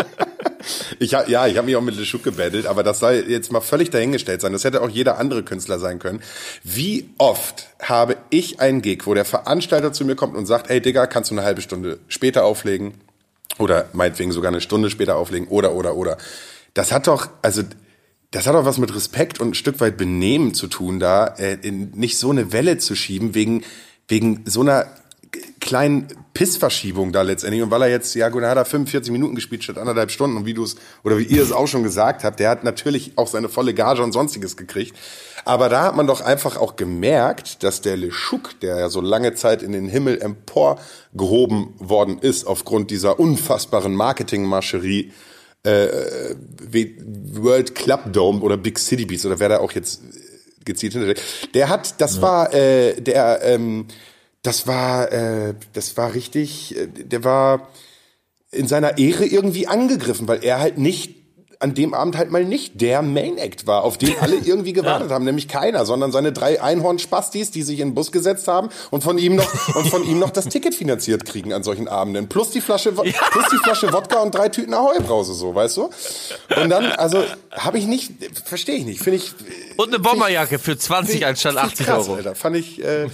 Ich 0.99 1.13
hab, 1.13 1.27
ja, 1.29 1.47
ich 1.47 1.57
habe 1.57 1.65
mich 1.65 1.75
auch 1.75 1.81
mit 1.81 1.95
Le 1.95 2.05
Schuck 2.05 2.23
gebettelt, 2.23 2.65
aber 2.65 2.83
das 2.83 2.99
soll 2.99 3.25
jetzt 3.27 3.51
mal 3.51 3.61
völlig 3.61 3.89
dahingestellt 3.89 4.41
sein. 4.41 4.53
Das 4.53 4.63
hätte 4.63 4.81
auch 4.81 4.89
jeder 4.89 5.17
andere 5.17 5.43
Künstler 5.43 5.79
sein 5.79 5.99
können. 5.99 6.21
Wie 6.63 7.09
oft 7.17 7.67
habe 7.81 8.17
ich 8.29 8.59
einen 8.59 8.81
Gig, 8.81 9.05
wo 9.05 9.13
der 9.13 9.25
Veranstalter 9.25 9.93
zu 9.93 10.05
mir 10.05 10.15
kommt 10.15 10.35
und 10.35 10.45
sagt, 10.45 10.69
hey 10.69 10.81
Digga, 10.81 11.07
kannst 11.07 11.31
du 11.31 11.35
eine 11.35 11.43
halbe 11.43 11.61
Stunde 11.61 11.99
später 12.07 12.45
auflegen? 12.45 12.93
Oder 13.59 13.89
meinetwegen 13.93 14.31
sogar 14.31 14.51
eine 14.51 14.61
Stunde 14.61 14.89
später 14.89 15.15
auflegen 15.15 15.47
oder, 15.47 15.73
oder, 15.73 15.95
oder. 15.95 16.17
Das 16.73 16.91
hat 16.91 17.07
doch, 17.07 17.29
also, 17.41 17.61
das 18.31 18.47
hat 18.47 18.55
doch 18.55 18.65
was 18.65 18.79
mit 18.79 18.93
Respekt 18.95 19.39
und 19.39 19.49
ein 19.49 19.53
Stück 19.53 19.79
weit 19.79 19.97
Benehmen 19.97 20.53
zu 20.53 20.67
tun, 20.67 20.99
da 20.99 21.27
äh, 21.27 21.57
in, 21.61 21.91
nicht 21.91 22.17
so 22.17 22.31
eine 22.31 22.51
Welle 22.51 22.79
zu 22.79 22.95
schieben 22.95 23.35
wegen, 23.35 23.63
wegen 24.07 24.43
so 24.45 24.61
einer 24.61 24.87
kleinen 25.63 26.07
Pissverschiebung 26.33 27.11
da 27.11 27.21
letztendlich. 27.21 27.63
Und 27.63 27.71
weil 27.71 27.83
er 27.83 27.89
jetzt, 27.89 28.13
ja 28.15 28.29
gut, 28.29 28.43
dann 28.43 28.49
hat 28.49 28.57
er 28.57 28.65
45 28.65 29.11
Minuten 29.11 29.33
gespielt 29.33 29.63
statt 29.63 29.77
anderthalb 29.77 30.11
Stunden. 30.11 30.37
Und 30.37 30.45
wie 30.45 30.53
du 30.53 30.63
es, 30.63 30.75
oder 31.03 31.17
wie 31.17 31.23
ihr 31.23 31.41
es 31.41 31.51
auch 31.51 31.67
schon 31.67 31.83
gesagt 31.83 32.23
habt, 32.23 32.39
der 32.39 32.49
hat 32.49 32.63
natürlich 32.63 33.13
auch 33.15 33.27
seine 33.27 33.49
volle 33.49 33.73
Gage 33.73 34.03
und 34.03 34.11
sonstiges 34.11 34.57
gekriegt. 34.57 34.95
Aber 35.45 35.69
da 35.69 35.83
hat 35.83 35.95
man 35.95 36.05
doch 36.05 36.21
einfach 36.21 36.57
auch 36.57 36.75
gemerkt, 36.75 37.63
dass 37.63 37.81
der 37.81 37.97
Leschuk, 37.97 38.59
der 38.59 38.77
ja 38.77 38.89
so 38.89 39.01
lange 39.01 39.33
Zeit 39.35 39.63
in 39.63 39.71
den 39.71 39.87
Himmel 39.87 40.21
emporgehoben 40.21 41.73
worden 41.79 42.19
ist, 42.19 42.45
aufgrund 42.45 42.91
dieser 42.91 43.19
unfassbaren 43.19 43.93
Marketingmascherie, 43.93 45.11
äh, 45.63 45.87
World 47.31 47.73
Club 47.73 48.11
Dome 48.11 48.41
oder 48.41 48.57
Big 48.57 48.79
City 48.79 49.05
Beats 49.05 49.25
oder 49.25 49.39
wer 49.39 49.49
da 49.49 49.59
auch 49.59 49.71
jetzt 49.71 50.01
gezielt 50.65 50.93
hinter 50.93 51.13
der 51.53 51.69
hat, 51.69 51.99
das 52.01 52.21
war 52.21 52.53
äh, 52.53 53.01
der, 53.01 53.41
ähm, 53.43 53.87
das 54.43 54.67
war, 54.67 55.11
äh, 55.11 55.55
das 55.73 55.97
war 55.97 56.13
richtig, 56.13 56.77
äh, 56.77 56.87
der 56.87 57.23
war 57.23 57.69
in 58.51 58.67
seiner 58.67 58.97
Ehre 58.99 59.25
irgendwie 59.25 59.65
angegriffen, 59.67 60.27
weil 60.27 60.43
er 60.43 60.59
halt 60.59 60.77
nicht 60.77 61.15
an 61.59 61.73
dem 61.73 61.93
Abend 61.93 62.17
halt 62.17 62.29
mal 62.29 62.43
nicht 62.43 62.81
der 62.81 63.01
Main 63.01 63.37
Act 63.37 63.67
war, 63.67 63.83
auf 63.85 63.97
den 63.97 64.13
alle 64.19 64.35
irgendwie 64.43 64.73
gewartet 64.73 65.11
haben, 65.11 65.23
nämlich 65.23 65.47
keiner, 65.47 65.85
sondern 65.85 66.11
seine 66.11 66.33
drei 66.33 66.61
Einhorn-Spastis, 66.61 67.51
die 67.51 67.63
sich 67.63 67.79
in 67.79 67.89
den 67.89 67.93
Bus 67.95 68.11
gesetzt 68.11 68.49
haben 68.49 68.67
und 68.91 69.01
von 69.01 69.17
ihm 69.17 69.37
noch 69.37 69.75
und 69.75 69.87
von 69.87 70.03
ihm 70.05 70.19
noch 70.19 70.29
das 70.31 70.49
Ticket 70.49 70.75
finanziert 70.75 71.23
kriegen 71.23 71.53
an 71.53 71.63
solchen 71.63 71.87
Abenden, 71.87 72.27
plus 72.27 72.49
die 72.49 72.59
Flasche 72.59 72.97
Wo- 72.97 73.03
plus 73.03 73.45
die 73.49 73.57
Flasche 73.63 73.93
Wodka 73.93 74.19
und 74.19 74.35
drei 74.35 74.49
Tüten 74.49 74.73
Ahoi-Brause 74.73 75.33
so, 75.33 75.55
weißt 75.55 75.77
du? 75.77 75.83
Und 76.61 76.69
dann 76.69 76.85
also 76.91 77.23
habe 77.51 77.77
ich 77.77 77.87
nicht 77.87 78.11
verstehe 78.43 78.75
ich 78.75 78.85
nicht, 78.85 79.01
finde 79.01 79.19
ich 79.19 79.31
Und 79.77 79.87
eine 79.87 79.99
Bomberjacke 79.99 80.59
für 80.59 80.77
20 80.77 81.25
anstatt 81.25 81.53
Finde 81.53 81.65
ich 81.67 81.71
80 81.79 81.85
krass, 81.85 82.07
Euro. 82.09 82.15
Alter. 82.17 82.35
Fand 82.35 82.57
ich, 82.57 82.83
äh, 82.83 83.07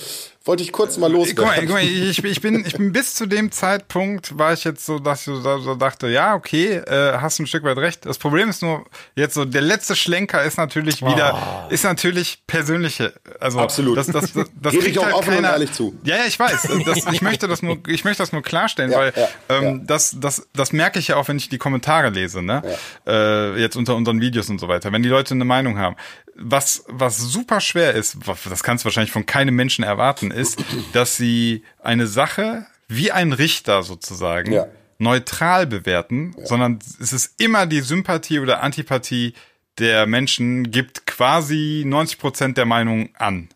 wollte 0.46 0.64
ich 0.64 0.72
kurz 0.72 0.98
mal 0.98 1.12
loswerden. 1.12 1.68
guck 1.68 1.70
mal 1.70 1.84
ich, 1.84 2.24
ich 2.24 2.42
bin, 2.42 2.66
ich 2.66 2.74
bin 2.74 2.92
bis 2.92 3.14
zu 3.14 3.26
dem 3.26 3.52
Zeitpunkt 3.52 4.38
war 4.38 4.54
ich 4.54 4.64
jetzt 4.64 4.86
so, 4.86 4.98
dass 4.98 5.28
ich 5.28 5.34
so, 5.44 5.76
dachte, 5.76 6.08
ja, 6.08 6.34
okay, 6.34 6.78
äh, 6.78 7.18
hast 7.20 7.40
ein 7.40 7.48
Stück 7.48 7.64
weit 7.64 7.78
recht. 7.78 8.06
Das 8.06 8.18
Problem 8.18 8.50
ist 8.50 8.62
nur, 8.62 8.86
jetzt 9.16 9.34
so, 9.34 9.46
der 9.46 9.62
letzte 9.62 9.96
Schlenker 9.96 10.42
ist 10.44 10.58
natürlich 10.58 11.02
wieder, 11.02 11.68
ist 11.70 11.84
natürlich 11.84 12.42
persönliche, 12.48 13.14
also 13.40 13.60
Absolut. 13.60 13.98
Das, 13.98 14.08
das, 14.08 14.32
das, 14.32 14.48
das 14.60 14.74
Gebe 14.74 14.88
ich 14.88 15.00
auch 15.00 15.06
halt 15.06 15.16
offen 15.16 15.30
und 15.30 15.36
keiner, 15.36 15.52
ehrlich 15.52 15.74
zu. 15.74 15.98
Ja, 16.04 16.18
ja, 16.18 16.24
ich 16.26 16.40
weiß. 16.40 16.70
Das, 16.90 17.06
ich 17.12 17.22
möchte 17.22 17.48
das 17.48 17.62
nur, 17.62 17.78
ich 17.88 18.04
möchte 18.04 18.24
das 18.24 18.32
nur 18.32 18.42
klarstellen, 18.42 18.92
Ja, 18.92 18.98
weil 18.98 19.14
ja, 19.16 19.28
ähm, 19.50 19.64
ja. 19.64 19.82
das, 19.84 20.16
das, 20.20 20.48
das 20.54 20.72
merke 20.72 20.98
ich 20.98 21.10
ja 21.10 21.18
auch, 21.18 21.28
wenn 21.28 21.38
ich 21.38 21.50
die 21.50 21.58
Kommentare 21.58 22.10
lese, 22.10 22.42
ne? 22.42 22.64
Äh, 23.06 23.60
jetzt 23.60 23.76
unter 23.76 23.96
unseren 23.96 24.22
Videos 24.22 24.50
und 24.50 24.60
so 24.60 24.68
weiter. 24.68 24.92
Wenn 24.92 25.04
die 25.04 25.10
Leute 25.10 25.34
eine 25.34 25.46
Meinung 25.46 25.78
haben. 25.78 25.96
Was, 26.42 26.86
was 26.88 27.18
super 27.18 27.60
schwer 27.60 27.94
ist, 27.96 28.18
das 28.50 28.64
kannst 28.64 28.84
du 28.84 28.86
wahrscheinlich 28.86 29.12
von 29.12 29.26
keinem 29.26 29.56
Menschen 29.56 29.84
erwarten, 29.84 30.29
ist, 30.32 30.64
dass 30.94 31.18
sie 31.18 31.64
eine 31.82 32.08
Sache 32.08 32.66
wie 32.88 33.12
ein 33.12 33.34
Richter 33.34 33.84
sozusagen 33.84 34.52
Ja. 34.52 34.68
neutral 34.98 35.68
bewerten, 35.68 36.36
sondern 36.44 36.80
es 37.00 37.14
ist 37.14 37.40
immer 37.40 37.66
die 37.66 37.82
Sympathie 37.82 38.40
oder 38.40 38.62
Antipathie 38.64 39.34
der 39.78 40.06
Menschen, 40.08 40.72
gibt 40.72 41.06
quasi 41.08 41.84
90 41.86 42.18
Prozent 42.20 42.58
der 42.58 42.66
Meinung 42.66 43.10
an. 43.18 43.50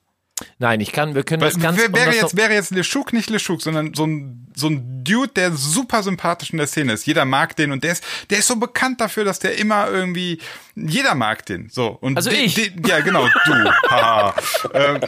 Nein, 0.57 0.81
ich 0.81 0.91
kann, 0.91 1.13
wir 1.13 1.23
können 1.23 1.41
Weil, 1.41 1.51
das 1.51 1.59
ganz 1.61 1.77
wer- 1.77 1.93
wäre 1.93 2.15
jetzt, 2.15 2.35
wäre 2.35 2.53
jetzt 2.53 2.71
Leschuk 2.71 3.13
nicht 3.13 3.29
Leschuk, 3.29 3.61
sondern 3.61 3.93
so 3.93 4.05
ein, 4.05 4.47
so 4.55 4.67
ein 4.67 5.03
Dude, 5.03 5.29
der 5.29 5.51
super 5.51 6.01
sympathisch 6.01 6.49
in 6.51 6.57
der 6.57 6.67
Szene 6.67 6.93
ist. 6.93 7.05
Jeder 7.05 7.23
mag 7.25 7.55
den 7.55 7.71
und 7.71 7.83
der 7.83 7.91
ist, 7.93 8.03
der 8.29 8.39
ist 8.39 8.47
so 8.47 8.55
bekannt 8.55 8.99
dafür, 8.99 9.25
dass 9.25 9.39
der 9.39 9.57
immer 9.57 9.89
irgendwie, 9.89 10.39
jeder 10.75 11.13
mag 11.13 11.45
den. 11.45 11.69
So. 11.69 11.87
Und 12.01 12.17
Also 12.17 12.31
de- 12.31 12.39
ich. 12.39 12.55
de- 12.55 12.71
ja, 12.87 12.99
genau, 13.01 13.27
du. 13.45 13.53
Haha. 13.89 14.33
ähm, 14.73 14.99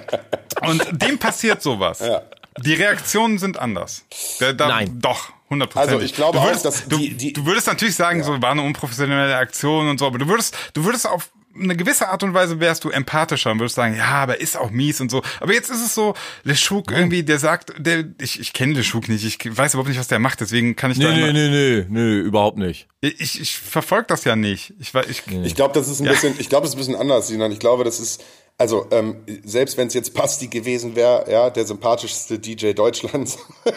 und 0.67 1.01
dem 1.01 1.17
passiert 1.17 1.61
sowas. 1.61 2.03
Die 2.63 2.73
Reaktionen 2.73 3.37
sind 3.39 3.57
anders. 3.57 4.05
Da, 4.39 4.53
da, 4.53 4.67
Nein. 4.67 4.99
Doch. 5.01 5.33
100 5.49 5.75
Also 5.77 5.99
ich 5.99 6.15
glaube 6.15 6.37
du 6.37 6.41
auch, 6.43 6.47
würdest, 6.47 6.65
dass 6.65 6.87
du, 6.87 6.97
die- 6.97 7.13
die- 7.15 7.33
du 7.33 7.45
würdest 7.45 7.67
natürlich 7.67 7.95
sagen, 7.95 8.23
so 8.23 8.41
war 8.41 8.51
eine 8.51 8.63
unprofessionelle 8.63 9.35
Aktion 9.35 9.87
und 9.89 9.99
so, 9.99 10.07
aber 10.07 10.17
du 10.17 10.27
würdest, 10.27 10.55
du 10.73 10.83
würdest 10.85 11.07
auf 11.07 11.29
eine 11.57 11.75
gewisse 11.75 12.09
Art 12.09 12.23
und 12.23 12.33
Weise 12.33 12.59
wärst 12.59 12.83
du 12.83 12.89
empathischer 12.89 13.51
und 13.51 13.59
würdest 13.59 13.75
sagen, 13.75 13.95
ja, 13.95 14.05
aber 14.05 14.39
ist 14.41 14.57
auch 14.57 14.71
mies 14.71 15.01
und 15.01 15.09
so. 15.09 15.21
Aber 15.39 15.53
jetzt 15.53 15.69
ist 15.69 15.83
es 15.85 15.95
so, 15.95 16.13
Leschuk 16.43 16.91
irgendwie, 16.91 17.23
der 17.23 17.39
sagt, 17.39 17.73
der, 17.77 18.05
ich, 18.19 18.39
ich 18.39 18.53
kenne 18.53 18.73
Leschuk 18.73 19.07
nicht, 19.09 19.23
ich 19.25 19.57
weiß 19.57 19.73
überhaupt 19.73 19.89
nicht, 19.89 19.99
was 19.99 20.07
der 20.07 20.19
macht, 20.19 20.41
deswegen 20.41 20.75
kann 20.75 20.91
ich 20.91 20.99
da 20.99 21.09
Nee, 21.09 21.21
immer, 21.21 21.33
nee, 21.33 21.49
nee, 21.49 21.85
nee, 21.89 22.01
nee, 22.01 22.19
überhaupt 22.19 22.57
nicht. 22.57 22.87
ich, 23.01 23.39
ich 23.39 23.57
verfolge 23.57 24.07
das 24.07 24.23
ja 24.23 24.35
nicht. 24.35 24.73
Ich, 24.79 24.93
ich, 24.93 25.23
Ich 25.43 25.55
glaube, 25.55 25.73
das 25.73 25.87
ist 25.87 26.01
ein 26.01 26.07
bisschen, 26.07 26.35
ich 26.39 26.49
glaube, 26.49 26.63
das 26.63 26.71
ist 26.71 26.75
ein 26.75 26.79
bisschen 26.79 26.95
anders, 26.95 27.27
Sinan. 27.27 27.51
Ich 27.51 27.59
glaube, 27.59 27.83
das 27.83 27.99
ist, 27.99 28.23
also 28.57 28.87
ähm, 28.91 29.17
selbst 29.43 29.77
wenn 29.77 29.87
es 29.87 29.93
jetzt 29.93 30.13
Basti 30.13 30.47
gewesen 30.47 30.95
wäre, 30.95 31.29
ja, 31.29 31.49
der 31.49 31.65
sympathischste 31.65 32.39
DJ 32.39 32.71
Deutschlands. 32.71 33.37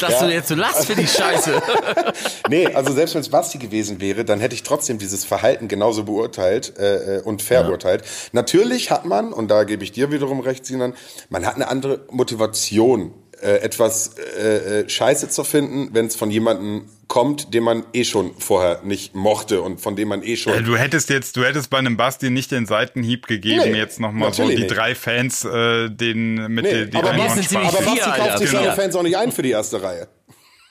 Dass 0.00 0.18
du 0.18 0.26
jetzt 0.26 0.48
so 0.48 0.56
lachst 0.56 0.86
für 0.86 0.96
die 0.96 1.06
Scheiße. 1.06 1.62
nee, 2.48 2.66
also 2.66 2.92
selbst 2.92 3.14
wenn 3.14 3.20
es 3.20 3.28
Basti 3.28 3.58
gewesen 3.58 4.00
wäre, 4.00 4.24
dann 4.24 4.40
hätte 4.40 4.56
ich 4.56 4.64
trotzdem 4.64 4.98
dieses 4.98 5.24
Verhalten 5.24 5.68
genauso 5.68 6.02
beurteilt 6.02 6.76
äh, 6.76 7.18
äh, 7.18 7.22
und 7.22 7.42
verurteilt. 7.42 8.02
Natürlich 8.32 8.90
hat 8.90 9.04
man, 9.04 9.32
und 9.32 9.52
da 9.52 9.62
gebe 9.62 9.84
ich 9.84 9.92
dir 9.92 10.10
wiederum 10.10 10.40
recht, 10.40 10.66
Sinan, 10.66 10.94
man 11.28 11.46
hat 11.46 11.54
eine 11.54 11.68
andere 11.68 12.06
Motivation, 12.10 13.14
äh, 13.44 13.58
etwas 13.58 14.16
äh, 14.38 14.80
äh, 14.80 14.88
Scheiße 14.88 15.28
zu 15.28 15.44
finden, 15.44 15.90
wenn 15.92 16.06
es 16.06 16.16
von 16.16 16.30
jemandem 16.30 16.86
kommt, 17.08 17.52
den 17.52 17.62
man 17.62 17.84
eh 17.92 18.04
schon 18.04 18.32
vorher 18.38 18.80
nicht 18.82 19.14
mochte 19.14 19.60
und 19.60 19.80
von 19.80 19.94
dem 19.96 20.08
man 20.08 20.22
eh 20.22 20.36
schon 20.36 20.54
Äh, 20.54 20.62
Du 20.62 20.76
hättest 20.76 21.10
jetzt, 21.10 21.36
du 21.36 21.44
hättest 21.44 21.68
bei 21.70 21.78
einem 21.78 21.96
Basti 21.96 22.30
nicht 22.30 22.50
den 22.50 22.64
Seitenhieb 22.66 23.26
gegeben, 23.26 23.70
Nee, 23.72 23.76
jetzt 23.78 24.00
nochmal 24.00 24.32
so 24.32 24.48
die 24.48 24.56
nicht. 24.56 24.68
drei 24.74 24.94
Fans, 24.94 25.44
äh, 25.44 25.90
den 25.90 26.34
mit 26.52 26.64
Nee, 26.64 26.70
der, 26.70 26.86
die 26.86 26.96
aber, 26.96 27.10
ziemlich 27.10 27.52
aber 27.56 27.78
Basti 27.82 28.00
kauft 28.00 28.20
Alter. 28.20 28.38
sich 28.38 28.50
seine 28.50 28.62
Genau. 28.64 28.74
Fans 28.74 28.96
auch 28.96 29.02
nicht 29.02 29.16
ein 29.16 29.30
für 29.32 29.42
die 29.42 29.50
erste 29.50 29.82
Reihe. 29.82 30.08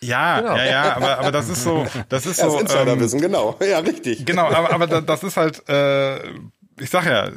Ja, 0.02 0.58
ja, 0.58 0.66
ja, 0.66 0.96
aber, 0.98 1.20
aber 1.20 1.32
das 1.32 1.48
ist 1.48 1.64
so, 1.64 1.86
das 2.10 2.26
ist 2.26 2.38
Das 2.42 2.52
so. 2.52 2.56
ähm, 2.58 2.62
Insiderwissen, 2.66 3.22
genau. 3.22 3.56
Ja, 3.66 3.80
richtig. 3.80 4.26
Genau, 4.26 4.48
aber, 4.48 4.74
aber 4.74 4.88
da- 4.88 5.00
das 5.02 5.24
ist 5.24 5.38
halt, 5.38 5.62
äh, 5.70 6.18
ich 6.82 6.90
sag 6.90 7.06
ja, 7.06 7.32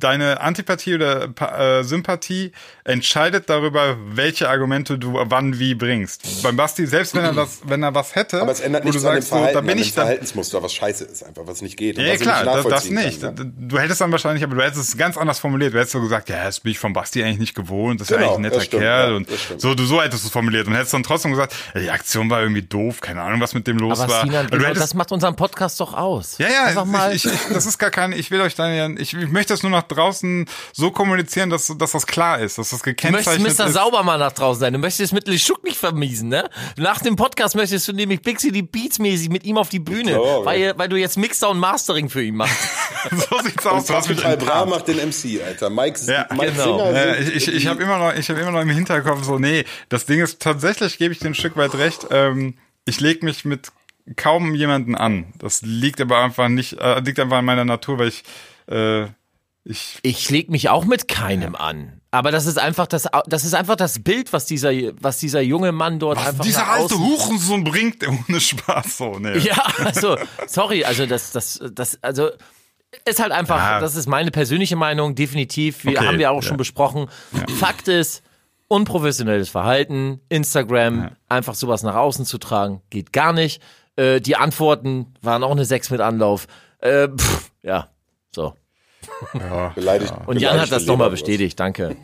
deine 0.00 0.40
Antipathie 0.40 0.94
oder 0.96 1.28
Pa- 1.28 1.78
äh, 1.80 1.84
Sympathie 1.84 2.52
entscheidet 2.84 3.48
darüber, 3.48 3.96
welche 4.14 4.48
Argumente 4.48 4.98
du 4.98 5.14
wann 5.14 5.58
wie 5.58 5.74
bringst. 5.74 6.42
Beim 6.42 6.56
Basti, 6.56 6.86
selbst 6.86 7.14
wenn 7.14 7.24
er 7.24 7.36
was, 7.36 7.60
wenn 7.64 7.82
er 7.82 7.94
was 7.94 8.14
hätte, 8.14 8.40
Aber 8.42 8.50
es 8.52 8.60
ändert 8.60 8.84
wo 8.84 8.88
du 8.88 8.92
nichts 8.94 9.04
an 9.04 9.12
dem 9.14 9.20
sagst, 9.22 9.28
so, 9.28 9.36
Verhalten, 9.36 9.54
da 9.54 9.60
bin 9.60 9.78
ich 9.78 9.94
da. 9.94 10.00
Verhaltensmuster, 10.02 10.62
was 10.62 10.72
scheiße 10.72 11.04
ist 11.04 11.22
einfach, 11.22 11.42
was 11.46 11.62
nicht 11.62 11.76
geht. 11.76 11.98
und 11.98 12.04
Ja, 12.04 12.16
klar, 12.16 12.44
das, 12.44 12.54
das 12.54 12.64
nachvollziehen 12.64 12.94
nicht. 12.96 13.20
Kann, 13.20 13.34
ne? 13.34 13.52
Du 13.68 13.78
hättest 13.78 14.00
dann 14.00 14.10
wahrscheinlich, 14.12 14.42
aber 14.42 14.56
du 14.56 14.62
hättest 14.62 14.88
es 14.88 14.96
ganz 14.96 15.16
anders 15.16 15.38
formuliert. 15.38 15.72
Du 15.74 15.78
hättest 15.78 15.92
so 15.92 16.00
gesagt, 16.00 16.28
ja, 16.28 16.44
das 16.44 16.60
bin 16.60 16.72
ich 16.72 16.78
vom 16.78 16.92
Basti 16.92 17.22
eigentlich 17.22 17.38
nicht 17.38 17.54
gewohnt, 17.54 18.00
das 18.00 18.06
ist 18.06 18.10
ja 18.10 18.16
Genau, 18.16 18.30
eigentlich 18.34 18.38
ein 18.38 18.42
netter 18.42 18.54
das 18.56 18.64
stimmt, 18.64 18.82
Kerl. 18.82 19.10
ja, 19.10 19.16
und 19.16 19.30
das 19.30 19.38
so, 19.62 19.74
du 19.74 19.84
so 19.84 20.02
hättest 20.02 20.24
du 20.24 20.28
es 20.28 20.32
formuliert 20.32 20.66
und 20.66 20.74
hättest 20.74 20.94
dann 20.94 21.02
trotzdem 21.02 21.30
gesagt, 21.32 21.54
die 21.74 21.90
Aktion 21.90 22.28
war 22.30 22.40
irgendwie 22.42 22.62
doof, 22.62 23.00
keine 23.00 23.22
Ahnung, 23.22 23.40
was 23.40 23.54
mit 23.54 23.66
dem 23.66 23.78
los 23.78 24.00
Aber 24.00 24.12
war. 24.12 24.22
Sinan, 24.24 24.48
genau, 24.50 24.64
hättest- 24.64 24.82
das 24.82 24.94
macht 24.94 25.12
unseren 25.12 25.36
Podcast 25.36 25.78
doch 25.80 25.94
aus. 25.94 26.38
Ja, 26.38 26.48
ja, 26.48 26.64
Einfach 26.64 26.84
mal. 26.84 27.14
ich, 27.14 27.24
ich, 27.24 27.32
das 27.52 27.66
ist 27.66 27.78
gar 27.78 27.90
kein, 27.90 28.12
ich 28.12 28.30
will 28.30 28.40
euch 28.40 28.54
da 28.54 28.68
ja, 28.70 28.88
ich, 28.88 29.14
ich 29.14 29.28
möchte 29.28 29.52
das 29.52 29.62
nur 29.62 29.70
nach 29.70 29.82
draußen 29.90 30.46
so 30.72 30.90
kommunizieren, 30.90 31.50
dass, 31.50 31.66
dass 31.76 31.92
das 31.92 32.06
klar 32.06 32.38
ist, 32.40 32.58
dass 32.58 32.70
das 32.70 32.80
Du 32.82 32.88
möchtest 32.90 33.08
gekennzeichnet 33.10 33.58
Mr. 33.58 33.66
ist. 33.66 33.72
Saubermann 33.74 34.20
nach 34.20 34.32
draußen 34.32 34.60
sein. 34.60 34.72
Du 34.72 34.78
möchtest 34.78 35.12
mit 35.12 35.28
Leschuk 35.28 35.62
nicht 35.64 35.76
vermiesen, 35.76 36.28
ne? 36.28 36.48
Nach 36.76 37.00
dem 37.00 37.16
Podcast 37.16 37.54
möchtest 37.56 37.86
du 37.88 37.92
nämlich 37.92 38.22
Big 38.22 38.40
City 38.40 38.62
Beats 38.62 38.98
mäßig 38.98 39.28
mit 39.30 39.44
ihm 39.44 39.56
auf 39.58 39.68
die 39.68 39.78
Bühne, 39.80 40.12
glaube, 40.12 40.46
weil, 40.46 40.74
weil 40.78 40.88
du 40.88 40.96
jetzt 40.96 41.16
Mixer 41.18 41.50
und 41.50 41.58
Mastering 41.58 42.08
für 42.08 42.22
ihn 42.22 42.36
machst. 42.36 42.56
so 43.10 43.38
sieht's 43.42 43.66
aus. 43.66 43.86
Du 43.86 43.94
hast 43.94 44.08
mich 44.08 44.18
Pascal 44.18 44.36
Bra 44.36 44.62
enttarnt. 44.62 44.70
macht 44.70 44.88
den 44.88 44.96
MC, 44.96 45.42
Alter. 45.44 45.70
Mike, 45.70 46.00
Ja, 46.06 46.26
Mike 46.30 46.52
genau. 46.52 46.78
Singer 46.78 46.96
Äh, 46.96 47.22
ich 47.22 47.34
ich, 47.36 47.48
ich 47.54 47.62
die- 47.62 47.68
habe 47.68 47.82
immer 47.82 47.98
noch, 47.98 48.14
ich 48.14 48.28
habe 48.30 48.40
immer 48.40 48.50
noch 48.52 48.60
im 48.62 48.70
Hinterkopf 48.70 49.24
so, 49.24 49.38
nee, 49.38 49.64
das 49.88 50.06
Ding 50.06 50.20
ist 50.20 50.40
tatsächlich, 50.40 50.98
gebe 50.98 51.12
ich 51.12 51.18
dir 51.20 51.26
ein 51.28 51.34
Stück 51.34 51.56
weit 51.56 51.74
recht. 51.74 52.06
Ähm, 52.10 52.54
ich 52.84 53.00
leg 53.00 53.22
mich 53.22 53.44
mit 53.44 53.68
kaum 54.16 54.54
jemanden 54.54 54.94
an. 54.96 55.32
Das 55.38 55.62
liegt 55.62 56.00
aber 56.00 56.18
einfach 56.18 56.48
nicht, 56.48 56.78
äh, 56.80 57.00
liegt 57.00 57.20
einfach 57.20 57.38
an 57.38 57.44
meiner 57.44 57.64
Natur, 57.64 57.98
weil 57.98 58.08
ich, 58.08 58.22
äh, 58.66 59.06
ich 59.64 59.98
Ich 60.02 60.30
leg 60.30 60.50
mich 60.50 60.68
auch 60.68 60.84
mit 60.84 61.08
keinem 61.08 61.54
an. 61.54 62.00
Aber 62.10 62.32
das 62.32 62.46
ist 62.46 62.58
einfach 62.58 62.86
das, 62.86 63.06
das 63.26 63.44
ist 63.44 63.54
einfach 63.54 63.76
das 63.76 64.02
Bild, 64.02 64.32
was 64.32 64.46
dieser, 64.46 64.72
was 65.00 65.18
dieser 65.18 65.40
junge 65.42 65.70
Mann 65.70 65.98
dort 66.00 66.18
einfach 66.18 66.44
dieser 66.44 66.68
alte 66.68 66.98
Hurensohn 66.98 67.62
bringt, 67.62 68.04
ohne 68.06 68.40
Spaß 68.40 68.96
so, 68.96 69.18
nee. 69.18 69.38
Ja, 69.38 69.62
also, 69.84 70.16
sorry, 70.48 70.84
also 70.84 71.06
das, 71.06 71.30
das, 71.30 71.60
das, 71.72 71.98
also 72.02 72.30
ist 73.04 73.20
halt 73.20 73.30
einfach, 73.30 73.58
Ja. 73.58 73.80
das 73.80 73.94
ist 73.94 74.08
meine 74.08 74.32
persönliche 74.32 74.74
Meinung, 74.74 75.14
definitiv. 75.14 75.84
Wir 75.84 75.98
Okay, 75.98 76.06
haben 76.06 76.18
wir 76.18 76.32
auch 76.32 76.42
ja. 76.42 76.48
schon 76.48 76.56
besprochen. 76.56 77.06
Fakt 77.60 77.86
ist, 77.86 78.24
unprofessionelles 78.66 79.48
Verhalten, 79.48 80.20
Instagram, 80.28 81.10
einfach 81.28 81.54
sowas 81.54 81.82
nach 81.84 81.94
außen 81.94 82.24
zu 82.24 82.38
tragen, 82.38 82.82
geht 82.90 83.12
gar 83.12 83.32
nicht. 83.32 83.62
Äh, 83.96 84.20
die 84.20 84.34
Antworten 84.36 85.14
waren 85.22 85.44
auch 85.44 85.52
eine 85.52 85.64
Sechs 85.64 85.90
mit 85.90 86.00
Anlauf. 86.00 86.46
Äh, 86.78 87.08
pff, 87.08 87.50
ja, 87.62 87.88
so. 88.34 88.54
Beleidigt. 89.74 90.12
Und 90.26 90.40
Jan 90.40 90.60
hat 90.60 90.70
das 90.72 90.86
nochmal 90.86 91.10
bestätigt, 91.10 91.58
danke. 91.58 91.96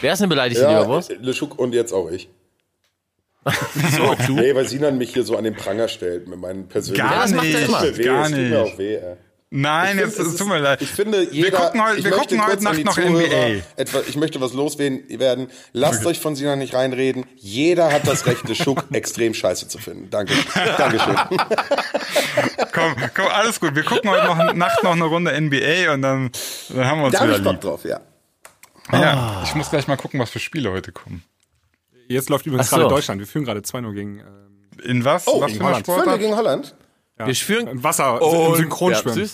Wer 0.00 0.12
ist 0.12 0.20
denn 0.20 0.28
beleidigt, 0.28 0.60
ja, 0.60 0.70
Ja, 0.70 0.78
Leberwurst? 0.80 1.12
Le 1.20 1.34
Schuck 1.34 1.58
und 1.58 1.74
jetzt 1.74 1.92
auch 1.92 2.10
ich. 2.10 2.28
So, 3.96 4.14
du? 4.26 4.32
Nee, 4.34 4.54
weil 4.54 4.66
Sinan 4.68 4.98
mich 4.98 5.12
hier 5.14 5.22
so 5.24 5.36
an 5.36 5.44
den 5.44 5.54
Pranger 5.54 5.88
stellt 5.88 6.28
mit 6.28 6.38
meinen 6.38 6.68
persönlichen. 6.68 7.08
Gar 7.08 7.22
das 7.22 7.32
macht 7.32 7.46
er 7.46 7.60
nicht, 7.60 7.98
weh, 7.98 8.02
gar 8.04 8.24
es 8.24 8.30
tut 8.30 8.38
mir 8.38 8.48
nicht. 8.48 8.74
auch 8.74 8.78
weh, 8.78 8.94
ey. 8.96 9.16
Nein, 9.52 9.96
Ich 9.98 10.04
jetzt, 10.04 10.18
es 10.18 10.26
tut 10.36 10.40
ist- 10.42 10.46
mir 10.46 10.58
leid. 10.60 10.80
Ich 10.80 10.90
finde, 10.90 11.24
jeder, 11.32 11.58
gucken 11.58 11.84
heute- 11.84 11.98
ich 11.98 12.04
wir 12.04 12.12
gucken 12.12 12.40
heute 12.40 12.50
kurz 12.52 12.58
an 12.58 12.64
Nacht 12.64 12.76
die 12.78 12.84
noch 12.84 12.94
Zuhörer 12.94 13.24
NBA. 13.24 13.62
Etwa, 13.76 14.00
ich 14.08 14.16
möchte 14.16 14.40
was 14.40 14.52
loswerden. 14.52 15.48
Lasst 15.72 16.06
euch 16.06 16.20
von 16.20 16.36
Sinan 16.36 16.60
nicht 16.60 16.72
reinreden. 16.72 17.26
Jeder 17.34 17.92
hat 17.92 18.06
das 18.06 18.26
Recht, 18.26 18.42
Schuck 18.56 18.84
extrem 18.92 19.34
scheiße 19.34 19.66
zu 19.66 19.78
finden. 19.78 20.08
Danke. 20.08 20.34
Dankeschön. 20.78 21.16
Komm, 22.72 22.94
komm, 23.14 23.26
alles 23.26 23.58
gut. 23.58 23.74
Wir 23.74 23.82
gucken 23.82 24.08
heute 24.10 24.24
noch, 24.26 24.54
Nacht 24.54 24.84
noch 24.84 24.92
eine 24.92 25.04
Runde 25.04 25.32
NBA 25.38 25.92
und 25.92 26.02
dann, 26.02 26.30
dann 26.68 26.84
haben 26.86 27.00
wir 27.00 27.06
uns 27.06 27.16
Da 27.16 27.24
wieder 27.24 27.36
ich 27.38 27.42
Bock 27.42 27.60
drauf, 27.60 27.84
ja. 27.84 28.00
Ja, 28.92 29.42
ich 29.44 29.54
muss 29.56 29.70
gleich 29.70 29.88
mal 29.88 29.96
gucken, 29.96 30.20
was 30.20 30.30
für 30.30 30.38
Spiele 30.38 30.70
heute 30.70 30.92
kommen. 30.92 31.24
Jetzt 32.06 32.28
läuft 32.28 32.46
übrigens 32.46 32.70
so. 32.70 32.76
gerade 32.76 32.88
Deutschland. 32.88 33.18
Wir 33.20 33.26
führen 33.26 33.44
gerade 33.44 33.60
2-0 33.60 33.92
gegen 33.92 34.20
ähm, 34.20 34.80
In 34.84 35.04
was? 35.04 35.26
Oh, 35.26 35.40
was 35.40 35.52
für 35.52 35.58
eine 35.64 35.84
Holland. 35.84 35.86
Wir 35.88 36.18
gegen 36.18 36.36
Holland? 36.36 36.74
Wir 37.26 37.34
schwören. 37.34 37.82
Wasser, 37.82 38.20
im 38.22 38.56
Synchronschwimmen. 38.56 39.30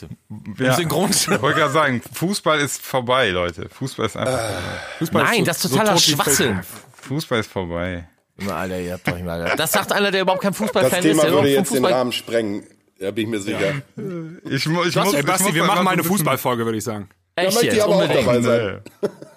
Ja. 0.59 0.65
Ja. 0.67 0.71
Im 0.71 0.77
Synchronschwimmen. 0.77 1.37
Ich 1.39 1.43
wollte 1.43 1.59
gerade 1.61 1.73
sagen, 1.73 2.03
Fußball 2.13 2.61
ist 2.61 2.83
vorbei, 2.83 3.31
Leute. 3.31 3.69
Fußball 3.69 4.07
ist 4.07 4.17
einfach 4.17 4.39
vorbei. 4.39 4.63
Fußball 4.99 5.23
Nein, 5.25 5.39
so- 5.41 5.45
das 5.45 5.57
ist 5.57 5.63
so 5.63 5.69
totaler 5.71 5.91
tot 5.93 6.07
wie 6.07 6.11
Schwachsinn. 6.13 6.61
Fußball 7.03 7.41
ist 7.41 7.51
vorbei. 7.51 8.09
Alter, 8.49 8.79
ihr 8.81 8.93
habt 8.95 9.09
doch 9.09 9.15
nicht 9.15 9.25
mal. 9.25 9.55
Das 9.57 9.73
sagt 9.73 9.93
einer, 9.93 10.11
der 10.11 10.23
überhaupt 10.23 10.43
kein 10.43 10.53
Das 10.53 10.59
Fußballfan 10.59 10.99
ist. 10.99 11.05
Thema 11.05 11.23
Der 11.23 11.33
würde 11.33 11.49
jetzt 11.49 11.69
vom 11.69 11.77
den 11.77 11.83
Fußball 11.83 11.93
Rahmen 11.93 12.13
sprengen. 12.13 12.63
Da 12.99 13.11
bin 13.11 13.25
ich 13.25 13.31
mir 13.31 13.41
sicher. 13.41 13.75
Ich, 14.45 14.67
ich 14.67 14.67
hast- 14.97 15.05
muss, 15.05 15.15
Ey, 15.15 15.21
ich 15.21 15.27
Basti, 15.27 15.45
muss 15.45 15.55
wir 15.55 15.65
machen 15.65 15.79
so 15.79 15.83
mal 15.85 15.91
ein 15.91 15.99
eine 15.99 16.05
Fußballfolge, 16.05 16.65
würde 16.65 16.79
ich 16.79 16.85
sagen. 16.85 17.09
Da 17.39 17.43
Echt 17.43 17.53
möchte 17.53 17.67
ich 17.69 17.75
jetzt, 17.75 17.85
aber 17.85 17.97
auch 17.97 18.01
unbedingt. 18.03 18.27
dabei 18.27 18.41
sein. 18.41 18.81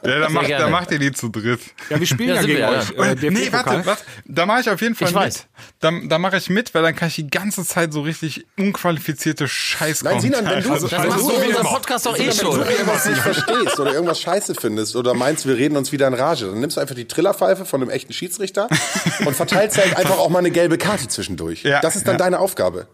Ja, 0.05 0.19
dann 0.19 0.31
macht, 0.31 0.49
dann 0.49 0.71
macht 0.71 0.91
ihr 0.91 0.99
die 0.99 1.11
zu 1.11 1.27
dritt. 1.27 1.59
Ja, 1.89 1.99
wir 1.99 2.07
spielen 2.07 2.29
Ja, 2.29 2.35
ja, 2.35 2.41
gegen 2.43 2.53
wir, 2.53 2.59
ja. 2.61 2.69
euch. 2.79 2.97
Oder, 2.97 3.09
Äh, 3.09 3.15
der 3.17 3.31
nee, 3.31 3.51
warte, 3.51 3.85
warte, 3.85 4.03
da 4.23 4.45
mache 4.45 4.61
ich 4.61 4.69
auf 4.69 4.79
jeden 4.81 4.95
Fall 4.95 5.09
Ich 5.09 5.13
mit. 5.13 5.23
weiß. 5.23 5.47
Da, 5.81 5.91
da 6.07 6.17
mache 6.17 6.37
ich 6.37 6.49
mit, 6.49 6.73
weil 6.73 6.81
dann 6.83 6.95
kann 6.95 7.09
ich 7.09 7.15
die 7.15 7.27
ganze 7.29 7.65
Zeit 7.65 7.91
so 7.91 7.99
richtig 7.99 8.45
unqualifizierte 8.57 9.49
Scheiß 9.49 10.03
Nein, 10.03 10.21
Sinan, 10.21 10.45
wenn 10.49 10.63
du, 10.63 10.71
Also- 10.71 10.87
Das 10.87 11.05
machst 11.05 11.19
so 11.19 11.29
du 11.31 11.35
in 11.41 11.47
unserem. 11.47 11.67
Podcast 11.67 12.05
doch 12.05 12.15
eh 12.17 12.31
Sinan, 12.31 12.37
wenn 12.37 12.45
schon. 12.45 12.59
du 12.67 12.71
irgendwas 12.71 13.05
nicht 13.05 13.17
verstehst 13.21 13.79
oder 13.81 13.93
irgendwas 13.93 14.21
scheiße 14.21 14.55
findest 14.55 14.95
oder 14.95 15.13
meinst, 15.13 15.45
wir 15.45 15.57
reden 15.57 15.75
uns 15.75 15.91
wieder 15.91 16.07
in 16.07 16.13
Rage, 16.13 16.45
dann 16.45 16.61
nimmst 16.61 16.77
du 16.77 16.81
einfach 16.81 16.95
die 16.95 17.05
Trillerpfeife 17.05 17.65
von 17.65 17.81
einem 17.81 17.89
echten 17.91 18.13
Schiedsrichter 18.13 18.69
und 19.25 19.35
verteilst 19.35 19.77
halt 19.77 19.97
einfach 19.97 20.19
auch 20.19 20.29
mal 20.29 20.39
eine 20.39 20.51
gelbe 20.51 20.77
Karte 20.77 21.09
zwischendurch. 21.09 21.63
Ja, 21.63 21.81
das 21.81 21.97
ist 21.97 22.07
dann 22.07 22.13
ja. 22.13 22.19
deine 22.19 22.39
Aufgabe. 22.39 22.87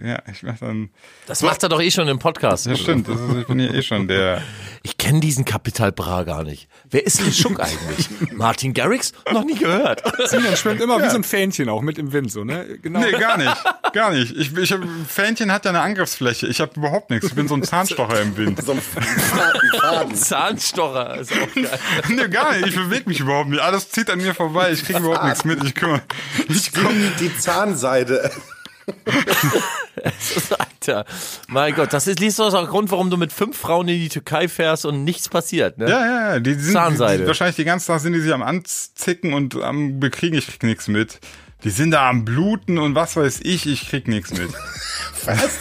Ja, 0.00 0.22
ich 0.30 0.44
mach 0.44 0.56
dann. 0.58 0.90
Das 1.26 1.42
macht 1.42 1.60
er 1.64 1.68
doch 1.68 1.80
eh 1.82 1.90
schon 1.90 2.06
im 2.06 2.20
Podcast. 2.20 2.66
Ja, 2.66 2.76
stimmt. 2.76 3.08
Das 3.08 3.20
ist, 3.20 3.34
ich 3.36 3.46
bin 3.48 3.58
ja 3.58 3.72
eh 3.74 3.82
schon 3.82 4.06
der. 4.06 4.42
Ich 4.84 4.96
kenne 4.96 5.18
diesen 5.18 5.44
Kapital 5.44 5.90
Bra 5.90 6.22
gar 6.22 6.44
nicht. 6.44 6.68
Wer 6.88 7.04
ist 7.04 7.18
denn 7.18 7.32
Schuck 7.32 7.58
eigentlich? 7.58 8.08
Martin 8.32 8.74
Garrix? 8.74 9.12
Noch 9.32 9.44
nie 9.44 9.56
gehört. 9.56 10.04
Sinan 10.28 10.56
schwimmt 10.56 10.80
immer 10.80 11.02
wie 11.02 11.10
so 11.10 11.16
ein 11.16 11.24
Fähnchen 11.24 11.68
auch 11.68 11.82
mit 11.82 11.98
im 11.98 12.12
Wind, 12.12 12.30
so, 12.30 12.44
ne? 12.44 12.78
Genau. 12.80 13.00
Nee, 13.00 13.10
gar 13.10 13.36
nicht. 13.38 13.56
Gar 13.92 14.12
nicht. 14.12 14.36
Ich, 14.36 14.56
ich 14.56 14.72
hab, 14.72 14.80
Fähnchen 15.08 15.50
hat 15.50 15.64
ja 15.64 15.72
eine 15.72 15.80
Angriffsfläche. 15.80 16.46
Ich 16.46 16.60
habe 16.60 16.72
überhaupt 16.76 17.10
nichts. 17.10 17.26
Ich 17.26 17.34
bin 17.34 17.48
so 17.48 17.56
ein 17.56 17.64
Zahnstocher 17.64 18.20
im 18.20 18.36
Wind. 18.36 18.62
So 18.64 18.72
ein 18.72 18.80
Faden. 18.80 20.14
Zahnstocher 20.14 21.16
ist 21.18 21.32
auch 21.32 21.54
geil. 21.54 21.78
Nee, 22.08 22.28
gar 22.28 22.54
nicht. 22.54 22.68
Ich 22.68 22.74
bewege 22.76 23.08
mich 23.08 23.18
überhaupt 23.18 23.48
nicht. 23.48 23.60
Alles 23.60 23.90
zieht 23.90 24.10
an 24.10 24.18
mir 24.18 24.34
vorbei. 24.34 24.70
Ich 24.70 24.84
kriege 24.84 25.00
überhaupt 25.00 25.24
nichts 25.24 25.44
mit. 25.44 25.62
Ich 25.64 25.74
kümmere. 25.74 26.02
Ich 26.48 26.72
komm, 26.72 26.94
Die, 27.18 27.28
die 27.28 27.36
Zahnseide. 30.18 30.58
Alter, 30.88 31.04
mein 31.48 31.74
Gott, 31.74 31.92
das 31.92 32.06
ist, 32.06 32.20
liest 32.20 32.38
du 32.38 32.44
auch 32.44 32.68
Grund, 32.68 32.90
warum 32.90 33.10
du 33.10 33.16
mit 33.16 33.32
fünf 33.32 33.56
Frauen 33.56 33.88
in 33.88 33.98
die 33.98 34.08
Türkei 34.08 34.48
fährst 34.48 34.86
und 34.86 35.04
nichts 35.04 35.28
passiert, 35.28 35.78
ne? 35.78 35.88
Ja, 35.88 36.00
ja, 36.00 36.32
ja. 36.34 36.40
Die 36.40 36.54
sind 36.54 36.72
Zahnseide. 36.72 37.22
Die, 37.22 37.26
wahrscheinlich 37.26 37.56
die 37.56 37.64
ganze 37.64 37.88
Tag 37.88 38.00
sind 38.00 38.12
die 38.12 38.20
sich 38.20 38.32
am 38.32 38.42
Anzicken 38.42 39.34
und 39.34 39.56
am 39.56 40.00
bekriegen. 40.00 40.36
Ich 40.36 40.46
krieg 40.46 40.62
nichts 40.62 40.88
mit. 40.88 41.18
Die 41.64 41.70
sind 41.70 41.90
da 41.90 42.08
am 42.08 42.24
Bluten 42.24 42.78
und 42.78 42.94
was 42.94 43.16
weiß 43.16 43.40
ich. 43.42 43.66
Ich 43.66 43.88
krieg 43.88 44.06
nichts 44.06 44.30
mit. 44.32 44.48
Was? 45.24 45.58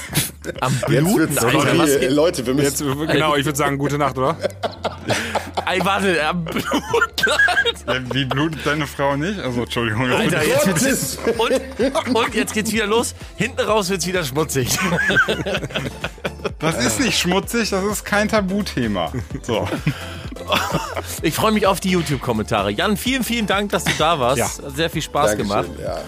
Am 0.61 0.71
Jetzt 0.73 0.85
Bluten, 0.85 1.17
wird's 1.17 1.37
Alter. 1.39 1.57
Leute, 1.57 1.77
Was 1.79 1.89
äh, 1.89 1.99
geht? 1.99 2.11
Leute, 2.11 2.45
wir 2.45 2.53
Jetzt, 2.63 2.81
müssen. 2.83 3.07
genau, 3.07 3.35
ich 3.35 3.45
würde 3.45 3.57
sagen, 3.57 3.77
gute 3.77 3.97
Nacht, 3.97 4.17
oder? 4.17 4.37
Ey, 5.65 5.83
warte, 5.83 6.25
am 6.25 6.45
Bluten, 6.45 6.69
Alter. 6.71 7.95
Ja, 7.95 8.13
wie 8.13 8.25
blutet 8.25 8.65
deine 8.65 8.85
Frau 8.87 9.17
nicht? 9.17 9.39
Also, 9.39 9.63
Entschuldigung. 9.63 10.09
Alter, 10.09 10.45
jetzt 10.45 10.67
wird's, 10.67 11.17
und, 11.37 12.15
und 12.15 12.35
jetzt 12.35 12.53
geht's 12.53 12.71
wieder 12.71 12.85
los. 12.85 13.15
Hinten 13.35 13.61
raus 13.61 13.89
wird's 13.89 14.05
wieder 14.07 14.23
schmutzig. 14.23 14.69
Das 16.59 16.77
ist 16.85 16.99
nicht 16.99 17.19
schmutzig. 17.19 17.69
Das 17.71 17.83
ist 17.83 18.05
kein 18.05 18.27
Tabuthema. 18.29 19.11
So. 19.41 19.67
Ich 21.21 21.33
freue 21.33 21.51
mich 21.51 21.65
auf 21.65 21.79
die 21.79 21.89
YouTube-Kommentare. 21.91 22.71
Jan, 22.71 22.97
vielen, 22.97 23.23
vielen 23.23 23.47
Dank, 23.47 23.71
dass 23.71 23.83
du 23.83 23.91
da 23.97 24.19
warst. 24.19 24.37
Ja. 24.37 24.69
Sehr 24.69 24.89
viel 24.89 25.01
Spaß 25.01 25.37
gemacht. 25.37 25.67
Dankeschön, 25.67 26.03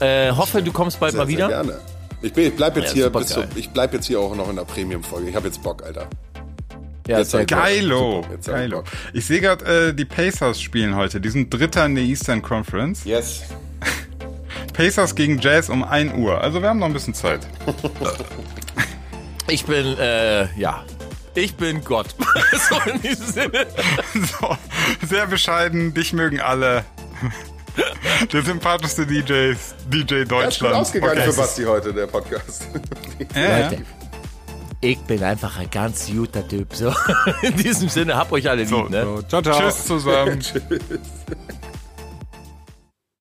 ja. 0.00 0.28
Äh, 0.28 0.32
hoffe, 0.32 0.62
du 0.62 0.72
kommst 0.72 0.98
bald 1.00 1.12
Sehr, 1.12 1.22
mal 1.22 1.28
wieder. 1.28 1.48
Sehr 1.48 1.62
gerne. 1.62 1.80
Ich, 2.22 2.32
bin, 2.32 2.46
ich 2.46 2.54
bleib 2.56 2.76
jetzt 2.76 2.88
Ja, 2.88 2.94
hier 2.94 3.04
super 3.04 3.18
bis 3.20 3.28
zum, 3.28 3.42
geil. 3.42 3.50
ich 3.56 3.70
bleib 3.70 3.92
jetzt 3.94 4.06
hier 4.06 4.20
auch 4.20 4.34
noch 4.34 4.48
in 4.50 4.56
der 4.56 4.64
Premium-Folge. 4.64 5.30
Ich 5.30 5.36
habe 5.36 5.46
jetzt 5.46 5.62
Bock, 5.62 5.82
Alter. 5.84 6.06
Ja, 7.06 7.18
Jetzt 7.18 7.30
sehr 7.30 7.40
halt 7.40 7.50
geil. 7.50 7.80
Geilo. 7.80 8.24
Jetzt 8.30 8.46
Geilo. 8.46 8.78
Bock. 8.78 8.86
Ich 9.12 9.24
sehe 9.26 9.40
gerade, 9.40 9.88
äh, 9.88 9.94
die 9.94 10.04
Pacers 10.04 10.60
spielen 10.60 10.94
heute. 10.96 11.20
Die 11.20 11.30
sind 11.30 11.52
Dritter 11.52 11.86
in 11.86 11.94
der 11.94 12.04
Eastern 12.04 12.42
Conference. 12.42 13.04
Yes. 13.04 13.42
Pacers 14.74 15.14
gegen 15.14 15.38
Jazz 15.38 15.68
um 15.70 15.82
1 15.82 16.14
Uhr. 16.14 16.40
Also 16.40 16.60
wir 16.62 16.68
haben 16.68 16.78
noch 16.78 16.86
ein 16.86 16.92
bisschen 16.92 17.14
Zeit. 17.14 17.40
Ich 19.48 19.64
bin, 19.64 19.98
äh, 19.98 20.46
ja. 20.56 20.84
Ich 21.34 21.54
bin 21.54 21.82
Gott. 21.84 22.14
so 22.68 22.90
in 22.90 23.00
diesem 23.02 23.26
Sinne. 23.26 23.66
So, 24.14 24.56
sehr 25.06 25.26
bescheiden. 25.26 25.94
Dich 25.94 26.12
mögen 26.12 26.40
alle. 26.40 26.84
Der 28.32 28.42
sympathischste 28.42 29.06
DJs, 29.06 29.74
DJ 29.88 30.24
Er 30.28 30.48
ist 30.48 30.60
gut 30.60 30.72
ausgegangen 30.72 31.18
Okay. 31.18 31.30
für 31.30 31.36
Basti 31.36 31.64
heute, 31.64 31.94
der 31.94 32.06
Podcast. 32.08 32.66
Ja, 33.34 33.40
ja. 33.58 33.68
Leute, 33.70 33.82
ich 34.80 34.98
bin 35.00 35.22
einfach 35.22 35.56
ein 35.58 35.70
ganz 35.70 36.06
guter 36.10 36.46
Typ. 36.46 36.74
So. 36.74 36.92
In 37.42 37.56
diesem 37.56 37.88
Sinne, 37.88 38.16
hab 38.16 38.32
euch 38.32 38.48
alle 38.48 38.62
lieb, 38.62 38.70
So, 38.70 38.82
ne? 38.84 39.04
So, 39.04 39.22
ciao, 39.22 39.42
ciao. 39.42 39.60
Tschüss 39.60 39.84
zusammen. 39.86 40.40